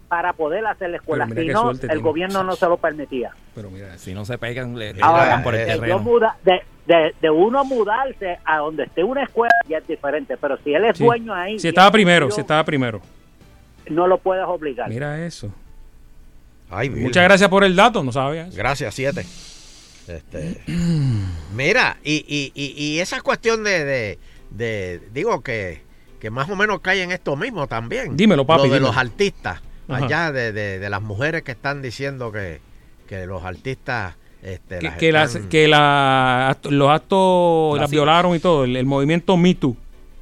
para 0.07 0.33
poder 0.33 0.65
hacer 0.65 0.89
la 0.89 0.97
escuela. 0.97 1.27
Si 1.27 1.47
no, 1.47 1.71
el 1.71 1.79
tiene. 1.79 1.95
gobierno 1.97 2.43
no 2.43 2.55
se 2.55 2.65
lo 2.67 2.77
permitía. 2.77 3.31
Pero 3.53 3.69
mira, 3.69 3.97
si 3.97 4.13
no 4.13 4.25
se 4.25 4.37
pegan, 4.37 4.77
le, 4.77 4.93
le 4.93 5.01
Ahora, 5.03 5.23
pagan 5.23 5.43
por 5.43 5.53
el 5.55 5.67
de, 5.67 5.73
terreno. 5.73 5.99
muda- 5.99 6.35
de, 6.43 6.61
de, 6.87 7.15
de 7.21 7.29
uno 7.29 7.63
mudarse 7.63 8.39
a 8.43 8.57
donde 8.57 8.83
esté 8.83 9.03
una 9.03 9.23
escuela 9.23 9.53
ya 9.67 9.77
es 9.77 9.87
diferente, 9.87 10.35
pero 10.37 10.57
si 10.57 10.73
él 10.73 10.85
es 10.85 10.97
Sí. 10.97 11.03
dueño 11.05 11.33
ahí, 11.33 11.59
Si 11.59 11.67
estaba 11.67 11.91
primero, 11.91 12.31
si 12.31 12.41
estaba 12.41 12.63
primero. 12.63 13.01
no 13.89 14.07
lo 14.07 14.17
puedes 14.17 14.45
obligar. 14.45 14.89
Mira 14.89 15.23
eso. 15.25 15.53
Ay. 16.69 16.89
Muchas 16.89 17.23
gracias 17.23 17.49
por 17.49 17.63
el 17.63 17.75
dato, 17.75 18.03
no 18.03 18.11
sabía. 18.11 18.47
eso. 18.47 18.57
Gracias, 18.57 18.93
siete. 18.95 19.25
Este, 20.07 20.61
mira, 21.55 21.97
y, 22.03 22.25
y, 22.27 22.51
y, 22.55 22.73
y 22.83 22.99
esa 22.99 23.21
cuestión 23.21 23.63
de, 23.63 23.83
de, 23.85 24.19
de- 24.51 25.01
digo 25.13 25.41
que, 25.41 25.81
que 26.19 26.29
más 26.29 26.49
o 26.49 26.55
menos 26.55 26.79
cae 26.81 27.01
en 27.03 27.11
esto 27.11 27.35
mismo 27.35 27.67
también. 27.67 28.15
Dímelo, 28.17 28.45
papi, 28.45 28.57
Lo 28.59 28.63
de 28.63 28.69
dímelo. 28.69 28.87
los 28.87 28.97
artistas, 28.97 29.61
Ajá. 29.87 30.05
allá 30.05 30.31
de, 30.31 30.51
de, 30.51 30.79
de 30.79 30.89
las 30.89 31.01
mujeres 31.01 31.43
que 31.43 31.51
están 31.51 31.81
diciendo 31.81 32.31
que, 32.31 32.59
que 33.07 33.25
los 33.25 33.43
artistas 33.43 34.15
este, 34.41 34.79
Que, 34.79 34.85
las 34.87 34.97
que, 34.97 35.11
las, 35.11 35.35
están- 35.35 35.49
que 35.49 35.67
la, 35.67 36.57
los 36.69 36.89
actos 36.89 37.73
las 37.75 37.81
Las- 37.83 37.91
violaron 37.91 38.35
y 38.35 38.39
todo, 38.39 38.63
el, 38.63 38.75
el 38.77 38.85
movimiento 38.85 39.35
Me 39.37 39.53
Too. 39.55 39.75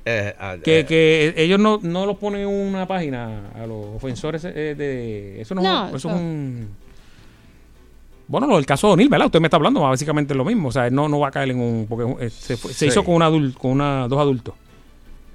Eh, 0.08 0.60
Que, 0.64 0.80
eh, 0.80 0.86
que 0.86 1.34
ellos 1.38 1.60
no, 1.60 1.80
no 1.82 2.06
lo 2.06 2.18
ponen 2.18 2.42
en 2.42 2.48
una 2.48 2.88
página 2.88 3.50
a 3.56 3.66
los 3.68 3.96
ofensores 3.96 4.44
eh, 4.46 4.76
de... 4.76 5.42
Eso 5.42 5.54
no, 5.56 5.62
es 5.62 5.68
No, 5.68 5.82
un- 5.84 5.88
eso 5.90 5.98
eso- 5.98 6.10
es 6.10 6.16
un... 6.16 6.70
Bueno, 8.30 8.46
lo 8.48 8.56
del 8.58 8.66
caso 8.66 8.88
de 8.88 8.94
O'Neill, 8.94 9.10
¿verdad? 9.10 9.28
Usted 9.28 9.40
me 9.40 9.48
está 9.48 9.56
hablando 9.58 9.80
básicamente 9.82 10.36
lo 10.36 10.44
mismo. 10.44 10.68
O 10.68 10.72
sea, 10.72 10.88
él 10.88 10.94
no, 10.94 11.08
no 11.08 11.20
va 11.20 11.30
a 11.30 11.32
caer 11.32 11.52
en 11.52 11.60
un... 11.62 11.86
Porque 11.88 12.26
eh, 12.26 12.30
se, 12.30 12.58
fue- 12.58 12.74
se 12.74 12.80
Sí. 12.80 12.86
hizo 12.88 13.04
con, 13.06 13.16
una 13.16 13.30
con 13.58 13.72
una, 13.72 14.08
dos 14.08 14.20
adultos. 14.20 14.54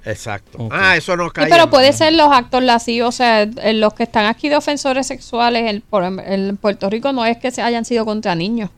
Exacto. 0.05 0.67
Ah, 0.69 0.95
eso 0.97 1.15
no 1.15 1.25
Sí, 1.25 1.31
cae. 1.33 1.49
pero 1.49 1.63
en- 1.63 1.69
puede 1.69 1.91
ser 1.93 2.13
los 2.13 2.27
actos 2.31 2.61
lascivos, 2.61 3.09
o 3.09 3.11
sea, 3.17 3.45
los 3.45 3.93
que 3.93 4.03
están 4.03 4.25
aquí 4.25 4.49
de 4.49 4.57
ofensores 4.57 5.07
sexuales 5.07 5.71
en, 5.71 5.81
por- 5.81 6.03
en 6.03 6.57
Puerto 6.57 6.89
Rico 6.89 7.13
no 7.13 7.25
es 7.25 7.37
que 7.37 7.51
se 7.51 7.61
hayan 7.61 7.85
sido 7.85 8.05
contra 8.05 8.35
niños. 8.35 8.69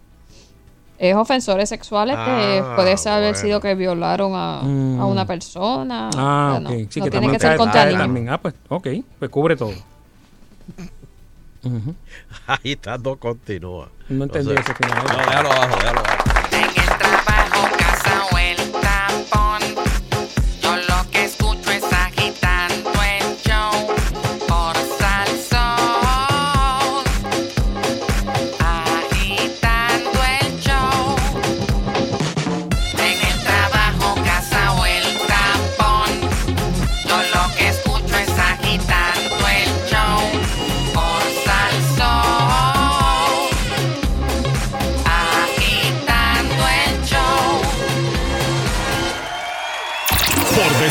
Es 0.98 1.16
ofensores 1.16 1.68
sexuales 1.70 2.16
que 2.16 2.62
Ah, 2.64 2.74
puede 2.76 2.96
ser 2.98 3.12
haber 3.14 3.34
bueno. 3.34 3.46
sido 3.48 3.60
que 3.62 3.76
violaron 3.76 4.32
a, 4.34 4.62
Mm. 4.64 5.00
a 5.02 5.06
una 5.06 5.26
persona. 5.26 6.10
Ah, 6.16 6.48
O 6.50 6.52
sea, 6.52 6.60
no, 6.62 6.70
ok. 6.70 6.76
Sí, 6.90 7.00
no 7.00 7.06
que 7.06 7.12
tiene 7.12 7.12
también 7.12 7.32
que 7.34 7.40
ser 7.40 7.58
contra 7.58 7.86
niños. 7.86 8.02
también. 8.02 8.30
Ah, 8.30 8.38
pues, 8.38 8.54
ok. 8.70 8.88
Pues 9.20 9.30
cubre 9.32 9.56
todo. 9.58 9.74
Ujú. 11.64 11.96
Ahí 12.48 12.72
está, 12.74 12.98
no 12.98 13.16
continúa. 13.18 13.90
No 14.08 14.24
entendí 14.26 14.52
O 14.52 14.54
sea, 14.54 14.62
ese 14.62 14.74
final. 14.76 15.04
No, 15.04 15.18
déjalo 15.18 15.52
abajo, 15.52 15.76
déjalo 15.80 16.00
abajo. 16.00 16.24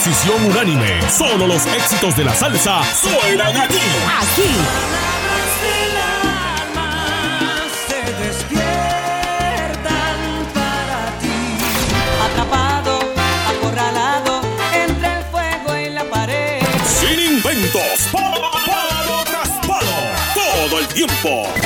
Decisión 0.04 0.44
unánime, 0.44 1.00
solo 1.10 1.46
los 1.46 1.64
éxitos 1.64 2.14
de 2.14 2.24
la 2.24 2.34
salsa 2.34 2.82
suenan 2.94 3.56
aquí. 3.56 3.78
Aquí. 4.20 4.94
se 21.14 21.63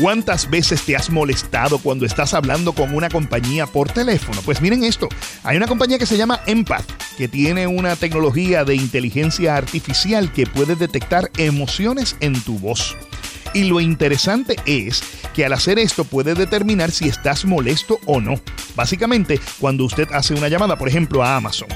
¿Cuántas 0.00 0.50
veces 0.50 0.82
te 0.82 0.94
has 0.94 1.08
molestado 1.08 1.78
cuando 1.78 2.04
estás 2.04 2.34
hablando 2.34 2.74
con 2.74 2.94
una 2.94 3.08
compañía 3.08 3.66
por 3.66 3.90
teléfono? 3.90 4.42
Pues 4.44 4.60
miren 4.60 4.84
esto, 4.84 5.08
hay 5.42 5.56
una 5.56 5.66
compañía 5.66 5.98
que 5.98 6.04
se 6.04 6.18
llama 6.18 6.40
Empath, 6.44 6.84
que 7.16 7.28
tiene 7.28 7.66
una 7.66 7.96
tecnología 7.96 8.64
de 8.64 8.74
inteligencia 8.74 9.56
artificial 9.56 10.30
que 10.34 10.46
puede 10.46 10.76
detectar 10.76 11.30
emociones 11.38 12.14
en 12.20 12.38
tu 12.42 12.58
voz. 12.58 12.94
Y 13.54 13.64
lo 13.64 13.80
interesante 13.80 14.56
es 14.66 15.02
que 15.34 15.46
al 15.46 15.54
hacer 15.54 15.78
esto 15.78 16.04
puede 16.04 16.34
determinar 16.34 16.90
si 16.90 17.08
estás 17.08 17.46
molesto 17.46 17.98
o 18.04 18.20
no. 18.20 18.34
Básicamente, 18.74 19.40
cuando 19.58 19.86
usted 19.86 20.08
hace 20.12 20.34
una 20.34 20.48
llamada, 20.48 20.76
por 20.76 20.90
ejemplo, 20.90 21.24
a 21.24 21.36
Amazon, 21.36 21.68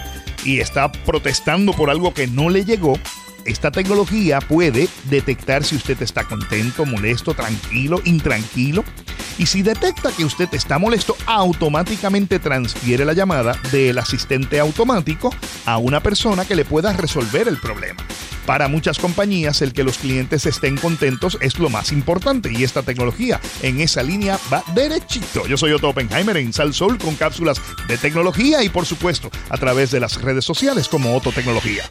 y 0.45 0.61
está 0.61 0.93
protestando 0.93 1.73
por 1.73 1.89
algo 1.89 2.13
que 2.13 2.27
no 2.27 2.51
le 2.51 2.67
llegó, 2.67 2.99
esta 3.45 3.71
tecnología 3.71 4.41
puede 4.41 4.89
detectar 5.05 5.65
si 5.65 5.77
usted 5.77 6.01
está 6.03 6.25
contento, 6.25 6.85
molesto, 6.87 7.35
tranquilo, 7.35 8.01
intranquilo 8.05 8.85
Y 9.39 9.47
si 9.47 9.63
detecta 9.63 10.13
que 10.13 10.25
usted 10.25 10.49
está 10.53 10.79
molesto, 10.79 11.17
automáticamente 11.27 12.39
transfiere 12.39 13.05
la 13.05 13.13
llamada 13.13 13.59
del 13.73 13.99
asistente 13.99 14.61
automático 14.61 15.35
a 15.67 15.79
una 15.79 16.01
persona 16.01 16.45
que 16.45 16.55
le 16.55 16.65
pueda 16.65 16.93
resolver 16.93 17.49
el 17.49 17.57
problema. 17.59 18.05
Para 18.47 18.69
muchas 18.69 18.99
compañías, 18.99 19.63
el 19.63 19.73
que 19.73 19.85
los 19.85 19.99
clientes 19.99 20.45
estén 20.45 20.77
contentos 20.77 21.39
es 21.41 21.59
lo 21.59 21.71
más 21.71 21.93
importante 21.93 22.51
y 22.53 22.65
esta 22.65 22.83
tecnología 22.83 23.41
en 23.63 23.81
esa 23.81 24.03
línea 24.03 24.39
va 24.53 24.65
derechito. 24.75 25.47
Yo 25.47 25.57
soy 25.57 25.73
Otto 25.73 25.91
Oppenheimer 25.91 26.37
en 26.37 26.53
Sal 26.53 26.75
Soul 26.75 26.99
con 26.99 27.15
cápsulas 27.15 27.61
de 27.87 27.97
tecnología 27.97 28.63
y 28.63 28.69
por 28.69 28.87
supuesto 28.87 29.31
a 29.51 29.57
través 29.57 29.91
de 29.91 30.01
las 30.01 30.21
redes 30.21 30.45
sociales 30.45 30.89
como 30.89 31.17
Otto 31.17 31.33
Tecnología. 31.33 31.85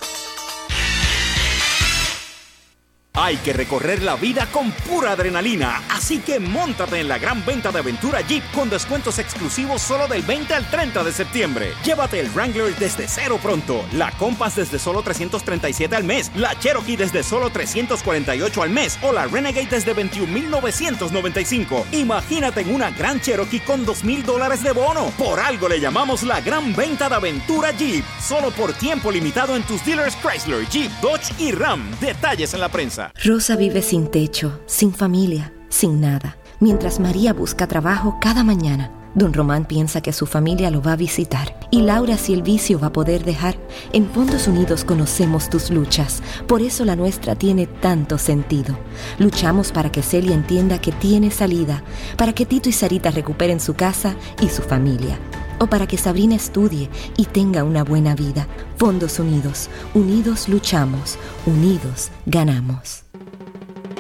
Hay 3.21 3.35
que 3.35 3.51
recorrer 3.51 4.01
la 4.01 4.15
vida 4.15 4.47
con 4.49 4.71
pura 4.71 5.11
adrenalina, 5.11 5.83
así 5.89 6.19
que 6.19 6.39
montate 6.39 7.01
en 7.01 7.09
la 7.09 7.17
gran 7.17 7.45
venta 7.45 7.69
de 7.69 7.79
aventura 7.79 8.21
Jeep 8.21 8.49
con 8.53 8.69
descuentos 8.69 9.19
exclusivos 9.19 9.81
solo 9.81 10.07
del 10.07 10.21
20 10.21 10.53
al 10.53 10.69
30 10.71 11.03
de 11.03 11.11
septiembre. 11.11 11.73
Llévate 11.83 12.21
el 12.21 12.29
Wrangler 12.29 12.73
desde 12.77 13.09
cero 13.09 13.37
pronto, 13.43 13.83
la 13.91 14.11
Compass 14.11 14.55
desde 14.55 14.79
solo 14.79 15.01
337 15.01 15.97
al 15.97 16.05
mes, 16.05 16.31
la 16.33 16.57
Cherokee 16.57 16.95
desde 16.95 17.21
solo 17.21 17.49
348 17.49 18.63
al 18.63 18.69
mes 18.69 18.97
o 19.01 19.11
la 19.11 19.25
Renegade 19.25 19.67
desde 19.69 19.93
21,995. 19.93 21.87
Imagínate 21.91 22.61
en 22.61 22.73
una 22.73 22.89
gran 22.91 23.19
Cherokee 23.19 23.59
con 23.59 23.85
2,000 23.85 24.23
dólares 24.23 24.63
de 24.63 24.71
bono. 24.71 25.11
Por 25.17 25.41
algo 25.41 25.67
le 25.67 25.81
llamamos 25.81 26.23
la 26.23 26.39
gran 26.39 26.73
venta 26.73 27.09
de 27.09 27.15
aventura 27.15 27.71
Jeep, 27.71 28.05
solo 28.21 28.51
por 28.51 28.71
tiempo 28.71 29.11
limitado 29.11 29.57
en 29.57 29.63
tus 29.63 29.83
dealers 29.83 30.15
Chrysler, 30.15 30.65
Jeep, 30.69 30.89
Dodge 31.01 31.33
y 31.37 31.51
Ram. 31.51 31.83
Detalles 31.99 32.53
en 32.53 32.61
la 32.61 32.69
prensa. 32.69 33.08
Rosa 33.15 33.55
vive 33.55 33.81
sin 33.81 34.07
techo, 34.07 34.61
sin 34.65 34.93
familia, 34.93 35.51
sin 35.69 35.99
nada. 35.99 36.37
Mientras 36.59 36.99
María 36.99 37.33
busca 37.33 37.67
trabajo 37.67 38.17
cada 38.21 38.43
mañana, 38.43 38.91
don 39.13 39.33
Román 39.33 39.65
piensa 39.65 40.01
que 40.01 40.13
su 40.13 40.25
familia 40.25 40.71
lo 40.71 40.81
va 40.81 40.93
a 40.93 40.97
visitar. 40.97 41.59
Y 41.71 41.81
Laura 41.81 42.17
si 42.17 42.33
el 42.33 42.43
vicio 42.43 42.79
va 42.79 42.87
a 42.87 42.93
poder 42.93 43.25
dejar. 43.25 43.57
En 43.91 44.09
Fondos 44.09 44.47
Unidos 44.47 44.85
conocemos 44.85 45.49
tus 45.49 45.69
luchas, 45.69 46.21
por 46.47 46.61
eso 46.61 46.85
la 46.85 46.95
nuestra 46.95 47.35
tiene 47.35 47.67
tanto 47.67 48.17
sentido. 48.17 48.77
Luchamos 49.17 49.71
para 49.71 49.91
que 49.91 50.01
Celia 50.01 50.33
entienda 50.33 50.79
que 50.79 50.91
tiene 50.91 51.29
salida, 51.31 51.83
para 52.17 52.33
que 52.33 52.45
Tito 52.45 52.69
y 52.69 52.73
Sarita 52.73 53.11
recuperen 53.11 53.59
su 53.59 53.73
casa 53.73 54.15
y 54.41 54.47
su 54.47 54.61
familia. 54.61 55.17
O 55.59 55.67
para 55.67 55.87
que 55.87 55.97
Sabrina 55.97 56.35
estudie 56.35 56.89
y 57.17 57.25
tenga 57.25 57.63
una 57.63 57.83
buena 57.83 58.15
vida. 58.15 58.47
Fondos 58.77 59.19
Unidos, 59.19 59.69
unidos 59.93 60.47
luchamos, 60.47 61.17
unidos 61.45 62.11
ganamos. 62.25 63.03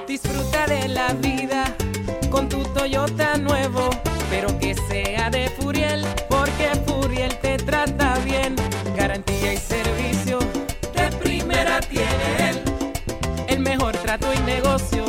Disfruta 0.07 0.65
de 0.67 0.87
la 0.87 1.13
vida 1.13 1.75
con 2.29 2.47
tu 2.47 2.63
Toyota 2.63 3.37
nuevo, 3.37 3.89
pero 4.29 4.57
que 4.59 4.75
sea 4.87 5.29
de 5.29 5.49
Furiel, 5.49 6.05
porque 6.29 6.69
Furiel 6.85 7.35
te 7.39 7.57
trata 7.57 8.17
bien. 8.25 8.55
Garantía 8.95 9.53
y 9.53 9.57
servicio 9.57 10.39
de 10.95 11.15
primera 11.17 11.79
tiene 11.81 12.49
él. 12.49 12.61
El 13.47 13.59
mejor 13.59 13.95
trato 13.97 14.27
y 14.33 14.39
negocio, 14.39 15.08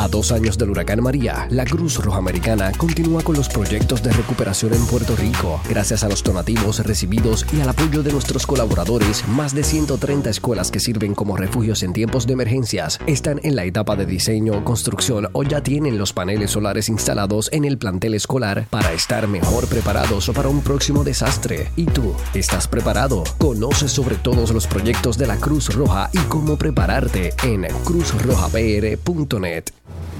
A 0.00 0.08
dos 0.08 0.32
años 0.32 0.56
del 0.56 0.70
huracán 0.70 1.02
María, 1.02 1.46
la 1.50 1.66
Cruz 1.66 2.02
Roja 2.02 2.18
Americana 2.18 2.72
continúa 2.78 3.22
con 3.22 3.36
los 3.36 3.50
proyectos 3.50 4.02
de 4.02 4.10
recuperación 4.10 4.72
en 4.72 4.86
Puerto 4.86 5.14
Rico. 5.14 5.60
Gracias 5.68 6.04
a 6.04 6.08
los 6.08 6.22
donativos 6.22 6.78
recibidos 6.86 7.44
y 7.52 7.60
al 7.60 7.68
apoyo 7.68 8.02
de 8.02 8.10
nuestros 8.12 8.46
colaboradores, 8.46 9.28
más 9.28 9.54
de 9.54 9.62
130 9.62 10.30
escuelas 10.30 10.70
que 10.70 10.80
sirven 10.80 11.14
como 11.14 11.36
refugios 11.36 11.82
en 11.82 11.92
tiempos 11.92 12.26
de 12.26 12.32
emergencias 12.32 12.98
están 13.06 13.40
en 13.42 13.56
la 13.56 13.64
etapa 13.64 13.94
de 13.94 14.06
diseño, 14.06 14.64
construcción 14.64 15.28
o 15.32 15.42
ya 15.42 15.62
tienen 15.62 15.98
los 15.98 16.14
paneles 16.14 16.52
solares 16.52 16.88
instalados 16.88 17.50
en 17.52 17.66
el 17.66 17.76
plantel 17.76 18.14
escolar 18.14 18.66
para 18.70 18.92
estar 18.94 19.28
mejor 19.28 19.66
preparados 19.66 20.30
para 20.34 20.48
un 20.48 20.62
próximo 20.62 21.04
desastre. 21.04 21.70
¿Y 21.76 21.84
tú? 21.84 22.14
¿Estás 22.32 22.68
preparado? 22.68 23.24
Conoce 23.36 23.86
sobre 23.88 24.16
todos 24.16 24.50
los 24.52 24.66
proyectos 24.66 25.18
de 25.18 25.26
la 25.26 25.36
Cruz 25.36 25.74
Roja 25.74 26.08
y 26.12 26.18
cómo 26.28 26.56
prepararte 26.56 27.34
en 27.44 27.66
cruzrojapr.net. 27.84 29.69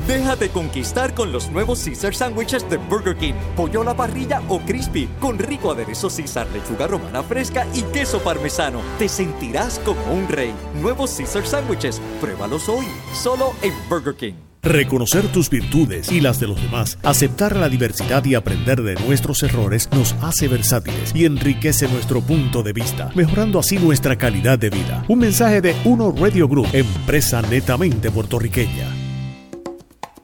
Déjate 0.06 0.48
conquistar 0.48 1.14
con 1.14 1.30
los 1.30 1.50
nuevos 1.50 1.84
Caesar 1.84 2.14
Sandwiches 2.14 2.68
de 2.68 2.78
Burger 2.78 3.16
King. 3.16 3.34
Pollo 3.54 3.82
a 3.82 3.84
la 3.84 3.94
parrilla 3.94 4.42
o 4.48 4.58
crispy, 4.60 5.08
con 5.20 5.38
rico 5.38 5.70
aderezo 5.70 6.08
Caesar, 6.08 6.48
lechuga 6.52 6.86
romana 6.86 7.22
fresca 7.22 7.66
y 7.74 7.82
queso 7.92 8.18
parmesano. 8.20 8.80
Te 8.98 9.08
sentirás 9.08 9.78
como 9.78 10.12
un 10.12 10.26
rey. 10.28 10.52
Nuevos 10.80 11.14
Caesar 11.16 11.46
Sandwiches. 11.46 12.00
Pruébalos 12.20 12.68
hoy, 12.68 12.86
solo 13.14 13.52
en 13.62 13.72
Burger 13.88 14.16
King. 14.16 14.34
Reconocer 14.62 15.26
tus 15.28 15.48
virtudes 15.48 16.12
y 16.12 16.20
las 16.20 16.38
de 16.38 16.46
los 16.46 16.60
demás, 16.60 16.98
aceptar 17.02 17.56
la 17.56 17.70
diversidad 17.70 18.22
y 18.26 18.34
aprender 18.34 18.82
de 18.82 18.94
nuestros 18.96 19.42
errores 19.42 19.88
nos 19.90 20.12
hace 20.20 20.48
versátiles 20.48 21.14
y 21.14 21.24
enriquece 21.24 21.88
nuestro 21.88 22.20
punto 22.20 22.62
de 22.62 22.74
vista, 22.74 23.10
mejorando 23.14 23.58
así 23.58 23.78
nuestra 23.78 24.18
calidad 24.18 24.58
de 24.58 24.68
vida. 24.68 25.04
Un 25.08 25.20
mensaje 25.20 25.62
de 25.62 25.74
Uno 25.84 26.12
Radio 26.12 26.46
Group, 26.46 26.68
empresa 26.74 27.40
netamente 27.40 28.10
puertorriqueña. 28.10 28.99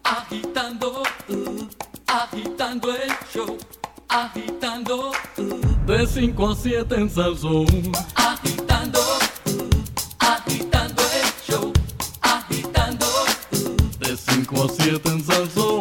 Agitando, 0.06 1.02
uh, 1.28 1.68
agitando 2.06 2.90
el 2.94 3.10
show, 3.32 3.58
agitando, 4.08 5.10
uh, 5.38 5.86
de 5.86 6.06
5 6.06 6.48
a 6.48 6.54
7 6.54 6.94
en 6.94 7.10
Salsón. 7.10 7.66
Agitando, 8.14 9.00
uh, 9.00 9.70
agitando 10.20 11.02
el 11.02 11.52
show, 11.52 11.72
agitando, 12.22 13.06
de 13.98 14.16
5 14.16 14.64
a 14.64 14.68
7 14.68 15.08
en 15.08 15.24
Salsón. 15.24 15.75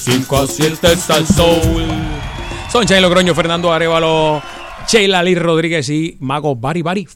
5 0.00 0.36
a 0.38 0.46
7 0.46 0.92
está 0.92 1.16
el 1.18 1.26
soul. 1.26 1.84
Son 2.72 2.86
Chaylo 2.86 3.08
Logroño, 3.08 3.34
Fernando 3.34 3.72
Arevalo, 3.72 4.42
Sheila 4.88 5.22
Lee 5.22 5.34
Rodríguez 5.34 5.88
y 5.90 6.16
Mago 6.20 6.54
Bari 6.56 6.82
Bari. 6.82 7.06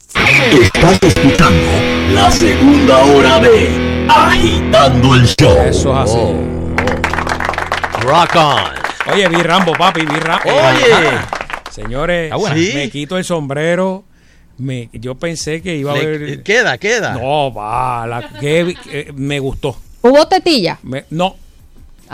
Estás 0.62 0.98
escuchando 1.02 1.70
la 2.12 2.30
segunda 2.30 2.98
hora 3.04 3.38
de 3.40 4.06
Agitando 4.08 5.14
el 5.14 5.26
Show. 5.26 5.56
Eso 5.66 5.92
es 5.92 6.10
así. 6.10 6.18
Rock 8.02 8.36
on. 8.36 9.12
Oye, 9.14 9.28
vi 9.28 9.36
Rambo, 9.36 9.72
papi, 9.72 10.00
vi 10.00 10.16
Rambo. 10.20 10.44
Oye. 10.50 11.18
Señores, 11.70 12.32
me 12.74 12.90
quito 12.90 13.16
el 13.16 13.24
sombrero. 13.24 14.04
Me, 14.56 14.88
yo 14.92 15.16
pensé 15.16 15.60
que 15.62 15.74
iba 15.76 15.92
a 15.92 15.96
Le- 15.96 16.00
haber. 16.02 16.42
queda, 16.44 16.78
queda. 16.78 17.14
No, 17.14 17.52
va, 17.52 18.06
la, 18.06 18.28
que, 18.38 18.76
eh, 18.92 19.12
me 19.16 19.40
gustó. 19.40 19.76
¿Hubo 20.02 20.28
tetilla? 20.28 20.78
Me- 20.84 21.06
no, 21.10 21.34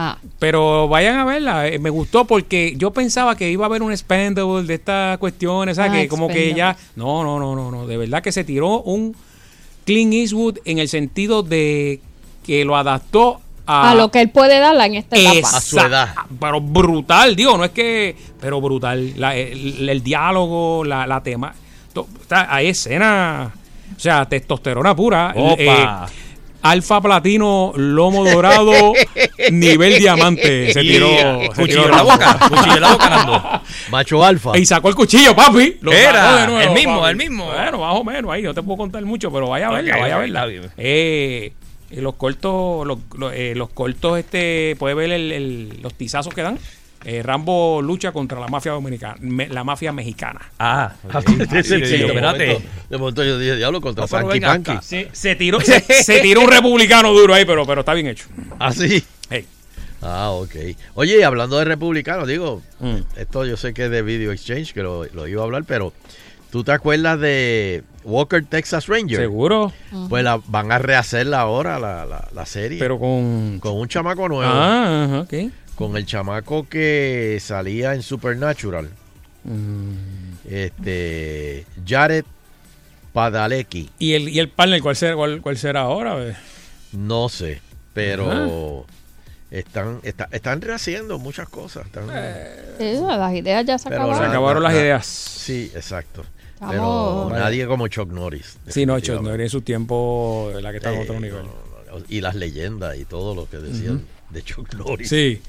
Ah, 0.02 0.16
pero 0.38 0.88
vayan 0.88 1.18
a 1.18 1.26
verla. 1.26 1.68
eh, 1.68 1.78
me 1.78 1.90
gustó 1.90 2.24
porque 2.24 2.72
yo 2.78 2.90
pensaba 2.90 3.36
que 3.36 3.50
iba 3.50 3.66
a 3.66 3.68
haber 3.68 3.82
un 3.82 3.92
expendable 3.92 4.66
de 4.66 4.74
estas 4.74 5.18
cuestiones, 5.18 5.76
¿sabes? 5.76 5.92
Ah, 5.92 5.94
que 5.96 6.08
como 6.08 6.28
que 6.28 6.54
ya. 6.54 6.74
No, 6.96 7.22
no, 7.22 7.38
no, 7.38 7.54
no, 7.54 7.70
no. 7.70 7.86
De 7.86 7.98
verdad 7.98 8.22
que 8.22 8.32
se 8.32 8.42
tiró 8.44 8.80
un 8.80 9.14
Clint 9.84 10.14
Eastwood 10.14 10.58
en 10.64 10.78
el 10.78 10.88
sentido 10.88 11.42
de 11.42 12.00
que 12.46 12.64
lo 12.64 12.76
adaptó 12.76 13.40
a. 13.66 13.90
a 13.90 13.94
lo 13.94 14.10
que 14.10 14.22
él 14.22 14.30
puede 14.30 14.58
darla 14.58 14.86
en 14.86 14.94
esta 14.94 15.16
etapa. 15.16 15.58
Esa- 15.58 16.14
Pero 16.40 16.60
brutal, 16.62 17.36
digo, 17.36 17.58
no 17.58 17.64
es 17.64 17.72
que. 17.72 18.16
Pero 18.40 18.58
brutal. 18.62 19.12
La- 19.20 19.36
el, 19.36 19.86
el 19.86 20.02
diálogo, 20.02 20.82
la, 20.84 21.06
la 21.06 21.22
tema. 21.22 21.52
to- 21.92 22.08
hay 22.30 22.68
escena. 22.68 23.52
O 23.96 24.00
sea, 24.00 24.24
testosterona 24.24 24.96
pura. 24.96 25.34
Opa. 25.36 26.08
eh, 26.08 26.12
alfa 26.62 27.00
platino, 27.00 27.72
lomo 27.76 28.24
dorado, 28.24 28.92
nivel 29.50 29.98
diamante. 29.98 30.72
Se 30.72 30.80
tiró. 30.82 31.08
Yeah. 31.10 31.40
se 31.42 31.48
Cuchillo 31.48 31.66
tiró 31.66 31.84
en 31.84 31.90
la 31.90 32.02
boca, 32.02 32.38
cuchillo 32.48 32.74
en 32.76 32.80
la 32.80 32.92
boca, 32.92 33.10
Nando. 33.10 33.42
Macho 33.90 34.24
alfa. 34.24 34.58
Y 34.58 34.66
sacó 34.66 34.88
el 34.88 34.94
cuchillo, 34.94 35.34
papi. 35.34 35.78
Lo 35.80 35.92
Era, 35.92 36.12
sacó 36.22 36.36
de 36.36 36.46
nuevo, 36.46 36.60
el 36.60 36.70
mismo, 36.70 37.00
papi. 37.00 37.10
el 37.10 37.16
mismo. 37.16 37.46
Bueno, 37.46 37.78
más 37.78 37.94
o 37.96 38.04
menos 38.04 38.30
ahí. 38.32 38.42
No 38.42 38.54
te 38.54 38.62
puedo 38.62 38.76
contar 38.78 39.04
mucho, 39.04 39.30
pero 39.32 39.48
vaya 39.48 39.68
a 39.68 39.72
verla, 39.72 39.96
vaya 39.96 40.16
a 40.16 40.18
verla. 40.18 40.46
Eh, 40.76 41.52
eh, 41.90 42.00
los 42.00 42.14
cortos, 42.14 42.86
los, 42.86 42.98
los, 43.16 43.32
eh, 43.34 43.54
los 43.56 43.70
cortos, 43.70 44.18
este, 44.18 44.76
puede 44.78 44.94
ver 44.94 45.10
el- 45.12 45.32
el- 45.32 45.78
los 45.82 45.94
tizazos 45.94 46.32
que 46.34 46.42
dan. 46.42 46.58
Eh, 47.04 47.22
Rambo 47.22 47.80
lucha 47.80 48.12
contra 48.12 48.38
la 48.38 48.48
mafia 48.48 48.72
dominicana, 48.72 49.16
me- 49.20 49.48
la 49.48 49.64
mafia 49.64 49.90
mexicana. 49.90 50.40
Ah, 50.58 50.92
Sí, 51.24 51.36
sí, 51.38 51.62
sí, 51.62 51.80
de, 51.80 52.06
espérate. 52.06 52.46
momento, 52.46 52.68
de 52.90 52.98
momento 52.98 53.24
yo 53.24 53.38
dije, 53.38 53.56
diablo, 53.56 53.80
contra 53.80 54.02
No, 54.04 54.08
Frankie 54.08 54.32
venga 54.34 54.48
Panky. 54.48 54.78
Se 55.12 55.34
tiró, 55.36 55.60
se, 55.62 55.80
se 55.80 56.20
tiró 56.20 56.42
un 56.42 56.50
republicano 56.50 57.12
duro 57.12 57.32
ahí, 57.34 57.44
pero, 57.46 57.64
pero 57.66 57.80
está 57.80 57.94
bien 57.94 58.06
hecho. 58.08 58.26
Así. 58.58 59.02
Hey. 59.30 59.46
Ah, 60.02 60.30
ok. 60.30 60.54
Oye, 60.94 61.18
y 61.18 61.22
hablando 61.22 61.58
de 61.58 61.64
republicanos, 61.64 62.26
digo, 62.28 62.60
Mm. 62.80 62.96
esto 63.16 63.44
yo 63.46 63.56
sé 63.56 63.72
que 63.74 63.86
es 63.86 63.90
de 63.90 64.02
Video 64.02 64.32
Exchange, 64.32 64.72
que 64.74 64.82
lo, 64.82 65.04
lo 65.06 65.26
iba 65.26 65.40
a 65.42 65.44
hablar, 65.44 65.64
pero 65.66 65.92
¿tú 66.50 66.64
te 66.64 66.72
acuerdas 66.72 67.20
de 67.20 67.82
Walker 68.04 68.44
Texas 68.44 68.86
Ranger? 68.86 69.18
Seguro. 69.18 69.72
Pues 70.08 70.24
la, 70.24 70.40
van 70.48 70.72
a 70.72 70.78
rehacerla 70.78 71.40
ahora, 71.40 71.78
la, 71.78 72.06
la, 72.06 72.28
la 72.34 72.46
serie. 72.46 72.78
Pero 72.78 72.98
con... 72.98 73.58
Con 73.60 73.72
un 73.76 73.88
chamaco 73.88 74.26
nuevo. 74.28 74.50
Ah, 74.52 75.04
ajá, 75.04 75.20
ok. 75.20 75.34
Con 75.80 75.96
el 75.96 76.04
chamaco 76.04 76.68
que 76.68 77.38
salía 77.40 77.94
en 77.94 78.02
Supernatural. 78.02 78.90
Mm. 79.44 79.92
Este. 80.48 81.64
Jared 81.86 82.24
Padalecki. 83.14 83.88
¿Y 83.98 84.12
el, 84.12 84.28
y 84.28 84.38
el 84.40 84.50
partner 84.50 84.82
cuál 84.82 84.94
será, 84.94 85.16
cuál, 85.16 85.40
cuál 85.40 85.56
será 85.56 85.80
ahora? 85.80 86.38
No 86.92 87.28
sé, 87.30 87.62
pero 87.94 88.84
están, 89.50 90.00
está- 90.02 90.28
están 90.32 90.60
rehaciendo 90.60 91.18
muchas 91.18 91.48
cosas. 91.48 91.86
están- 91.86 92.08
Sí, 92.78 93.00
las 93.00 93.34
ideas 93.34 93.64
ya 93.64 93.78
se 93.78 93.88
pero 93.88 94.02
acabaron. 94.02 94.22
Se 94.24 94.28
acabaron 94.30 94.62
las 94.62 94.74
ideas. 94.74 95.06
Sí, 95.06 95.72
exacto. 95.74 96.24
Pero 96.68 97.30
nadie 97.30 97.66
como 97.66 97.88
Chuck 97.88 98.10
Norris. 98.12 98.58
Sí, 98.68 98.84
no, 98.84 99.00
Chuck. 99.00 99.22
Norris 99.22 99.44
en 99.44 99.48
su 99.50 99.62
tiempo, 99.62 100.52
la 100.60 100.72
que 100.72 100.76
está 100.76 100.92
en 100.92 100.98
Eh, 101.00 101.02
otro 101.04 101.14
nivel. 101.18 101.42
no, 101.44 101.98
no, 101.98 102.04
Y 102.10 102.20
las 102.20 102.34
leyendas 102.34 102.98
y 102.98 103.06
todo 103.06 103.34
lo 103.34 103.48
que 103.48 103.56
decían. 103.56 104.04
De 104.30 104.42
Chuck 104.42 104.74
Norris. 104.74 105.08
Sí. 105.08 105.40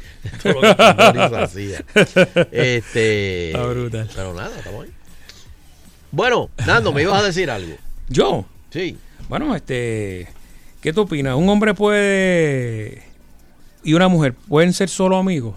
todo 0.42 0.54
lo 0.54 0.62
que 0.62 0.68
Chuck 0.70 0.98
Norris 1.16 1.34
hacía. 1.34 1.84
Este, 2.52 3.48
Está 3.52 3.66
brutal. 3.66 4.10
Pero 4.16 4.34
nada, 4.34 4.58
estamos 4.58 4.86
ahí. 4.86 4.92
Bueno, 6.12 6.50
Nando, 6.66 6.92
me 6.92 7.04
ibas 7.04 7.22
a 7.22 7.26
decir 7.26 7.50
algo. 7.50 7.76
¿Yo? 8.10 8.46
Sí. 8.70 8.98
Bueno, 9.30 9.56
este... 9.56 10.28
¿Qué 10.82 10.92
tú 10.94 11.02
opinas? 11.02 11.36
¿Un 11.36 11.48
hombre 11.48 11.74
puede... 11.74 13.04
y 13.84 13.94
una 13.94 14.08
mujer 14.08 14.34
pueden 14.34 14.74
ser 14.74 14.90
solo 14.90 15.18
amigos? 15.18 15.54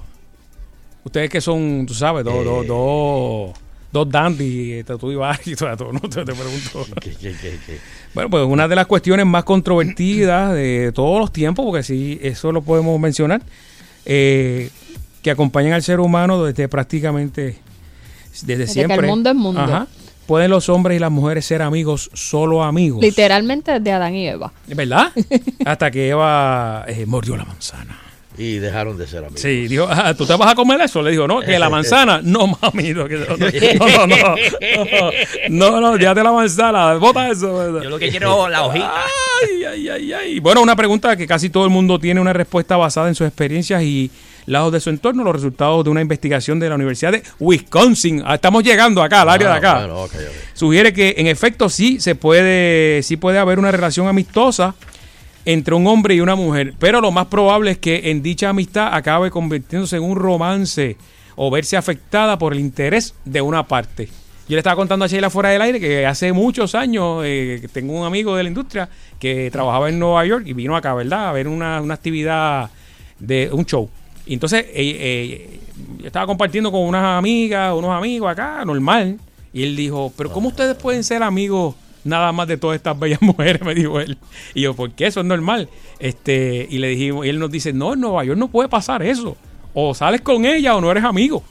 Ustedes 1.03 1.29
que 1.31 1.41
son, 1.41 1.85
tú 1.87 1.95
sabes, 1.95 2.25
dos, 2.25 2.35
Eh. 2.35 2.45
dos, 2.45 2.67
dos, 2.67 3.59
dos 3.95 4.11
dandy, 4.11 4.83
tú 4.85 5.11
y 5.13 5.15
Barry, 5.15 5.55
tú, 5.55 5.65
tú, 5.79 5.93
no 5.93 6.01
te, 6.01 6.25
te 6.25 6.35
pregunto. 6.35 6.85
¿Qué, 7.01 7.13
qué, 7.13 7.33
qué, 7.41 7.59
qué? 7.65 7.79
Bueno, 8.13 8.29
pues 8.29 8.45
una 8.45 8.69
de 8.69 8.75
las 8.77 8.87
cuestiones 8.87 9.25
más 9.25 9.45
controvertidas 9.45 10.53
de 10.53 10.93
todos 10.93 11.21
los 11.21 11.33
tiempos, 11.33 11.65
porque 11.65 11.83
sí, 11.83 12.19
eso 12.21 12.53
lo 12.53 12.63
podemos 12.63 12.99
mencionar, 13.01 13.41
eh, 14.05 14.71
que 15.23 15.31
acompañan 15.31 15.73
al 15.73 15.83
ser 15.83 16.01
humano 16.01 16.45
desde 16.45 16.69
prácticamente, 16.69 17.57
desde, 18.33 18.57
Desde 18.57 18.65
que 18.67 18.73
siempre. 18.73 18.97
el 18.99 19.07
mundo 19.07 19.31
es 19.31 19.37
mundo. 19.37 19.61
Ajá. 19.61 19.87
Pueden 20.27 20.51
los 20.51 20.69
hombres 20.71 20.97
y 20.97 21.01
las 21.01 21.11
mujeres 21.11 21.45
ser 21.45 21.63
amigos, 21.63 22.11
solo 22.15 22.65
amigos. 22.65 23.01
Literalmente 23.03 23.79
de 23.79 23.93
Adán 23.93 24.15
y 24.15 24.27
Eva. 24.27 24.53
¿Verdad? 24.67 25.13
Hasta 25.67 25.91
que 25.91 26.09
Eva 26.09 26.85
eh, 26.89 27.05
mordió 27.07 27.37
la 27.37 27.45
manzana. 27.45 28.01
Y 28.37 28.59
dejaron 28.59 28.99
de 28.99 29.07
ser 29.07 29.21
amigos. 29.21 29.41
Sí, 29.41 29.69
dijo, 29.69 29.87
ah, 29.89 30.13
¿tú 30.15 30.27
te 30.27 30.35
vas 30.35 30.51
a 30.51 30.55
comer 30.57 30.81
eso? 30.81 31.01
Le 31.03 31.13
dijo, 31.13 31.29
no, 31.29 31.41
que 31.41 31.57
la 31.59 31.69
manzana, 31.71 32.21
no 32.23 32.49
mami, 32.49 32.93
no, 32.93 33.07
que 33.07 33.17
no, 33.17 33.37
no, 33.37 34.07
no, 34.07 34.37
no, 35.49 35.71
no, 35.71 35.81
no, 35.81 35.97
ya 35.99 36.15
te 36.15 36.23
la 36.23 36.33
manzana, 36.33 36.95
bota 36.95 37.29
eso. 37.31 37.81
Yo 37.83 37.91
lo 37.91 37.99
que 37.99 38.09
quiero 38.11 38.49
la 38.49 38.63
hojita. 38.65 38.93
Ay, 39.43 39.65
ay, 39.65 39.89
ay, 39.89 40.13
ay. 40.13 40.41
Bueno, 40.41 40.63
una 40.63 40.75
pregunta 40.77 41.17
que 41.17 41.27
casi 41.27 41.49
todo 41.51 41.65
el 41.65 41.71
mundo 41.71 41.99
tiene 41.99 42.21
una 42.21 42.33
respuesta 42.33 42.77
basada 42.77 43.09
en 43.09 43.15
sus 43.15 43.27
experiencias 43.27 43.83
y 43.83 44.11
lados 44.47 44.73
de 44.73 44.81
su 44.81 44.91
entorno, 44.91 45.25
los 45.25 45.33
resultados 45.35 45.85
de 45.85 45.91
una 45.91 46.01
investigación 46.01 46.59
de 46.59 46.69
la 46.69 46.75
Universidad 46.75 47.13
de 47.13 47.23
Wisconsin. 47.39 48.23
Ah, 48.27 48.35
Estamos 48.35 48.63
llegando 48.63 49.03
acá, 49.03 49.23
al 49.23 49.29
área 49.29 49.49
de 49.49 49.55
Ah, 49.55 49.57
acá. 49.59 49.75
bueno, 49.79 50.03
ok, 50.03 50.13
ok. 50.15 50.21
Sugiere 50.55 50.93
que 50.93 51.15
en 51.19 51.27
efecto 51.29 51.69
sí 51.69 52.01
se 52.01 52.15
puede, 52.15 53.03
sí 53.03 53.17
puede 53.17 53.39
haber 53.39 53.59
una 53.59 53.71
relación 53.71 54.07
amistosa 54.09 54.75
entre 55.45 55.75
un 55.75 55.87
hombre 55.87 56.15
y 56.15 56.21
una 56.21 56.35
mujer, 56.35 56.75
pero 56.79 57.01
lo 57.01 57.11
más 57.11 57.27
probable 57.27 57.73
es 57.73 57.79
que 57.79 58.11
en 58.11 58.23
dicha 58.23 58.49
amistad 58.49 58.95
acabe 58.95 59.31
convirtiéndose 59.31 59.97
en 59.97 60.03
un 60.03 60.17
romance 60.17 60.97
o 61.37 61.51
verse 61.51 61.77
afectada 61.77 62.39
por 62.39 62.53
el 62.53 62.61
interés 62.61 63.15
de 63.25 63.41
una 63.41 63.67
parte. 63.67 64.09
Yo 64.47 64.57
le 64.57 64.59
estaba 64.59 64.77
contando 64.77 65.07
a 65.07 65.09
Sheila 65.09 65.31
fuera 65.31 65.49
del 65.49 65.63
aire 65.63 65.81
que 65.81 66.05
hace 66.05 66.33
muchos 66.33 66.75
años 66.75 67.23
eh, 67.25 67.67
tengo 67.73 67.99
un 67.99 68.05
amigo 68.05 68.37
de 68.37 68.43
la 68.43 68.49
industria 68.49 68.89
que 69.19 69.51
trabajaba 69.51 69.89
en 69.89 69.99
Nueva 69.99 70.25
York 70.27 70.45
y 70.47 70.53
vino 70.53 70.77
acá, 70.77 70.93
¿verdad? 70.93 71.31
A 71.31 71.33
ver 71.33 71.49
una, 71.49 71.81
una 71.81 71.95
actividad 71.95 72.71
de 73.19 73.49
un 73.51 73.65
show. 73.65 73.89
Y 74.27 74.35
entonces 74.35 74.67
eh, 74.69 74.71
eh, 74.75 75.61
yo 75.99 76.07
estaba 76.07 76.27
compartiendo 76.27 76.71
con 76.71 76.83
unas 76.83 77.19
amigas, 77.19 77.73
unos 77.75 77.91
amigos 77.91 78.31
acá, 78.31 78.65
normal. 78.65 79.19
Y 79.53 79.63
él 79.63 79.77
dijo, 79.77 80.13
pero 80.17 80.31
¿cómo 80.31 80.49
ustedes 80.49 80.77
pueden 80.77 81.05
ser 81.05 81.23
amigos 81.23 81.75
nada 82.05 82.33
más 82.33 82.47
de 82.49 82.57
todas 82.57 82.77
estas 82.77 82.99
bellas 82.99 83.21
mujeres? 83.23 83.63
Me 83.63 83.75
dijo 83.75 83.99
él. 84.01 84.17
Y 84.55 84.63
yo, 84.63 84.75
¿por 84.75 84.93
qué? 84.93 85.07
Eso 85.07 85.21
es 85.21 85.27
normal. 85.27 85.69
Este, 85.99 86.67
y 86.71 86.79
le 86.79 86.89
dijimos, 86.89 87.27
y 87.27 87.29
él 87.31 87.39
nos 87.39 87.51
dice, 87.51 87.73
no, 87.73 87.95
en 87.95 88.01
Nueva 88.01 88.25
York 88.25 88.39
no 88.39 88.49
puede 88.49 88.69
pasar 88.69 89.03
eso. 89.03 89.37
O 89.75 89.95
sales 89.95 90.21
con 90.21 90.45
ella 90.45 90.77
o 90.77 90.81
no 90.81 90.91
eres 90.91 91.05
amigo. 91.05 91.43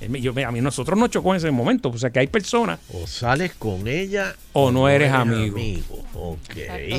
Él 0.00 0.16
yo- 0.20 0.32
a 0.46 0.50
mí 0.50 0.60
nosotros 0.60 0.98
nos 0.98 1.10
chocó 1.10 1.30
en 1.32 1.36
ese 1.36 1.50
momento. 1.52 1.88
O 1.88 1.96
sea 1.96 2.10
que 2.10 2.18
hay 2.18 2.26
personas 2.26 2.80
O 2.92 3.06
sales 3.06 3.52
con 3.54 3.86
ella 3.86 4.34
o 4.52 4.70
no 4.72 4.88
eres 4.88 5.12
amigo. 5.12 5.56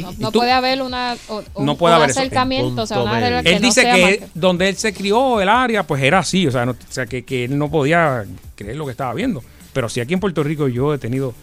No, 0.01 0.11
no 0.17 0.31
puede 0.31 0.51
haber 0.51 0.81
una, 0.81 1.15
o- 1.27 1.43
un, 1.55 1.65
No 1.65 1.75
puede 1.77 1.95
un 1.95 2.01
haber 2.01 2.11
acercamiento, 2.11 2.81
o 2.83 2.85
sea, 2.87 3.01
una 3.01 3.19
regla 3.19 3.43
que 3.43 3.49
Él 3.55 3.61
no 3.61 3.67
dice 3.67 3.81
sea 3.81 3.95
que 3.95 4.19
más 4.21 4.29
donde 4.33 4.69
él 4.69 4.75
se 4.77 4.93
crió, 4.93 5.41
el 5.41 5.49
área, 5.49 5.83
pues 5.83 6.01
era 6.01 6.19
así. 6.19 6.47
O 6.47 6.51
sea, 6.51 6.65
no- 6.65 6.71
o 6.71 6.75
sea, 6.89 7.05
que, 7.05 7.23
que 7.23 7.43
él 7.45 7.57
no 7.57 7.69
podía 7.69 8.23
creer 8.55 8.77
lo 8.77 8.85
que 8.85 8.91
estaba 8.91 9.13
viendo. 9.13 9.43
Pero 9.73 9.89
sí 9.89 9.99
aquí 9.99 10.13
en 10.13 10.19
Puerto 10.21 10.41
Rico 10.43 10.67
yo 10.69 10.93
he 10.93 10.97
tenido 10.97 11.33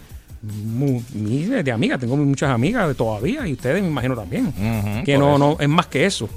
mu- 0.43 1.03
miles 1.15 1.65
de 1.65 1.73
amigas. 1.73 1.99
Tengo 2.01 2.17
muchas 2.17 2.51
amigas 2.51 2.89
de 2.89 2.95
todavía 2.95 3.47
y 3.47 3.53
ustedes 3.53 3.83
me 3.83 3.89
imagino 3.89 4.15
también. 4.17 4.53
Que 5.05 5.17
no, 5.19 5.31
eso. 5.31 5.39
no, 5.39 5.57
es 5.61 5.69
más 5.69 5.87
que 5.87 6.07
eso. 6.07 6.29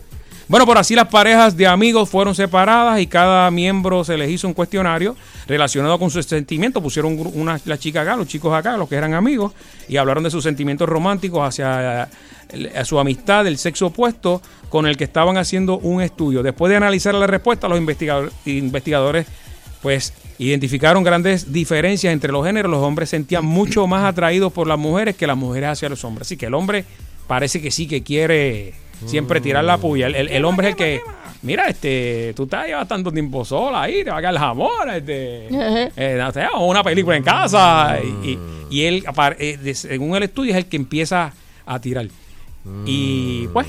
Bueno, 0.50 0.66
por 0.66 0.78
así 0.78 0.94
las 0.94 1.08
parejas 1.08 1.56
de 1.56 1.66
amigos 1.66 2.10
fueron 2.10 2.36
separadas 2.36 3.00
y 3.00 3.08
cada 3.08 3.50
miembro 3.50 4.04
se 4.04 4.18
les 4.18 4.30
hizo 4.30 4.46
un 4.46 4.54
cuestionario 4.54 5.16
relacionado 5.48 5.98
con 5.98 6.10
sus 6.12 6.26
sentimientos. 6.26 6.84
Pusieron 6.84 7.18
una, 7.34 7.60
la 7.64 7.78
chica 7.78 8.02
acá, 8.02 8.18
los 8.18 8.28
chicos 8.28 8.54
acá, 8.54 8.76
los 8.76 8.90
que 8.90 8.96
eran 8.96 9.14
amigos, 9.14 9.54
y 9.88 9.96
hablaron 9.96 10.22
de 10.24 10.30
sus 10.30 10.44
sentimientos 10.44 10.88
románticos 10.90 11.48
hacia 11.48 12.10
a 12.76 12.86
su 12.86 13.00
amistad 13.00 13.46
del 13.46 13.58
sexo 13.58 13.88
opuesto 13.88 14.42
con 14.70 14.86
el 14.86 14.96
que 14.98 15.06
estaban 15.06 15.38
haciendo 15.38 15.80
un 15.80 16.02
estudio. 16.04 16.44
Después 16.44 16.70
de 16.70 16.76
analizar 16.76 17.16
la 17.16 17.26
respuesta, 17.26 17.68
los 17.70 17.80
investigador- 17.80 18.32
investigadores 18.46 19.26
pues 19.84 20.14
identificaron 20.40 21.04
grandes 21.04 21.54
diferencias 21.54 22.12
entre 22.12 22.32
los 22.32 22.44
géneros. 22.46 22.72
Los 22.72 22.82
hombres 22.82 23.10
sentían 23.10 23.46
mucho 23.46 23.86
más 23.86 24.04
atraídos 24.06 24.52
por 24.52 24.66
las 24.66 24.80
mujeres 24.80 25.16
que 25.16 25.28
las 25.28 25.38
mujeres 25.38 25.70
hacia 25.70 25.90
los 25.90 26.04
hombres. 26.04 26.28
Así 26.28 26.38
que 26.38 26.48
el 26.48 26.56
hombre 26.56 26.86
parece 27.28 27.62
que 27.62 27.70
sí 27.70 27.88
que 27.88 28.02
quiere 28.02 28.74
siempre 29.06 29.40
tirar 29.42 29.64
la 29.66 29.78
puya. 29.78 30.08
El, 30.08 30.16
el- 30.16 30.30
el 30.30 30.46
hombre 30.46 30.68
es 30.68 30.72
el 30.72 30.78
que, 30.78 31.02
mira, 31.42 31.66
este, 31.68 32.34
tú 32.36 32.44
estás 32.44 32.66
llevas 32.68 32.88
tanto 32.88 33.12
tiempo 33.12 33.44
sola 33.44 33.82
ahí, 33.84 34.04
te 34.04 34.10
va 34.12 34.18
a 34.18 34.22
caer 34.22 34.34
el 34.34 34.40
jamón, 34.40 34.90
este, 34.96 35.48
eh, 35.98 36.48
una 36.60 36.82
película 36.84 37.18
en 37.18 37.24
casa. 37.24 37.98
Y, 38.02 38.30
y- 38.32 38.40
y 38.70 38.84
él, 38.86 39.04
eh, 39.40 39.74
según 39.76 40.16
el 40.16 40.24
estudio, 40.24 40.52
es 40.52 40.58
el 40.58 40.66
que 40.68 40.78
empieza 40.78 41.34
a 41.66 41.80
tirar. 41.80 42.08
Y 42.86 43.48
pues, 43.50 43.68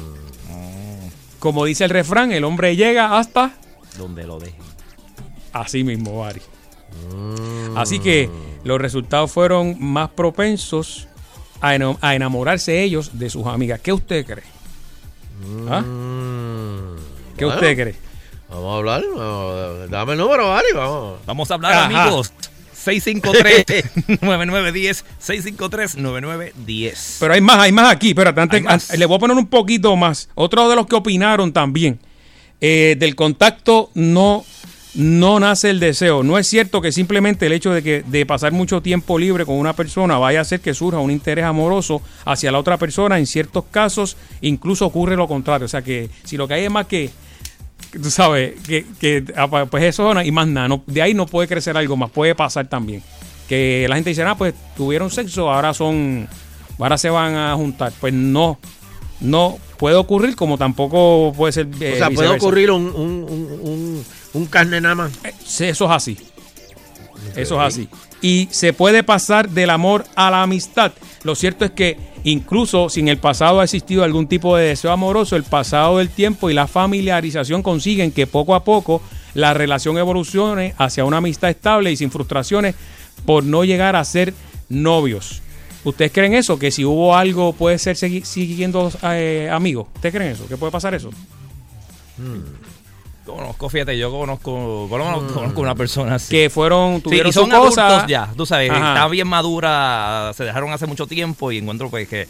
como 1.40 1.64
dice 1.64 1.84
el 1.84 1.90
refrán, 1.90 2.30
el 2.32 2.44
hombre 2.44 2.76
llega 2.76 3.18
hasta 3.18 3.52
Donde 3.98 4.24
lo 4.24 4.38
dejen. 4.38 4.62
Así 5.54 5.84
mismo, 5.84 6.18
Bari. 6.20 6.40
Así 7.76 7.98
que 7.98 8.28
los 8.62 8.78
resultados 8.80 9.32
fueron 9.32 9.76
más 9.80 10.10
propensos 10.10 11.08
a, 11.60 11.74
eno- 11.74 11.98
a 12.02 12.14
enamorarse 12.14 12.82
ellos 12.82 13.18
de 13.18 13.30
sus 13.30 13.46
amigas. 13.46 13.80
¿Qué 13.80 13.92
usted 13.92 14.24
cree? 14.26 14.44
¿Ah? 15.68 15.82
¿Qué 17.36 17.44
Bueno, 17.44 17.60
usted 17.60 17.74
cree? 17.74 17.94
Vamos 18.48 18.74
a 18.74 18.78
hablar. 18.78 19.02
vamos, 19.16 19.90
dame 19.90 20.12
el 20.12 20.18
número, 20.18 20.52
Ari. 20.54 20.68
Vamos. 20.74 21.18
Vamos 21.26 21.50
a 21.50 21.54
hablar, 21.54 21.72
Ajá. 21.72 22.02
amigos. 22.04 22.32
653-9910. 22.84 25.04
653-9910. 25.20 27.16
Pero 27.20 27.34
hay 27.34 27.40
más, 27.40 27.58
hay 27.58 27.72
más 27.72 27.92
aquí. 27.92 28.08
Espérate, 28.10 28.40
antes, 28.40 28.64
an- 28.66 28.80
le 28.98 29.06
voy 29.06 29.16
a 29.16 29.20
poner 29.20 29.36
un 29.36 29.46
poquito 29.46 29.94
más. 29.96 30.28
Otro 30.34 30.68
de 30.68 30.76
los 30.76 30.86
que 30.86 30.94
opinaron 30.96 31.52
también. 31.52 31.98
eh, 32.60 32.94
del 32.98 33.14
contacto 33.16 33.90
no, 33.94 34.44
no 34.94 35.40
nace 35.40 35.70
el 35.70 35.80
deseo. 35.80 36.22
No 36.22 36.38
es 36.38 36.46
cierto 36.46 36.80
que 36.80 36.92
simplemente 36.92 37.46
el 37.46 37.52
hecho 37.52 37.70
de 37.72 37.82
que 37.82 38.02
de 38.06 38.26
pasar 38.26 38.52
mucho 38.52 38.80
tiempo 38.80 39.18
libre 39.18 39.44
con 39.44 39.56
una 39.56 39.72
persona 39.74 40.18
vaya 40.18 40.38
a 40.38 40.42
hacer 40.42 40.60
que 40.60 40.74
surja 40.74 40.98
un 41.00 41.10
interés 41.10 41.44
amoroso 41.44 42.00
hacia 42.24 42.52
la 42.52 42.58
otra 42.58 42.76
persona. 42.78 43.18
En 43.18 43.26
ciertos 43.26 43.64
casos, 43.70 44.16
incluso 44.40 44.86
ocurre 44.86 45.16
lo 45.16 45.26
contrario. 45.26 45.64
O 45.66 45.68
sea 45.68 45.82
que 45.82 46.10
si 46.24 46.36
lo 46.36 46.46
que 46.46 46.54
hay 46.54 46.64
es 46.64 46.70
más 46.70 46.86
que 46.86 47.10
tú 48.02 48.10
sabes, 48.10 48.54
que, 48.66 48.84
que 49.00 49.24
ah, 49.36 49.48
pues 49.70 49.84
eso 49.84 50.20
y 50.22 50.30
más 50.32 50.46
nada, 50.48 50.68
no- 50.68 50.82
de 50.86 51.00
ahí 51.02 51.14
no 51.14 51.26
puede 51.26 51.46
crecer 51.48 51.76
algo 51.76 51.96
más, 51.96 52.10
puede 52.10 52.34
pasar 52.34 52.66
también. 52.68 53.02
Que 53.48 53.86
la 53.88 53.94
gente 53.96 54.10
dice, 54.10 54.22
ah, 54.22 54.36
pues 54.36 54.54
tuvieron 54.76 55.10
sexo, 55.10 55.50
ahora 55.52 55.74
son, 55.74 56.28
ahora 56.78 56.96
se 56.98 57.10
van 57.10 57.34
a 57.36 57.54
juntar. 57.54 57.92
Pues 58.00 58.12
no, 58.14 58.58
no 59.20 59.58
puede 59.78 59.96
ocurrir 59.96 60.34
como 60.34 60.56
tampoco 60.58 61.32
puede 61.36 61.52
ser. 61.52 61.68
eh, 61.80 61.92
o 61.94 61.96
sea, 61.98 62.10
puede 62.10 62.28
ocurrir 62.30 62.70
un, 62.70 62.86
un, 62.86 63.26
un, 63.28 63.58
un, 63.60 64.04
un 64.34 64.46
carne 64.46 64.80
nada 64.80 64.94
más. 64.94 65.12
Sí, 65.44 65.64
eso 65.64 65.86
es 65.86 65.90
así. 65.90 66.18
Eso 67.34 67.54
es 67.60 67.66
así. 67.66 67.88
Y 68.20 68.48
se 68.50 68.72
puede 68.72 69.02
pasar 69.02 69.48
del 69.48 69.70
amor 69.70 70.04
a 70.14 70.30
la 70.30 70.42
amistad. 70.42 70.92
Lo 71.22 71.34
cierto 71.34 71.64
es 71.64 71.70
que 71.70 72.14
Incluso 72.24 72.88
si 72.88 73.00
en 73.00 73.08
el 73.08 73.18
pasado 73.18 73.60
ha 73.60 73.64
existido 73.64 74.02
algún 74.02 74.26
tipo 74.26 74.56
de 74.56 74.68
deseo 74.68 74.90
amoroso, 74.90 75.36
el 75.36 75.44
pasado 75.44 75.98
del 75.98 76.08
tiempo 76.08 76.48
y 76.48 76.54
la 76.54 76.66
familiarización 76.66 77.62
consiguen 77.62 78.12
que 78.12 78.26
poco 78.26 78.54
a 78.54 78.64
poco 78.64 79.02
la 79.34 79.52
relación 79.52 79.98
evolucione 79.98 80.74
hacia 80.78 81.04
una 81.04 81.18
amistad 81.18 81.50
estable 81.50 81.92
y 81.92 81.96
sin 81.98 82.10
frustraciones 82.10 82.74
por 83.26 83.44
no 83.44 83.62
llegar 83.64 83.94
a 83.94 84.04
ser 84.04 84.32
novios. 84.70 85.42
¿Ustedes 85.84 86.12
creen 86.12 86.32
eso? 86.32 86.58
Que 86.58 86.70
si 86.70 86.82
hubo 86.86 87.14
algo 87.14 87.52
puede 87.52 87.78
ser 87.78 87.94
siguiendo 87.94 88.90
eh, 89.02 89.50
amigos. 89.52 89.88
¿Ustedes 89.96 90.14
creen 90.14 90.32
eso? 90.32 90.48
¿Que 90.48 90.56
puede 90.56 90.72
pasar 90.72 90.94
eso? 90.94 91.10
Conozco, 93.24 93.68
fíjate, 93.70 93.96
yo 93.96 94.10
conozco, 94.10 94.86
por 94.88 94.98
lo 94.98 95.04
menos 95.06 95.32
conozco 95.32 95.60
una 95.62 95.74
persona 95.74 96.16
así. 96.16 96.30
Que 96.30 96.50
fueron, 96.50 96.96
Sí, 96.96 97.02
tuvieron 97.04 97.30
y 97.30 97.32
son 97.32 97.50
su 97.50 97.56
cosa. 97.56 97.86
adultos 97.86 98.08
ya, 98.10 98.28
tú 98.36 98.44
sabes, 98.44 98.70
Ajá. 98.70 98.88
está 98.94 99.08
bien 99.08 99.26
madura, 99.26 100.30
se 100.34 100.44
dejaron 100.44 100.70
hace 100.72 100.86
mucho 100.86 101.06
tiempo 101.06 101.50
y 101.50 101.58
encuentro 101.58 101.88
pues 101.88 102.06
que 102.06 102.28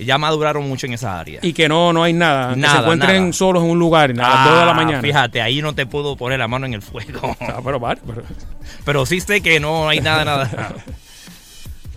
ya 0.00 0.18
maduraron 0.18 0.68
mucho 0.68 0.86
en 0.86 0.94
esa 0.94 1.20
área. 1.20 1.38
Y 1.42 1.52
que 1.52 1.68
no, 1.68 1.92
no 1.92 2.02
hay 2.02 2.12
nada. 2.12 2.54
que 2.54 2.60
Nada, 2.60 2.74
se 2.74 2.80
encuentren 2.80 3.20
nada. 3.20 3.32
solos 3.34 3.62
en 3.62 3.70
un 3.70 3.78
lugar 3.78 4.10
a 4.10 4.14
las 4.14 4.44
2 4.50 4.58
de 4.58 4.64
la 4.66 4.70
Ah, 4.72 4.74
mañana. 4.74 5.00
Fíjate, 5.00 5.40
ahí 5.40 5.62
no 5.62 5.74
te 5.76 5.86
puedo 5.86 6.16
poner 6.16 6.40
la 6.40 6.48
mano 6.48 6.66
en 6.66 6.74
el 6.74 6.82
fuego. 6.82 7.36
Ah, 7.40 7.60
pero, 7.64 7.78
vale, 7.78 8.00
pero- 8.04 8.22
Pero 8.84 9.06
sí 9.06 9.20
sé 9.20 9.42
que 9.42 9.60
no 9.60 9.88
hay 9.88 10.00
nada, 10.00 10.24
nada. 10.24 10.74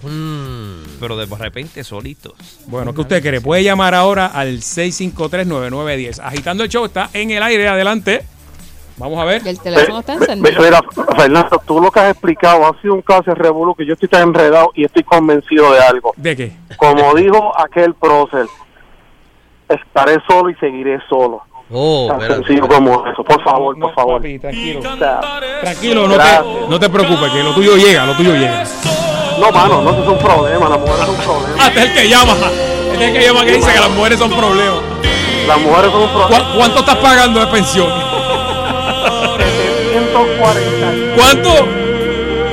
Mm. 0.03 0.83
Pero 0.99 1.17
de 1.17 1.25
repente 1.35 1.83
solitos. 1.83 2.33
Bueno, 2.67 2.93
¿qué 2.93 3.01
usted 3.01 3.21
quiere? 3.21 3.41
Puede 3.41 3.63
llamar 3.63 3.95
ahora 3.95 4.27
al 4.27 4.59
653-9910. 4.61 6.19
Agitando 6.23 6.63
el 6.63 6.69
show, 6.69 6.85
está 6.85 7.09
en 7.13 7.31
el 7.31 7.41
aire, 7.41 7.67
adelante. 7.67 8.23
Vamos 8.97 9.19
a 9.19 9.25
ver. 9.25 9.41
Y 9.45 9.49
el 9.49 9.59
teléfono 9.59 9.99
está 9.99 10.13
encendido. 10.13 10.61
Mira, 10.61 10.81
Fernando, 11.17 11.61
tú 11.65 11.81
lo 11.81 11.91
que 11.91 11.99
has 11.99 12.11
explicado 12.11 12.65
ha 12.65 12.81
sido 12.81 12.93
un 12.93 13.01
caso 13.01 13.23
de 13.25 13.35
revolú 13.35 13.75
que 13.75 13.85
yo 13.85 13.93
estoy 13.93 14.07
tan 14.07 14.23
enredado 14.23 14.71
y 14.73 14.85
estoy 14.85 15.03
convencido 15.03 15.71
de 15.73 15.79
algo. 15.81 16.13
¿De 16.15 16.35
qué? 16.35 16.51
Como 16.77 17.13
dijo 17.13 17.51
aquel 17.59 17.93
prócer, 17.93 18.45
estaré 19.69 20.17
solo 20.27 20.49
y 20.49 20.55
seguiré 20.55 20.99
solo. 21.09 21.41
Oh, 21.71 22.05
tan 22.07 22.21
espérate. 22.21 22.45
sencillo 22.47 22.67
como 22.67 23.07
eso. 23.07 23.23
Por 23.23 23.43
favor, 23.43 23.77
por 23.79 23.93
favor. 23.95 24.21
tranquilo. 24.21 24.79
O 24.79 24.97
sea, 24.97 25.19
Tranquilo, 25.61 26.07
no 26.07 26.15
te, 26.15 26.69
no 26.69 26.79
te 26.79 26.89
preocupes, 26.89 27.31
que 27.31 27.43
lo 27.43 27.53
tuyo 27.53 27.75
llega, 27.75 28.05
lo 28.05 28.13
tuyo 28.15 28.33
llega. 28.33 28.63
No, 29.39 29.51
mano, 29.51 29.81
no, 29.81 29.89
eso 29.91 30.03
es 30.03 30.07
un 30.07 30.17
problema. 30.19 30.69
Las 30.69 30.79
mujeres 30.79 31.05
son 31.05 31.15
un 31.15 31.21
problema. 31.21 31.65
Hasta 31.65 31.83
el 31.83 31.93
que 31.93 32.07
llama. 32.07 32.33
Este 32.33 32.95
es 32.95 33.01
el 33.01 33.13
que 33.19 33.25
llama 33.25 33.45
que 33.45 33.51
dice 33.53 33.73
que 33.73 33.79
las 33.79 33.89
mujeres 33.89 34.19
son 34.19 34.29
problemas. 34.31 34.79
Las 35.47 35.59
mujeres 35.59 35.91
son 35.91 36.01
un 36.03 36.09
problema. 36.09 36.45
¿Cu- 36.51 36.57
¿Cuánto 36.57 36.79
estás 36.79 36.95
pagando 36.97 37.39
de 37.39 37.47
pensión? 37.47 37.87
740. 40.53 41.15
¿Cuánto? 41.15 41.49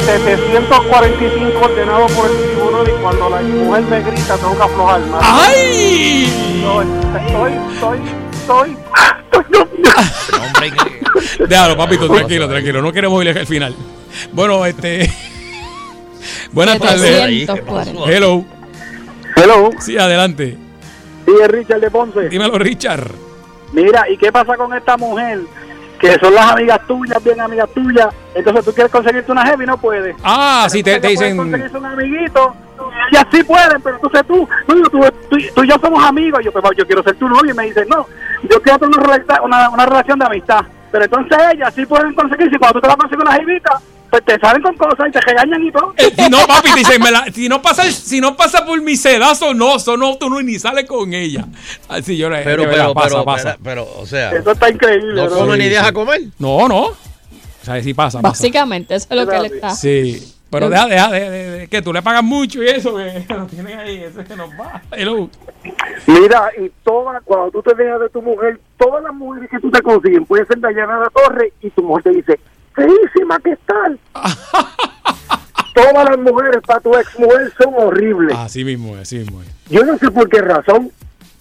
745 0.05 1.61
ordenado 1.61 2.07
por 2.09 2.31
el 2.31 2.37
tribunal 2.37 2.89
y 2.89 3.03
cuando 3.03 3.31
la 3.31 3.41
mujer 3.43 3.83
me 3.83 4.01
grita 4.01 4.37
tengo 4.37 4.57
que 4.57 4.63
aflojar 4.63 5.01
más. 5.07 5.23
¡Ay! 5.25 6.61
No, 6.63 6.83
estoy, 6.83 7.53
estoy, 7.75 7.99
estoy. 8.33 8.77
Déjalo, 11.47 11.77
papito, 11.77 12.09
tranquilo, 12.09 12.49
tranquilo. 12.49 12.83
No 12.83 12.93
queremos 12.93 13.23
ir 13.25 13.39
al 13.39 13.47
final. 13.47 13.75
Bueno, 14.33 14.65
este. 14.65 15.13
Buenas 16.53 16.79
tardes. 16.79 17.47
740. 17.47 18.11
Hello. 18.11 18.45
Hello. 19.37 19.71
Sí, 19.81 19.99
adelante. 19.99 20.57
Sí, 21.27 21.33
es 21.43 21.49
Richard 21.49 21.81
de 21.81 21.91
Ponce. 21.91 22.29
Dímelo, 22.29 22.59
Richard. 22.59 23.11
Mira, 23.73 24.09
¿y 24.09 24.17
qué 24.17 24.33
pasa 24.33 24.57
con 24.57 24.75
esta 24.75 24.97
mujer? 24.97 25.41
Que 26.03 26.19
son 26.19 26.35
las 26.35 26.51
amigas 26.53 26.81
tuyas, 26.87 27.25
bien 27.25 27.41
amigas 27.41 27.71
tuyas. 27.73 28.09
Entonces 28.35 28.65
tú 28.65 28.75
quieres 28.75 28.93
conseguirte 28.93 29.31
una 29.33 29.47
jefa 29.47 29.63
y 29.63 29.67
no 29.67 29.79
puedes. 29.79 30.17
Ah, 30.25 30.67
sí, 30.69 30.83
te, 30.83 30.99
te 30.99 31.09
dicen. 31.09 31.37
conseguirse 31.37 31.79
un 31.79 31.87
amiguito 31.87 32.55
y 33.11 33.17
así 33.17 33.43
pueden, 33.45 33.81
pero 33.83 33.97
entonces 33.97 34.27
tú, 34.27 34.49
yo, 34.69 34.83
tú, 34.91 35.01
tú, 35.31 35.37
tú 35.55 35.65
y 35.65 35.69
yo 35.69 35.77
somos 35.81 36.05
amigos. 36.05 36.41
Yo, 36.45 36.53
pues, 36.53 36.65
yo 36.77 36.87
quiero 36.87 37.03
ser 37.03 37.15
tu 37.17 37.29
novio 37.29 37.53
y 37.53 37.57
me 37.57 37.65
dicen, 37.65 37.87
no, 37.89 38.07
yo 38.51 38.61
quiero 38.63 38.79
tener 38.79 38.99
una, 38.99 39.43
una, 39.43 39.71
una 39.71 39.87
relación 39.87 40.19
de 40.19 40.27
amistad. 40.27 40.63
Pero 40.91 41.05
entonces 41.05 41.39
ellas 41.55 41.73
sí 41.75 41.87
pueden 41.87 42.15
conseguirse. 42.15 42.59
Cuando 42.59 42.75
tú 42.75 42.81
te 42.81 42.89
vas 42.89 42.97
a 42.97 42.99
conseguir 42.99 43.25
una 43.25 43.35
jevita, 43.35 43.81
pues 44.13 44.25
te 44.27 44.39
salen 44.39 44.61
con 44.63 44.77
cosas 44.77 45.09
y 45.09 45.11
te 45.11 45.21
regañan 45.23 45.65
y 45.67 45.73
todo. 45.73 45.95
Si 45.97 46.29
no, 46.29 46.39
papi, 46.47 46.71
te 46.75 46.79
dicen, 46.81 47.01
me 47.03 47.11
la- 47.11 47.25
si, 47.33 47.49
no 47.49 47.63
pasa, 47.63 47.85
si 47.91 48.21
no 48.21 48.37
pasa 48.37 48.67
por 48.67 48.79
mi 48.83 48.95
sedazo, 48.95 49.55
no, 49.55 49.77
eso 49.77 49.97
no, 49.97 50.19
tú 50.19 50.29
no 50.29 50.43
ni 50.43 50.59
sales 50.59 50.85
con 50.85 51.15
ella. 51.15 51.47
Así 51.89 52.19
yo 52.19 52.29
le 52.29 52.43
Pero, 52.43 52.65
pero, 52.65 52.93
pasa, 52.93 53.09
pero, 53.09 53.25
pasa. 53.25 53.59
pero, 53.63 53.87
pero, 53.87 54.01
o 54.03 54.05
sea. 54.05 54.31
Eso 54.33 54.51
está 54.51 54.69
increíble. 54.69 55.15
¿No 55.15 55.31
come 55.31 55.57
ni 55.57 55.69
deja 55.71 55.87
sí. 55.89 55.93
comer? 55.95 56.21
No, 56.39 56.69
no. 56.69 56.81
O 56.89 56.97
sea, 57.65 57.83
sí 57.83 57.95
pasa, 57.95 58.21
pasa. 58.21 58.29
Básicamente, 58.33 58.95
eso 58.95 59.07
es 59.09 59.17
lo 59.17 59.27
que 59.27 59.37
él 59.37 59.45
está. 59.47 59.71
Sí. 59.71 60.35
Pero 60.51 60.69
deja, 60.69 60.87
deja 60.87 61.11
de, 61.11 61.31
de- 61.31 61.51
de- 61.61 61.69
que 61.69 61.81
tú 61.81 61.95
le 61.95 62.03
pagas 62.03 62.23
mucho 62.23 62.63
y 62.63 62.69
eso, 62.69 62.95
que 62.97 63.25
lo 63.35 63.47
tienen 63.47 63.79
ahí, 63.79 63.97
eso 64.05 64.21
es 64.21 64.29
que 64.29 64.37
nos 64.37 64.51
va. 64.51 64.83
Hello. 64.93 65.31
Mira, 66.07 66.51
y 66.63 66.71
todas, 66.85 67.23
cuando 67.25 67.51
tú 67.51 67.63
te 67.63 67.75
dejas 67.75 68.01
de 68.01 68.11
tu 68.11 68.21
mujer, 68.21 68.61
todas 68.77 69.03
las 69.03 69.15
mujeres 69.15 69.49
que 69.51 69.59
tú 69.59 69.71
te 69.71 69.81
consiguen, 69.81 70.27
puede 70.27 70.45
ser 70.45 70.61
Dayana 70.61 70.99
La 70.99 71.09
Torre, 71.09 71.55
y 71.63 71.71
tu 71.71 71.83
mujer 71.83 72.03
te 72.05 72.11
dice, 72.11 72.41
feísima, 72.75 73.39
¿qué 73.45 73.57
tal? 73.67 73.99
todas 75.75 76.09
las 76.11 76.19
mujeres 76.19 76.61
para 76.67 76.81
tu 76.81 76.95
ex 76.97 77.19
mujer 77.19 77.53
son 77.63 77.75
horribles. 77.77 78.37
Así 78.37 78.65
mismo 78.65 78.95
es, 78.97 79.03
así 79.03 79.19
mismo 79.19 79.43
es. 79.43 79.49
Yo 79.71 79.85
no 79.85 79.97
sé 79.99 80.11
por 80.11 80.29
qué 80.29 80.41
razón. 80.41 80.91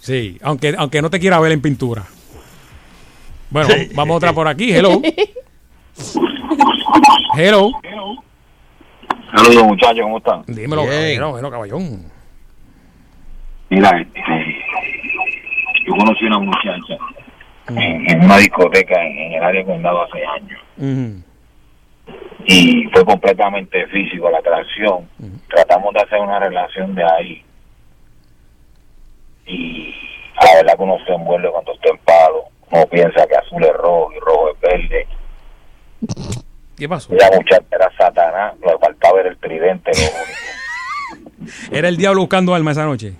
Sí, 0.00 0.38
aunque, 0.42 0.74
aunque 0.76 1.00
no 1.02 1.10
te 1.10 1.20
quiera 1.20 1.38
ver 1.40 1.52
en 1.52 1.62
pintura. 1.62 2.04
Bueno, 3.50 3.68
vamos- 3.94 4.16
otra 4.16 4.32
por 4.32 4.48
aquí. 4.48 4.72
Hello. 4.72 5.00
Hello. 7.36 7.70
Saludos 9.34 9.64
muchachos, 9.64 10.02
¿cómo 10.02 10.18
están? 10.18 10.42
Dímelo, 10.46 10.84
caballero, 10.84 11.30
bueno, 11.30 11.50
caballón. 11.50 12.04
Mira, 13.70 13.90
este, 13.98 14.20
yo 15.86 15.94
conocí 15.96 16.24
una 16.26 16.38
muchacha 16.38 16.94
en, 17.68 18.10
en 18.10 18.24
una 18.24 18.36
discoteca 18.36 19.02
en, 19.02 19.18
en 19.18 19.32
el 19.32 19.42
área 19.42 19.60
de 19.62 19.66
condado 19.66 20.02
hace 20.02 20.18
años 20.26 20.60
Y 22.44 22.84
fue 22.92 23.04
completamente 23.04 23.86
físico 23.86 24.28
la 24.30 24.38
atracción. 24.38 25.08
Tratamos 25.48 25.94
de 25.94 26.00
hacer 26.00 26.18
una 26.20 26.38
relación 26.40 26.94
de 26.94 27.04
ahí 27.04 27.44
y 29.46 29.94
a 30.36 30.44
la 30.46 30.54
verdad 30.56 30.76
que 30.76 30.82
uno 30.82 30.96
se 31.06 31.12
envuelve 31.12 31.50
cuando 31.50 31.72
está 31.74 31.90
en 31.90 31.98
palo. 31.98 32.44
Uno 32.70 32.86
piensa 32.86 33.26
que 33.26 33.36
azul 33.36 33.62
es 33.64 33.72
rojo 33.74 34.10
y 34.16 34.20
rojo 34.20 34.50
es 34.50 34.60
verde. 34.60 35.06
¿Qué 36.76 36.88
pasó? 36.88 37.12
La 37.14 37.30
muchacha 37.36 37.64
era 37.70 37.90
Satanás, 37.96 38.54
le 38.64 38.78
faltaba 38.78 39.14
ver 39.16 39.26
el 39.26 39.36
tridente. 39.38 39.90
lo- 39.92 41.42
Era 41.76 41.88
el 41.88 41.96
diablo 41.96 42.20
buscando 42.22 42.54
alma 42.54 42.70
esa 42.72 42.84
noche. 42.84 43.14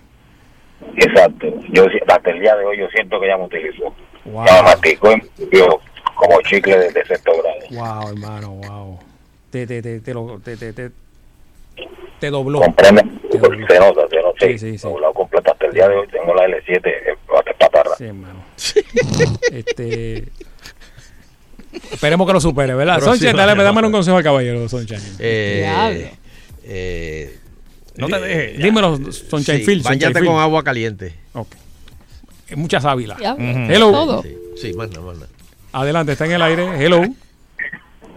Exacto. 0.97 1.47
Yo 1.71 1.85
hasta 2.09 2.31
el 2.31 2.41
día 2.41 2.57
de 2.57 2.65
hoy 2.65 2.79
yo 2.79 2.89
siento 2.89 3.21
que 3.21 3.27
ella 3.27 3.37
me 3.37 3.45
utilizó. 3.45 3.95
Wow. 4.25 4.47
Ya 4.47 4.55
me 4.55 4.63
masticó 4.63 5.13
y 5.13 5.57
yo 5.57 5.81
como 6.23 6.41
chicle 6.43 6.79
de, 6.79 6.91
de 6.93 7.05
sexto 7.07 7.33
grado. 7.33 8.01
Wow, 8.01 8.09
hermano, 8.11 8.51
wow. 8.51 8.99
Te, 9.51 9.67
te, 9.67 9.83
te, 9.83 10.01
te, 10.01 10.15
lo, 10.15 10.39
te, 10.39 10.57
te, 10.57 10.73
te, 10.73 10.91
te 12.21 12.31
dobló. 12.31 12.61
Comprende, 12.61 13.03
Te 13.31 13.39
dobló. 13.39 13.67
se 13.67 13.79
nota, 13.79 14.09
se 14.09 14.17
nota. 14.17 14.47
Sí, 14.47 14.59
sí, 14.59 14.79
sí. 14.79 14.89
Doblado 14.89 15.13
completo 15.13 15.53
hasta 15.53 15.67
el 15.67 15.73
día 15.73 15.89
de 15.89 15.97
hoy 15.97 16.07
tengo 16.09 16.35
la 16.35 16.47
L7 16.47 16.87
eh, 16.87 17.17
hasta 17.37 17.53
patarra. 17.59 17.97
Sí, 17.97 18.05
hermano. 18.05 18.45
este. 19.53 20.29
Esperemos 21.91 22.27
que 22.27 22.33
lo 22.35 22.41
supere, 22.41 22.75
¿verdad? 22.75 22.99
Próxima 22.99 23.17
Sonche, 23.31 23.37
dale, 23.37 23.63
dame 23.63 23.87
un 23.87 23.93
consejo 23.93 24.17
al 24.17 24.23
caballero, 24.23 24.69
Sonche. 24.69 24.97
Eh, 25.19 26.11
eh, 26.65 27.39
No 27.97 28.09
te 28.09 28.21
dejes. 28.21 28.63
Dímelo, 28.63 28.97
Sunshine 29.13 29.59
sí, 29.59 29.65
Phil, 29.65 29.83
Sunshine 29.83 30.13
con 30.27 30.39
agua 30.39 30.63
caliente. 30.63 31.15
Ok. 31.33 31.49
Mucha 32.57 32.81
sábila. 32.81 33.17
Ya, 33.19 33.35
Hello. 33.39 33.91
todo. 33.91 34.23
Sí, 34.23 34.37
sí, 34.61 34.73
manda, 34.75 35.01
manda. 35.01 35.27
Adelante, 35.73 36.13
está 36.13 36.27
en 36.27 36.33
el 36.33 36.43
aire. 36.43 36.85
Hello. 36.85 37.03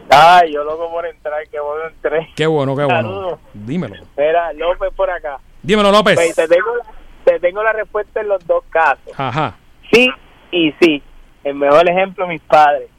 Ay, 0.10 0.54
yo 0.54 0.64
loco 0.64 0.90
por 0.92 1.06
entrar, 1.06 1.42
que 1.50 1.60
bueno 1.60 1.88
entré. 1.88 2.30
Qué 2.36 2.46
bueno, 2.46 2.76
qué 2.76 2.84
bueno. 2.84 3.02
Saludos. 3.02 3.40
Dímelo. 3.54 3.96
Mira, 4.18 4.54
López 4.54 4.94
por 4.96 5.10
acá. 5.10 5.40
Dímelo, 5.64 5.92
López. 5.92 6.16
Pues, 6.16 6.36
te, 6.36 6.48
tengo, 6.48 6.76
la- 6.76 6.84
te 7.26 7.40
tengo 7.40 7.64
la 7.64 7.74
respuesta 7.74 8.22
en 8.22 8.28
los 8.28 8.46
dos 8.46 8.64
casos. 8.70 9.14
Ajá. 9.18 9.56
Sí 9.92 10.10
y 10.52 10.72
sí. 10.80 11.02
El 11.44 11.56
mejor 11.56 11.90
ejemplo, 11.90 12.28
mis 12.28 12.42
padres. 12.42 12.90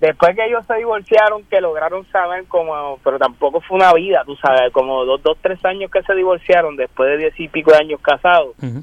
Después 0.00 0.34
que 0.36 0.44
ellos 0.46 0.64
se 0.66 0.74
divorciaron, 0.74 1.44
que 1.44 1.60
lograron 1.62 2.04
saber 2.10 2.44
como, 2.46 2.98
pero 3.02 3.18
tampoco 3.18 3.60
fue 3.62 3.76
una 3.78 3.92
vida, 3.94 4.22
tú 4.26 4.36
sabes, 4.36 4.70
como 4.72 5.04
dos, 5.04 5.22
dos, 5.22 5.38
tres 5.40 5.64
años 5.64 5.90
que 5.90 6.02
se 6.02 6.14
divorciaron, 6.14 6.76
después 6.76 7.08
de 7.10 7.16
diez 7.18 7.40
y 7.40 7.48
pico 7.48 7.70
de 7.70 7.78
años 7.78 8.00
casados. 8.02 8.48
Ujú. 8.62 8.82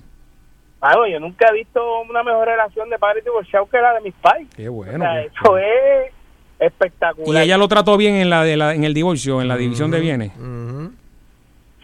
Algo, 0.81 1.05
yo 1.07 1.19
nunca 1.19 1.47
he 1.49 1.53
visto 1.53 2.01
una 2.01 2.23
mejor 2.23 2.47
relación 2.47 2.89
de 2.89 2.97
padres 2.97 3.23
divorciados 3.23 3.69
que 3.69 3.77
la 3.79 3.93
de 3.93 4.01
mis 4.01 4.13
padres. 4.15 4.47
Qué 4.55 4.67
O 4.67 4.73
bueno. 4.73 4.99
sea, 5.05 5.21
qué- 5.21 5.27
eso 5.27 5.57
es 5.57 6.11
Y 6.59 6.65
espectacular. 6.65 7.43
ella 7.43 7.57
lo 7.57 7.67
trató 7.67 7.97
bien 7.97 8.15
en 8.15 8.29
la, 8.31 8.43
de 8.43 8.57
la 8.57 8.73
en 8.73 8.83
el 8.83 8.93
divorcio, 8.93 9.41
en 9.41 9.47
la 9.47 9.57
división 9.57 9.91
de 9.91 9.99
bienes. 9.99 10.31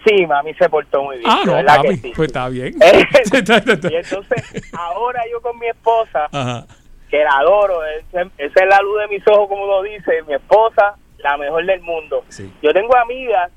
Sí, 0.05 0.25
mami 0.25 0.53
se 0.53 0.69
portó 0.69 1.03
muy 1.03 1.17
bien. 1.17 1.29
Ah, 1.29 1.41
no, 1.45 1.53
verdad 1.53 1.81
que 1.81 1.87
papi, 1.89 1.97
sí. 1.99 2.13
pues 2.15 2.27
está 2.27 2.47
bien. 2.49 2.73
y 2.81 3.95
entonces, 3.95 4.71
ahora 4.73 5.21
yo 5.31 5.41
con 5.41 5.59
mi 5.59 5.67
esposa, 5.67 6.27
Ajá. 6.31 6.65
que 7.09 7.17
la 7.23 7.31
adoro, 7.39 7.83
esa 7.85 8.21
es 8.37 8.67
la 8.69 8.79
luz 8.81 8.99
de 9.01 9.07
mis 9.09 9.27
ojos, 9.27 9.47
como 9.49 9.65
lo 9.65 9.81
dice, 9.83 10.21
mi 10.27 10.33
esposa, 10.33 10.95
la 11.17 11.35
mejor 11.37 11.65
del 11.65 11.81
mundo. 11.81 12.23
Sí. 12.29 12.49
Yo 12.61 12.71
tengo 12.73 12.95
amigas 12.95 13.51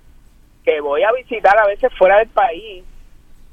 que 0.65 0.81
voy 0.81 1.03
a 1.03 1.13
visitar 1.13 1.57
a 1.59 1.67
veces 1.67 1.93
fuera 1.97 2.19
del 2.19 2.29
país 2.29 2.83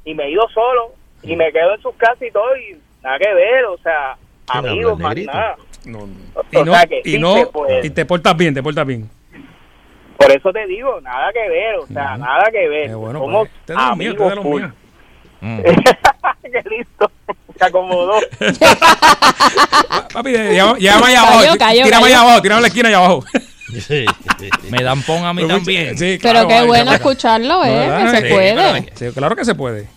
y 0.04 0.14
me 0.16 0.24
he 0.26 0.32
ido 0.32 0.48
solo 0.50 0.94
y 1.24 1.36
me 1.36 1.52
quedo 1.52 1.76
en 1.76 1.82
sus 1.82 1.96
casas 1.96 2.22
y 2.22 2.32
todo 2.32 2.56
y 2.58 2.78
nada 3.04 3.18
que 3.20 3.34
ver, 3.34 3.66
o 3.66 3.78
sea, 3.80 4.18
amigos, 4.48 5.00
más 5.00 5.16
nada. 5.16 5.56
Y 6.52 6.58
O 6.58 6.66
no, 6.66 6.74
sea 6.74 6.86
que 6.86 7.02
y, 7.06 7.12
sí 7.12 7.20
no 7.20 7.36
se 7.36 7.88
y 7.88 7.90
te 7.92 8.06
portas 8.06 8.36
bien, 8.36 8.54
te 8.54 8.62
portas 8.64 8.86
bien. 8.86 9.10
Por 10.18 10.32
eso 10.32 10.52
te 10.52 10.66
digo, 10.68 11.00
nada 11.02 11.32
que 11.32 11.48
ver, 11.50 11.76
o 11.76 11.88
sea, 11.88 12.18
nada 12.18 12.50
que 12.52 12.68
ver. 12.68 12.96
bueno, 12.96 13.20
Somos 13.20 13.48
pues, 13.48 13.60
usted 13.60 13.74
es 13.74 13.80
de 13.80 13.86
los 13.88 13.98
míos, 13.98 14.14
usted 14.14 14.26
es 14.26 14.30
de 14.30 14.36
los 14.36 14.46
amigos 14.46 14.62
míos. 14.62 14.72
full. 14.72 14.78
Qué 16.52 16.70
listo, 16.70 17.12
se 17.58 17.66
acomodó. 17.66 18.14
Papi, 20.14 20.32
llama 20.34 21.08
allá 21.08 21.22
abajo. 21.22 21.40
Cayó, 21.40 21.52
tí- 21.54 21.58
cayó, 21.60 21.84
tírame 21.84 22.04
cayó. 22.04 22.06
allá 22.06 22.22
abajo, 22.22 22.42
tírame 22.42 22.58
a 22.58 22.62
la 22.62 22.68
esquina 22.68 22.90
allá 22.90 22.98
abajo. 22.98 23.24
Me 24.72 24.82
dan 24.84 25.02
pon 25.04 25.26
a 25.26 25.34
mí 25.34 25.46
también. 25.48 25.98
Sí, 25.98 26.18
Pero 26.22 26.32
claro, 26.34 26.48
qué 26.48 26.54
vale, 26.56 26.68
bueno 26.68 26.84
claro. 26.84 26.98
escucharlo, 26.98 27.66
¿eh? 27.66 27.90
Que 28.00 28.10
se 28.10 28.22
puede. 28.30 28.54
claro 28.54 28.86
que- 28.86 28.92
sí, 28.96 29.12
claro 29.14 29.36
que 29.36 29.46
se 29.46 29.56
puede. 29.56 29.88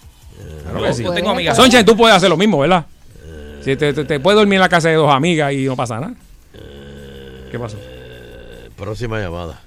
Claro 0.62 0.82
que 0.86 0.92
sí. 0.92 1.02
Yo 1.04 1.12
tengo 1.12 1.30
amigas. 1.30 1.56
Sonchen, 1.56 1.84
tú 1.84 1.96
puedes 1.96 2.16
hacer 2.16 2.28
lo 2.28 2.36
mismo, 2.36 2.58
¿verdad? 2.58 2.86
Si 3.62 3.76
te, 3.76 3.92
te- 3.92 4.04
te 4.04 4.20
puedes 4.20 4.38
dormir 4.38 4.54
en 4.56 4.60
la 4.60 4.68
casa 4.68 4.88
de 4.88 4.94
dos 4.94 5.12
amigas 5.12 5.52
y 5.52 5.64
no 5.64 5.76
pasa 5.76 6.00
nada. 6.00 6.14
¿Qué 7.50 7.58
pasó? 7.58 7.76
Próxima 8.76 9.20
llamada. 9.20 9.60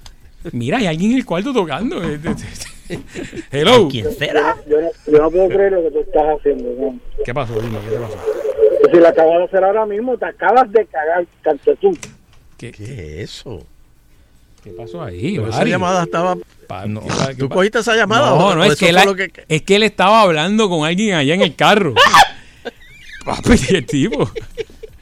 Mira, 0.52 0.78
hay 0.78 0.86
alguien 0.86 1.12
en 1.12 1.18
el 1.18 1.24
cuarto 1.24 1.52
tocando. 1.52 2.02
Hello. 3.50 3.88
¿Quién 3.88 4.12
será? 4.12 4.56
Yo 4.68 4.80
no, 4.80 4.88
yo 5.06 5.18
no 5.18 5.30
puedo 5.30 5.48
creer 5.48 5.72
lo 5.72 5.82
que 5.84 5.90
tú 5.90 6.00
estás 6.00 6.22
haciendo. 6.38 6.70
¿no? 6.78 6.98
¿Qué 7.24 7.32
pasó? 7.32 7.54
Dime, 7.60 7.78
¿qué 7.80 7.90
te 7.90 7.96
pasó? 7.98 8.16
Que 8.84 8.90
Si 8.90 8.96
lo 8.98 9.08
acabas 9.08 9.38
de 9.38 9.44
hacer 9.44 9.64
ahora 9.64 9.86
mismo, 9.86 10.18
te 10.18 10.26
acabas 10.26 10.70
de 10.72 10.86
cagar, 10.86 11.26
tú. 11.80 11.96
¿Qué, 12.58 12.68
es 12.68 12.80
eso? 13.30 13.64
¿Qué 14.62 14.70
pasó 14.70 15.02
ahí? 15.02 15.36
Esa 15.48 15.64
llamada 15.64 16.02
estaba. 16.04 16.36
Pa- 16.66 16.86
no, 16.86 17.00
¿Tú 17.38 17.48
cogiste 17.48 17.78
esa 17.80 17.94
llamada? 17.96 18.30
No, 18.30 18.36
o- 18.48 18.54
no, 18.54 18.60
o 18.62 18.64
es 18.64 18.76
que, 18.76 18.88
él, 18.90 18.96
que- 19.16 19.44
es 19.48 19.62
que 19.62 19.76
él 19.76 19.82
estaba 19.82 20.22
hablando 20.22 20.68
con 20.68 20.84
alguien 20.86 21.14
allá 21.14 21.34
en 21.34 21.42
el 21.42 21.54
carro. 21.54 21.94
Papi, 23.24 23.56
qué 23.58 23.82
tipo. 23.82 24.30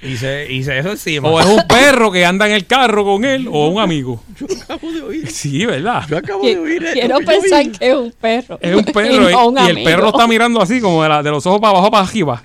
Hice, 0.00 0.52
hice 0.52 0.78
eso 0.78 0.90
encima. 0.90 1.28
O 1.28 1.38
es 1.40 1.46
un 1.46 1.66
perro 1.68 2.10
que 2.10 2.24
anda 2.26 2.46
en 2.48 2.52
el 2.54 2.66
carro 2.66 3.04
con 3.04 3.24
él 3.24 3.46
o 3.50 3.68
un 3.68 3.80
amigo. 3.80 4.22
acabo 4.64 4.90
de 4.92 5.00
oír. 5.02 5.30
Sí, 5.30 5.64
¿verdad? 5.64 6.02
Yo 6.08 6.18
acabo 6.18 6.44
de 6.44 6.58
oír 6.58 6.84
Quiero 6.92 7.20
yo 7.20 7.26
pensar 7.26 7.70
que 7.70 7.88
es 7.90 7.94
un 7.94 8.12
perro. 8.12 8.58
Es 8.60 8.74
un 8.74 8.84
perro 8.84 9.14
y, 9.30 9.32
no 9.32 9.46
un 9.48 9.58
y, 9.58 9.60
y 9.60 9.64
el 9.64 9.70
amigo. 9.72 9.84
perro 9.90 10.08
está 10.08 10.26
mirando 10.26 10.60
así 10.60 10.80
como 10.80 11.02
de, 11.02 11.08
la- 11.08 11.22
de 11.22 11.30
los 11.30 11.46
ojos 11.46 11.60
para 11.60 11.70
abajo 11.70 11.90
para 11.90 12.04
arriba. 12.04 12.42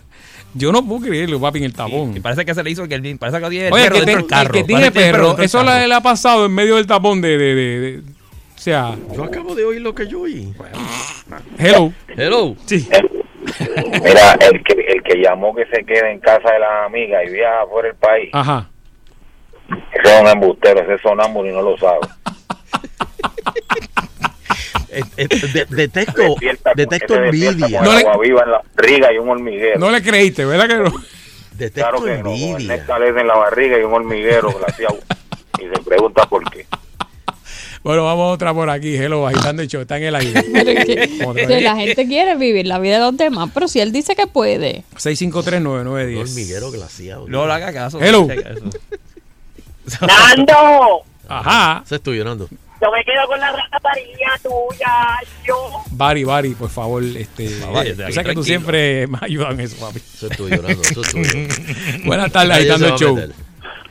Yo 0.53 0.71
no 0.71 0.83
puedo 0.83 1.01
creerlo, 1.01 1.39
papi, 1.39 1.59
en 1.59 1.65
el 1.65 1.73
tapón. 1.73 2.15
Y 2.17 2.19
parece 2.19 2.43
que 2.45 2.55
se 2.55 2.63
le 2.63 2.71
hizo 2.71 2.87
que 2.87 2.95
el, 2.95 3.17
parece 3.19 3.39
que 3.39 3.49
tiene 3.49 3.67
el 3.67 3.73
Oye, 3.73 3.83
el 3.83 3.89
perro 3.91 3.99
que, 3.99 4.05
dentro 4.05 4.15
del 4.21 4.27
carro. 4.27 4.47
el 4.47 4.51
que 4.53 4.63
tiene 4.63 4.81
Parece 4.81 4.91
que 4.93 4.99
tiene 4.99 5.07
el 5.09 5.13
perro, 5.35 5.43
eso 5.43 5.63
le, 5.63 5.93
ha 5.93 6.01
pasado 6.01 6.45
en 6.45 6.51
medio 6.53 6.75
del 6.77 6.87
tapón 6.87 7.21
de... 7.21 7.37
de, 7.37 7.55
de- 7.55 7.79
de- 7.79 7.99
o 7.99 8.16
sea, 8.67 8.95
Yo 9.15 9.23
acabo 9.23 9.55
de 9.55 9.63
oír 9.63 9.81
lo 9.81 9.95
que 9.95 10.07
yo 10.07 10.21
oí. 10.21 10.53
hello. 11.57 11.93
Hello. 12.17 12.55
Sí. 12.65 12.87
Mira, 14.03 14.33
el 14.41 14.61
que, 14.61 14.73
el 14.73 15.01
que 15.03 15.21
llamó 15.21 15.55
que 15.55 15.65
se 15.67 15.85
quede 15.85 16.11
en 16.11 16.19
casa 16.19 16.51
de 16.51 16.59
las 16.59 16.85
amigas 16.85 17.23
y 17.25 17.31
viaja 17.31 17.65
por 17.69 17.85
el 17.85 17.95
país, 17.95 18.29
Ajá. 18.33 18.69
ese 19.93 20.13
es 20.15 20.21
un 20.21 20.27
embustero, 20.27 20.81
ese 20.81 20.95
es 20.95 21.01
sonámbulo 21.01 21.49
y 21.49 21.53
no 21.53 21.61
lo 21.61 21.77
sabe. 21.77 21.99
Eh, 24.89 25.01
eh, 25.17 25.27
de- 25.27 25.65
detecto, 25.65 26.35
detecto 26.75 27.15
envidia. 27.21 27.81
No 27.81 27.91
le- 27.93 27.99
agua 27.99 28.17
viva 28.19 28.41
en 28.43 28.51
la 28.51 28.61
barriga 28.75 29.13
y 29.13 29.17
un 29.19 29.29
hormiguero. 29.29 29.79
No 29.79 29.91
le 29.91 30.01
creíste, 30.01 30.43
¿verdad 30.45 30.67
que 30.67 30.75
no? 30.77 30.93
Detecto 31.51 31.89
claro 31.89 32.03
que 32.03 32.23
no, 32.23 32.31
envidia. 32.31 32.77
néctar 32.77 33.03
en 33.03 33.27
la 33.27 33.35
barriga 33.35 33.77
y 33.77 33.83
un 33.83 33.93
hormiguero 33.93 34.49
y 35.59 35.63
se 35.63 35.83
pregunta 35.83 36.25
por 36.27 36.49
qué. 36.49 36.65
Bueno, 37.87 38.03
vamos 38.03 38.31
a 38.31 38.33
otra 38.33 38.53
por 38.53 38.69
aquí. 38.69 38.97
Hello, 38.97 39.25
agitando 39.25 39.61
el 39.61 39.69
show. 39.69 39.79
Está 39.79 39.95
en 39.95 40.03
el 40.03 40.15
aire. 40.17 40.33
Es 41.37 41.47
que- 41.47 41.61
la 41.61 41.77
gente 41.77 42.05
quiere 42.05 42.35
vivir 42.35 42.67
la 42.67 42.79
vida 42.79 42.95
de 42.95 42.99
los 42.99 43.15
demás, 43.15 43.49
pero 43.53 43.69
si 43.69 43.79
él 43.79 43.93
dice 43.93 44.13
que 44.13 44.27
puede. 44.27 44.83
6539910. 44.97 46.19
hormiguero 46.19 46.69
glaciado. 46.71 47.29
No 47.29 47.47
le 47.47 47.53
haga 47.53 47.71
caso. 47.71 48.01
Hello. 48.01 48.27
eso. 48.29 50.05
¡Nando! 50.05 50.53
Ajá. 51.29 51.81
Se 51.85 51.95
estoy 51.95 52.17
llorando. 52.17 52.49
Yo 52.49 52.91
me 52.91 53.05
quedo 53.05 53.25
con 53.25 53.39
la 53.39 53.53
rata 53.53 53.79
parilla 53.79 54.37
tuya, 54.43 55.19
yo. 55.47 55.55
Bari, 55.91 56.25
Bari, 56.25 56.49
por 56.55 56.69
favor. 56.69 57.01
Este, 57.01 57.45
aquí 57.63 57.93
tú 57.93 58.11
sabes 58.11 58.27
que 58.27 58.33
tú 58.33 58.43
siempre 58.43 59.07
me 59.07 59.17
ayudas 59.21 59.53
en 59.53 59.61
eso, 59.61 59.77
papi. 59.77 59.99
Se 60.01 60.27
estoy 60.27 60.51
llorando. 60.51 60.81
Eso 60.81 61.01
es 61.03 61.11
tuyo. 61.13 61.31
Buenas 62.05 62.33
tardes, 62.33 62.51
agitando 62.51 62.87
el 62.87 62.95
show. 62.95 63.17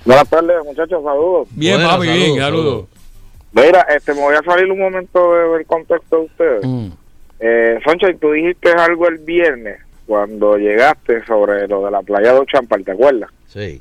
Buenas 0.04 0.28
tardes, 0.28 0.56
muchachos, 0.66 1.02
saludos. 1.02 1.48
Bien, 1.52 1.76
Bueno, 1.76 1.88
papi, 1.88 2.06
bien, 2.08 2.36
saludos, 2.36 2.42
saludos. 2.44 2.95
Mira, 3.56 3.80
este, 3.94 4.12
me 4.14 4.20
voy 4.20 4.34
a 4.34 4.42
salir 4.42 4.70
un 4.70 4.78
momento 4.78 5.34
de- 5.34 5.48
del 5.56 5.66
contexto 5.66 6.16
de 6.18 6.22
ustedes. 6.24 6.64
Mm. 6.64 6.88
Eh, 7.40 7.78
Soncha, 7.84 8.08
tú 8.20 8.32
dijiste 8.32 8.70
algo 8.72 9.08
el 9.08 9.18
viernes 9.18 9.80
cuando 10.06 10.56
llegaste 10.56 11.24
sobre 11.24 11.66
lo 11.66 11.84
de 11.84 11.90
la 11.90 12.02
playa 12.02 12.32
de 12.32 12.38
Ochampal, 12.40 12.84
¿te 12.84 12.92
acuerdas? 12.92 13.30
Sí. 13.46 13.80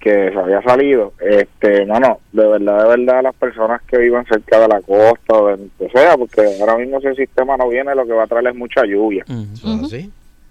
Que 0.00 0.30
se 0.30 0.38
había 0.38 0.60
salido. 0.62 1.12
Este, 1.20 1.86
no, 1.86 1.98
no, 1.98 2.18
de 2.32 2.46
verdad, 2.46 2.82
de 2.82 2.88
verdad, 2.96 3.22
las 3.22 3.34
personas 3.36 3.80
que 3.82 3.96
vivan 3.98 4.26
cerca 4.26 4.60
de 4.60 4.68
la 4.68 4.80
costa 4.82 5.34
o 5.34 5.46
de 5.56 5.68
o 5.78 5.88
sea, 5.90 6.16
porque 6.18 6.42
ahora 6.60 6.76
mismo 6.76 6.98
ese 6.98 7.14
sistema 7.14 7.56
no 7.56 7.68
viene, 7.68 7.94
lo 7.94 8.04
que 8.06 8.12
va 8.12 8.24
a 8.24 8.26
traer 8.26 8.48
es 8.48 8.54
mucha 8.54 8.84
lluvia. 8.84 9.24
¿Eso 9.54 9.74
es 9.74 9.82
así? 9.84 10.10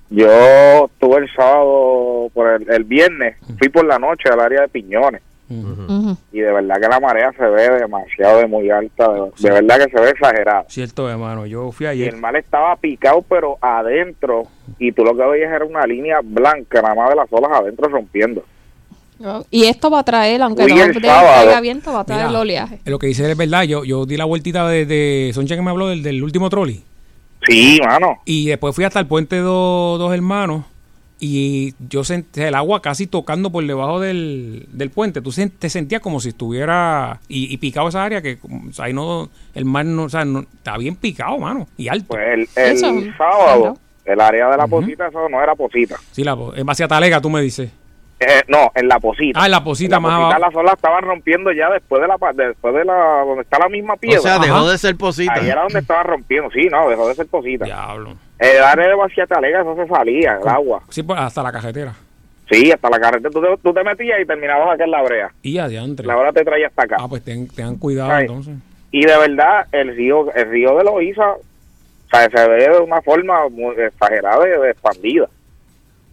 Yo 0.10 0.86
estuve 0.86 1.18
el 1.20 1.32
sábado, 1.36 2.30
por 2.34 2.50
el, 2.50 2.70
el 2.72 2.84
viernes, 2.84 3.36
fui 3.60 3.70
por 3.70 3.86
la 3.86 4.00
noche 4.00 4.30
al 4.32 4.40
área 4.40 4.62
de 4.62 4.68
Piñones. 4.70 5.22
Y 5.50 6.40
de 6.40 6.52
verdad 6.52 6.76
que 6.82 6.88
la 6.88 7.00
marea 7.00 7.32
se 7.38 7.46
ve 7.46 7.70
demasiado 7.80 8.40
de 8.40 8.48
muy 8.48 8.70
alta, 8.70 9.08
de, 9.12 9.32
de 9.38 9.50
verdad 9.52 9.86
que 9.86 9.92
se 9.96 10.02
ve 10.02 10.10
exagerada. 10.10 10.66
Cierto, 10.68 11.10
hermano. 11.10 11.46
Yo 11.46 11.72
fui 11.72 11.86
Y 11.86 11.90
ayer. 11.90 12.14
el 12.16 12.20
mar 12.20 12.36
estaba 12.36 12.76
picado, 12.78 13.22
pero 13.22 13.58
adentro, 13.62 14.44
y 14.80 14.92
tú 14.92 15.04
lo 15.04 15.16
que 15.16 15.24
veías 15.26 15.52
era 15.52 15.66
una 15.66 15.86
línea 15.86 16.20
blanca, 16.24 16.82
nada 16.82 16.96
más 16.96 17.10
de 17.10 17.16
las 17.16 17.28
olas 17.32 17.52
adentro 17.54 17.88
rompiendo. 17.90 18.44
Y 19.52 19.66
esto 19.66 19.90
va 19.90 20.00
a 20.00 20.04
traer, 20.04 20.42
aunque 20.42 20.64
Fui 20.64 20.74
no 20.74 20.92
traiga 20.92 21.62
viento, 21.62 21.94
va 21.94 22.02
a 22.02 22.04
traer 22.04 22.22
Mira, 22.24 22.30
el 22.32 22.36
oleaje. 22.36 22.80
Lo 22.86 23.00
que 23.00 23.08
dice 23.08 23.30
es 23.30 23.38
verdad. 23.38 23.64
Yo, 23.64 23.86
yo 23.86 24.06
di 24.06 24.18
la 24.18 24.26
vueltita 24.26 24.68
de, 24.68 24.86
de 24.86 25.32
Soncha 25.34 25.56
que 25.56 25.62
me 25.62 25.70
habló 25.70 25.88
del, 25.88 26.04
del 26.04 26.22
último 26.24 26.50
trolley. 26.50 26.84
Sí, 27.48 27.80
mano. 27.86 28.20
Y 28.26 28.48
después 28.48 28.76
fui 28.76 28.84
hasta 28.84 29.00
el 29.00 29.08
puente 29.08 29.38
dos 29.38 30.00
dos 30.00 30.14
hermanos. 30.14 30.66
Y 31.20 31.74
yo 31.88 32.04
sentí 32.04 32.42
el 32.42 32.56
agua 32.56 32.82
casi 32.82 33.08
tocando 33.08 33.50
por 33.50 33.66
debajo 33.66 34.00
del, 34.02 34.66
del 34.72 34.90
puente. 34.90 35.22
Tú 35.22 35.32
te 35.58 35.70
sentías 35.70 36.02
como 36.02 36.20
si 36.20 36.30
estuviera. 36.30 37.20
Y, 37.30 37.54
y 37.54 37.58
picado 37.58 37.88
esa 37.88 38.04
área 38.04 38.22
que 38.22 38.40
o 38.44 38.74
sea, 38.74 38.86
ahí 38.86 38.94
no. 38.94 39.30
El 39.54 39.64
mar 39.66 39.86
no. 39.86 40.04
O 40.04 40.10
sea, 40.10 40.26
no, 40.26 40.42
está 40.42 40.78
bien 40.78 40.96
picado, 40.96 41.38
mano. 41.38 41.68
Y 41.78 41.88
alto. 41.88 42.08
Pues 42.10 42.28
el, 42.34 42.40
el 42.62 42.72
Eso, 42.74 42.88
sábado, 43.18 43.78
el 44.04 44.20
área 44.20 44.50
de 44.50 44.58
la 44.58 44.68
posita, 44.68 45.08
eso 45.08 45.30
no 45.30 45.42
era 45.42 45.56
posita. 45.56 45.96
Sí, 46.12 46.24
la, 46.26 46.38
en 46.56 46.66
base 46.66 46.84
a 46.84 46.88
Talega, 46.90 47.22
tú 47.22 47.30
me 47.30 47.42
dices. 47.42 47.72
Eh, 48.20 48.42
no, 48.48 48.72
en 48.76 48.88
la 48.88 49.00
posita. 49.00 49.42
Ah, 49.42 49.46
en 49.46 49.52
la 49.52 49.64
posita 49.64 49.98
En 49.98 50.04
la 50.04 50.08
más 50.10 50.20
posita 50.20 50.36
abajo. 50.36 50.42
las 50.52 50.56
olas 50.56 50.74
estaban 50.76 51.04
rompiendo 51.04 51.52
ya 51.52 51.70
después 51.70 52.02
de 52.02 52.08
la 52.08 52.18
pa- 52.18 52.32
después 52.32 52.74
de 52.74 52.86
la 52.86 53.24
donde 53.26 53.42
está 53.44 53.60
la 53.60 53.68
misma 53.70 53.96
piedra. 53.98 54.20
O 54.20 54.24
sea, 54.24 54.36
Ajá. 54.36 54.44
dejó 54.46 54.70
de 54.70 54.78
ser 54.78 54.96
posita. 54.98 55.34
Ahí 55.34 55.50
era 55.50 55.62
donde 55.64 55.80
estaba 55.80 56.04
rompiendo, 56.04 56.50
sí, 56.52 56.68
no, 56.72 56.90
dejó 56.90 57.08
de 57.08 57.16
ser 57.16 57.28
posita. 57.28 57.66
Diablo. 57.66 58.16
El 58.40 58.62
área 58.64 58.88
de 58.88 58.96
Vacía 58.96 59.26
Talega, 59.28 59.62
eso 59.62 59.76
se 59.76 59.88
salía, 59.88 60.38
el 60.42 60.48
agua. 60.48 60.82
Sí, 60.90 61.04
pues 61.04 61.20
hasta 61.20 61.44
la 61.44 61.52
cajetera. 61.52 61.94
Sí, 62.52 62.72
hasta 62.72 62.90
la 62.90 63.00
carretera. 63.00 63.30
Tú 63.30 63.42
te, 63.42 63.48
tú 63.64 63.74
te 63.74 63.84
metías 63.84 64.20
y 64.22 64.26
terminabas 64.26 64.74
acá 64.76 64.84
en 64.84 64.92
la 64.92 65.02
brea. 65.02 65.32
Y 65.42 65.58
adiantre. 65.60 66.06
La 66.06 66.18
hora 66.18 66.34
te 66.34 66.44
traía 66.44 66.68
hasta 66.68 66.84
acá. 66.84 66.98
Ah, 67.00 67.08
pues 67.08 67.24
ten- 67.24 67.48
tengan 67.48 67.78
cuidado 67.78 68.18
entonces. 68.20 68.56
Y 68.92 69.06
de 69.06 69.18
verdad, 69.18 69.66
el 69.72 69.96
río 69.96 70.32
el 70.34 70.50
río 70.50 70.78
de 70.78 70.84
Loíza, 70.84 71.32
o 71.32 71.40
sea, 72.12 72.30
se 72.30 72.50
ve 72.50 72.70
de 72.70 72.80
una 72.80 73.02
forma 73.02 73.48
muy 73.50 73.76
exagerada 73.80 74.46
y 74.48 74.62
de 74.62 74.70
expandida. 74.72 75.30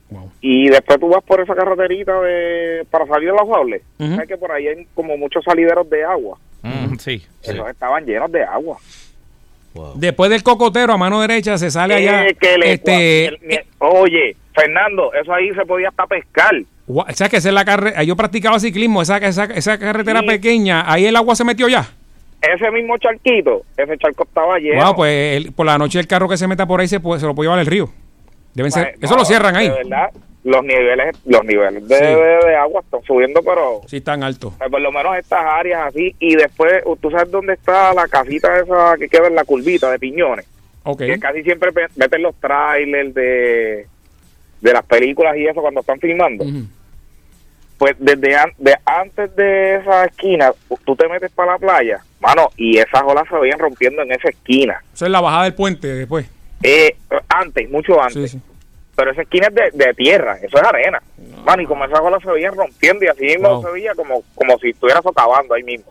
Wow. 0.08 0.30
Y 0.40 0.68
después 0.70 0.98
tú 0.98 1.08
vas 1.08 1.22
por 1.24 1.40
esa 1.40 1.54
carreterita 1.54 2.20
de, 2.20 2.86
para 2.90 3.06
salir 3.06 3.30
de 3.30 3.36
la 3.36 3.42
Juables. 3.44 3.82
Sabes 3.98 4.28
que 4.28 4.36
por 4.36 4.50
ahí 4.52 4.66
hay 4.66 4.86
como 4.94 5.16
muchos 5.16 5.44
salideros 5.44 5.88
de 5.90 6.04
agua. 6.04 6.38
Mm, 6.62 6.94
sí. 6.98 7.18
sí. 7.18 7.26
Esos 7.42 7.68
estaban 7.68 8.04
llenos 8.06 8.30
de 8.32 8.42
agua. 8.44 8.76
Wow. 9.74 9.92
Después 9.94 10.30
del 10.30 10.42
cocotero 10.42 10.92
a 10.92 10.96
mano 10.98 11.20
derecha 11.20 11.56
se 11.58 11.70
sale 11.70 11.94
allá. 11.94 12.26
Eh, 12.26 12.36
que 12.40 12.58
le- 12.58 12.72
este, 12.72 13.26
el- 13.26 13.38
mi- 13.42 13.58
oye, 13.78 14.36
Fernando, 14.54 15.12
eso 15.14 15.32
ahí 15.32 15.50
se 15.54 15.64
podía 15.64 15.88
hasta 15.88 16.06
pescar. 16.06 16.54
o 16.88 17.04
sea, 17.10 17.28
que 17.28 17.36
esa 17.36 17.48
es 17.48 17.54
la 17.54 17.64
carre- 17.64 18.04
Yo 18.04 18.16
practicaba 18.16 18.58
ciclismo, 18.58 19.00
esa, 19.02 19.18
esa, 19.18 19.44
esa 19.44 19.78
carretera 19.78 20.20
Sí. 20.20 20.26
pequeña, 20.26 20.90
ahí 20.90 21.06
el 21.06 21.14
agua 21.14 21.36
se 21.36 21.44
metió 21.44 21.68
ya. 21.68 21.88
Ese 22.42 22.70
mismo 22.72 22.96
charquito, 22.98 23.62
ese 23.76 23.96
charco 23.98 24.24
estaba 24.24 24.58
lleno. 24.58 24.82
Wow, 24.84 24.96
pues 24.96 25.36
el- 25.36 25.52
por 25.52 25.66
la 25.66 25.78
noche 25.78 26.00
el 26.00 26.06
carro 26.08 26.28
que 26.28 26.36
se 26.36 26.48
meta 26.48 26.66
por 26.66 26.80
ahí 26.80 26.88
se, 26.88 26.98
puede, 26.98 27.20
se 27.20 27.26
lo 27.26 27.34
puede 27.34 27.46
llevar 27.46 27.60
al 27.60 27.66
río. 27.66 27.90
Deben 28.54 28.72
ser, 28.72 28.94
Pues, 28.94 29.04
eso 29.04 29.12
no, 29.14 29.18
lo 29.20 29.24
cierran 29.24 29.54
ahí. 29.54 29.68
De 29.68 29.74
verdad, 29.74 30.08
los 30.42 30.64
niveles, 30.64 31.14
los 31.26 31.44
niveles 31.44 31.86
de, 31.86 31.96
Sí. 31.98 32.04
de- 32.04 32.48
de 32.50 32.56
agua 32.56 32.80
están 32.80 33.02
subiendo, 33.02 33.42
pero 33.42 33.82
Sí, 33.86 34.00
tan 34.00 34.22
alto. 34.22 34.54
eh, 34.64 34.70
por 34.70 34.80
lo 34.80 34.90
menos 34.90 35.16
estas 35.18 35.40
áreas 35.44 35.88
así. 35.88 36.14
Y 36.18 36.34
después, 36.36 36.82
uh, 36.86 36.96
¿tú 36.96 37.10
sabes 37.10 37.30
dónde 37.30 37.52
está 37.54 37.92
la 37.92 38.08
casita 38.08 38.58
esa 38.58 38.96
que 38.98 39.08
queda 39.08 39.26
en 39.26 39.34
la 39.34 39.44
curvita 39.44 39.90
de 39.90 39.98
piñones? 39.98 40.46
Ok. 40.84 40.98
Que 41.00 41.18
casi 41.18 41.42
siempre 41.42 41.70
meten 41.96 42.22
los 42.22 42.34
trailers 42.40 43.12
de, 43.12 43.86
de 44.62 44.72
las 44.72 44.82
películas 44.84 45.36
y 45.36 45.46
eso 45.46 45.60
cuando 45.60 45.80
están 45.80 46.00
filmando. 46.00 46.44
Pues 47.76 47.94
desde 47.98 48.36
an- 48.36 48.52
de 48.58 48.74
antes 48.84 49.34
de 49.36 49.76
esa 49.76 50.04
esquina, 50.04 50.52
tú 50.84 50.94
te 50.96 51.08
metes 51.08 51.30
para 51.32 51.52
la 51.52 51.58
playa, 51.58 52.00
mano, 52.20 52.48
y 52.56 52.76
esas 52.78 53.02
olas 53.04 53.24
se 53.28 53.36
veían 53.36 53.58
rompiendo 53.58 54.02
en 54.02 54.12
esa 54.12 54.28
esquina. 54.28 54.82
Eso 54.92 55.06
es 55.06 55.10
la 55.10 55.20
bajada 55.20 55.44
del 55.44 55.54
puente 55.54 55.86
después. 55.88 56.26
Eh, 56.62 56.94
antes, 57.28 57.70
mucho 57.70 58.02
antes. 58.02 58.36
Pero 59.00 59.12
esa 59.12 59.22
esquina 59.22 59.46
es 59.48 59.54
de, 59.54 59.84
de 59.86 59.94
tierra, 59.94 60.36
eso 60.42 60.58
es 60.58 60.62
arena. 60.62 61.02
Man, 61.44 61.58
y 61.58 61.64
como 61.64 61.86
esa 61.86 62.00
bola 62.00 62.18
se 62.22 62.30
veía 62.30 62.50
rompiendo 62.50 63.02
y 63.04 63.08
así 63.08 63.22
mismo 63.24 63.48
Wow. 63.54 63.62
se 63.64 63.70
veía 63.72 63.94
como, 63.94 64.22
como 64.34 64.58
si 64.58 64.68
estuviera 64.70 65.00
socavando 65.00 65.54
ahí 65.54 65.62
mismo. 65.62 65.90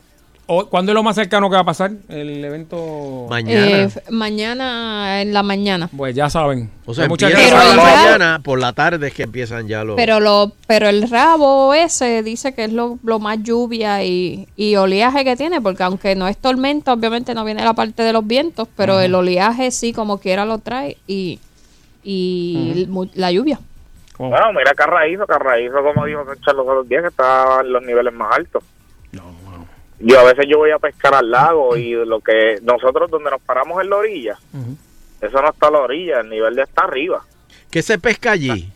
¿Cuándo 0.72 0.91
es 0.91 0.95
lo 0.95 1.03
más 1.03 1.15
cercano 1.15 1.48
que 1.48 1.56
va 1.56 1.61
a 1.61 1.65
pasar? 1.65 1.91
El 2.10 2.44
evento. 2.44 3.27
Eh, 3.45 3.84
f- 3.84 4.02
mañana 4.10 5.22
en 5.22 5.31
la 5.31 5.44
mañana. 5.44 5.90
Pues 5.95 6.15
ya 6.15 6.27
saben. 6.27 6.72
O 6.88 6.94
sea, 6.95 7.03
Hay 7.03 7.10
mucha 7.10 7.27
empieza 7.30 7.60
gente- 7.60 7.76
por 7.76 7.76
la 7.77 7.84
mañana, 7.84 8.41
por 8.44 8.60
la 8.60 8.73
tarde 8.73 9.07
es 9.10 9.14
que 9.14 9.23
empiezan 9.23 9.68
ya 9.68 9.84
los... 9.84 9.95
Pero 9.95 10.19
lo, 10.19 10.53
pero 10.65 10.88
el 10.90 11.07
rabo 11.07 11.76
ese 11.76 12.23
dice 12.23 12.53
que 12.56 12.64
es 12.64 12.73
lo, 12.73 12.98
lo 13.03 13.19
más 13.19 13.38
lluvia 13.44 14.03
y, 14.03 14.48
y 14.56 14.76
oleaje 14.76 15.23
que 15.23 15.36
tiene, 15.36 15.61
porque 15.61 15.84
aunque 15.84 16.15
no 16.15 16.27
es 16.27 16.38
tormenta, 16.38 16.94
obviamente 16.94 17.36
no 17.36 17.45
viene 17.45 17.64
la 17.64 17.73
parte 17.73 18.02
de 18.02 18.11
los 18.14 18.26
vientos, 18.26 18.68
pero 18.76 18.99
el 19.02 19.14
oleaje 19.14 19.69
sí 19.69 19.94
como 19.94 20.18
quiera 20.19 20.45
lo 20.45 20.57
trae 20.57 20.98
y, 21.06 21.40
y 22.04 22.88
la 23.16 23.32
lluvia. 23.32 23.60
Bueno, 24.18 24.52
mira 24.54 24.74
Carraízo, 24.74 25.26
Carraízo 25.26 25.82
como 25.82 26.06
dijo 26.06 26.26
César 26.26 26.56
los 26.56 26.68
otros 26.68 26.90
días 26.90 27.04
que 27.04 27.08
está 27.08 27.62
en 27.62 27.72
los 27.72 27.82
niveles 27.84 28.14
más 28.14 28.36
altos. 28.36 28.64
Yo 30.02 30.20
a 30.20 30.24
veces 30.24 30.46
yo 30.48 30.58
voy 30.60 30.72
a 30.72 30.80
pescar 30.80 31.14
al 31.14 31.30
lago 31.30 31.76
y 31.76 31.92
lo 31.92 32.22
que 32.22 32.58
nosotros 32.62 33.10
donde 33.12 33.32
nos 33.32 33.42
paramos 33.42 33.82
en 33.82 33.90
la 33.90 33.98
orilla, 33.98 34.38
eso 35.22 35.42
no 35.42 35.50
está 35.50 35.68
a 35.68 35.72
la 35.72 35.80
orilla, 35.80 36.22
el 36.22 36.30
nivel 36.30 36.56
de 36.56 36.64
está 36.64 36.84
arriba, 36.84 37.22
¿Qué 37.70 37.82
se 37.82 38.00
pesca 38.00 38.32
allí? 38.32 38.72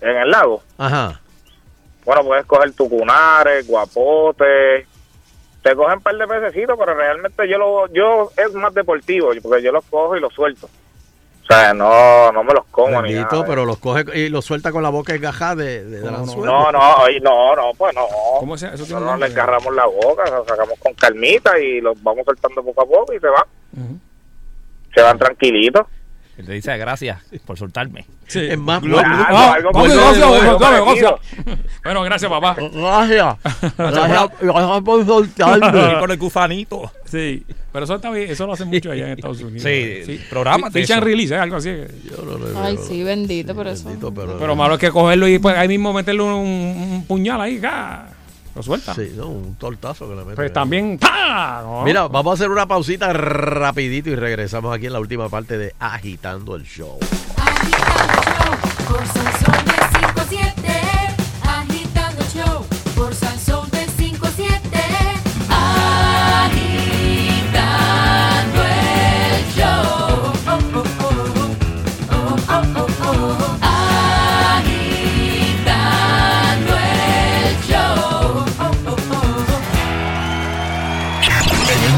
en 0.00 0.16
el 0.16 0.30
lago. 0.30 0.62
Ajá. 0.76 1.20
Bueno, 2.04 2.24
puedes 2.24 2.46
coger 2.46 2.72
tucunares, 2.72 3.66
guapotes, 3.66 4.86
te 5.62 5.74
cogen 5.74 5.96
un 5.98 6.02
par 6.02 6.16
de 6.16 6.26
pececitos, 6.26 6.76
pero 6.78 6.94
realmente 6.94 7.48
yo 7.48 7.58
lo, 7.58 7.92
yo 7.92 8.30
es 8.36 8.52
más 8.54 8.72
deportivo, 8.72 9.30
porque 9.42 9.62
yo 9.62 9.72
los 9.72 9.84
cojo 9.86 10.16
y 10.16 10.20
los 10.20 10.32
suelto. 10.32 10.68
O 11.50 11.54
sea, 11.54 11.72
no, 11.72 12.30
no 12.30 12.44
me 12.44 12.52
los 12.52 12.66
como 12.66 13.00
ni 13.00 13.14
Bendito, 13.14 13.36
nada. 13.36 13.46
pero 13.46 13.64
los 13.64 13.78
coge 13.78 14.04
y 14.18 14.28
los 14.28 14.44
suelta 14.44 14.70
con 14.70 14.82
la 14.82 14.90
boca 14.90 15.14
esgajada 15.14 15.54
de, 15.56 15.82
de, 15.84 16.00
del 16.00 16.14
anzuelo. 16.14 16.44
No, 16.44 16.72
no, 16.72 16.96
oye, 17.04 17.20
no, 17.20 17.56
no, 17.56 17.70
pues 17.76 17.94
no. 17.94 18.06
¿Cómo 18.38 18.58
se- 18.58 18.74
eso 18.74 19.00
no 19.00 19.06
nombre? 19.06 19.28
le 19.28 19.32
encarramos 19.34 19.74
la 19.74 19.86
boca, 19.86 20.28
los 20.30 20.46
sacamos 20.46 20.74
con 20.78 20.92
calmita 20.92 21.58
y 21.58 21.80
los 21.80 22.02
vamos 22.02 22.24
soltando 22.26 22.62
poco 22.62 22.82
a 22.82 22.86
poco 22.86 23.14
y 23.14 23.18
se 23.18 23.28
van. 23.28 23.98
Se 24.94 25.00
van 25.00 25.18
tranquilitos. 25.18 25.86
Él 26.38 26.46
te 26.46 26.52
dice 26.52 26.76
gracias 26.78 27.18
por 27.44 27.58
soltarme. 27.58 28.04
Sí. 28.28 28.38
Es 28.40 28.56
más, 28.58 28.80
Glo- 28.80 29.02
Ah, 29.04 29.54
algo. 29.54 29.70
Bueno, 31.84 32.02
gracias, 32.02 32.30
papá. 32.30 32.56
Gracias. 32.58 33.36
Gracias, 33.76 34.30
gracias 34.40 34.80
por 34.82 35.04
soltarme. 35.06 35.68
Y 35.96 35.98
con 35.98 36.10
el 36.10 36.18
gusanito. 36.18 36.92
Sí, 37.06 37.44
pero 37.72 37.84
eso 37.84 37.94
está 37.96 38.10
bien, 38.10 38.30
eso 38.30 38.46
lo 38.46 38.52
hacen 38.52 38.68
mucho 38.68 38.90
allá 38.92 39.06
en 39.06 39.12
Estados 39.18 39.40
Unidos. 39.40 39.62
Sí, 39.62 40.20
prográmate 40.28 40.80
Fish 40.80 40.92
and 40.92 40.98
eso. 41.02 41.06
release, 41.06 41.34
¿eh? 41.34 41.38
algo 41.38 41.56
así. 41.56 41.70
Ay, 42.62 42.78
sí, 42.86 43.02
bendito, 43.02 43.54
pero 43.54 43.70
eso. 43.70 43.88
Pero 44.38 44.54
malo 44.56 44.74
es 44.74 44.80
que 44.80 44.90
cogerlo 44.90 45.26
y 45.26 45.38
pues, 45.38 45.56
ahí 45.56 45.68
mismo 45.68 45.92
meterle 45.92 46.22
un, 46.22 46.30
un 46.46 47.04
puñal 47.08 47.40
ahí, 47.40 47.58
¡ca! 47.58 48.10
Lo 48.54 48.62
suelta. 48.62 48.94
Sí, 48.94 49.12
no, 49.16 49.28
un 49.28 49.54
tortazo 49.56 50.08
que 50.08 50.14
le 50.14 50.24
mete. 50.24 50.36
Pues 50.36 50.52
también. 50.52 50.98
Mira, 51.84 52.08
vamos 52.08 52.30
a 52.30 52.34
hacer 52.34 52.50
una 52.50 52.66
pausita 52.66 53.12
rapidito 53.12 54.10
y 54.10 54.14
regresamos 54.16 54.74
aquí 54.74 54.86
en 54.86 54.92
la 54.92 55.00
última 55.00 55.28
parte 55.28 55.58
de 55.58 55.74
Agitando 55.78 56.56
el 56.56 56.64
Show. 56.64 56.98
Por 58.88 59.06
Sansón 59.06 59.42
de 59.44 59.47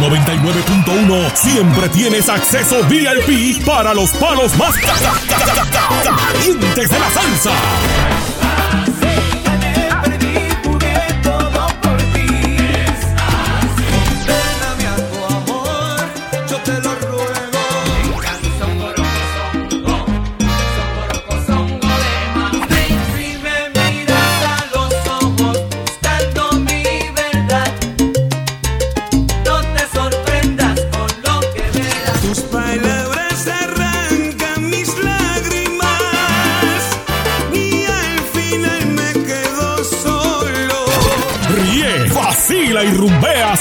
99.1 0.00 1.30
siempre 1.34 1.88
tienes 1.90 2.28
acceso 2.28 2.82
VIP 2.88 3.64
para 3.64 3.92
los 3.94 4.10
palos 4.12 4.56
más 4.56 4.74
ca- 4.76 4.94
ca- 4.94 5.36
ca- 5.36 5.54
ca- 5.54 5.88
ca- 6.04 6.16
calientes 6.32 6.88
de 6.88 6.98
la 6.98 7.10
salsa. 7.10 7.50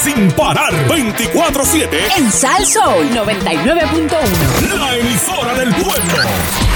Sin 0.02 0.30
parar. 0.32 0.72
24-7. 0.88 1.88
En 2.16 2.32
Sal 2.32 2.66
Soul 2.66 3.10
99.1. 3.10 4.78
La 4.78 4.96
emisora 4.96 5.54
del 5.54 5.74
pueblo. 5.74 6.69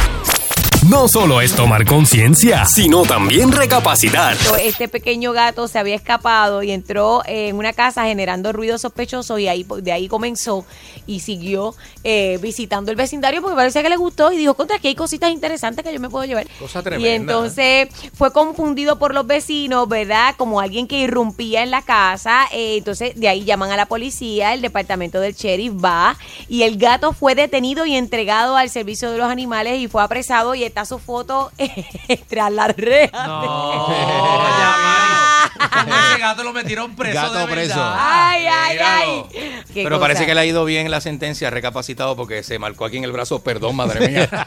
No 0.90 1.09
solo 1.09 1.40
es 1.40 1.55
tomar 1.55 1.86
conciencia, 1.86 2.65
sino 2.66 3.05
también 3.05 3.52
recapacitar. 3.52 4.36
Este 4.61 4.86
pequeño 4.89 5.32
gato 5.32 5.66
se 5.66 5.78
había 5.78 5.94
escapado 5.94 6.62
y 6.62 6.73
entró 6.73 7.23
en 7.27 7.56
una 7.56 7.73
casa 7.73 8.05
generando 8.05 8.52
ruido 8.52 8.77
sospechoso 8.77 9.39
y 9.39 9.48
ahí 9.48 9.65
de 9.81 9.93
ahí 9.93 10.09
comenzó 10.09 10.66
y 11.06 11.20
siguió 11.20 11.74
eh, 12.02 12.39
visitando 12.43 12.90
el 12.90 12.97
vecindario 12.97 13.40
porque 13.40 13.56
parece 13.56 13.82
que 13.82 13.89
le 13.89 13.97
gustó 13.97 14.32
y 14.32 14.36
dijo, 14.36 14.55
contra, 14.55 14.77
aquí 14.77 14.89
hay 14.89 14.94
cositas 14.94 15.31
interesantes 15.31 15.85
que 15.85 15.93
yo 15.93 16.01
me 16.01 16.11
puedo 16.11 16.24
llevar. 16.27 16.47
Cosa 16.59 16.81
Y 16.81 16.82
tremenda. 16.82 17.32
entonces 17.32 17.89
fue 18.12 18.32
confundido 18.32 18.98
por 18.98 19.15
los 19.15 19.27
vecinos, 19.27 19.89
¿verdad? 19.89 20.35
Como 20.36 20.61
alguien 20.61 20.86
que 20.86 20.98
irrumpía 20.98 21.62
en 21.62 21.70
la 21.70 21.81
casa. 21.82 22.47
eh, 22.52 22.77
entonces 22.77 23.19
de 23.19 23.28
ahí 23.28 23.44
llaman 23.44 23.70
a 23.70 23.77
la 23.77 23.86
policía, 23.86 24.52
el 24.52 24.61
departamento 24.61 25.20
del 25.20 25.35
sheriff 25.35 25.73
va 25.82 26.19
y 26.48 26.62
el 26.65 26.77
gato 26.77 27.12
fue 27.15 27.35
detenido 27.35 27.86
y 27.86 27.94
entregado 27.97 28.56
al 28.56 28.69
servicio 28.70 29.11
de 29.11 29.19
los 29.19 29.31
animales 29.31 29.78
y 29.78 29.89
fue 29.89 30.02
apresado 30.02 30.55
y 30.55 30.65
está 30.65 30.84
su 30.85 30.98
foto 30.98 31.51
tras 32.28 32.52
las 32.52 32.77
rejas. 32.77 33.28
Ese 35.74 36.19
gato 36.20 36.43
lo 36.44 36.52
metieron 36.52 36.94
preso. 36.97 37.15
Gato 37.20 37.35
de 37.35 37.47
preso. 37.47 37.77
verdad. 37.77 37.97
Ay, 37.98 38.47
ay, 38.47 38.73
Míralo. 38.74 39.28
ay. 39.35 39.62
Qué 39.73 39.82
Pero 39.82 39.90
cosa. 39.97 40.01
parece 40.01 40.27
que 40.27 40.35
le 40.35 40.40
ha 40.40 40.44
ido 40.44 40.65
bien 40.65 40.90
la 40.90 41.01
sentencia, 41.01 41.48
ha 41.48 41.51
recapacitado 41.51 42.16
porque 42.16 42.43
se 42.43 42.59
marcó 42.59 42.85
aquí 42.85 42.97
en 42.97 43.05
el 43.05 43.12
brazo. 43.12 43.40
Perdón, 43.43 43.77
madre 43.77 44.09
mía. 44.09 44.28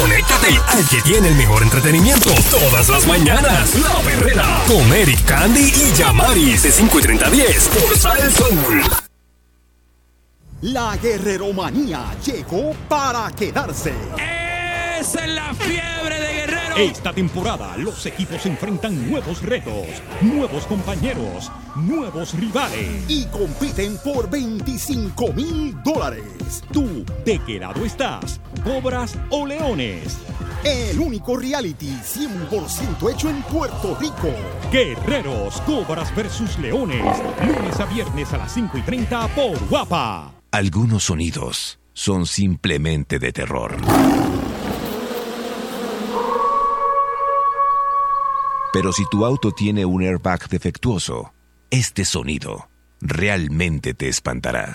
Conéctate 0.00 0.60
al 0.68 0.88
que 0.88 1.00
tiene 1.02 1.28
el 1.28 1.34
mejor 1.34 1.62
entretenimiento 1.62 2.30
todas 2.50 2.88
las 2.88 3.06
mañanas. 3.06 3.74
La 3.76 4.00
Perrera 4.00 4.62
con 4.66 4.92
Eric 4.92 5.24
Candy 5.24 5.72
y 5.74 5.92
Yamaris 5.94 6.62
de 6.62 6.70
5 6.72 6.98
y 6.98 7.02
30 7.02 7.26
a 7.26 7.30
10 7.30 7.68
por 7.68 7.98
Sal 7.98 8.32
Soul. 8.32 9.05
La 10.66 10.96
guerreromanía 10.96 12.16
llegó 12.24 12.72
para 12.88 13.30
quedarse. 13.30 13.94
Esa 14.98 15.24
es 15.24 15.32
la 15.32 15.54
fiebre 15.54 16.18
de 16.18 16.34
Guerrero. 16.34 16.76
Esta 16.76 17.12
temporada 17.12 17.76
los 17.76 18.04
equipos 18.04 18.44
enfrentan 18.46 19.08
nuevos 19.08 19.42
retos, 19.42 19.86
nuevos 20.22 20.66
compañeros, 20.66 21.52
nuevos 21.76 22.34
rivales. 22.34 23.04
Y 23.06 23.26
compiten 23.26 23.96
por 23.98 24.28
25 24.28 25.32
mil 25.34 25.80
dólares. 25.84 26.64
¿Tú 26.72 27.04
de 27.24 27.38
qué 27.46 27.60
lado 27.60 27.84
estás? 27.84 28.40
¿Cobras 28.64 29.16
o 29.30 29.46
leones? 29.46 30.18
El 30.64 30.98
único 30.98 31.36
reality 31.36 31.92
100% 32.02 33.12
hecho 33.12 33.30
en 33.30 33.40
Puerto 33.44 33.96
Rico. 34.00 34.34
Guerreros, 34.72 35.60
Cobras 35.60 36.12
versus 36.16 36.58
Leones. 36.58 37.22
Lunes 37.46 37.78
a 37.78 37.84
viernes 37.84 38.32
a 38.32 38.38
las 38.38 38.52
5 38.52 38.78
y 38.78 38.82
30 38.82 39.28
por 39.28 39.64
Guapa. 39.68 40.35
Algunos 40.50 41.04
sonidos 41.04 41.78
son 41.92 42.26
simplemente 42.26 43.18
de 43.18 43.32
terror. 43.32 43.76
Pero 48.72 48.92
si 48.92 49.04
tu 49.10 49.24
auto 49.24 49.52
tiene 49.52 49.84
un 49.84 50.02
airbag 50.02 50.48
defectuoso, 50.48 51.32
este 51.70 52.04
sonido 52.04 52.68
realmente 53.00 53.94
te 53.94 54.08
espantará. 54.08 54.72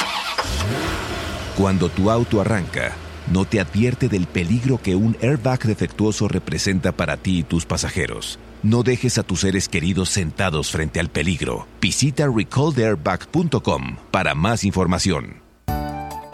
Cuando 1.58 1.90
tu 1.90 2.10
auto 2.10 2.42
arranca, 2.42 2.94
no 3.32 3.46
te 3.46 3.60
advierte 3.60 4.08
del 4.08 4.28
peligro 4.28 4.80
que 4.82 4.96
un 4.96 5.16
airbag 5.22 5.64
defectuoso 5.66 6.28
representa 6.28 6.92
para 6.92 7.18
ti 7.18 7.40
y 7.40 7.44
tus 7.44 7.66
pasajeros. 7.66 8.40
No 8.64 8.84
dejes 8.84 9.18
a 9.18 9.24
tus 9.24 9.42
seres 9.42 9.70
queridos 9.70 10.10
sentados 10.10 10.72
frente 10.72 11.00
al 11.00 11.10
peligro. 11.10 11.68
Visita 11.80 12.28
recalltheairbag.com 12.28 13.98
para 14.12 14.36
más 14.36 14.64
información. 14.64 15.51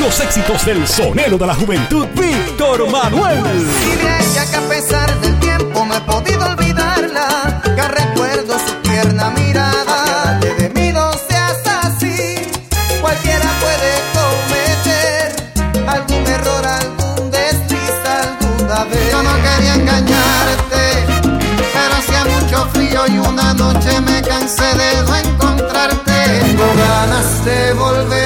Los 0.00 0.18
éxitos 0.20 0.64
del 0.64 0.88
sonero 0.88 1.36
de 1.36 1.46
la 1.46 1.54
juventud, 1.54 2.06
Víctor 2.14 2.90
Manuel. 2.90 3.44
Y 3.84 3.96
de 3.96 4.18
ella 4.18 4.46
que 4.50 4.56
a 4.56 4.60
pesar 4.62 5.20
del 5.20 5.38
tiempo 5.40 5.84
no 5.84 5.94
he 5.94 6.00
podido 6.00 6.46
olvidarla, 6.46 7.62
que 7.62 7.82
recuerdo 7.82 8.58
su 8.58 8.74
tierna 8.82 9.30
mirada, 9.30 10.40
que 10.40 10.54
de 10.54 10.70
mí 10.70 10.90
no 10.92 11.12
seas 11.28 11.58
así. 11.82 12.34
Cualquiera 13.00 13.46
puede 13.60 13.92
cometer 14.18 15.86
algún 15.86 16.26
error, 16.26 16.66
algún 16.66 17.30
desliz, 17.30 17.92
alguna 18.06 18.84
vez. 18.84 19.10
Yo 19.12 19.22
no 19.22 19.34
quería 19.42 19.74
engañarte, 19.74 20.82
pero 21.74 21.94
hacía 21.98 22.24
mucho 22.24 22.66
frío 22.72 23.06
y 23.06 23.18
una 23.18 23.52
noche 23.52 24.00
me 24.00 24.22
cansé 24.22 24.74
de 24.74 25.02
no 25.02 25.14
encontrarte. 25.14 26.12
Tengo 26.40 26.64
ganas 26.74 27.44
de 27.44 27.72
volver 27.74 28.19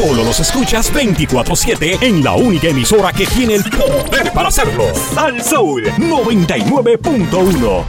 Solo 0.00 0.24
los 0.24 0.40
escuchas 0.40 0.90
24-7 0.94 1.98
en 2.00 2.24
la 2.24 2.32
única 2.32 2.68
emisora 2.68 3.12
que 3.12 3.26
tiene 3.26 3.56
el 3.56 3.64
poder 3.64 4.32
para 4.32 4.48
hacerlo. 4.48 4.84
Al 5.14 5.42
Soul 5.42 5.92
99.1. 5.98 7.84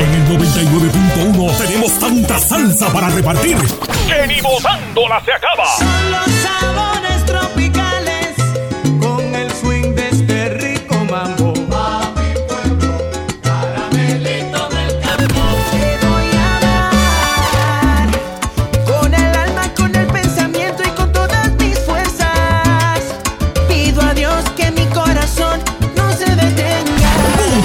En 0.00 0.10
el 0.12 0.26
99.1 0.28 1.56
tenemos 1.56 1.96
tanta 2.00 2.36
salsa 2.36 2.92
para 2.92 3.10
repartir. 3.10 3.56
Que 4.08 4.26
ni 4.26 4.40
botándola 4.40 5.22
se 5.24 5.32
acaba. 5.32 5.66
Son 5.78 6.10
los 6.10 6.26
sabores 6.42 6.99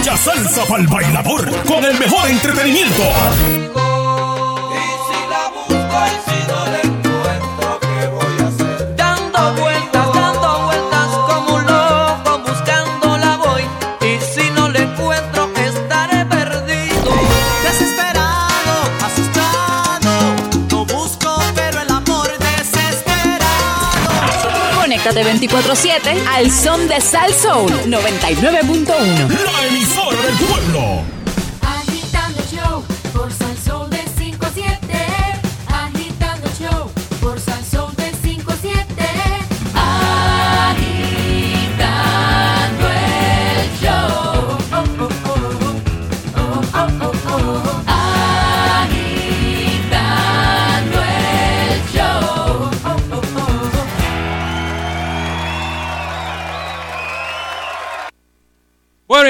Mucha 0.05 0.17
salsa 0.17 0.63
para 0.67 0.83
el 0.83 0.87
bailador 0.87 1.63
con 1.63 1.83
el 1.83 1.97
mejor 1.97 2.29
entretenimiento. 2.29 3.84
Conéctate 25.05 25.47
24-7 25.47 26.17
al 26.35 26.49
son 26.49 26.87
de 26.87 26.99
Sal 26.99 27.31
Soul 27.31 27.69
99.1. 27.85 29.29
La 29.29 29.67
emisora 29.67 30.19
del 30.23 30.35
pueblo. 30.47 31.14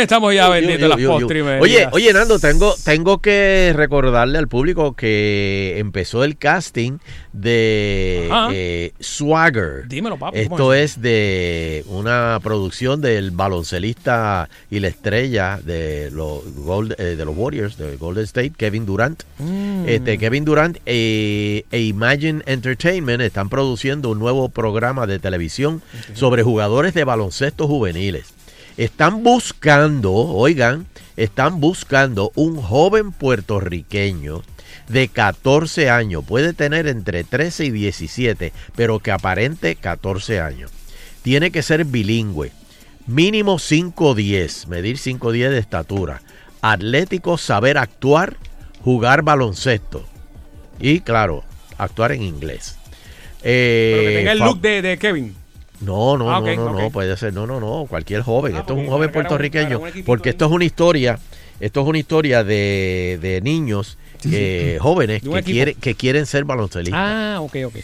Estamos 0.02 0.34
ya 0.34 0.50
vendiendo 0.50 0.88
las 0.88 1.00
postres. 1.00 1.62
Oye, 1.62 1.88
oye, 1.92 2.14
Nando, 2.14 2.40
tengo, 2.40 2.76
tengo 2.84 3.20
que 3.20 3.74
recordarle 3.76 4.38
al 4.38 4.48
público 4.48 4.96
que 4.96 5.76
empezó 5.78 6.24
el 6.24 6.38
casting 6.38 7.00
de 7.34 8.30
eh, 8.52 8.92
Swagger. 9.00 9.88
Dímelo, 9.88 10.18
papi, 10.18 10.44
¿cómo 10.46 10.56
Esto 10.56 10.74
es? 10.74 10.92
es 10.92 11.02
de 11.02 11.84
una 11.88 12.40
producción 12.44 13.02
del 13.02 13.32
baloncelista 13.32 14.50
y 14.70 14.80
la 14.80 14.88
estrella 14.88 15.60
de 15.64 16.12
los, 16.12 16.44
Gold- 16.56 16.96
eh, 16.98 17.16
de 17.16 17.26
los 17.26 17.36
Warriors 17.36 17.78
de 17.78 17.98
Golden 17.98 18.24
State, 18.24 18.54
Kevin 18.58 18.86
Durant. 18.86 19.24
Mm. 19.40 19.88
Este, 19.88 20.18
Kevin 20.18 20.46
Durant 20.46 20.78
eh, 20.86 21.66
e 21.72 21.82
Imagine 21.82 22.42
Entertainment 22.46 23.22
están 23.22 23.50
produciendo 23.50 24.10
un 24.10 24.20
nuevo 24.20 24.50
programa 24.50 25.08
de 25.08 25.20
televisión 25.20 25.82
sobre 26.14 26.44
jugadores 26.44 26.94
de 26.94 27.04
baloncesto 27.04 27.68
juveniles. 27.68 28.35
Están 28.78 29.24
buscando, 29.24 30.12
oigan, 30.14 30.86
están 31.16 31.62
buscando 31.62 32.32
un 32.36 32.62
joven 32.62 33.12
puertorriqueño 33.14 34.44
de 34.90 35.08
14 35.08 35.90
años, 35.90 36.24
puede 36.28 36.54
tener 36.54 36.88
entre 36.88 37.24
13 37.24 37.66
y 37.66 37.72
17, 37.72 38.52
pero 38.76 39.00
que 39.00 39.12
aparente 39.12 39.76
14 39.76 40.42
años. 40.42 40.72
Tiene 41.22 41.52
que 41.52 41.64
ser 41.64 41.86
bilingüe, 41.86 42.52
mínimo 43.08 43.58
5'10, 43.60 44.68
medir 44.68 44.98
5'10 44.98 45.50
de 45.52 45.58
estatura, 45.60 46.22
atlético, 46.62 47.38
saber 47.38 47.78
actuar, 47.78 48.36
jugar 48.84 49.22
baloncesto 49.24 50.06
y 50.80 51.00
claro, 51.00 51.44
actuar 51.78 52.12
en 52.12 52.24
inglés. 52.24 52.76
Pero 53.42 54.02
que 54.02 54.12
Eh, 54.12 54.16
tenga 54.18 54.32
el 54.34 54.40
fa- 54.40 54.46
look 54.48 54.60
de, 54.62 54.82
de 54.82 54.98
Kevin. 54.98 55.36
No, 55.86 56.18
no, 56.18 56.36
Ah, 56.36 56.42
no, 56.42 56.56
no, 56.56 56.74
no, 56.74 56.90
puede 56.90 57.16
ser, 57.18 57.34
no, 57.34 57.46
no, 57.48 57.60
no, 57.60 57.86
cualquier 57.88 58.22
joven. 58.22 58.56
Ah, 58.56 58.60
esto 58.60 58.74
es 58.74 58.80
un 58.80 58.88
joven 58.88 59.12
puertorriqueño, 59.12 59.80
un 59.80 60.04
porque 60.06 60.30
esto 60.30 60.46
es 60.46 60.52
una 60.52 60.66
historia, 60.66 61.20
esto 61.60 61.82
es 61.82 61.88
una 61.88 61.98
historia 62.00 62.44
de, 62.44 63.20
de 63.22 63.42
niños 63.42 63.98
eh, 64.32 64.78
jóvenes 64.82 65.22
que 65.22 65.44
quieren, 65.44 65.76
que 65.76 65.96
quieren 65.96 66.26
ser 66.26 66.46
baloncelistas. 66.46 67.00
Ah, 67.00 67.38
ok, 67.42 67.56
ok. 67.68 67.76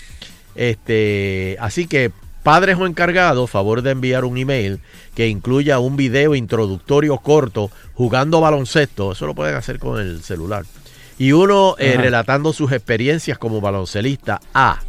Este, 0.55 1.55
así 1.59 1.87
que 1.87 2.11
padres 2.43 2.77
o 2.77 2.85
encargados, 2.85 3.49
favor 3.49 3.81
de 3.81 3.91
enviar 3.91 4.25
un 4.25 4.37
email 4.37 4.79
que 5.15 5.27
incluya 5.27 5.79
un 5.79 5.95
video 5.95 6.35
introductorio 6.35 7.17
corto 7.17 7.71
jugando 7.93 8.41
baloncesto. 8.41 9.11
Eso 9.11 9.27
lo 9.27 9.35
pueden 9.35 9.55
hacer 9.55 9.79
con 9.79 9.99
el 9.99 10.23
celular. 10.23 10.65
Y 11.17 11.33
uno 11.33 11.75
eh, 11.77 11.97
relatando 11.97 12.51
sus 12.51 12.71
experiencias 12.71 13.37
como 13.37 13.61
baloncelista 13.61 14.41
a 14.53 14.79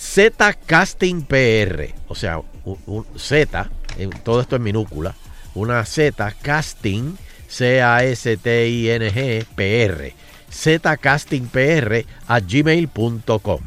Z 0.00 0.54
Casting 0.66 1.22
PR, 1.22 1.94
o 2.08 2.14
sea, 2.14 2.40
un, 2.64 2.78
un 2.86 3.06
Z, 3.16 3.68
en- 3.98 4.10
todo 4.10 4.40
esto 4.40 4.56
en 4.56 4.62
minúscula, 4.62 5.14
una 5.54 5.84
Z 5.84 6.34
Casting, 6.40 7.16
C-A-S-T-I-N-G, 7.48 9.44
PR, 9.56 10.12
Z 10.50 10.96
Casting 10.98 11.46
PR 11.48 12.04
a 12.26 12.40
gmail.com. 12.40 13.60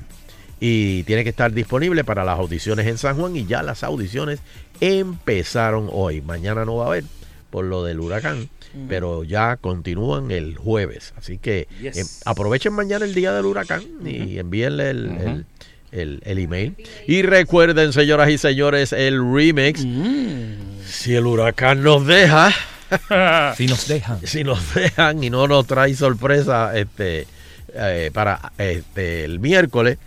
Y 0.60 1.03
tiene 1.03 1.24
que 1.24 1.30
estar 1.32 1.52
disponible 1.52 2.03
para 2.03 2.24
las 2.24 2.38
audiciones 2.40 2.86
en 2.88 2.98
San 2.98 3.18
Juan 3.18 3.36
y 3.36 3.45
ya 3.45 3.64
las 3.64 3.84
audiciones 3.84 4.40
empezaron 4.80 5.90
hoy. 5.91 6.22
Mañana 6.22 6.66
no 6.66 6.76
va 6.78 6.86
a 6.86 6.88
haber 6.90 7.03
por 7.49 7.66
lo 7.66 7.84
del 7.84 7.99
huracán, 7.99 8.49
Mm. 8.74 8.88
pero 8.88 9.24
ya 9.26 9.58
continúan 9.58 10.32
el 10.32 10.56
jueves. 10.56 11.14
Así 11.18 11.38
que 11.40 11.68
Yes. 11.82 11.98
em, 11.98 12.08
aprovechen 12.26 12.72
mañana 12.74 13.03
el 13.06 13.14
día 13.14 13.34
del 13.34 13.45
huracán 13.45 13.84
y 14.06 14.38
envíenle 14.38 14.91
el- 14.91 15.45
el, 15.91 16.22
el 16.26 16.39
email. 16.39 16.76
Y 17.07 17.22
recuerden, 17.22 17.93
señoras 17.93 18.30
y 18.30 18.38
señores, 18.38 18.93
el 18.93 19.19
remix. 19.34 19.85
Si 20.85 21.15
el 21.15 21.26
huracán 21.26 21.84
nos 21.84 22.05
deja. 22.05 22.53
si 23.57 23.68
nos 23.68 23.88
dejan. 23.88 24.19
Si 24.26 24.43
nos 24.43 24.73
dejan 24.73 25.23
y 25.23 25.30
no 25.30 25.47
nos 25.47 25.68
trae 25.68 25.93
sorpresa 25.95 26.77
este, 26.77 27.27
eh, 27.73 28.11
para 28.13 28.51
este, 28.57 29.23
el 29.26 29.39
miércoles. 29.39 29.97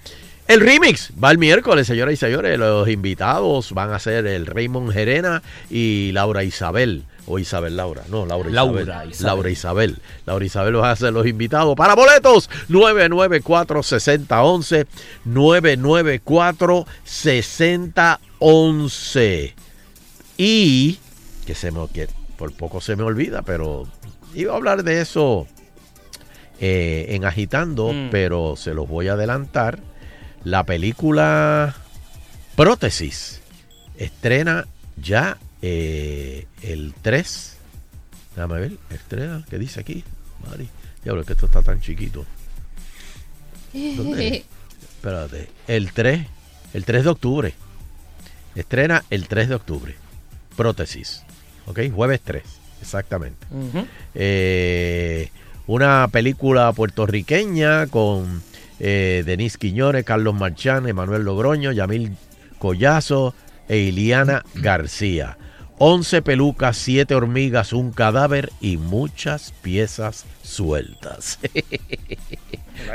El 0.47 0.61
remix 0.61 1.11
va 1.23 1.31
el 1.31 1.39
miércoles, 1.39 1.87
señoras 1.87 2.15
y 2.15 2.17
señores. 2.19 2.59
Los 2.59 2.89
invitados 2.89 3.73
van 3.73 3.93
a 3.93 3.99
ser 3.99 4.27
el 4.27 4.45
Raymond 4.45 4.93
Gerena 4.93 5.43
y 5.71 6.13
Laura 6.13 6.45
Isabel. 6.45 7.05
O 7.27 7.39
Isabel 7.39 7.77
Laura. 7.77 8.03
No, 8.11 8.27
Laura 8.27 8.51
Isabel. 8.51 8.87
Laura 8.87 9.05
Isabel. 9.07 9.25
Laura 9.25 9.51
Isabel. 9.51 9.99
Laura 10.27 10.45
Isabel 10.45 10.77
va 10.77 10.91
a 10.91 10.97
ser 10.97 11.13
los 11.13 11.27
invitados. 11.27 11.75
Para 11.75 11.95
boletos, 11.95 12.51
994-6011. 12.69 14.87
994-6011. 18.45 19.53
Y 20.37 20.99
que 21.47 21.55
se 21.55 21.71
me 21.71 21.87
que 21.89 22.09
por 22.37 22.53
poco 22.53 22.81
se 22.81 22.97
me 22.97 23.03
olvida, 23.05 23.43
pero 23.43 23.87
iba 24.35 24.53
a 24.53 24.57
hablar 24.57 24.83
de 24.83 25.01
eso 25.01 25.47
eh, 26.61 27.07
en 27.11 27.25
agitando, 27.25 27.93
Mm. 27.93 28.11
pero 28.11 28.55
se 28.57 28.75
los 28.75 28.89
voy 28.89 29.09
a 29.09 29.13
adelantar. 29.15 29.79
La 30.45 30.65
película 30.65 31.75
Prótesis 32.57 33.41
estrena 33.97 34.67
ya 34.97 35.39
eh, 35.67 36.47
el 36.61 36.93
3. 37.01 37.57
Déjame 38.37 38.61
ver, 38.61 38.73
estrena, 38.91 39.43
¿qué 39.49 39.59
dice 39.59 39.81
aquí? 39.81 40.05
Mari, 40.47 40.69
diablo, 41.03 41.25
que 41.25 41.33
esto 41.33 41.47
está 41.47 41.63
tan 41.63 41.81
chiquito. 41.81 42.27
¿Dónde? 43.73 44.45
Espérate, 44.97 45.49
el 45.67 45.91
3, 45.93 46.27
el 46.75 46.85
3 46.85 47.05
de 47.05 47.11
octubre. 47.11 47.55
Estrena 48.55 49.05
el 49.09 49.27
3 49.27 49.49
de 49.49 49.55
octubre. 49.55 49.95
Prótesis. 50.55 51.23
¿Ok? 51.65 51.81
Jueves 51.95 52.21
3, 52.23 52.43
exactamente. 52.83 53.47
Ujú. 53.51 53.87
Eh, 54.15 55.31
una 55.67 56.07
película 56.13 56.71
puertorriqueña 56.75 57.87
con 57.87 58.43
eh, 58.81 59.23
Denise 59.25 59.57
Quiñones, 59.57 60.05
Carlos 60.05 60.35
Marchán, 60.35 60.87
Emanuel 60.87 61.23
Logroño, 61.23 61.73
Yamil 61.73 62.17
Collazo 62.59 63.35
e 63.67 63.79
Iliana 63.79 64.45
García. 64.55 65.39
11 65.79 66.23
pelucas, 66.23 66.77
7 66.77 67.15
hormigas, 67.15 67.73
un 67.73 67.91
cadáver 67.91 68.53
y 68.61 68.77
muchas 68.77 69.53
piezas 69.63 70.25
sueltas. 70.43 71.39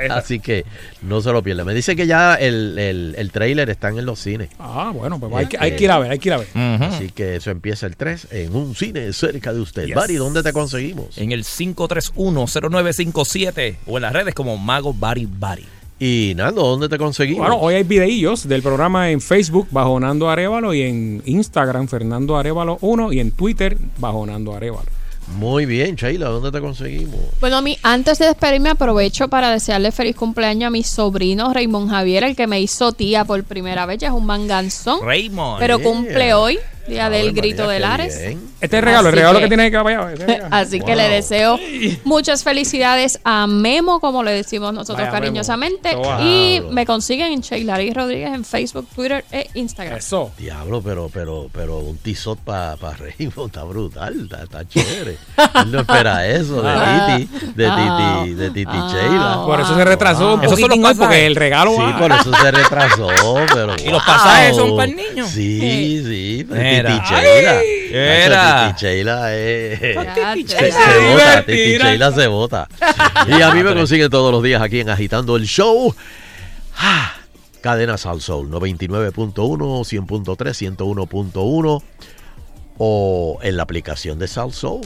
Así 0.10 0.40
que 0.40 0.66
no 1.02 1.22
se 1.22 1.32
lo 1.32 1.42
pierdan. 1.44 1.66
Me 1.66 1.74
dice 1.74 1.96
que 1.96 2.06
ya 2.08 2.36
el, 2.36 2.78
el, 2.78 3.16
el 3.18 3.32
trailer 3.32 3.70
está 3.70 3.88
en 3.90 4.06
los 4.06 4.20
cines. 4.20 4.50
Ah, 4.60 4.92
bueno, 4.94 5.20
pues 5.20 5.34
hay 5.36 5.46
que, 5.48 5.58
hay 5.60 5.76
que 5.76 5.84
ir 5.86 5.92
a 5.92 6.00
ver, 6.00 6.12
hay 6.12 6.20
que 6.20 6.30
ir 6.30 6.34
a 6.34 6.38
ver. 6.38 6.48
Así 6.84 7.10
que 7.10 7.36
eso 7.38 7.52
empieza 7.52 7.86
el 7.86 7.96
3 7.98 8.28
en 8.32 8.56
un 8.56 8.76
cine 8.76 9.12
cerca 9.14 9.54
de 9.54 9.60
usted. 9.62 9.86
Yes. 9.86 9.96
Bari, 9.96 10.16
¿dónde 10.16 10.44
te 10.44 10.52
conseguimos? 10.54 11.18
En 11.18 11.32
el 11.32 11.44
531-0957 11.44 13.76
o 13.88 13.98
en 13.98 14.02
las 14.02 14.14
redes 14.14 14.34
como 14.34 14.58
Mago 14.58 14.94
Bari 14.94 15.28
Bari. 15.30 15.66
Y 16.00 16.34
Nando, 16.36 16.64
¿dónde 16.64 16.88
te 16.88 16.98
conseguimos? 16.98 17.46
Bueno, 17.46 17.62
hoy 17.62 17.76
hay 17.76 17.84
videillos 17.84 18.48
del 18.48 18.62
programa 18.62 19.10
en 19.12 19.20
Facebook 19.20 19.68
bajo 19.72 20.00
Nando 20.00 20.30
Arevalo 20.30 20.74
y 20.74 20.82
en 20.84 21.22
Instagram 21.26 21.88
Fernando 21.90 22.38
Arevalo 22.38 22.78
1 22.82 23.12
y 23.14 23.20
en 23.20 23.32
Twitter 23.32 23.78
bajo 23.98 24.26
Nando 24.26 24.56
Arevalo. 24.56 24.88
Muy 25.38 25.66
bien, 25.66 25.96
Sheila, 25.96 26.30
¿dónde 26.30 26.52
te 26.52 26.60
conseguimos? 26.60 27.20
Bueno, 27.40 27.58
a 27.58 27.62
mí, 27.62 27.78
antes 27.84 28.18
de 28.18 28.26
despedirme, 28.28 28.70
aprovecho 28.70 29.28
para 29.28 29.52
desearle 29.52 29.92
feliz 29.92 30.16
cumpleaños 30.16 30.68
a 30.68 30.72
mi 30.72 30.82
sobrino 30.84 31.54
Raymond 31.54 31.90
Javier, 31.92 32.24
el 32.24 32.36
que 32.36 32.48
me 32.48 32.60
hizo 32.62 32.94
tía 32.94 33.26
por 33.26 33.44
primera 33.44 33.86
vez. 33.86 34.00
Ya 34.00 34.08
es 34.08 34.14
un 34.14 34.26
manganzón. 34.26 35.00
Raymond. 35.04 35.60
Pero 35.60 35.78
Yeah. 35.78 35.88
cumple 35.92 36.34
hoy, 36.34 36.58
día 36.90 37.10
del 37.10 37.34
grito 37.34 37.64
María, 37.64 37.74
de 37.74 37.80
Lares. 37.80 38.20
bien. 38.20 38.50
Este 38.62 38.76
es 38.76 38.80
el 38.82 38.86
regalo, 38.86 39.10
el 39.10 39.16
regalo 39.16 39.40
que, 39.40 39.44
que- 39.46 39.48
tiene 39.50 39.72
que 39.72 39.78
apoyar. 39.78 40.14
Así 40.52 40.82
que 40.82 40.96
le 40.96 41.08
deseo 41.08 41.58
muchas 42.04 42.44
felicidades 42.44 43.20
a 43.24 43.48
Memo, 43.48 44.00
como 44.02 44.22
le 44.24 44.32
decimos 44.32 44.74
nosotros 44.74 44.98
Vaya, 45.08 45.12
cariñosamente. 45.12 45.96
Wow. 45.96 46.20
Y 46.22 46.62
me 46.72 46.86
consiguen 46.86 47.32
en 47.32 47.42
Sheilari 47.42 47.94
Rodríguez 47.94 48.34
en 48.34 48.44
Facebook, 48.44 48.88
Twitter 48.94 49.24
e 49.32 49.50
Instagram. 49.54 49.98
Eso. 49.98 50.32
Diablo, 50.38 50.82
pero, 50.82 51.10
pero, 51.14 51.50
pero 51.54 51.78
un 51.80 51.98
tisot 51.98 52.40
para 52.40 52.76
pa 52.76 52.94
Raymond 52.94 53.48
está 53.48 53.64
brutal, 53.64 54.22
está, 54.24 54.44
está 54.44 54.66
chévere. 54.68 55.18
Él 55.56 55.72
no 55.72 55.80
espera 55.82 56.28
eso 56.28 56.62
de 56.62 56.70
Ah. 56.70 57.16
Titi, 57.18 57.52
de 57.56 57.68
Ah. 57.68 58.20
Titi, 58.24 58.34
de 58.36 58.50
Titi 58.50 58.72
Ah. 58.74 58.90
Sheila. 58.92 59.44
Por 59.46 59.62
eso 59.62 59.76
se 59.76 59.86
retrasó 59.86 60.34
un 60.34 60.42
son 60.42 60.50
poquitín 60.50 60.82
los 60.82 60.92
hoy, 60.92 60.98
porque 60.98 61.26
el 61.26 61.36
regalo 61.36 61.72
Sí, 61.72 61.94
por 61.98 62.12
eso 62.12 62.34
se 62.34 62.52
retrasó, 62.52 63.08
pero 63.54 63.76
Y 63.86 63.90
los 63.90 64.04
pasajes 64.04 64.56
son 64.56 64.76
para 64.76 64.90
el 64.92 64.98
niño. 64.98 65.26
Sí, 65.28 66.04
sí, 66.06 66.46
pero 66.50 66.62
Titi 66.84 67.00
Sheila. 67.10 67.62
Mira. 67.92 68.74
Titi 68.74 68.86
Sheila 68.86 69.36
es... 69.36 69.80
Se, 69.80 69.94
vota, 69.96 71.46
Titi 71.46 71.78
Sheila 71.78 72.12
se 72.12 72.28
vota. 72.28 72.68
Y 73.28 73.42
a 73.42 73.52
mí 73.52 73.64
me 73.64 73.74
consiguen 73.74 74.10
todos 74.10 74.32
los 74.32 74.44
días 74.44 74.62
aquí 74.62 74.80
en 74.80 74.90
Agitando 74.90 75.36
el 75.36 75.46
Show. 75.46 75.94
Ah, 76.78 77.14
Cadena 77.62 77.98
Sal 77.98 78.22
Soul 78.22 78.50
99.1, 78.50 79.34
100.3, 79.34 80.78
101.1 80.78 81.84
o 82.78 83.40
en 83.42 83.58
la 83.58 83.64
aplicación 83.64 84.20
de 84.20 84.28
Sal 84.28 84.54
Soul. 84.54 84.82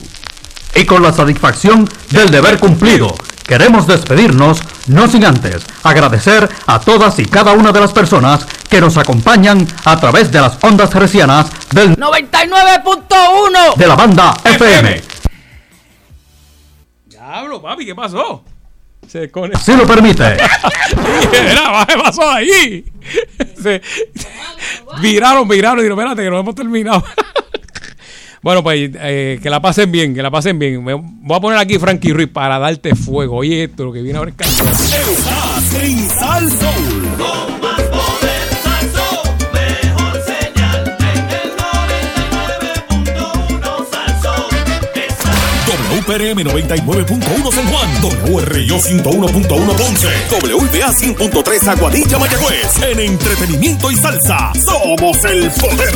Y 0.74 0.84
con 0.84 1.02
la 1.02 1.12
satisfacción 1.12 1.88
del 2.10 2.30
deber 2.30 2.58
cumplido, 2.58 3.14
queremos 3.46 3.86
despedirnos, 3.86 4.60
no 4.88 5.06
sin 5.08 5.24
antes 5.24 5.64
agradecer 5.82 6.48
a 6.66 6.80
todas 6.80 7.18
y 7.20 7.26
cada 7.26 7.52
una 7.52 7.70
de 7.72 7.80
las 7.80 7.92
personas 7.92 8.44
que 8.68 8.80
nos 8.80 8.96
acompañan 8.96 9.66
a 9.84 9.98
través 10.00 10.32
de 10.32 10.40
las 10.40 10.58
ondas 10.62 10.92
hercianas 10.94 11.46
del 11.70 11.96
99.1 11.96 13.74
de 13.76 13.86
la 13.86 13.94
banda 13.94 14.34
FM. 14.44 15.00
Diablo, 17.06 17.62
papi, 17.62 17.86
¿qué 17.86 17.94
pasó? 17.94 18.42
Se. 19.06 19.30
Si 19.62 19.76
lo 19.76 19.86
permite. 19.86 20.36
Mira, 21.30 21.86
¿qué 21.86 21.96
pasó 22.02 22.28
ahí? 22.30 22.84
Se- 23.62 23.80
viraron, 25.00 25.46
viraron 25.46 25.78
y 25.78 25.82
dijeron, 25.82 25.98
espérate, 26.00 26.22
que 26.24 26.30
no 26.30 26.38
hemos 26.40 26.54
terminado. 26.54 27.04
Bueno, 28.44 28.62
pues 28.62 28.90
eh, 29.00 29.40
que 29.42 29.48
la 29.50 29.60
pasen 29.60 29.90
bien, 29.90 30.14
que 30.14 30.22
la 30.22 30.30
pasen 30.30 30.58
bien. 30.58 30.84
Me- 30.84 30.92
voy 30.94 31.36
a 31.36 31.40
poner 31.40 31.58
aquí 31.58 31.78
Frankie 31.78 32.12
Ruiz 32.12 32.28
para 32.28 32.58
darte 32.58 32.94
fuego. 32.94 33.36
Oye, 33.38 33.64
esto, 33.64 33.84
lo 33.86 33.92
que 33.92 34.02
viene 34.02 34.18
ahora 34.18 34.30
es 34.30 34.36
canción. 34.36 34.68
Estás 34.68 35.74
en 35.82 36.08
Sal 36.10 36.50
Soul. 36.50 37.08
Con 37.18 37.60
más 37.60 37.80
poder, 37.82 38.48
Salsón, 38.62 39.38
mejor 39.54 40.22
señal 40.26 40.96
en 41.00 41.24
el 41.30 41.50
99.1 43.08 43.90
Salsón. 43.90 44.44
WPRM 45.90 46.38
99.1 46.44 47.52
San 47.52 47.66
Juan, 47.66 47.88
WRIO 48.30 48.78
101.1 48.78 49.76
Ponce, 49.76 50.08
WBA 50.30 50.92
100.3 50.92 51.68
Aguadilla 51.68 52.18
Mayagüez. 52.18 52.82
En 52.90 53.00
entretenimiento 53.00 53.90
y 53.90 53.96
salsa, 53.96 54.52
somos 54.66 55.16
el 55.24 55.50
poder. 55.52 55.94